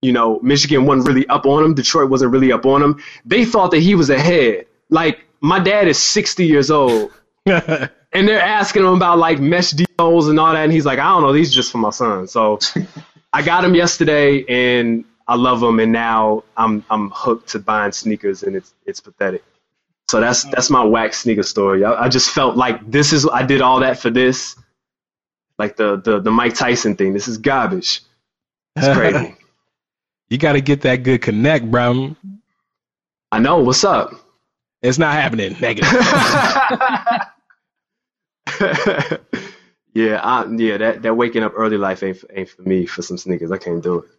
you 0.00 0.12
know 0.12 0.40
Michigan 0.40 0.86
wasn't 0.86 1.08
really 1.08 1.26
up 1.28 1.46
on 1.46 1.64
him, 1.64 1.74
Detroit 1.74 2.10
wasn't 2.10 2.32
really 2.32 2.52
up 2.52 2.66
on 2.66 2.82
him, 2.82 3.02
they 3.24 3.44
thought 3.44 3.70
that 3.72 3.80
he 3.80 3.94
was 3.94 4.10
ahead. 4.10 4.66
Like 4.90 5.24
my 5.40 5.58
dad 5.58 5.88
is 5.88 5.98
60 5.98 6.46
years 6.46 6.70
old 6.70 7.12
and 7.46 7.90
they're 8.12 8.40
asking 8.40 8.82
him 8.82 8.94
about 8.94 9.18
like 9.18 9.40
mesh 9.40 9.70
deals 9.72 10.28
and 10.28 10.40
all 10.40 10.52
that 10.52 10.64
and 10.64 10.72
he's 10.72 10.86
like, 10.86 10.98
I 10.98 11.04
don't 11.10 11.22
know, 11.22 11.32
these 11.32 11.52
are 11.52 11.54
just 11.54 11.72
for 11.72 11.78
my 11.78 11.90
son. 11.90 12.26
So 12.26 12.58
I 13.32 13.42
got 13.42 13.64
him 13.64 13.74
yesterday 13.74 14.44
and 14.48 15.04
I 15.26 15.36
love 15.36 15.60
them, 15.60 15.80
and 15.80 15.92
now 15.92 16.44
I'm 16.56 16.84
I'm 16.90 17.10
hooked 17.10 17.50
to 17.50 17.58
buying 17.58 17.92
sneakers, 17.92 18.42
and 18.42 18.56
it's 18.56 18.74
it's 18.86 19.00
pathetic. 19.00 19.42
So 20.12 20.20
that's 20.20 20.44
that's 20.44 20.68
my 20.68 20.84
wax 20.84 21.20
sneaker 21.20 21.42
story. 21.42 21.86
I, 21.86 22.04
I 22.04 22.08
just 22.10 22.28
felt 22.28 22.54
like 22.54 22.90
this 22.90 23.14
is 23.14 23.26
I 23.26 23.44
did 23.44 23.62
all 23.62 23.80
that 23.80 23.98
for 23.98 24.10
this, 24.10 24.56
like 25.58 25.76
the 25.76 25.96
the 25.96 26.20
the 26.20 26.30
Mike 26.30 26.52
Tyson 26.52 26.96
thing. 26.96 27.14
This 27.14 27.28
is 27.28 27.38
garbage. 27.38 28.02
It's 28.76 28.88
crazy. 28.94 29.34
you 30.28 30.36
got 30.36 30.52
to 30.52 30.60
get 30.60 30.82
that 30.82 30.96
good 30.96 31.22
connect, 31.22 31.70
bro. 31.70 32.14
I 33.32 33.38
know. 33.38 33.60
What's 33.62 33.84
up? 33.84 34.12
It's 34.82 34.98
not 34.98 35.14
happening. 35.14 35.56
Negative. 35.62 35.90
yeah, 39.94 40.20
I, 40.22 40.44
yeah. 40.54 40.76
That 40.76 41.00
that 41.00 41.14
waking 41.16 41.42
up 41.42 41.54
early 41.56 41.78
life 41.78 42.02
ain't 42.02 42.22
ain't 42.34 42.50
for 42.50 42.60
me 42.60 42.84
for 42.84 43.00
some 43.00 43.16
sneakers. 43.16 43.50
I 43.50 43.56
can't 43.56 43.82
do 43.82 44.00
it. 44.00 44.10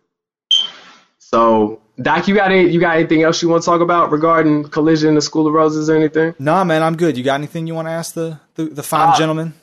So, 1.19 1.82
Doc, 2.01 2.27
you 2.27 2.33
got 2.33 2.51
any, 2.51 2.69
you 2.69 2.79
got 2.79 2.97
anything 2.97 3.21
else 3.21 3.41
you 3.41 3.49
want 3.49 3.61
to 3.61 3.65
talk 3.65 3.81
about 3.81 4.11
regarding 4.11 4.63
Collision, 4.63 5.13
the 5.15 5.21
School 5.21 5.45
of 5.47 5.53
Roses, 5.53 5.89
or 5.89 5.95
anything? 5.95 6.33
Nah, 6.39 6.63
man, 6.63 6.81
I'm 6.81 6.97
good. 6.97 7.17
You 7.17 7.23
got 7.23 7.35
anything 7.35 7.67
you 7.67 7.75
want 7.75 7.87
to 7.87 7.91
ask 7.91 8.13
the 8.15 8.39
the, 8.55 8.65
the 8.65 8.83
fine 8.83 9.09
Uh, 9.09 9.17
gentleman? 9.17 9.53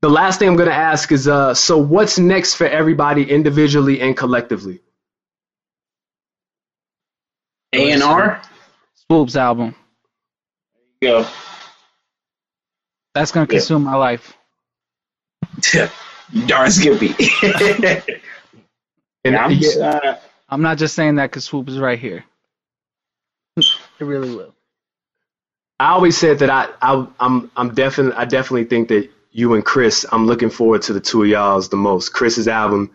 The 0.00 0.08
last 0.08 0.38
thing 0.38 0.48
I'm 0.48 0.56
going 0.56 0.68
to 0.68 0.74
ask 0.74 1.12
is, 1.12 1.28
uh, 1.28 1.54
so 1.54 1.78
what's 1.78 2.18
next 2.18 2.54
for 2.54 2.66
everybody 2.66 3.30
individually 3.30 4.00
and 4.00 4.16
collectively? 4.16 4.80
A 7.74 7.90
and 7.92 8.02
R. 8.02 8.40
Swoope's 8.94 9.36
album. 9.36 9.74
Go. 11.02 11.26
That's 13.14 13.30
gonna 13.32 13.46
Yeah. 13.46 13.58
consume 13.58 13.84
my 13.84 13.96
life. 13.96 14.32
Darn 16.46 16.70
Skippy. 16.70 17.14
And 19.26 19.36
I'm 19.36 19.52
just, 19.58 19.78
uh, 19.80 20.16
I'm 20.48 20.62
not 20.62 20.78
just 20.78 20.94
saying 20.94 21.16
that 21.16 21.30
because 21.30 21.48
Swoope 21.48 21.68
is 21.68 21.78
right 21.78 21.98
here. 21.98 22.24
it 23.56 23.64
really 24.00 24.34
will. 24.34 24.54
I 25.80 25.90
always 25.90 26.16
said 26.16 26.38
that 26.38 26.50
I, 26.50 26.68
I 26.80 27.06
I'm 27.18 27.50
I'm 27.56 27.74
definitely 27.74 28.14
I 28.14 28.24
definitely 28.24 28.64
think 28.64 28.88
that 28.88 29.10
you 29.32 29.54
and 29.54 29.64
Chris, 29.64 30.06
I'm 30.12 30.26
looking 30.26 30.50
forward 30.50 30.82
to 30.82 30.92
the 30.92 31.00
two 31.00 31.24
of 31.24 31.28
y'all's 31.28 31.68
the 31.68 31.76
most. 31.76 32.10
Chris's 32.10 32.46
album 32.46 32.90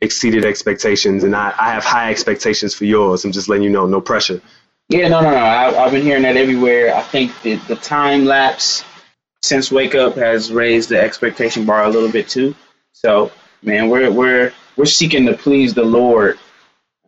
exceeded 0.00 0.44
expectations, 0.44 1.22
and 1.22 1.36
I, 1.36 1.54
I 1.56 1.72
have 1.72 1.84
high 1.84 2.10
expectations 2.10 2.74
for 2.74 2.84
yours. 2.84 3.24
I'm 3.24 3.32
just 3.32 3.48
letting 3.48 3.62
you 3.62 3.70
know, 3.70 3.86
no 3.86 4.00
pressure. 4.00 4.42
yeah, 4.88 5.08
no, 5.08 5.20
no, 5.20 5.30
no. 5.30 5.36
I, 5.36 5.84
I've 5.84 5.92
been 5.92 6.02
hearing 6.02 6.22
that 6.22 6.36
everywhere. 6.36 6.94
I 6.94 7.02
think 7.02 7.40
that 7.42 7.64
the 7.68 7.76
time 7.76 8.24
lapse 8.24 8.84
since 9.42 9.70
Wake 9.70 9.94
Up 9.94 10.16
has 10.16 10.52
raised 10.52 10.88
the 10.88 11.00
expectation 11.00 11.64
bar 11.64 11.84
a 11.84 11.88
little 11.88 12.10
bit 12.10 12.28
too. 12.28 12.56
So, 12.92 13.30
man, 13.62 13.88
we're 13.88 14.10
we're 14.10 14.52
we're 14.76 14.86
seeking 14.86 15.26
to 15.26 15.34
please 15.34 15.74
the 15.74 15.84
Lord 15.84 16.38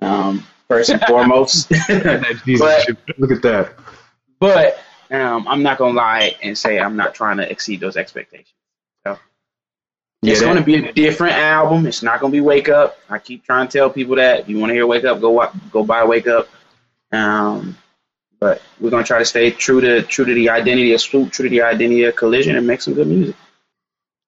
um, 0.00 0.44
first 0.68 0.90
and 0.90 1.00
foremost. 1.02 1.70
But- 1.88 2.86
look 3.18 3.30
at 3.32 3.42
that. 3.42 3.74
but 4.38 4.78
um, 5.10 5.46
I'm 5.48 5.62
not 5.62 5.78
gonna 5.78 5.96
lie 5.96 6.36
and 6.42 6.56
say 6.58 6.78
I'm 6.78 6.96
not 6.96 7.14
trying 7.14 7.36
to 7.38 7.50
exceed 7.50 7.80
those 7.80 7.96
expectations. 7.96 8.52
So 9.04 9.18
it's 10.22 10.40
gonna 10.40 10.62
be 10.62 10.74
a 10.76 10.92
different 10.92 11.34
album. 11.36 11.86
It's 11.86 12.02
not 12.02 12.20
gonna 12.20 12.32
be 12.32 12.40
Wake 12.40 12.68
Up. 12.68 12.98
I 13.08 13.18
keep 13.18 13.44
trying 13.44 13.68
to 13.68 13.78
tell 13.78 13.90
people 13.90 14.16
that 14.16 14.40
if 14.40 14.48
you 14.48 14.58
want 14.58 14.70
to 14.70 14.74
hear 14.74 14.86
Wake 14.86 15.04
Up, 15.04 15.20
go 15.20 15.50
go 15.70 15.84
buy 15.84 16.04
Wake 16.04 16.26
Up. 16.26 16.48
Um, 17.12 17.76
but 18.40 18.60
we're 18.80 18.90
gonna 18.90 19.04
try 19.04 19.18
to 19.20 19.24
stay 19.24 19.50
true 19.52 19.80
to 19.80 20.02
true 20.02 20.24
to 20.24 20.34
the 20.34 20.50
identity 20.50 20.92
of 20.94 21.00
Swoope, 21.00 21.30
true 21.30 21.44
to 21.44 21.50
the 21.50 21.62
identity 21.62 22.04
of 22.04 22.16
Collision, 22.16 22.56
and 22.56 22.66
make 22.66 22.80
some 22.82 22.94
good 22.94 23.06
music. 23.06 23.36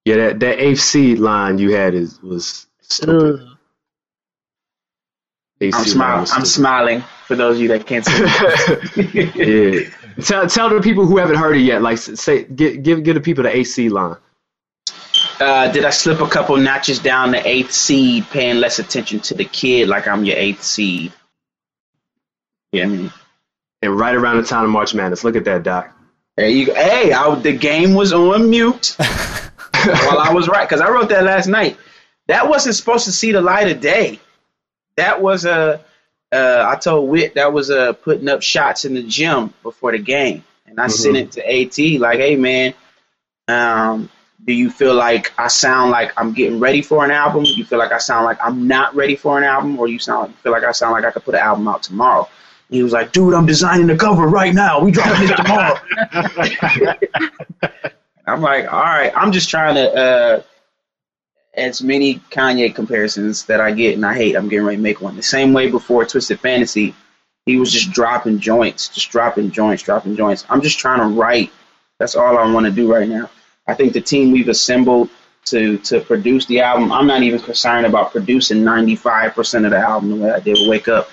Yeah, 0.05 0.17
that 0.17 0.41
that 0.41 0.61
eighth 0.61 0.81
seed 0.81 1.19
line 1.19 1.59
you 1.59 1.73
had 1.75 1.95
is 1.95 2.23
was 2.23 2.67
stupid. 2.81 3.47
Eighth 5.61 5.75
I'm 5.75 5.85
seed 5.85 5.97
line 5.97 6.27
smiling. 6.27 6.29
I'm 6.33 6.45
smiling 6.45 7.01
for 7.27 7.37
those 7.37 7.57
of 7.57 7.63
you 7.63 7.69
that 7.69 7.87
can't 7.87 8.05
see. 8.05 9.33
yeah. 9.83 9.91
Tell 10.25 10.47
tell 10.49 10.71
the 10.71 10.81
people 10.81 11.07
who 11.07 11.17
haven't 11.19 11.37
heard 11.37 11.57
it 11.57 11.61
yet. 11.61 11.83
Like 11.83 11.99
say 11.99 12.45
give 12.45 12.83
give 12.83 13.03
give 13.03 13.15
the 13.15 13.21
people 13.21 13.45
the 13.45 13.55
AC 13.55 13.89
line. 13.89 14.17
Uh, 15.41 15.71
did 15.71 15.85
I 15.85 15.91
slip 15.91 16.21
a 16.21 16.29
couple 16.29 16.57
notches 16.57 16.99
down 16.99 17.31
the 17.31 17.47
eighth 17.47 17.73
seed, 17.73 18.27
paying 18.31 18.57
less 18.57 18.79
attention 18.79 19.21
to 19.21 19.35
the 19.35 19.45
kid 19.45 19.89
like 19.89 20.09
I'm 20.09 20.25
your 20.25 20.37
eighth 20.37 20.63
seed? 20.63 21.13
Yeah, 22.73 22.85
I 22.85 22.87
mean, 22.87 23.13
And 23.83 23.99
right 23.99 24.15
around 24.15 24.39
the 24.39 24.43
time 24.43 24.65
of 24.65 24.71
March 24.71 24.95
Madness. 24.95 25.25
Look 25.25 25.37
at 25.37 25.45
that, 25.45 25.63
Doc. 25.63 25.97
there 26.37 26.49
you 26.49 26.67
go. 26.67 26.75
Hey, 26.75 27.13
I, 27.13 27.35
the 27.37 27.57
game 27.57 27.95
was 27.95 28.13
on 28.13 28.51
mute 28.51 28.97
while 28.99 30.19
I 30.19 30.33
was 30.33 30.49
right 30.49 30.69
because 30.69 30.81
I 30.81 30.91
wrote 30.91 31.09
that 31.11 31.25
last 31.25 31.47
night. 31.47 31.77
That 32.27 32.49
wasn't 32.49 32.75
supposed 32.75 33.05
to 33.07 33.13
see 33.13 33.33
the 33.33 33.41
light 33.41 33.71
of 33.71 33.81
day. 33.81 34.21
That 34.99 35.23
was 35.23 35.45
a. 35.45 35.81
Uh, 36.31 36.65
I 36.69 36.75
told 36.77 37.09
Wit 37.09 37.35
that 37.35 37.53
was 37.53 37.71
uh, 37.71 37.93
putting 37.93 38.29
up 38.29 38.43
shots 38.43 38.85
in 38.85 38.95
the 38.95 39.03
gym 39.05 39.55
before 39.63 39.93
the 39.93 39.99
game, 39.99 40.43
and 40.67 40.81
I 40.81 40.89
sent 40.89 41.17
it 41.17 41.33
to 41.33 41.41
At 41.41 41.79
like, 42.01 42.19
"Hey 42.19 42.35
man, 42.35 42.75
um, 43.47 44.11
do 44.45 44.53
you 44.53 44.71
feel 44.71 44.95
like 44.95 45.33
I 45.39 45.47
sound 45.47 45.93
like 45.93 46.13
I'm 46.17 46.33
getting 46.33 46.59
ready 46.59 46.83
for 46.83 47.05
an 47.05 47.13
album? 47.13 47.45
You 47.45 47.65
feel 47.65 47.79
like 47.79 47.93
I 47.93 47.99
sound 47.99 48.25
like 48.25 48.39
I'm 48.43 48.67
not 48.67 48.97
ready 48.97 49.15
for 49.15 49.39
an 49.39 49.45
album, 49.45 49.79
or 49.79 49.87
you 49.87 50.01
sound 50.01 50.23
like, 50.29 50.37
feel 50.39 50.51
like 50.51 50.65
I 50.65 50.73
sound 50.73 50.95
like 50.95 51.05
I 51.05 51.13
could 51.13 51.25
put 51.25 51.37
an 51.37 51.43
album 51.43 51.69
out 51.69 51.85
tomorrow?" 51.85 52.29
And 52.69 52.77
he 52.77 52.83
was 52.83 52.93
like, 52.93 53.13
"Dude, 53.13 53.35
I'm 53.35 53.47
designing 53.47 53.87
the 53.87 53.97
cover 53.97 54.27
right 54.27 54.53
now. 54.53 54.81
We 54.81 54.91
dropping 54.91 55.29
this 55.29 55.37
tomorrow." 55.37 55.79
I'm 58.27 58.41
like, 58.43 58.71
"All 58.71 58.83
right, 58.83 59.13
I'm 59.15 59.31
just 59.31 59.49
trying 59.49 59.77
to." 59.77 59.95
Uh, 59.95 60.43
as 61.59 61.83
many 61.83 62.17
Kanye 62.31 62.75
comparisons 62.75 63.45
that 63.47 63.61
I 63.61 63.73
get 63.73 63.95
and 63.95 64.07
I 64.07 64.15
hate, 64.15 64.37
I'm 64.37 64.49
getting 64.49 64.65
ready 64.65 64.77
to 64.77 64.83
make 64.83 65.01
one. 65.01 65.17
The 65.17 65.23
same 65.23 65.53
way 65.53 65.71
before 65.71 66.05
Twisted 66.05 66.41
Fantasy, 66.41 66.95
he 67.47 67.59
was 67.59 67.73
just 67.73 67.93
dropping 67.93 68.41
joints, 68.41 68.89
just 68.89 69.11
dropping 69.11 69.51
joints, 69.51 69.83
dropping 69.83 70.17
joints. 70.17 70.45
I'm 70.49 70.63
just 70.63 70.79
trying 70.79 71.01
to 71.01 71.19
write. 71.19 71.51
That's 71.99 72.15
all 72.15 72.39
I 72.39 72.51
want 72.53 72.67
to 72.67 72.73
do 72.73 72.93
right 72.93 73.09
now. 73.09 73.31
I 73.67 73.75
think 73.75 73.93
the 73.93 74.01
team 74.01 74.33
we've 74.33 74.49
assembled 74.49 75.11
to 75.47 75.79
to 75.79 76.01
produce 76.01 76.47
the 76.47 76.61
album, 76.61 76.93
I'm 76.93 77.07
not 77.07 77.23
even 77.23 77.41
concerned 77.41 77.87
about 77.87 78.13
producing 78.13 78.59
95% 78.59 79.65
of 79.65 79.71
the 79.71 79.79
album 79.79 80.11
the 80.11 80.17
way 80.17 80.31
I 80.31 80.41
did 80.41 80.69
Wake 80.69 80.89
Up, 80.89 81.11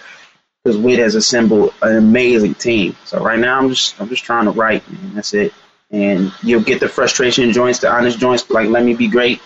because 0.63 0.77
Wit 0.77 0.99
has 0.99 1.15
assembled 1.15 1.73
an 1.81 1.97
amazing 1.97 2.55
team. 2.55 2.95
So 3.05 3.23
right 3.23 3.39
now, 3.39 3.57
I'm 3.59 3.69
just 3.69 3.99
I'm 3.99 4.09
just 4.09 4.23
trying 4.23 4.45
to 4.45 4.51
write, 4.51 4.89
man. 4.91 5.15
That's 5.15 5.33
it. 5.33 5.53
And 5.91 6.33
you'll 6.43 6.63
get 6.63 6.79
the 6.79 6.89
frustration 6.89 7.51
joints, 7.51 7.79
the 7.79 7.91
honest 7.91 8.19
joints, 8.19 8.49
like 8.49 8.69
Let 8.69 8.83
Me 8.83 8.93
Be 8.93 9.07
Great. 9.07 9.41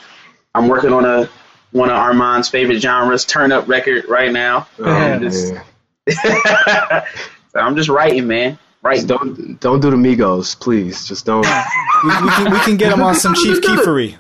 I'm 0.56 0.68
working 0.68 0.92
on 0.94 1.06
a 1.06 1.30
one 1.72 1.90
of 1.90 1.96
Armond's 1.96 2.50
favorite 2.50 2.80
genres, 2.82 3.26
turn 3.26 3.52
up 3.52 3.68
record 3.68 4.06
right 4.10 4.32
now. 4.32 4.68
Oh, 4.80 5.20
just- 5.20 5.54
so 6.10 7.60
I'm 7.60 7.76
just 7.76 7.90
writing, 7.90 8.28
man. 8.28 8.58
Writing. 8.82 9.06
Don't 9.08 9.60
don't 9.60 9.80
do 9.80 9.90
the 9.92 9.96
Migos, 9.98 10.60
please. 10.60 11.08
Just 11.08 11.26
don't. 11.26 11.46
We, 12.02 12.10
we 12.10 12.30
can 12.30 12.52
we 12.54 12.60
can 12.60 12.78
get 12.78 12.94
him 12.94 13.02
on 13.02 13.14
some 13.14 13.36
Chief 13.36 13.60
Keefery. 13.62 14.16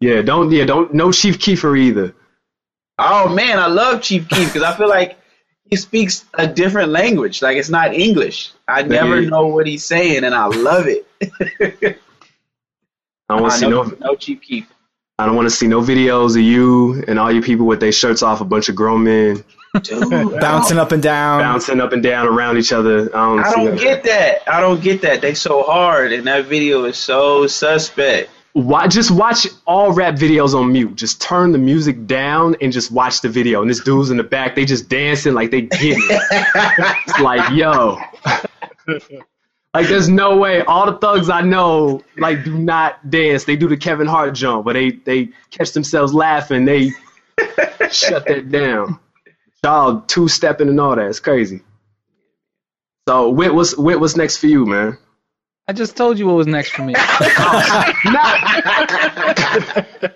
Yeah, 0.00 0.20
don't. 0.20 0.50
Yeah, 0.50 0.66
don't. 0.66 0.92
No 0.92 1.10
Chief 1.10 1.38
Keefer 1.38 1.74
either. 1.78 2.14
Oh 2.98 3.30
man, 3.30 3.58
I 3.58 3.66
love 3.66 4.02
Chief 4.02 4.28
Keef 4.28 4.52
because 4.52 4.62
I 4.62 4.76
feel 4.76 4.90
like 4.90 5.16
he 5.64 5.76
speaks 5.76 6.26
a 6.34 6.46
different 6.46 6.90
language. 6.90 7.40
Like 7.40 7.56
it's 7.56 7.70
not 7.70 7.94
English. 7.94 8.52
I 8.68 8.82
never 8.82 9.22
Yeah. 9.22 9.30
know 9.30 9.46
what 9.46 9.66
he's 9.66 9.86
saying, 9.86 10.24
and 10.24 10.34
I 10.34 10.44
love 10.48 10.86
it. 10.86 11.06
I 13.30 13.40
want 13.40 13.52
to 13.54 13.58
see 13.58 13.68
no, 13.70 13.84
no. 13.84 13.96
no 14.00 14.14
Chief 14.16 14.40
Keef. 14.42 14.70
I 15.22 15.26
don't 15.26 15.36
want 15.36 15.46
to 15.46 15.54
see 15.54 15.68
no 15.68 15.80
videos 15.80 16.36
of 16.36 16.42
you 16.42 17.04
and 17.06 17.18
all 17.18 17.30
you 17.30 17.42
people 17.42 17.66
with 17.66 17.78
their 17.78 17.92
shirts 17.92 18.22
off, 18.22 18.40
a 18.40 18.44
bunch 18.44 18.68
of 18.68 18.74
grown 18.74 19.04
men 19.04 19.44
Dude, 19.80 20.10
Bouncing 20.38 20.78
up 20.78 20.92
and 20.92 21.02
down. 21.02 21.40
bouncing 21.40 21.80
up 21.80 21.92
and 21.92 22.02
down 22.02 22.26
around 22.26 22.58
each 22.58 22.72
other. 22.72 23.04
I 23.16 23.26
don't, 23.26 23.40
I 23.40 23.52
don't 23.52 23.64
that. 23.70 23.78
get 23.80 24.04
that. 24.04 24.52
I 24.52 24.60
don't 24.60 24.82
get 24.82 25.00
that. 25.00 25.22
They 25.22 25.32
so 25.32 25.62
hard, 25.62 26.12
and 26.12 26.26
that 26.26 26.44
video 26.44 26.84
is 26.84 26.98
so 26.98 27.46
suspect. 27.46 28.28
Why, 28.52 28.86
just 28.86 29.10
watch 29.10 29.46
all 29.66 29.92
rap 29.92 30.16
videos 30.16 30.54
on 30.54 30.72
mute. 30.72 30.94
Just 30.96 31.22
turn 31.22 31.52
the 31.52 31.58
music 31.58 32.06
down 32.06 32.54
and 32.60 32.70
just 32.70 32.90
watch 32.90 33.22
the 33.22 33.30
video. 33.30 33.62
And 33.62 33.70
this 33.70 33.80
dude's 33.80 34.10
in 34.10 34.18
the 34.18 34.24
back, 34.24 34.56
they 34.56 34.66
just 34.66 34.90
dancing 34.90 35.32
like 35.32 35.50
they 35.50 35.62
get 35.62 35.80
it. 35.80 36.22
it's 37.06 37.20
like, 37.20 37.50
yo. 37.52 37.98
Like, 39.74 39.88
there's 39.88 40.08
no 40.08 40.36
way. 40.36 40.62
All 40.62 40.86
the 40.86 40.98
thugs 40.98 41.30
I 41.30 41.40
know, 41.40 42.02
like, 42.18 42.44
do 42.44 42.58
not 42.58 43.10
dance. 43.10 43.44
They 43.44 43.56
do 43.56 43.68
the 43.68 43.76
Kevin 43.76 44.06
Hart 44.06 44.34
jump, 44.34 44.64
but 44.64 44.74
they, 44.74 44.90
they 44.90 45.30
catch 45.50 45.72
themselves 45.72 46.12
laughing. 46.12 46.64
They 46.64 46.90
shut 47.90 48.26
that 48.26 48.50
down. 48.50 48.98
Y'all 49.64 50.00
two 50.02 50.28
stepping 50.28 50.68
and 50.68 50.80
all 50.80 50.96
that. 50.96 51.08
It's 51.08 51.20
crazy. 51.20 51.62
So, 53.08 53.30
Wit, 53.30 53.54
what's, 53.54 53.76
Wit, 53.76 54.00
what's 54.00 54.16
next 54.16 54.38
for 54.38 54.46
you, 54.46 54.66
man? 54.66 54.98
I 55.68 55.72
just 55.72 55.96
told 55.96 56.18
you 56.18 56.26
what 56.26 56.36
was 56.36 56.46
next 56.46 56.70
for 56.70 56.82
me. 56.82 56.94
Oh, 58.14 59.84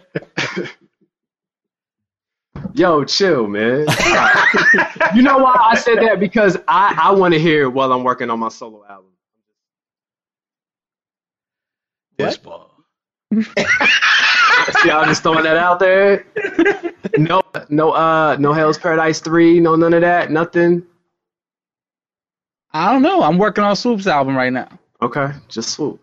Yo, 2.75 3.05
chill, 3.05 3.47
man. 3.47 3.87
you 5.15 5.23
know 5.23 5.39
why 5.39 5.57
I 5.59 5.77
said 5.77 5.97
that? 6.03 6.19
Because 6.21 6.57
I, 6.69 6.95
I 7.01 7.11
want 7.13 7.33
to 7.35 7.41
hear 7.41 7.63
it 7.63 7.69
while 7.71 7.93
I'm 7.93 8.05
working 8.05 8.29
on 8.29 8.39
my 8.39 8.49
solo 8.49 8.85
album. 8.87 9.11
This 12.17 12.37
ball. 12.37 12.71
See, 13.35 14.91
I'm 14.91 15.09
just 15.09 15.23
throwing 15.23 15.45
that 15.45 15.57
out 15.57 15.79
there. 15.79 16.25
No, 17.19 17.43
no, 17.69 17.93
uh, 17.93 18.37
no 18.39 18.53
Hell's 18.53 18.79
Paradise 18.79 19.21
three, 19.21 19.61
no 19.61 19.75
none 19.77 19.95
of 19.95 20.01
that, 20.03 20.31
nothing. 20.31 20.83
I 22.73 22.93
don't 22.93 23.03
know. 23.03 23.23
I'm 23.23 23.39
working 23.39 23.65
on 23.65 23.75
Swoope's 23.75 24.07
album 24.07 24.37
right 24.37 24.53
now. 24.53 24.69
Okay, 25.01 25.31
just 25.49 25.77
swoope. 25.79 25.99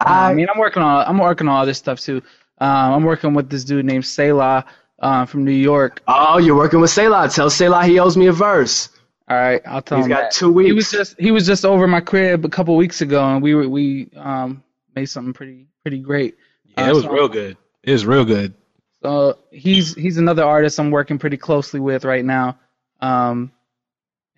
I 0.00 0.32
mean, 0.34 0.46
I'm 0.52 0.58
working 0.58 0.82
on 0.82 1.06
I'm 1.06 1.18
working 1.18 1.48
on 1.48 1.60
other 1.60 1.74
stuff 1.74 2.00
too. 2.00 2.22
Um, 2.58 2.92
I'm 2.94 3.04
working 3.04 3.34
with 3.34 3.50
this 3.50 3.64
dude 3.64 3.84
named 3.84 4.04
Selah 4.06 4.64
uh, 5.00 5.24
from 5.26 5.44
New 5.44 5.50
York. 5.52 6.02
Oh, 6.08 6.38
you're 6.38 6.56
working 6.56 6.80
with 6.80 6.90
Selah. 6.90 7.28
Tell 7.28 7.50
Selah 7.50 7.84
he 7.84 7.98
owes 7.98 8.16
me 8.16 8.26
a 8.26 8.32
verse. 8.32 8.90
All 9.28 9.36
right, 9.36 9.60
I'll 9.66 9.82
tell 9.82 9.98
He's 9.98 10.06
him 10.06 10.10
got 10.10 10.20
that. 10.22 10.30
two 10.32 10.50
weeks. 10.52 10.66
He 10.68 10.72
was 10.72 10.90
just 10.90 11.20
he 11.20 11.30
was 11.30 11.46
just 11.46 11.64
over 11.64 11.86
my 11.86 12.00
crib 12.00 12.44
a 12.44 12.48
couple 12.48 12.76
weeks 12.76 13.00
ago, 13.00 13.24
and 13.34 13.42
we 13.42 13.54
were 13.54 13.68
we 13.68 14.08
um 14.16 14.62
made 14.98 15.06
something 15.06 15.32
pretty 15.32 15.66
pretty 15.82 16.00
great. 16.00 16.36
Yeah, 16.64 16.84
Uh, 16.86 16.90
it 16.90 16.94
was 16.94 17.04
so- 17.04 17.12
real 17.12 17.28
good. 17.28 17.56
It 17.84 17.92
was 17.92 18.04
real 18.04 18.24
good. 18.24 18.54
So 19.02 19.38
he's 19.52 19.94
he's 19.94 20.18
another 20.18 20.42
artist 20.44 20.78
I'm 20.80 20.90
working 20.90 21.18
pretty 21.18 21.36
closely 21.36 21.78
with 21.80 22.04
right 22.04 22.24
now. 22.24 22.58
Um, 23.00 23.52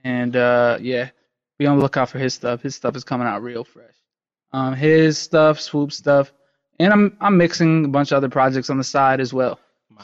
and 0.04 0.36
uh, 0.36 0.76
yeah, 0.80 1.10
be 1.58 1.66
on 1.66 1.76
the 1.78 1.82
lookout 1.82 2.10
for 2.10 2.18
his 2.18 2.34
stuff. 2.34 2.60
His 2.62 2.74
stuff 2.74 2.94
is 2.94 3.02
coming 3.04 3.26
out 3.26 3.42
real 3.42 3.64
fresh. 3.64 3.94
Um, 4.52 4.74
his 4.74 5.16
stuff, 5.16 5.58
swoope 5.58 5.92
stuff, 5.92 6.32
and 6.78 6.92
I'm 6.92 7.16
I'm 7.20 7.36
mixing 7.38 7.86
a 7.86 7.88
bunch 7.88 8.12
of 8.12 8.16
other 8.18 8.28
projects 8.28 8.68
on 8.68 8.76
the 8.76 8.84
side 8.84 9.18
as 9.20 9.32
well. 9.32 9.58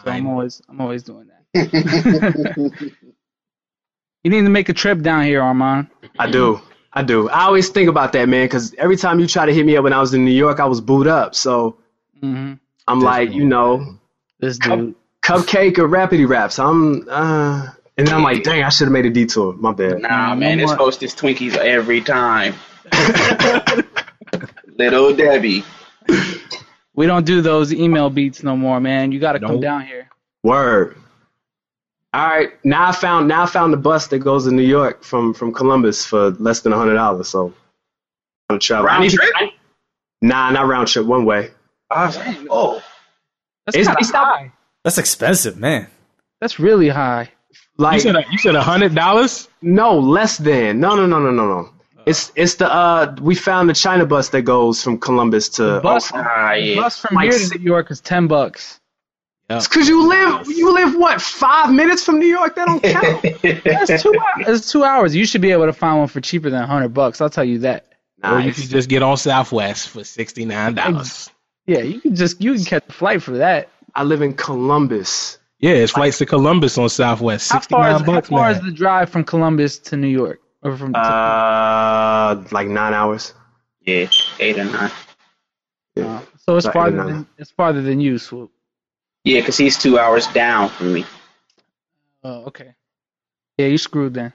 So 0.05 0.11
I'm 0.11 0.27
always 0.27 0.63
I'm 0.71 0.81
always 0.81 1.03
doing 1.03 1.29
that. 1.29 1.43
you 4.25 4.31
need 4.31 4.43
to 4.43 4.49
make 4.51 4.69
a 4.71 4.73
trip 4.75 5.01
down 5.03 5.25
here, 5.25 5.41
Armond. 5.41 5.91
I 6.19 6.31
do. 6.31 6.61
I 6.97 7.03
do. 7.03 7.29
I 7.29 7.45
always 7.45 7.69
think 7.69 7.91
about 7.91 8.13
that, 8.15 8.27
man, 8.27 8.47
because 8.47 8.75
every 8.79 8.97
time 8.97 9.21
you 9.21 9.27
try 9.27 9.45
to 9.45 9.53
hit 9.53 9.67
me 9.67 9.77
up 9.77 9.85
when 9.85 9.93
I 9.93 10.01
was 10.01 10.15
in 10.15 10.25
New 10.25 10.31
York, 10.33 10.61
I 10.61 10.65
was 10.65 10.81
booed 10.81 11.07
up. 11.07 11.35
So 11.35 11.77
hmm 12.21 12.55
I'm 12.89 13.01
like, 13.01 13.33
you 13.33 13.45
know, 13.45 13.99
This 14.41 14.59
dude. 14.59 14.95
cupcake 15.23 15.77
or 15.79 15.87
rapidy 15.89 16.27
raps. 16.27 16.59
I'm, 16.59 17.07
uh, 17.09 17.67
and 17.99 18.07
then 18.07 18.15
I'm 18.15 18.23
like, 18.23 18.45
dang, 18.45 18.63
I 18.63 18.71
should 18.71 18.85
have 18.87 18.93
made 18.93 19.05
a 19.07 19.11
detour. 19.11 19.53
My 19.55 19.73
bad. 19.73 20.01
Nah, 20.01 20.35
man, 20.35 20.57
this 20.59 20.69
more. 20.69 20.77
hostess 20.77 21.15
Twinkies 21.15 21.55
every 21.57 22.01
time. 22.01 22.55
Little 24.79 25.15
Debbie. 25.15 25.65
We 26.95 27.07
don't 27.07 27.27
do 27.27 27.43
those 27.43 27.75
email 27.75 28.09
beats 28.09 28.43
no 28.43 28.57
more, 28.57 28.81
man. 28.81 29.13
You 29.13 29.19
got 29.19 29.33
to 29.33 29.41
come 29.41 29.61
down 29.61 29.85
here. 29.85 30.09
Word. 30.43 30.97
All 32.17 32.27
right, 32.27 32.51
now 32.65 32.89
I 32.89 32.93
found 32.93 33.29
now 33.29 33.43
I 33.43 33.47
found 33.47 33.73
the 33.73 33.77
bus 33.77 34.07
that 34.09 34.21
goes 34.21 34.45
to 34.45 34.51
New 34.51 34.63
York 34.63 35.03
from 35.05 35.35
from 35.35 35.53
Columbus 35.53 36.05
for 36.05 36.31
less 36.31 36.61
than 36.61 36.73
a 36.73 36.77
hundred 36.79 36.95
dollars. 36.95 37.29
So 37.29 37.47
I'm 37.49 37.55
gonna 38.51 38.61
travel. 38.61 38.87
I 38.87 38.93
Round 38.93 39.03
need 39.03 39.11
to- 39.11 39.17
trip? 39.19 39.33
I- 39.37 39.53
nah, 40.23 40.51
not 40.51 40.67
round 40.67 40.89
trip. 40.89 41.05
One 41.07 41.25
way. 41.27 41.51
I 41.91 42.07
was 42.07 42.19
oh, 42.51 42.83
That's 43.67 43.77
It's- 43.77 43.97
it's 44.01 44.13
not- 44.13 44.25
high. 44.25 44.53
That's 44.85 44.99
expensive, 44.99 45.57
man. 45.59 45.89
That's 46.41 46.59
really 46.59 46.89
high. 46.89 47.31
like 47.77 47.95
You 47.97 48.01
said 48.01 48.17
a, 48.17 48.25
you 48.31 48.39
said 48.39 48.55
hundred 48.55 48.95
dollars. 48.95 49.49
no 49.61 49.99
less 49.99 50.39
than 50.39 50.81
no 50.81 50.95
no 50.97 51.05
no 51.07 51.19
no 51.19 51.31
no 51.31 51.47
no. 51.47 51.69
It's 52.07 52.33
it's 52.37 52.55
the 52.55 52.73
uh 52.73 53.15
we 53.21 53.35
found 53.35 53.69
the 53.69 53.75
China 53.75 54.07
bus 54.07 54.29
that 54.31 54.43
goes 54.43 54.83
from 54.83 54.99
Columbus 54.99 55.49
to 55.59 55.81
Bus, 55.83 56.11
Ah, 56.15 56.53
yeah. 56.55 56.77
bus 56.81 56.99
from 57.01 57.17
Like 57.17 57.31
here 57.33 57.39
to 57.49 57.59
New 57.59 57.65
York 57.65 57.91
is 57.91 58.01
ten 58.01 58.27
bucks. 58.27 58.81
It's 59.49 59.69
because 59.69 59.89
you 59.89 60.09
live 60.09 60.49
you 60.49 60.75
live 60.75 60.97
what 60.97 61.21
five 61.23 61.73
minutes 61.73 62.03
from 62.05 62.19
New 62.19 62.27
York? 62.27 62.57
That 62.57 62.67
don't 62.67 62.83
count. 63.43 63.65
That's 63.65 64.03
two. 64.03 64.13
hours. 64.19 64.49
It's 64.61 64.73
two 64.73 64.83
hours. 64.83 65.15
You 65.15 65.25
should 65.25 65.41
be 65.41 65.53
able 65.53 65.67
to 65.67 65.73
find 65.73 65.99
one 65.99 66.09
for 66.09 66.21
cheaper 66.21 66.51
than 66.51 66.65
hundred 66.67 66.89
bucks. 66.95 67.21
I'll 67.21 67.31
tell 67.31 67.45
you 67.45 67.59
that. 67.61 67.93
Or 68.25 68.41
you 68.41 68.47
Nice. 68.47 68.61
could 68.61 68.71
just 68.71 68.89
get 68.89 69.03
on 69.03 69.17
Southwest 69.17 69.89
for 69.91 70.03
sixty 70.03 70.45
nine 70.45 70.75
dollars. 70.75 71.31
Yeah, 71.67 71.81
you 71.81 72.01
can 72.01 72.17
just 72.17 72.41
you 72.41 72.55
can 72.55 72.65
catch 72.65 72.85
a 72.89 72.93
flight 72.93 73.23
for 73.23 73.37
that. 73.39 73.69
I 73.95 74.03
live 74.03 74.21
in 74.23 74.35
Columbus. 74.35 75.39
Yeah, 75.61 75.73
it's 75.73 75.93
flights 75.93 76.19
to 76.19 76.27
Columbus 76.27 76.77
on 76.77 76.89
Southwest. 76.89 77.47
Sixty 77.47 77.75
nine 77.77 77.93
Sixty 77.99 78.05
far, 78.05 78.15
how 78.15 78.19
bucks, 78.21 78.29
far 78.29 78.51
man. 78.51 78.57
is 78.57 78.63
the 78.63 78.73
drive 78.73 79.11
from 79.11 79.23
Columbus 79.25 79.79
to 79.79 79.97
New 79.97 80.09
York? 80.09 80.41
Or 80.63 80.77
from 80.77 80.93
Uh, 80.95 82.43
like 82.51 82.67
nine 82.67 82.95
hours. 82.95 83.33
yeah, 83.83 84.09
eight 84.41 84.59
or 84.59 84.65
nine. 84.65 84.91
uh, 86.01 86.21
so 86.37 86.57
it's 86.57 86.67
about 86.67 86.73
farther 86.73 87.05
than 87.05 87.27
it's 87.39 87.51
farther 87.53 87.83
than 87.83 88.01
you, 88.01 88.15
Swoope. 88.15 88.51
Yeah, 89.27 89.41
because 89.41 89.59
he's 89.59 89.77
two 89.77 89.99
hours 89.99 90.29
down 90.29 90.69
from 90.69 90.93
me. 90.95 91.05
Oh, 92.23 92.45
okay. 92.45 92.75
Yeah, 93.59 93.67
you 93.67 93.77
screwed 93.77 94.15
then. 94.15 94.33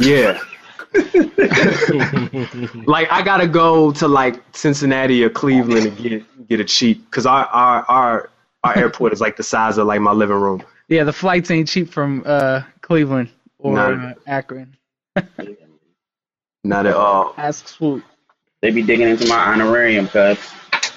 Yeah. 0.00 0.40
like 2.86 3.10
I 3.12 3.22
gotta 3.24 3.46
go 3.46 3.92
to 3.92 4.08
like 4.08 4.42
Cincinnati 4.56 5.22
or 5.22 5.30
Cleveland 5.30 5.86
and 5.86 5.96
get 5.96 6.48
get 6.48 6.58
a 6.60 6.64
cheap 6.64 7.04
because 7.08 7.26
our, 7.26 7.46
our 7.46 7.84
our 7.88 8.30
our 8.64 8.76
airport 8.76 9.12
is 9.12 9.20
like 9.20 9.36
the 9.36 9.42
size 9.44 9.78
of 9.78 9.86
like 9.86 10.00
my 10.00 10.12
living 10.12 10.36
room. 10.36 10.64
Yeah, 10.88 11.04
the 11.04 11.12
flights 11.12 11.50
ain't 11.52 11.68
cheap 11.68 11.88
from 11.88 12.24
uh, 12.26 12.62
Cleveland 12.80 13.30
or 13.58 13.74
No. 13.74 13.92
uh, 13.94 14.14
Akron. 14.26 14.76
Not 16.64 16.86
at 16.86 16.94
all. 16.96 17.34
Ask 17.36 17.66
Swoope. 17.66 18.02
They 18.62 18.70
be 18.70 18.82
digging 18.82 19.08
into 19.08 19.28
my 19.28 19.36
honorarium, 19.52 20.08
cuz. 20.08 20.38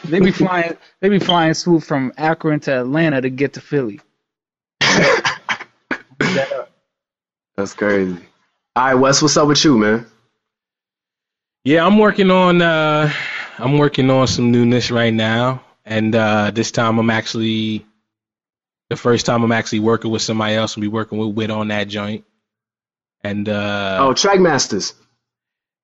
They 0.06 0.20
be 0.20 0.32
flying. 0.32 0.78
they 1.00 1.10
be 1.10 1.20
flying 1.20 1.54
Swoope 1.54 1.84
from 1.84 2.14
Akron 2.18 2.60
to 2.62 2.80
Atlanta 2.80 3.22
to 3.22 3.30
get 3.30 3.54
to 3.54 3.62
Philly. 3.62 4.00
That's 7.58 7.74
crazy. 7.74 8.18
All 8.76 8.86
right, 8.86 8.94
Wes, 8.94 9.22
what's 9.22 9.36
up 9.38 9.48
with 9.48 9.64
you, 9.64 9.78
man? 9.78 10.06
Yeah, 11.64 11.86
I'm 11.86 11.98
working 11.98 12.30
on 12.32 12.62
uh 12.62 13.12
I'm 13.58 13.78
working 13.78 14.10
on 14.10 14.28
some 14.28 14.52
newness 14.52 14.92
right 14.92 15.14
now. 15.14 15.64
And 15.84 16.16
uh 16.16 16.52
this 16.52 16.72
time 16.72 17.00
I'm 17.00 17.10
actually 17.10 17.86
the 18.90 18.96
first 18.96 19.26
time 19.26 19.44
I'm 19.44 19.52
actually 19.52 19.80
working 19.80 20.12
with 20.12 20.22
somebody 20.22 20.56
else 20.56 20.76
and 20.76 20.82
be 20.82 20.88
working 20.88 21.18
with 21.18 21.36
Wit 21.36 21.50
on 21.50 21.70
that 21.70 21.88
joint. 21.88 22.24
And 23.24 23.50
uh 23.50 23.98
Oh, 24.02 24.14
Trackmasters, 24.14 24.94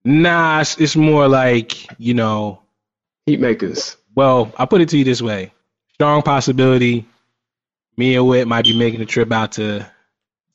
nah, 0.06 0.61
it's, 0.61 0.80
it's 0.80 0.95
more 0.95 1.27
like, 1.27 1.99
you 1.99 2.14
know, 2.14 2.61
Heat 3.26 3.40
Makers. 3.40 3.98
Well, 4.15 4.52
I'll 4.57 4.68
put 4.68 4.81
it 4.81 4.90
to 4.90 4.98
you 4.98 5.03
this 5.03 5.22
way. 5.22 5.53
Strong 5.94 6.23
possibility 6.23 7.06
me 7.98 8.15
and 8.15 8.27
Wit 8.27 8.48
might 8.48 8.65
be 8.65 8.77
making 8.77 9.02
a 9.02 9.06
trip 9.06 9.31
out 9.31 9.53
to 9.53 9.85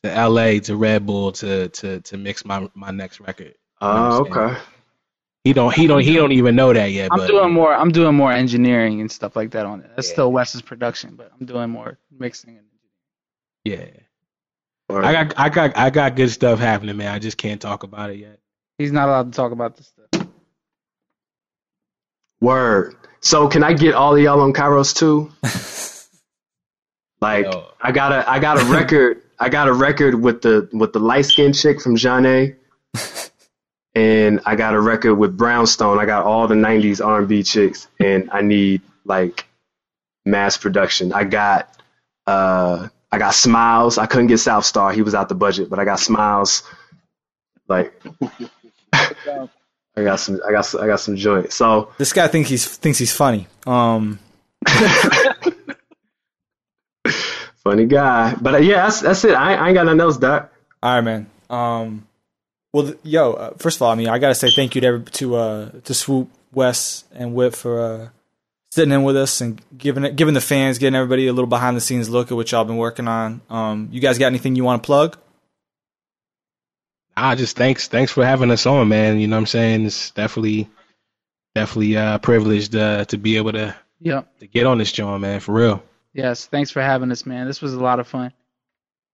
to 0.02 0.28
LA 0.28 0.60
to 0.60 0.76
Red 0.76 1.06
Bull 1.06 1.32
to 1.32 1.68
to 1.68 2.00
to 2.00 2.16
mix 2.16 2.44
my 2.44 2.68
my 2.74 2.90
next 2.90 3.20
record. 3.20 3.54
Oh, 3.80 3.86
ah, 3.86 4.18
understand. 4.18 4.50
okay. 4.50 4.60
He 5.44 5.52
don't 5.52 5.74
he 5.74 5.86
don't 5.86 6.02
he 6.02 6.14
don't 6.14 6.32
even 6.32 6.56
know 6.56 6.72
that 6.72 6.90
yet, 6.90 7.10
I'm 7.12 7.18
but 7.18 7.28
doing 7.28 7.52
more. 7.52 7.72
I'm 7.72 7.90
doing 7.90 8.14
more 8.14 8.32
engineering 8.32 9.00
and 9.00 9.10
stuff 9.10 9.36
like 9.36 9.52
that 9.52 9.66
on 9.66 9.80
it. 9.80 9.90
That's 9.94 10.08
still 10.08 10.32
Wes's 10.32 10.62
production, 10.62 11.14
but 11.16 11.30
I'm 11.38 11.46
doing 11.46 11.70
more 11.70 11.98
mixing. 12.16 12.58
And 12.58 12.66
yeah. 13.64 13.86
Or- 14.88 15.04
I 15.04 15.12
got 15.12 15.38
I 15.38 15.48
got 15.48 15.76
I 15.76 15.90
got 15.90 16.16
good 16.16 16.30
stuff 16.30 16.58
happening, 16.58 16.96
man. 16.96 17.14
I 17.14 17.18
just 17.18 17.38
can't 17.38 17.60
talk 17.60 17.82
about 17.82 18.10
it 18.10 18.16
yet. 18.16 18.40
He's 18.78 18.92
not 18.92 19.08
allowed 19.08 19.32
to 19.32 19.36
talk 19.36 19.52
about 19.52 19.76
this 19.76 19.86
stuff. 19.86 20.28
Word. 22.40 22.94
So 23.20 23.48
can 23.48 23.62
I 23.64 23.72
get 23.72 23.94
all 23.94 24.14
of 24.14 24.22
y'all 24.22 24.40
on 24.40 24.52
Kairos 24.52 24.94
too? 24.94 25.30
like 27.20 27.46
Yo. 27.46 27.66
I 27.80 27.92
got 27.92 28.12
a 28.12 28.28
I 28.28 28.38
got 28.38 28.60
a 28.60 28.64
record 28.64 29.22
I 29.38 29.48
got 29.48 29.68
a 29.68 29.72
record 29.72 30.14
with 30.14 30.42
the 30.42 30.68
with 30.72 30.92
the 30.92 31.00
light 31.00 31.26
skinned 31.26 31.56
chick 31.56 31.80
from 31.80 31.96
Jeanne 31.96 32.56
and 33.94 34.40
I 34.44 34.56
got 34.56 34.74
a 34.74 34.80
record 34.80 35.14
with 35.14 35.36
Brownstone. 35.36 35.98
I 35.98 36.06
got 36.06 36.24
all 36.24 36.46
the 36.46 36.54
nineties 36.54 37.00
R 37.00 37.18
and 37.18 37.28
B 37.28 37.42
chicks 37.42 37.88
and 38.00 38.30
I 38.32 38.42
need 38.42 38.82
like 39.04 39.46
mass 40.24 40.56
production. 40.56 41.12
I 41.12 41.24
got 41.24 41.80
uh 42.26 42.88
I 43.10 43.18
got 43.18 43.34
Smiles. 43.34 43.98
I 43.98 44.06
couldn't 44.06 44.26
get 44.26 44.38
South 44.38 44.64
Star, 44.64 44.92
he 44.92 45.02
was 45.02 45.14
out 45.14 45.28
the 45.28 45.34
budget, 45.34 45.70
but 45.70 45.78
I 45.78 45.84
got 45.84 46.00
Smiles. 46.00 46.62
Like 47.68 48.00
I 49.98 50.04
got 50.04 50.20
some 50.20 50.40
I 50.46 50.52
got 50.52 50.62
some, 50.62 50.80
I 50.80 50.86
got 50.86 51.00
some 51.00 51.16
joint. 51.16 51.52
So 51.52 51.90
This 51.98 52.12
guy 52.12 52.28
thinks 52.28 52.48
he's 52.50 52.66
thinks 52.66 52.98
he's 52.98 53.12
funny. 53.14 53.46
Um, 53.66 54.18
Funny 57.64 57.86
guy, 57.86 58.34
but 58.40 58.54
uh, 58.54 58.58
yeah, 58.58 58.84
that's 58.84 59.00
that's 59.00 59.24
it. 59.24 59.32
I, 59.34 59.54
I 59.54 59.66
ain't 59.68 59.74
got 59.74 59.84
nothing 59.84 60.00
else, 60.00 60.16
Doc. 60.16 60.52
all 60.82 60.94
right, 60.94 61.00
man. 61.02 61.26
Um, 61.50 62.06
well, 62.72 62.84
th- 62.86 62.98
yo, 63.02 63.32
uh, 63.32 63.50
first 63.58 63.76
of 63.78 63.82
all, 63.82 63.90
I 63.90 63.94
mean, 63.94 64.08
I 64.08 64.18
gotta 64.18 64.34
say 64.34 64.50
thank 64.50 64.74
you 64.74 64.80
to 64.80 64.86
every, 64.86 65.02
to 65.04 65.34
uh 65.36 65.70
to 65.84 65.92
Swoope, 65.92 66.28
Wes, 66.52 67.04
and 67.12 67.34
Whip 67.34 67.54
for 67.54 67.80
uh 67.80 68.08
sitting 68.70 68.92
in 68.92 69.02
with 69.02 69.16
us 69.16 69.40
and 69.40 69.60
giving 69.76 70.04
it 70.04 70.16
giving 70.16 70.34
the 70.34 70.40
fans, 70.40 70.78
getting 70.78 70.94
everybody 70.94 71.26
a 71.26 71.32
little 71.32 71.48
behind 71.48 71.76
the 71.76 71.80
scenes 71.80 72.08
look 72.08 72.30
at 72.30 72.34
what 72.36 72.50
y'all 72.52 72.64
been 72.64 72.76
working 72.76 73.08
on. 73.08 73.40
Um, 73.50 73.88
you 73.92 74.00
guys 74.00 74.18
got 74.18 74.26
anything 74.26 74.56
you 74.56 74.64
want 74.64 74.82
to 74.82 74.86
plug? 74.86 75.18
Ah, 77.20 77.34
just 77.34 77.56
thanks 77.56 77.88
thanks 77.88 78.12
for 78.12 78.24
having 78.24 78.50
us 78.52 78.64
on, 78.66 78.88
man. 78.88 79.18
You 79.18 79.26
know 79.26 79.36
what 79.36 79.40
I'm 79.40 79.46
saying? 79.46 79.86
It's 79.86 80.12
definitely 80.12 80.68
definitely 81.54 81.96
uh 81.96 82.18
privileged 82.18 82.76
uh, 82.76 83.04
to 83.06 83.18
be 83.18 83.36
able 83.36 83.52
to 83.52 83.74
Yep. 84.00 84.38
to 84.38 84.46
get 84.46 84.66
on 84.66 84.78
this 84.78 84.92
joint, 84.92 85.20
man, 85.20 85.40
for 85.40 85.52
real. 85.52 85.82
Yes. 86.14 86.46
Thanks 86.46 86.70
for 86.70 86.80
having 86.80 87.10
us, 87.10 87.26
man. 87.26 87.46
This 87.48 87.60
was 87.60 87.74
a 87.74 87.80
lot 87.80 87.98
of 87.98 88.06
fun. 88.06 88.32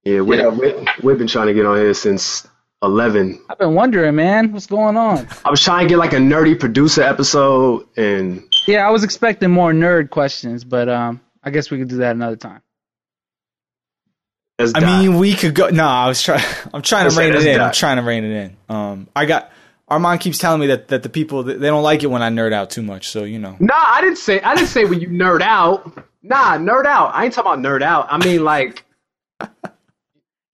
Yeah, 0.05 0.21
we, 0.21 0.37
Yeah. 0.37 0.49
we, 0.49 0.75
we've 1.03 1.17
been 1.19 1.27
trying 1.27 1.47
to 1.47 1.55
get 1.55 1.65
on 1.65 1.77
here 1.79 1.95
since 1.95 2.47
11. 2.83 3.43
I've 3.49 3.57
been 3.59 3.75
wondering, 3.75 4.15
man, 4.15 4.53
what's 4.53 4.67
going 4.67 4.99
on? 4.99 5.27
I 5.43 5.51
was 5.51 5.63
trying 5.63 5.87
to 5.87 5.89
get 5.89 5.97
like 5.99 6.13
a 6.13 6.17
nerdy 6.19 6.59
producer 6.61 7.01
episode, 7.03 7.89
and 7.97 8.43
Yeah, 8.67 8.87
I 8.87 8.91
was 8.91 9.05
expecting 9.05 9.51
more 9.51 9.73
nerd 9.73 10.11
questions, 10.11 10.65
but 10.65 10.91
um, 10.91 11.23
I 11.43 11.49
guess 11.49 11.71
we 11.71 11.79
could 11.79 11.89
do 11.89 11.97
that 11.99 12.15
another 12.15 12.37
time. 12.37 12.61
That's 14.59 14.73
I 14.75 14.81
Doc. 14.81 15.03
mean, 15.03 15.19
we 15.19 15.35
could 15.35 15.55
go. 15.55 15.69
No, 15.69 15.85
I 15.87 16.09
was 16.09 16.23
trying. 16.23 16.45
I'm 16.75 16.83
trying 16.83 17.11
to 17.11 17.17
rein 17.17 17.31
it 17.31 17.33
that's 17.33 17.45
in. 17.45 17.61
I'm 17.61 17.73
trying 17.73 17.97
to 17.97 18.03
rein 18.03 18.25
it 18.25 18.31
in. 18.45 18.57
Um, 18.69 19.09
I 19.17 19.27
got 19.27 19.51
Armond 19.91 20.21
keeps 20.21 20.39
telling 20.39 20.61
me 20.61 20.69
that 20.69 20.89
that 20.89 21.03
the 21.03 21.09
people 21.09 21.43
they 21.43 21.55
don't 21.59 21.83
like 21.83 22.03
it 22.03 22.07
when 22.07 22.23
I 22.23 22.31
nerd 22.31 22.53
out 22.53 22.71
too 22.71 22.83
much. 22.83 23.09
So 23.09 23.25
you 23.25 23.39
know. 23.39 23.57
nah, 23.59 23.75
I 23.75 24.01
didn't 24.01 24.19
say 24.19 24.41
I 24.41 24.55
didn't 24.55 24.69
say 24.69 24.85
when 24.85 25.01
you 25.01 25.09
nerd 25.09 25.43
out. 25.43 25.97
Nah, 26.23 26.57
nerd 26.57 26.87
out. 26.87 27.15
I 27.15 27.25
ain't 27.25 27.35
talking 27.35 27.53
about 27.53 27.59
nerd 27.69 27.83
out. 27.83 28.07
I 28.11 28.19
mean 28.25 28.45
like 28.45 28.85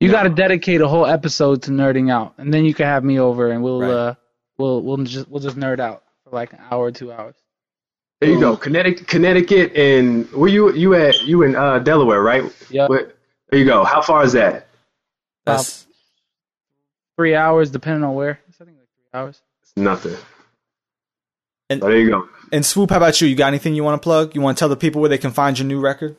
You 0.01 0.11
got 0.11 0.23
to 0.23 0.31
dedicate 0.31 0.81
a 0.81 0.89
whole 0.89 1.05
episode 1.07 1.63
to 1.65 1.71
nerding 1.73 2.11
out, 2.11 2.35
and 2.39 2.53
then 2.55 2.65
you 2.65 2.73
can 2.73 2.87
have 2.87 3.05
me 3.05 3.21
over, 3.21 3.51
and 3.51 3.63
we'll 3.63 3.81
Right. 3.83 3.91
uh, 3.91 4.15
we'll 4.57 4.81
we'll 4.83 4.97
just 4.99 5.29
we'll 5.29 5.43
just 5.43 5.57
nerd 5.57 5.79
out 5.79 6.03
for 6.25 6.31
like 6.31 6.55
an 6.55 6.59
hour 6.71 6.87
or 6.87 6.91
two 6.91 7.13
hours. 7.13 7.35
there 8.21 8.31
you 8.31 8.41
go, 8.41 8.57
Connecticut, 8.57 9.07
Connecticut, 9.07 9.77
and 9.77 10.27
where 10.33 10.49
you 10.49 10.73
you 10.73 10.95
at? 10.95 11.23
You 11.23 11.43
in 11.43 11.55
uh, 11.55 11.81
Delaware, 11.81 12.23
right? 12.23 12.45
Yeah. 12.71 12.87
Where, 12.87 13.13
there 13.51 13.59
you 13.59 13.65
go. 13.67 13.85
How 13.85 14.01
far 14.03 14.25
is 14.25 14.33
that? 14.33 14.67
That's 15.45 15.87
Three 17.17 17.35
hours, 17.35 17.71
depending 17.71 18.05
on 18.05 18.15
where. 18.15 18.41
I 18.49 18.65
think 18.65 18.79
like 18.79 18.89
three 18.97 19.19
hours. 19.21 19.41
It's 19.63 19.73
Nothing. 19.77 20.17
And- 21.69 21.83
there 21.83 21.99
you 21.99 22.09
go. 22.11 22.29
and 22.53 22.65
swoope. 22.65 22.91
How 22.91 22.97
about 22.97 23.21
you? 23.21 23.29
You 23.29 23.37
got 23.37 23.49
anything 23.49 23.75
you 23.75 23.85
want 23.85 24.01
to 24.01 24.05
plug? 24.05 24.35
You 24.35 24.41
want 24.41 24.57
to 24.57 24.61
tell 24.61 24.69
the 24.69 24.77
people 24.77 25.01
where 25.01 25.11
they 25.11 25.19
can 25.19 25.31
find 25.31 25.59
your 25.59 25.67
new 25.67 25.81
record? 25.81 26.17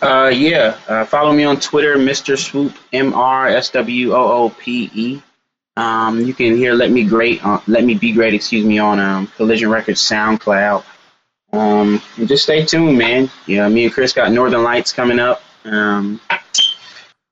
Uh, 0.00 0.30
yeah. 0.32 0.78
Uh, 0.88 1.04
follow 1.04 1.32
me 1.32 1.44
on 1.44 1.58
Twitter, 1.60 1.96
Mr. 1.96 2.36
Swoope, 2.36 2.76
M 2.92 3.12
R 3.12 3.48
S 3.48 3.70
W 3.70 4.12
O 4.14 4.44
O 4.44 4.50
P 4.50 4.90
E. 4.94 5.22
Um, 5.76 6.20
you 6.20 6.32
can 6.34 6.56
hear 6.56 6.74
"Let 6.74 6.90
Me 6.90 7.04
Great," 7.04 7.44
uh, 7.44 7.60
"Let 7.66 7.84
Me 7.84 7.94
Be 7.94 8.12
Great," 8.12 8.34
excuse 8.34 8.64
me, 8.64 8.78
on 8.78 8.98
um, 8.98 9.26
Collision 9.28 9.70
Records 9.70 10.00
SoundCloud. 10.00 10.84
Um, 11.52 12.00
and 12.16 12.28
just 12.28 12.44
stay 12.44 12.64
tuned, 12.64 12.96
man. 12.98 13.30
Yeah, 13.46 13.68
me 13.68 13.84
and 13.84 13.92
Chris 13.92 14.12
got 14.12 14.32
Northern 14.32 14.62
Lights 14.62 14.92
coming 14.92 15.18
up. 15.18 15.42
Um, 15.64 16.20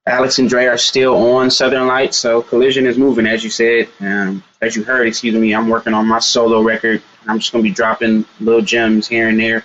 Alex 0.06 0.38
and 0.38 0.48
Dre 0.48 0.64
are 0.66 0.78
still 0.78 1.14
on 1.14 1.50
Southern 1.50 1.86
Lights, 1.86 2.16
so 2.16 2.40
Collision 2.40 2.86
is 2.86 2.96
moving, 2.96 3.26
as 3.26 3.44
you 3.44 3.50
said. 3.50 3.88
Um, 4.00 4.42
as 4.60 4.74
you 4.74 4.82
heard, 4.82 5.06
excuse 5.06 5.34
me, 5.34 5.54
I'm 5.54 5.68
working 5.68 5.92
on 5.92 6.06
my 6.06 6.18
solo 6.18 6.62
record. 6.62 7.02
I'm 7.26 7.38
just 7.38 7.52
gonna 7.52 7.62
be 7.62 7.70
dropping 7.70 8.24
little 8.40 8.62
gems 8.62 9.06
here 9.06 9.28
and 9.28 9.38
there. 9.38 9.64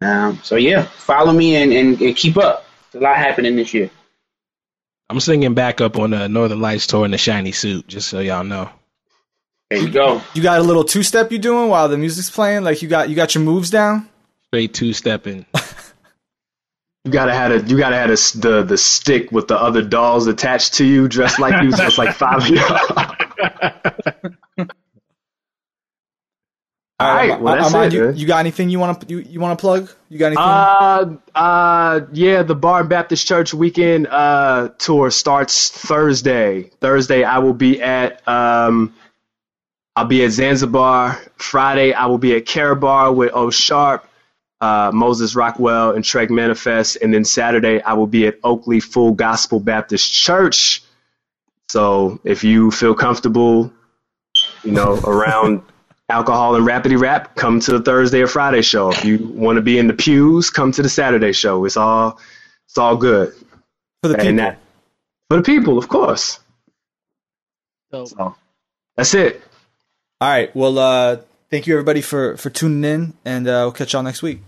Um, 0.00 0.40
so 0.42 0.56
yeah, 0.56 0.82
follow 0.82 1.32
me 1.32 1.54
and, 1.56 1.72
and, 1.72 2.00
and 2.00 2.16
keep 2.16 2.36
up. 2.36 2.66
There's 2.90 3.02
a 3.02 3.04
lot 3.04 3.16
happening 3.16 3.54
this 3.54 3.72
year. 3.72 3.90
I'm 5.08 5.20
singing 5.20 5.54
back 5.54 5.80
up 5.80 5.98
on 5.98 6.10
the 6.10 6.28
Northern 6.28 6.60
Lights 6.60 6.86
tour 6.86 7.04
in 7.04 7.12
the 7.12 7.18
shiny 7.18 7.52
suit, 7.52 7.86
just 7.86 8.08
so 8.08 8.18
y'all 8.18 8.44
know. 8.44 8.68
There 9.70 9.80
you 9.80 9.90
go. 9.90 10.20
You 10.34 10.42
got 10.42 10.58
a 10.58 10.62
little 10.62 10.84
two 10.84 11.02
step 11.02 11.30
you 11.30 11.38
doing 11.38 11.68
while 11.68 11.88
the 11.88 11.96
music's 11.96 12.30
playing? 12.30 12.64
Like 12.64 12.82
you 12.82 12.88
got 12.88 13.08
you 13.08 13.14
got 13.14 13.34
your 13.34 13.44
moves 13.44 13.70
down? 13.70 14.08
Straight 14.48 14.74
two 14.74 14.92
stepping. 14.92 15.46
You 17.04 17.10
gotta 17.10 17.34
have 17.34 17.50
a 17.50 17.68
you 17.68 17.76
gotta 17.76 17.96
have 17.96 18.10
a, 18.10 18.38
the 18.38 18.64
the 18.66 18.78
stick 18.78 19.32
with 19.32 19.48
the 19.48 19.56
other 19.56 19.82
dolls 19.82 20.28
attached 20.28 20.74
to 20.74 20.84
you, 20.84 21.08
dressed 21.08 21.40
like 21.40 21.60
you, 21.62 21.70
it's 21.72 21.98
like 21.98 22.14
five 22.14 22.42
of 22.42 22.48
you. 22.48 22.60
All 27.00 27.16
right, 27.16 27.40
well 27.40 27.70
that's 27.70 27.92
it. 27.92 27.96
you, 27.96 28.12
you 28.12 28.26
got 28.28 28.38
anything 28.38 28.70
you 28.70 28.78
want 28.78 29.00
to 29.00 29.06
you, 29.08 29.18
you 29.18 29.40
want 29.40 29.58
to 29.58 29.60
plug? 29.60 29.90
You 30.08 30.18
got 30.18 30.26
anything? 30.26 30.44
Uh, 30.44 31.16
uh, 31.34 32.00
yeah, 32.12 32.44
the 32.44 32.54
Bar 32.54 32.84
Baptist 32.84 33.26
Church 33.26 33.52
weekend 33.52 34.06
uh 34.06 34.68
tour 34.78 35.10
starts 35.10 35.70
Thursday. 35.70 36.70
Thursday, 36.80 37.24
I 37.24 37.38
will 37.38 37.54
be 37.54 37.82
at 37.82 38.26
um, 38.28 38.94
I'll 39.96 40.04
be 40.04 40.24
at 40.24 40.30
Zanzibar. 40.30 41.18
Friday, 41.36 41.92
I 41.92 42.06
will 42.06 42.18
be 42.18 42.36
at 42.36 42.46
Carabar 42.46 43.12
with 43.12 43.32
O 43.34 43.50
Sharp, 43.50 44.06
uh, 44.62 44.92
Moses 44.94 45.34
Rockwell, 45.34 45.90
and 45.90 46.04
Trek 46.04 46.30
Manifest. 46.30 46.96
And 47.02 47.12
then 47.12 47.24
Saturday, 47.24 47.82
I 47.82 47.94
will 47.94 48.06
be 48.06 48.28
at 48.28 48.38
Oakley 48.44 48.78
Full 48.78 49.10
Gospel 49.10 49.58
Baptist 49.58 50.10
Church. 50.12 50.84
So 51.68 52.20
if 52.22 52.44
you 52.44 52.70
feel 52.70 52.94
comfortable, 52.94 53.72
you 54.62 54.70
know, 54.70 55.00
around 55.00 55.62
alcohol 56.08 56.54
and 56.54 56.64
rapidy 56.64 56.98
rap, 56.98 57.34
come 57.34 57.58
to 57.58 57.72
the 57.72 57.80
Thursday 57.82 58.20
or 58.20 58.28
Friday 58.28 58.62
show. 58.62 58.92
If 58.92 59.04
you 59.04 59.18
want 59.34 59.56
to 59.56 59.62
be 59.62 59.78
in 59.78 59.88
the 59.88 59.94
pews, 59.94 60.48
come 60.48 60.70
to 60.72 60.82
the 60.82 60.88
Saturday 60.88 61.32
show. 61.32 61.64
It's 61.64 61.76
all 61.76 62.20
it's 62.68 62.78
all 62.78 62.96
good. 62.96 63.34
for 64.00 64.08
the 64.08 64.16
people. 64.16 64.36
That 64.36 64.58
for 65.28 65.38
the 65.38 65.42
people, 65.42 65.76
of 65.76 65.88
course. 65.88 66.38
Dope. 67.90 68.08
So 68.08 68.36
that's 68.96 69.12
it. 69.14 69.42
All 70.20 70.28
right. 70.28 70.54
Well, 70.54 70.78
uh, 70.78 71.16
thank 71.50 71.66
you 71.66 71.74
everybody 71.74 72.00
for 72.00 72.36
for 72.36 72.48
tuning 72.48 72.84
in, 72.84 73.14
and 73.24 73.48
uh, 73.48 73.62
we'll 73.64 73.72
catch 73.72 73.92
y'all 73.92 74.04
next 74.04 74.22
week. 74.22 74.40